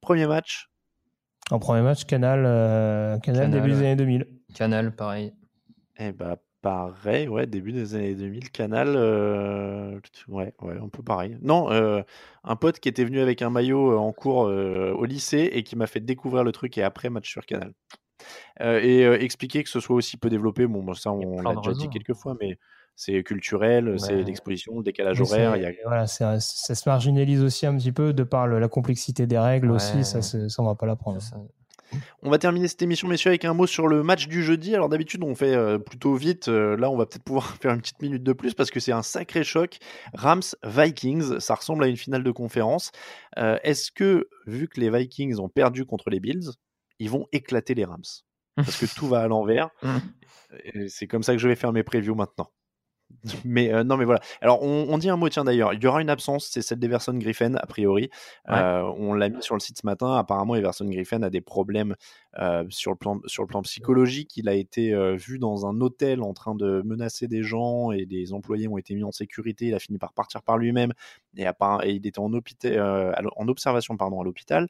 Premier 0.00 0.26
match 0.26 0.71
En 1.52 1.58
premier 1.58 1.82
match, 1.82 2.06
Canal, 2.06 2.44
euh, 2.46 3.18
Canal, 3.18 3.42
Canal, 3.42 3.60
début 3.60 3.74
des 3.74 3.80
années 3.80 3.96
2000. 3.96 4.26
Canal, 4.54 4.96
pareil. 4.96 5.34
Eh 5.98 6.10
bah 6.12 6.38
pareil, 6.62 7.28
ouais, 7.28 7.46
début 7.46 7.72
des 7.72 7.94
années 7.94 8.14
2000, 8.14 8.50
Canal, 8.50 8.94
euh, 8.96 10.00
ouais, 10.28 10.54
ouais, 10.62 10.78
un 10.82 10.88
peu 10.88 11.02
pareil. 11.02 11.36
Non, 11.42 11.70
euh, 11.70 12.00
un 12.42 12.56
pote 12.56 12.80
qui 12.80 12.88
était 12.88 13.04
venu 13.04 13.20
avec 13.20 13.42
un 13.42 13.50
maillot 13.50 13.98
en 13.98 14.12
cours 14.12 14.46
euh, 14.46 14.94
au 14.96 15.04
lycée 15.04 15.50
et 15.52 15.62
qui 15.62 15.76
m'a 15.76 15.86
fait 15.86 16.00
découvrir 16.00 16.42
le 16.42 16.52
truc 16.52 16.78
et 16.78 16.82
après 16.82 17.10
match 17.10 17.30
sur 17.30 17.44
Canal. 17.44 17.74
Euh, 18.62 18.80
et 18.80 19.04
euh, 19.04 19.20
expliquer 19.20 19.62
que 19.62 19.68
ce 19.68 19.80
soit 19.80 19.96
aussi 19.96 20.16
peu 20.16 20.30
développé, 20.30 20.66
bon, 20.66 20.82
bah, 20.82 20.94
ça 20.94 21.12
on 21.12 21.42
l'a 21.42 21.54
déjà 21.54 21.72
dit 21.72 21.80
raisons. 21.80 21.90
quelques 21.90 22.14
fois, 22.14 22.34
mais 22.40 22.58
c'est 22.96 23.22
culturel, 23.22 23.94
c'est 23.98 24.14
Ouais. 24.14 24.22
l'exposition, 24.22 24.76
le 24.78 24.82
décalage 24.84 25.20
horaire, 25.20 25.54
c'est- 25.54 25.60
y 25.62 25.66
a... 25.66 25.72
voilà, 25.84 26.06
c'est- 26.06 26.40
ça 26.40 26.74
se 26.74 26.88
marginalise 26.88 27.42
aussi 27.42 27.66
un 27.66 27.76
petit 27.76 27.92
peu 27.92 28.12
de 28.12 28.22
par 28.22 28.46
le- 28.46 28.58
la 28.60 28.68
complexité 28.68 29.26
des 29.26 29.38
règles 29.38 29.70
Ouais. 29.70 29.76
aussi. 29.76 30.04
Ça, 30.04 30.22
c'est- 30.22 30.48
ça, 30.48 30.62
on 30.62 30.66
va 30.66 30.74
pas 30.74 30.86
l'apprendre. 30.86 31.18
On 32.22 32.30
va 32.30 32.38
terminer 32.38 32.68
cette 32.68 32.80
émission, 32.80 33.06
messieurs, 33.06 33.28
avec 33.28 33.44
un 33.44 33.52
mot 33.52 33.66
sur 33.66 33.86
le 33.86 34.02
match 34.02 34.26
du 34.26 34.42
jeudi. 34.42 34.74
Alors 34.74 34.88
d'habitude, 34.88 35.22
on 35.24 35.34
fait 35.34 35.54
euh, 35.54 35.78
plutôt 35.78 36.14
vite. 36.14 36.48
Euh, 36.48 36.74
là, 36.74 36.88
on 36.90 36.96
va 36.96 37.04
peut-être 37.04 37.22
pouvoir 37.24 37.54
faire 37.60 37.74
une 37.74 37.82
petite 37.82 38.00
minute 38.00 38.22
de 38.22 38.32
plus 38.32 38.54
parce 38.54 38.70
que 38.70 38.80
c'est 38.80 38.92
un 38.92 39.02
sacré 39.02 39.44
choc. 39.44 39.76
Rams-Vikings, 40.14 41.40
ça 41.40 41.54
ressemble 41.54 41.84
à 41.84 41.88
une 41.88 41.96
finale 41.98 42.24
de 42.24 42.30
conférence. 42.30 42.92
Euh, 43.38 43.58
Est-ce 43.62 43.90
que, 43.92 44.28
vu 44.46 44.68
que 44.68 44.80
les 44.80 44.90
Vikings 44.90 45.38
ont 45.38 45.48
perdu 45.50 45.84
contre 45.84 46.08
les 46.10 46.20
Bills, 46.20 46.48
ils 46.98 47.10
vont 47.10 47.26
éclater 47.32 47.74
les 47.74 47.84
Rams? 47.84 48.02
Parce 48.56 48.76
que 48.78 48.86
tout 48.94 49.06
va 49.06 49.20
à 49.20 49.28
l'envers. 49.28 49.68
C'est 50.88 51.06
comme 51.06 51.22
ça 51.22 51.32
que 51.32 51.38
je 51.38 51.48
vais 51.48 51.56
faire 51.56 51.72
mes 51.72 51.82
previews 51.82 52.14
maintenant. 52.14 52.48
Mais 53.44 53.72
euh, 53.72 53.84
non, 53.84 53.96
mais 53.96 54.04
voilà. 54.04 54.20
Alors, 54.40 54.62
on, 54.62 54.86
on 54.88 54.98
dit 54.98 55.08
un 55.08 55.16
mot, 55.16 55.28
tiens 55.28 55.44
d'ailleurs. 55.44 55.72
Il 55.74 55.82
y 55.82 55.86
aura 55.86 56.00
une 56.00 56.10
absence, 56.10 56.48
c'est 56.50 56.62
celle 56.62 56.78
d'Everson 56.78 57.14
Griffin, 57.14 57.54
a 57.54 57.66
priori. 57.66 58.10
Ouais. 58.48 58.56
Euh, 58.56 58.82
on 58.98 59.14
l'a 59.14 59.28
mis 59.28 59.42
sur 59.42 59.54
le 59.54 59.60
site 59.60 59.78
ce 59.78 59.86
matin. 59.86 60.16
Apparemment, 60.16 60.54
Everson 60.54 60.86
Griffin 60.86 61.22
a 61.22 61.30
des 61.30 61.40
problèmes 61.40 61.94
euh, 62.38 62.64
sur, 62.70 62.90
le 62.92 62.96
plan, 62.96 63.20
sur 63.26 63.42
le 63.42 63.46
plan 63.46 63.60
psychologique. 63.60 64.38
Il 64.38 64.48
a 64.48 64.54
été 64.54 64.94
euh, 64.94 65.16
vu 65.16 65.38
dans 65.38 65.66
un 65.66 65.82
hôtel 65.82 66.22
en 66.22 66.32
train 66.32 66.54
de 66.54 66.80
menacer 66.82 67.28
des 67.28 67.42
gens 67.42 67.90
et 67.92 68.06
des 68.06 68.32
employés 68.32 68.68
ont 68.68 68.78
été 68.78 68.94
mis 68.94 69.04
en 69.04 69.12
sécurité. 69.12 69.66
Il 69.66 69.74
a 69.74 69.78
fini 69.78 69.98
par 69.98 70.14
partir 70.14 70.42
par 70.42 70.56
lui-même 70.56 70.94
et, 71.36 71.42
et 71.42 71.90
il 71.90 72.06
était 72.06 72.18
en, 72.18 72.32
hôpital, 72.32 72.72
euh, 72.78 73.12
en 73.36 73.48
observation 73.48 73.98
pardon, 73.98 74.22
à 74.22 74.24
l'hôpital. 74.24 74.66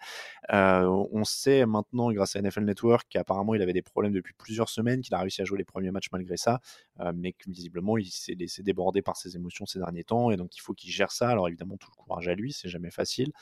On 0.51 1.23
sait 1.25 1.65
maintenant, 1.65 2.11
grâce 2.11 2.35
à 2.35 2.43
NFL 2.43 2.65
Network, 2.65 3.07
qu'apparemment 3.09 3.55
il 3.55 3.63
avait 3.63 3.73
des 3.73 3.83
problèmes 3.83 4.13
depuis 4.13 4.35
plusieurs 4.35 4.69
semaines, 4.69 5.01
qu'il 5.01 5.15
a 5.15 5.19
réussi 5.19 5.41
à 5.43 5.45
jouer 5.45 5.59
les 5.59 5.65
premiers 5.65 5.93
matchs 5.93 6.09
malgré 6.11 6.37
ça, 6.37 6.61
mais 7.15 7.33
que 7.33 7.49
visiblement 7.49 7.97
il 7.97 8.11
s'est 8.11 8.35
laissé 8.35 8.63
déborder 8.63 9.03
par 9.03 9.17
ses 9.17 9.37
émotions 9.37 9.67
ces 9.67 9.79
derniers 9.79 10.05
temps 10.05 10.31
et 10.31 10.37
donc 10.37 10.57
il 10.57 10.61
faut 10.61 10.75
qu'il 10.75 10.91
gère 10.91 11.13
ça. 11.13 11.29
Alors 11.29 11.47
évidemment, 11.49 11.77
tout 11.77 11.91
le 11.97 12.03
courage 12.03 12.27
à 12.27 12.35
lui, 12.35 12.53
c'est 12.53 12.69
jamais 12.69 12.91
facile. 12.91 13.33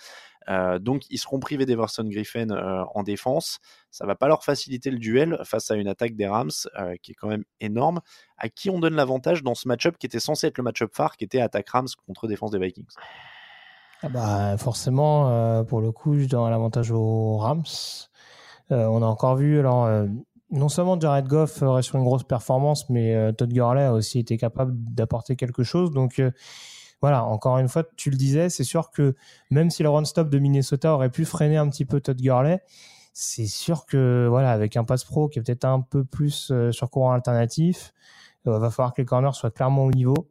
Donc 0.80 1.04
ils 1.08 1.18
seront 1.18 1.40
privés 1.40 1.64
d'Everson 1.64 2.04
Griffin 2.04 2.50
en 2.50 3.02
défense. 3.02 3.60
Ça 3.90 4.06
va 4.06 4.14
pas 4.14 4.28
leur 4.28 4.44
faciliter 4.44 4.90
le 4.90 4.98
duel 4.98 5.38
face 5.44 5.70
à 5.70 5.74
une 5.74 5.88
attaque 5.88 6.14
des 6.14 6.26
Rams 6.26 6.50
euh, 6.78 6.94
qui 7.02 7.12
est 7.12 7.14
quand 7.14 7.28
même 7.28 7.44
énorme. 7.60 8.00
À 8.38 8.48
qui 8.48 8.70
on 8.70 8.78
donne 8.78 8.94
l'avantage 8.94 9.42
dans 9.42 9.54
ce 9.54 9.66
match-up 9.68 9.96
qui 9.98 10.06
était 10.06 10.20
censé 10.20 10.46
être 10.46 10.58
le 10.58 10.64
match-up 10.64 10.90
phare, 10.94 11.16
qui 11.16 11.24
était 11.24 11.40
attaque 11.40 11.68
Rams 11.68 11.88
contre 12.06 12.28
défense 12.28 12.52
des 12.52 12.58
Vikings? 12.58 12.86
Ah 14.02 14.08
bah, 14.08 14.56
forcément, 14.56 15.28
euh, 15.28 15.62
pour 15.62 15.80
le 15.80 15.92
coup, 15.92 16.18
je 16.18 16.26
donne 16.26 16.48
l'avantage 16.48 16.90
aux 16.90 17.36
Rams. 17.36 17.64
Euh, 18.70 18.86
on 18.86 19.02
a 19.02 19.06
encore 19.06 19.36
vu, 19.36 19.58
alors, 19.58 19.88
non 20.50 20.68
seulement 20.68 20.98
Jared 20.98 21.26
Goff 21.26 21.60
aurait 21.62 21.82
sur 21.82 21.96
une 21.96 22.04
grosse 22.04 22.24
performance, 22.24 22.88
mais 22.88 23.32
Todd 23.34 23.52
Gurley 23.52 23.84
a 23.84 23.92
aussi 23.92 24.20
été 24.20 24.38
capable 24.38 24.72
d'apporter 24.76 25.36
quelque 25.36 25.64
chose. 25.64 25.90
Donc, 25.90 26.22
voilà, 27.02 27.24
encore 27.24 27.58
une 27.58 27.68
fois, 27.68 27.84
tu 27.96 28.10
le 28.10 28.16
disais, 28.16 28.48
c'est 28.50 28.64
sûr 28.64 28.90
que 28.90 29.14
même 29.50 29.70
si 29.70 29.82
le 29.82 29.88
run-stop 29.88 30.28
de 30.28 30.38
Minnesota 30.38 30.94
aurait 30.94 31.10
pu 31.10 31.24
freiner 31.24 31.56
un 31.56 31.68
petit 31.68 31.84
peu 31.84 32.00
Todd 32.00 32.20
Gurley, 32.20 32.60
c'est 33.12 33.46
sûr 33.46 33.86
que, 33.86 34.26
voilà, 34.28 34.50
avec 34.52 34.76
un 34.76 34.84
pass 34.84 35.04
pro 35.04 35.28
qui 35.28 35.38
est 35.38 35.42
peut-être 35.42 35.64
un 35.64 35.80
peu 35.80 36.04
plus 36.04 36.50
euh, 36.50 36.72
sur 36.72 36.90
courant 36.90 37.12
alternatif, 37.12 37.92
il 38.46 38.52
va 38.52 38.70
falloir 38.70 38.94
que 38.94 39.02
les 39.02 39.06
corners 39.06 39.34
soient 39.34 39.50
clairement 39.50 39.84
au 39.84 39.90
niveau. 39.90 40.28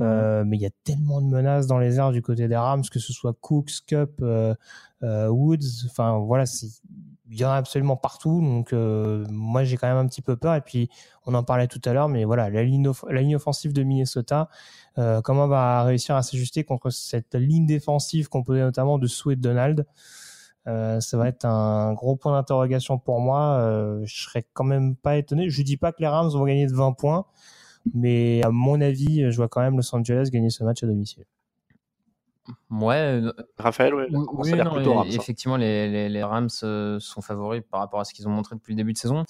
Euh, 0.00 0.44
mais 0.46 0.56
il 0.56 0.62
y 0.62 0.66
a 0.66 0.70
tellement 0.84 1.20
de 1.20 1.26
menaces 1.26 1.66
dans 1.66 1.78
les 1.78 1.98
airs 1.98 2.10
du 2.12 2.22
côté 2.22 2.48
des 2.48 2.56
Rams, 2.56 2.84
que 2.90 2.98
ce 2.98 3.12
soit 3.12 3.34
Cooks, 3.38 3.84
Cup, 3.86 4.12
euh, 4.22 4.54
euh, 5.02 5.28
Woods. 5.28 5.84
Enfin, 5.86 6.18
voilà, 6.18 6.44
il 7.30 7.38
y 7.38 7.44
en 7.44 7.50
a 7.50 7.56
absolument 7.56 7.96
partout. 7.96 8.40
Donc, 8.40 8.72
euh, 8.72 9.26
moi, 9.28 9.62
j'ai 9.64 9.76
quand 9.76 9.88
même 9.88 9.98
un 9.98 10.06
petit 10.06 10.22
peu 10.22 10.36
peur. 10.36 10.54
Et 10.54 10.62
puis, 10.62 10.88
on 11.26 11.34
en 11.34 11.44
parlait 11.44 11.66
tout 11.66 11.82
à 11.84 11.92
l'heure, 11.92 12.08
mais 12.08 12.24
voilà, 12.24 12.48
la 12.48 12.62
ligne, 12.62 12.88
off- 12.88 13.04
la 13.10 13.20
ligne 13.20 13.36
offensive 13.36 13.74
de 13.74 13.82
Minnesota, 13.82 14.48
euh, 14.96 15.20
comment 15.20 15.48
va 15.48 15.82
réussir 15.82 16.16
à 16.16 16.22
s'ajuster 16.22 16.64
contre 16.64 16.88
cette 16.88 17.34
ligne 17.34 17.66
défensive 17.66 18.30
composée 18.30 18.60
notamment 18.60 18.98
de 18.98 19.06
Sue 19.06 19.32
et 19.32 19.36
de 19.36 19.42
Donald? 19.42 19.86
Euh, 20.66 21.00
ça 21.00 21.16
va 21.16 21.28
être 21.28 21.44
un 21.44 21.92
gros 21.94 22.16
point 22.16 22.32
d'interrogation 22.32 22.98
pour 22.98 23.20
moi. 23.20 23.58
Euh, 23.60 24.00
je 24.04 24.22
serais 24.24 24.44
quand 24.52 24.64
même 24.64 24.94
pas 24.96 25.16
étonné. 25.16 25.48
Je 25.50 25.62
dis 25.62 25.76
pas 25.76 25.92
que 25.92 26.00
les 26.00 26.08
Rams 26.08 26.30
vont 26.30 26.44
gagner 26.44 26.66
de 26.66 26.74
20 26.74 26.92
points, 26.92 27.24
mais 27.94 28.42
à 28.44 28.50
mon 28.50 28.80
avis, 28.80 29.30
je 29.30 29.36
vois 29.36 29.48
quand 29.48 29.60
même 29.62 29.76
Los 29.76 29.94
Angeles 29.94 30.28
gagner 30.32 30.50
ce 30.50 30.64
match 30.64 30.82
à 30.82 30.86
domicile. 30.86 31.24
Ouais, 32.70 32.96
euh, 33.22 33.32
Raphaël, 33.58 33.94
ouais, 33.94 34.06
Oui, 34.10 34.54
non, 34.54 34.72
plutôt 34.72 34.94
Rams. 34.94 35.06
hein. 35.08 35.12
Effectivement, 35.14 35.56
les, 35.56 35.88
les- 35.88 36.08
les 36.08 36.22
Rams 36.22 36.48
euh, 36.62 36.98
sont 36.98 37.20
favoris 37.20 37.62
par 37.70 37.80
rapport 37.80 38.00
à 38.00 38.04
ce 38.04 38.12
qu'ils 38.14 38.26
ont 38.26 38.30
montré 38.30 38.56
depuis 38.56 38.72
le 38.72 38.76
début 38.76 38.92
de 38.92 38.98
saison. 38.98 39.24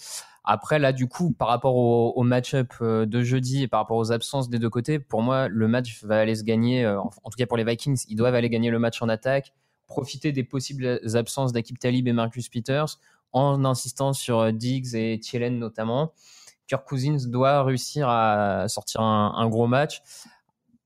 Après, 0.44 0.78
là, 0.78 0.92
du 0.92 1.06
coup, 1.06 1.32
par 1.32 1.48
rapport 1.48 1.74
au, 1.76 2.12
au 2.16 2.22
match-up 2.22 2.72
de 2.80 3.22
jeudi 3.22 3.62
et 3.64 3.68
par 3.68 3.80
rapport 3.80 3.96
aux 3.98 4.12
absences 4.12 4.48
des 4.48 4.58
deux 4.58 4.70
côtés, 4.70 4.98
pour 4.98 5.22
moi, 5.22 5.48
le 5.48 5.68
match 5.68 6.02
va 6.04 6.18
aller 6.20 6.34
se 6.34 6.44
gagner. 6.44 6.86
en, 6.86 7.10
en 7.22 7.30
tout 7.30 7.36
cas, 7.36 7.46
pour 7.46 7.56
les 7.58 7.64
Vikings, 7.64 8.04
ils 8.08 8.16
doivent 8.16 8.34
aller 8.34 8.48
gagner 8.48 8.70
le 8.70 8.78
match 8.78 9.02
en 9.02 9.08
attaque, 9.08 9.52
profiter 9.90 10.32
des 10.32 10.44
possibles 10.44 11.00
absences 11.14 11.52
d'Akib 11.52 11.78
Talib 11.78 12.08
et 12.08 12.12
Marcus 12.12 12.48
Peters 12.48 12.98
en 13.32 13.64
insistant 13.64 14.12
sur 14.12 14.38
euh, 14.38 14.52
Diggs 14.52 14.94
et 14.94 15.18
Thielen 15.20 15.58
notamment. 15.58 16.12
Kirk 16.68 16.86
Cousins 16.86 17.28
doit 17.28 17.64
réussir 17.64 18.08
à 18.08 18.66
sortir 18.68 19.00
un, 19.00 19.34
un 19.36 19.48
gros 19.48 19.66
match. 19.66 20.02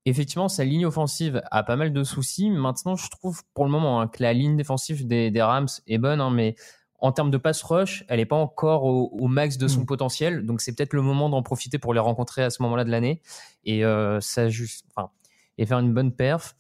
Effectivement, 0.07 0.49
sa 0.49 0.65
ligne 0.65 0.87
offensive 0.87 1.43
a 1.51 1.63
pas 1.63 1.77
mal 1.77 1.93
de 1.93 2.05
soucis. 2.05 2.51
Maintenant, 2.51 2.97
je 2.97 3.09
trouve 3.11 3.43
pour 3.55 3.65
le 3.65 3.71
moment 3.71 4.01
hein, 4.01 4.09
que 4.09 4.23
la 4.23 4.33
ligne 4.33 4.57
défensive 4.57 5.07
des, 5.07 5.31
des 5.31 5.43
Rams 5.43 5.69
est 5.87 5.99
bonne, 5.99 6.21
hein, 6.21 6.31
mais 6.31 6.57
en 7.01 7.13
termes 7.13 7.31
de 7.31 7.37
pass 7.37 7.63
rush, 7.63 8.05
elle 8.09 8.19
n'est 8.19 8.27
pas 8.27 8.37
encore 8.37 8.85
au, 8.85 9.11
au 9.13 9.29
max 9.29 9.59
de 9.59 9.69
son 9.69 9.81
Mm. 9.81 9.87
potentiel. 9.87 10.47
Donc, 10.47 10.63
c'est 10.63 10.75
peut-être 10.75 10.95
le 10.95 11.03
moment 11.03 11.29
d'en 11.29 11.43
profiter 11.43 11.79
pour 11.79 11.93
les 11.93 12.01
rencontrer 12.01 12.43
à 12.43 12.49
ce 12.51 12.63
moment-là 12.63 12.85
de 12.85 12.91
l'année 12.91 13.21
et 13.65 13.85
euh, 13.85 14.21
ça 14.21 14.49
juste, 14.49 14.87
enfin, 14.95 15.11
et 15.59 15.67
faire 15.67 15.79
une 15.81 15.93
bonne 15.93 16.13
perf. 16.13 16.55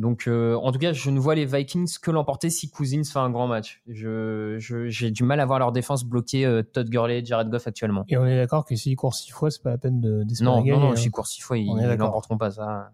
Donc, 0.00 0.26
euh, 0.26 0.54
en 0.56 0.72
tout 0.72 0.78
cas, 0.78 0.92
je 0.92 1.10
ne 1.10 1.20
vois 1.20 1.34
les 1.34 1.44
Vikings 1.44 1.98
que 2.00 2.10
l'emporter 2.10 2.48
si 2.48 2.70
Cousins 2.70 3.04
fait 3.04 3.18
un 3.18 3.28
grand 3.30 3.46
match. 3.46 3.82
Je, 3.86 4.56
je- 4.58 4.88
j'ai 4.88 5.10
du 5.10 5.22
mal 5.24 5.38
à 5.40 5.46
voir 5.46 5.58
leur 5.58 5.72
défense 5.72 6.04
bloquer 6.04 6.46
euh, 6.46 6.62
Todd 6.62 6.88
Gurley 6.88 7.18
et 7.20 7.24
Jared 7.24 7.50
Goff 7.50 7.66
actuellement. 7.66 8.04
Et 8.08 8.16
on 8.16 8.24
est 8.26 8.36
d'accord 8.36 8.64
que 8.64 8.74
s'ils 8.76 8.96
courent 8.96 9.14
six 9.14 9.30
fois, 9.30 9.50
c'est 9.50 9.62
pas 9.62 9.70
la 9.70 9.78
peine 9.78 10.00
de 10.00 10.24
d'espérer 10.24 10.50
Non, 10.50 10.64
non, 10.64 10.80
non, 10.80 10.92
hein. 10.92 10.96
chez 10.96 11.10
court 11.10 11.26
six 11.26 11.42
fois, 11.42 11.58
ils 11.58 11.66
n'emporteront 11.74 12.38
pas 12.38 12.50
ça. 12.50 12.90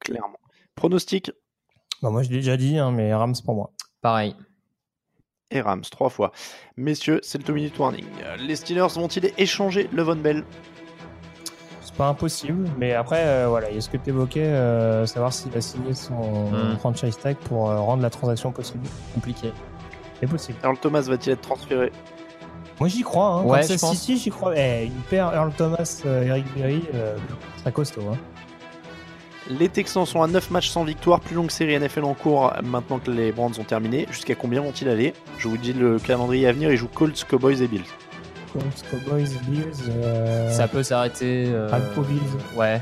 Clairement. 0.00 0.38
Pronostic 0.74 1.30
Bah, 2.02 2.10
moi, 2.10 2.22
je 2.22 2.28
l'ai 2.30 2.36
déjà 2.36 2.56
dit, 2.56 2.76
hein, 2.78 2.90
mais 2.92 3.14
Rams 3.14 3.34
pour 3.44 3.54
moi. 3.54 3.72
Pareil. 4.02 4.36
et 5.50 5.60
Rams, 5.62 5.80
trois 5.90 6.10
fois. 6.10 6.30
Messieurs, 6.76 7.20
c'est 7.22 7.38
le 7.38 7.44
2 7.44 7.52
minute 7.54 7.78
warning. 7.78 8.04
Les 8.40 8.56
Steelers 8.56 8.88
vont-ils 8.96 9.30
échanger 9.38 9.88
Levon 9.92 10.16
Bell? 10.16 10.44
C'est 10.44 10.83
pas 11.96 12.08
impossible, 12.08 12.68
mais 12.78 12.92
après, 12.94 13.22
euh, 13.24 13.46
voilà, 13.48 13.70
il 13.70 13.76
y 13.76 13.78
a 13.78 13.80
ce 13.80 13.88
que 13.88 13.96
tu 13.96 14.10
évoquais, 14.10 14.44
euh, 14.44 15.06
savoir 15.06 15.32
s'il 15.32 15.50
va 15.52 15.60
signer 15.60 15.94
son 15.94 16.50
Mm. 16.50 16.76
franchise 16.78 17.16
tag 17.18 17.36
pour 17.36 17.70
euh, 17.70 17.78
rendre 17.80 18.02
la 18.02 18.10
transaction 18.10 18.50
possible. 18.52 18.86
Compliqué. 19.14 19.52
C'est 20.20 20.26
possible. 20.28 20.58
Earl 20.64 20.76
Thomas 20.78 21.00
va-t-il 21.02 21.32
être 21.32 21.40
transféré? 21.40 21.92
Moi, 22.80 22.88
j'y 22.88 23.02
crois. 23.02 23.26
Hein. 23.26 23.42
Ouais, 23.44 23.62
je 23.62 23.74
pense. 23.78 23.96
City, 23.96 24.16
j'y 24.16 24.30
crois. 24.30 24.52
Eh, 24.56 24.86
une 24.86 24.92
paire 25.08 25.32
Earl 25.32 25.52
Thomas, 25.56 26.02
euh, 26.06 26.24
Eric 26.24 26.44
Berry, 26.56 26.82
euh, 26.94 27.16
c'est 27.62 27.72
costaud. 27.72 28.02
Hein. 28.12 28.16
Les 29.48 29.68
Texans 29.68 30.06
sont 30.06 30.22
à 30.22 30.26
9 30.26 30.50
matchs 30.50 30.70
sans 30.70 30.84
victoire, 30.84 31.20
plus 31.20 31.36
longue 31.36 31.50
série 31.50 31.74
NFL 31.78 32.04
en 32.04 32.14
cours 32.14 32.50
maintenant 32.62 32.98
que 32.98 33.10
les 33.10 33.30
Brands 33.30 33.52
ont 33.60 33.64
terminé. 33.64 34.06
Jusqu'à 34.10 34.34
combien 34.34 34.62
vont-ils 34.62 34.88
aller? 34.88 35.12
Je 35.38 35.48
vous 35.48 35.58
dis 35.58 35.74
le 35.74 35.98
calendrier 35.98 36.48
à 36.48 36.52
venir, 36.52 36.70
ils 36.72 36.78
jouent 36.78 36.88
Colts, 36.88 37.24
Cowboys 37.28 37.60
et 37.62 37.66
Bills. 37.68 37.84
Colts, 38.54 38.84
Cowboys, 38.90 39.28
Bills. 39.46 39.90
euh, 39.90 40.50
Ça 40.50 40.66
peut 40.68 40.82
s'arrêter. 40.82 41.44
euh, 41.48 41.70
Alpo 41.70 42.00
Bills. 42.02 42.20
Ouais, 42.56 42.80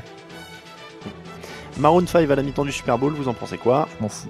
Maroon 1.77 2.05
5 2.05 2.29
à 2.29 2.35
la 2.35 2.43
mi-temps 2.43 2.65
du 2.65 2.71
Super 2.71 2.97
Bowl, 2.99 3.13
vous 3.13 3.27
en 3.27 3.33
pensez 3.33 3.57
quoi? 3.57 3.87
Je 3.97 4.03
m'en 4.03 4.09
fous. 4.09 4.29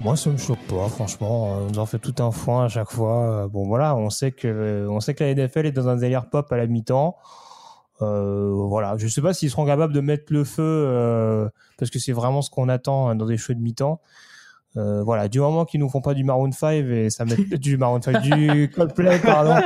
Moi, 0.00 0.16
ça 0.16 0.28
me 0.28 0.36
choque 0.36 0.58
pas, 0.68 0.86
franchement. 0.88 1.44
On 1.46 1.70
nous 1.70 1.78
en 1.78 1.86
fait 1.86 1.98
tout 1.98 2.14
un 2.22 2.30
foin 2.30 2.66
à 2.66 2.68
chaque 2.68 2.90
fois. 2.90 3.48
Bon, 3.50 3.66
voilà, 3.66 3.96
on 3.96 4.10
sait 4.10 4.32
que, 4.32 4.86
on 4.90 5.00
sait 5.00 5.14
que 5.14 5.24
la 5.24 5.34
NFL 5.34 5.66
est 5.66 5.72
dans 5.72 5.88
un 5.88 5.96
délire 5.96 6.26
pop 6.28 6.52
à 6.52 6.56
la 6.58 6.66
mi-temps. 6.66 7.16
Euh, 8.02 8.50
voilà, 8.52 8.96
je 8.98 9.06
sais 9.08 9.22
pas 9.22 9.32
s'ils 9.32 9.50
seront 9.50 9.64
capables 9.64 9.92
de 9.94 10.00
mettre 10.00 10.32
le 10.32 10.44
feu, 10.44 10.62
euh, 10.62 11.48
parce 11.78 11.90
que 11.90 11.98
c'est 11.98 12.12
vraiment 12.12 12.42
ce 12.42 12.50
qu'on 12.50 12.68
attend 12.68 13.08
hein, 13.08 13.14
dans 13.14 13.24
des 13.24 13.36
shows 13.38 13.54
de 13.54 13.60
mi-temps. 13.60 14.00
Euh, 14.76 15.02
voilà, 15.04 15.28
du 15.28 15.38
moment 15.40 15.64
qu'ils 15.64 15.80
nous 15.80 15.88
font 15.88 16.00
pas 16.00 16.14
du 16.14 16.24
Maroon 16.24 16.50
5 16.50 16.72
et 16.72 17.10
ça 17.10 17.24
du 17.58 17.76
Maroon 17.76 18.02
5, 18.02 18.22
du 18.22 18.70
Coldplay, 18.74 19.18
pardon, 19.20 19.56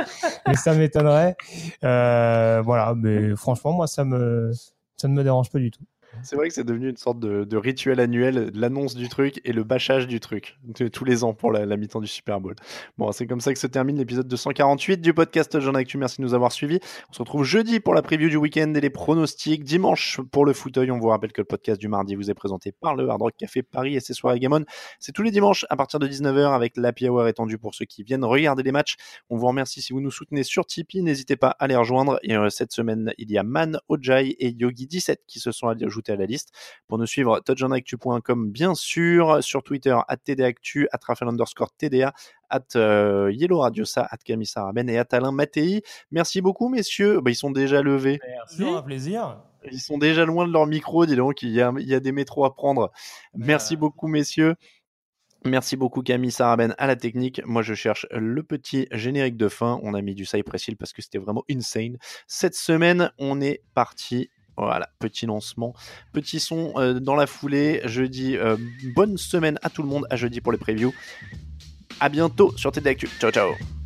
et 0.49 0.55
ça 0.55 0.73
m'étonnerait. 0.73 1.35
Euh, 1.83 2.61
voilà, 2.63 2.93
mais 2.95 3.35
franchement, 3.35 3.73
moi, 3.73 3.87
ça 3.87 4.05
me, 4.05 4.51
ça 4.97 5.07
ne 5.07 5.13
me 5.13 5.23
dérange 5.23 5.49
pas 5.49 5.59
du 5.59 5.71
tout. 5.71 5.83
C'est 6.23 6.35
vrai 6.35 6.47
que 6.47 6.53
c'est 6.53 6.63
devenu 6.63 6.89
une 6.89 6.97
sorte 6.97 7.19
de, 7.19 7.57
rituel 7.57 7.99
annuel, 7.99 8.51
l'annonce 8.53 8.95
du 8.95 9.09
truc 9.09 9.41
et 9.45 9.53
le 9.53 9.63
bâchage 9.63 10.07
du 10.07 10.19
truc, 10.19 10.57
tous 10.91 11.05
les 11.05 11.23
ans 11.23 11.33
pour 11.33 11.51
la, 11.51 11.65
la 11.65 11.77
mi-temps 11.77 12.01
du 12.01 12.07
Super 12.07 12.39
Bowl. 12.41 12.55
Bon, 12.97 13.11
c'est 13.11 13.27
comme 13.27 13.41
ça 13.41 13.53
que 13.53 13.59
se 13.59 13.67
termine 13.67 13.97
l'épisode 13.97 14.27
248 14.27 15.01
du 15.01 15.13
podcast 15.13 15.59
Jean 15.59 15.75
Actu. 15.75 15.97
Merci 15.97 16.17
de 16.17 16.23
nous 16.23 16.33
avoir 16.33 16.51
suivis. 16.51 16.79
On 17.09 17.13
se 17.13 17.19
retrouve 17.19 17.43
jeudi 17.43 17.79
pour 17.79 17.93
la 17.93 18.01
preview 18.01 18.29
du 18.29 18.37
week-end 18.37 18.73
et 18.73 18.81
les 18.81 18.89
pronostics. 18.89 19.63
Dimanche 19.63 20.19
pour 20.31 20.45
le 20.45 20.53
fauteuil. 20.53 20.91
On 20.91 20.99
vous 20.99 21.07
rappelle 21.07 21.31
que 21.31 21.41
le 21.41 21.45
podcast 21.45 21.79
du 21.79 21.87
mardi 21.87 22.15
vous 22.15 22.29
est 22.29 22.33
présenté 22.33 22.71
par 22.71 22.95
le 22.95 23.07
Hard 23.07 23.21
Rock 23.21 23.35
Café 23.37 23.63
Paris 23.63 23.95
et 23.95 23.99
ses 23.99 24.13
soirées 24.13 24.39
Gamon. 24.39 24.65
C'est 24.99 25.11
tous 25.11 25.23
les 25.23 25.31
dimanches 25.31 25.65
à 25.69 25.77
partir 25.77 25.99
de 25.99 26.07
19h 26.07 26.53
avec 26.53 26.75
l'happy 26.75 27.07
hour 27.07 27.27
étendu 27.27 27.57
pour 27.57 27.75
ceux 27.75 27.85
qui 27.85 28.03
viennent 28.03 28.25
regarder 28.25 28.63
les 28.63 28.71
matchs. 28.71 28.95
On 29.29 29.37
vous 29.37 29.47
remercie 29.47 29.81
si 29.81 29.93
vous 29.93 30.01
nous 30.01 30.11
soutenez 30.11 30.43
sur 30.43 30.65
Tipeee. 30.65 31.03
N'hésitez 31.03 31.35
pas 31.35 31.55
à 31.59 31.67
les 31.67 31.75
rejoindre. 31.75 32.19
Et 32.23 32.35
euh, 32.35 32.49
cette 32.49 32.71
semaine, 32.71 33.13
il 33.17 33.31
y 33.31 33.37
a 33.37 33.43
Man, 33.43 33.79
Ojai 33.89 34.35
et 34.39 34.51
Yogi17 34.51 35.17
qui 35.27 35.39
se 35.39 35.51
sont 35.51 35.67
ajoutés 35.67 35.98
à 36.07 36.15
la 36.15 36.25
liste. 36.25 36.51
Pour 36.87 36.97
nous 36.97 37.05
suivre, 37.05 37.39
touchandactu.com 37.39 38.49
bien 38.49 38.75
sûr, 38.75 39.43
sur 39.43 39.63
Twitter, 39.63 39.97
at 40.07 40.17
TDActu, 40.17 40.87
at 40.91 40.99
Raphaël 41.05 41.29
underscore 41.29 41.71
TDA, 41.71 42.13
at 42.49 42.75
euh, 42.75 43.31
Yellow 43.33 43.59
Radiosa, 43.59 44.07
at 44.09 44.17
Camille 44.17 44.47
Saraben 44.47 44.89
et 44.89 44.97
at 44.97 45.07
Alain 45.11 45.31
Mattei. 45.31 45.83
Merci 46.11 46.41
beaucoup, 46.41 46.69
messieurs. 46.69 47.21
Bah, 47.21 47.31
ils 47.31 47.35
sont 47.35 47.51
déjà 47.51 47.81
levés. 47.81 48.19
Merci, 48.27 48.63
un 48.63 48.81
plaisir. 48.81 49.41
Ils 49.71 49.79
sont 49.79 49.97
déjà 49.97 50.25
loin 50.25 50.47
de 50.47 50.53
leur 50.53 50.65
micro, 50.65 51.05
dis 51.05 51.15
donc. 51.15 51.41
Il 51.41 51.49
y 51.49 51.61
a, 51.61 51.73
il 51.77 51.87
y 51.87 51.93
a 51.93 51.99
des 51.99 52.11
métros 52.11 52.45
à 52.45 52.53
prendre. 52.53 52.91
Merci 53.33 53.75
beaucoup, 53.75 54.07
messieurs. 54.07 54.55
Merci 55.45 55.77
beaucoup 55.77 56.01
Camille 56.01 56.31
Saraben 56.31 56.75
à 56.77 56.85
la 56.85 56.97
technique. 56.97 57.41
Moi 57.45 57.61
je 57.61 57.73
cherche 57.73 58.05
le 58.11 58.43
petit 58.43 58.87
générique 58.91 59.37
de 59.37 59.47
fin. 59.47 59.79
On 59.83 59.93
a 59.93 60.01
mis 60.01 60.13
du 60.13 60.25
Cypress 60.25 60.67
Hill 60.67 60.75
parce 60.75 60.91
que 60.91 61.01
c'était 61.01 61.17
vraiment 61.17 61.45
insane. 61.49 61.97
Cette 62.27 62.55
semaine, 62.55 63.13
on 63.17 63.39
est 63.39 63.61
parti. 63.73 64.29
Voilà, 64.65 64.89
petit 64.99 65.25
lancement, 65.25 65.73
petit 66.13 66.39
son 66.39 66.73
euh, 66.77 66.99
dans 66.99 67.15
la 67.15 67.27
foulée. 67.27 67.81
Jeudi, 67.85 68.37
euh, 68.37 68.57
bonne 68.95 69.17
semaine 69.17 69.57
à 69.61 69.69
tout 69.69 69.83
le 69.83 69.89
monde. 69.89 70.05
À 70.09 70.15
jeudi 70.15 70.41
pour 70.41 70.51
les 70.51 70.57
previews. 70.57 70.93
À 71.99 72.09
bientôt 72.09 72.53
sur 72.57 72.71
TD. 72.71 72.97
Ciao 73.19 73.31
ciao. 73.31 73.78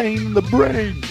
Insane 0.00 0.28
in 0.28 0.32
the 0.32 0.40
brain. 0.40 1.02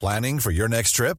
Planning 0.00 0.38
for 0.38 0.50
your 0.50 0.68
next 0.68 0.92
trip? 0.92 1.18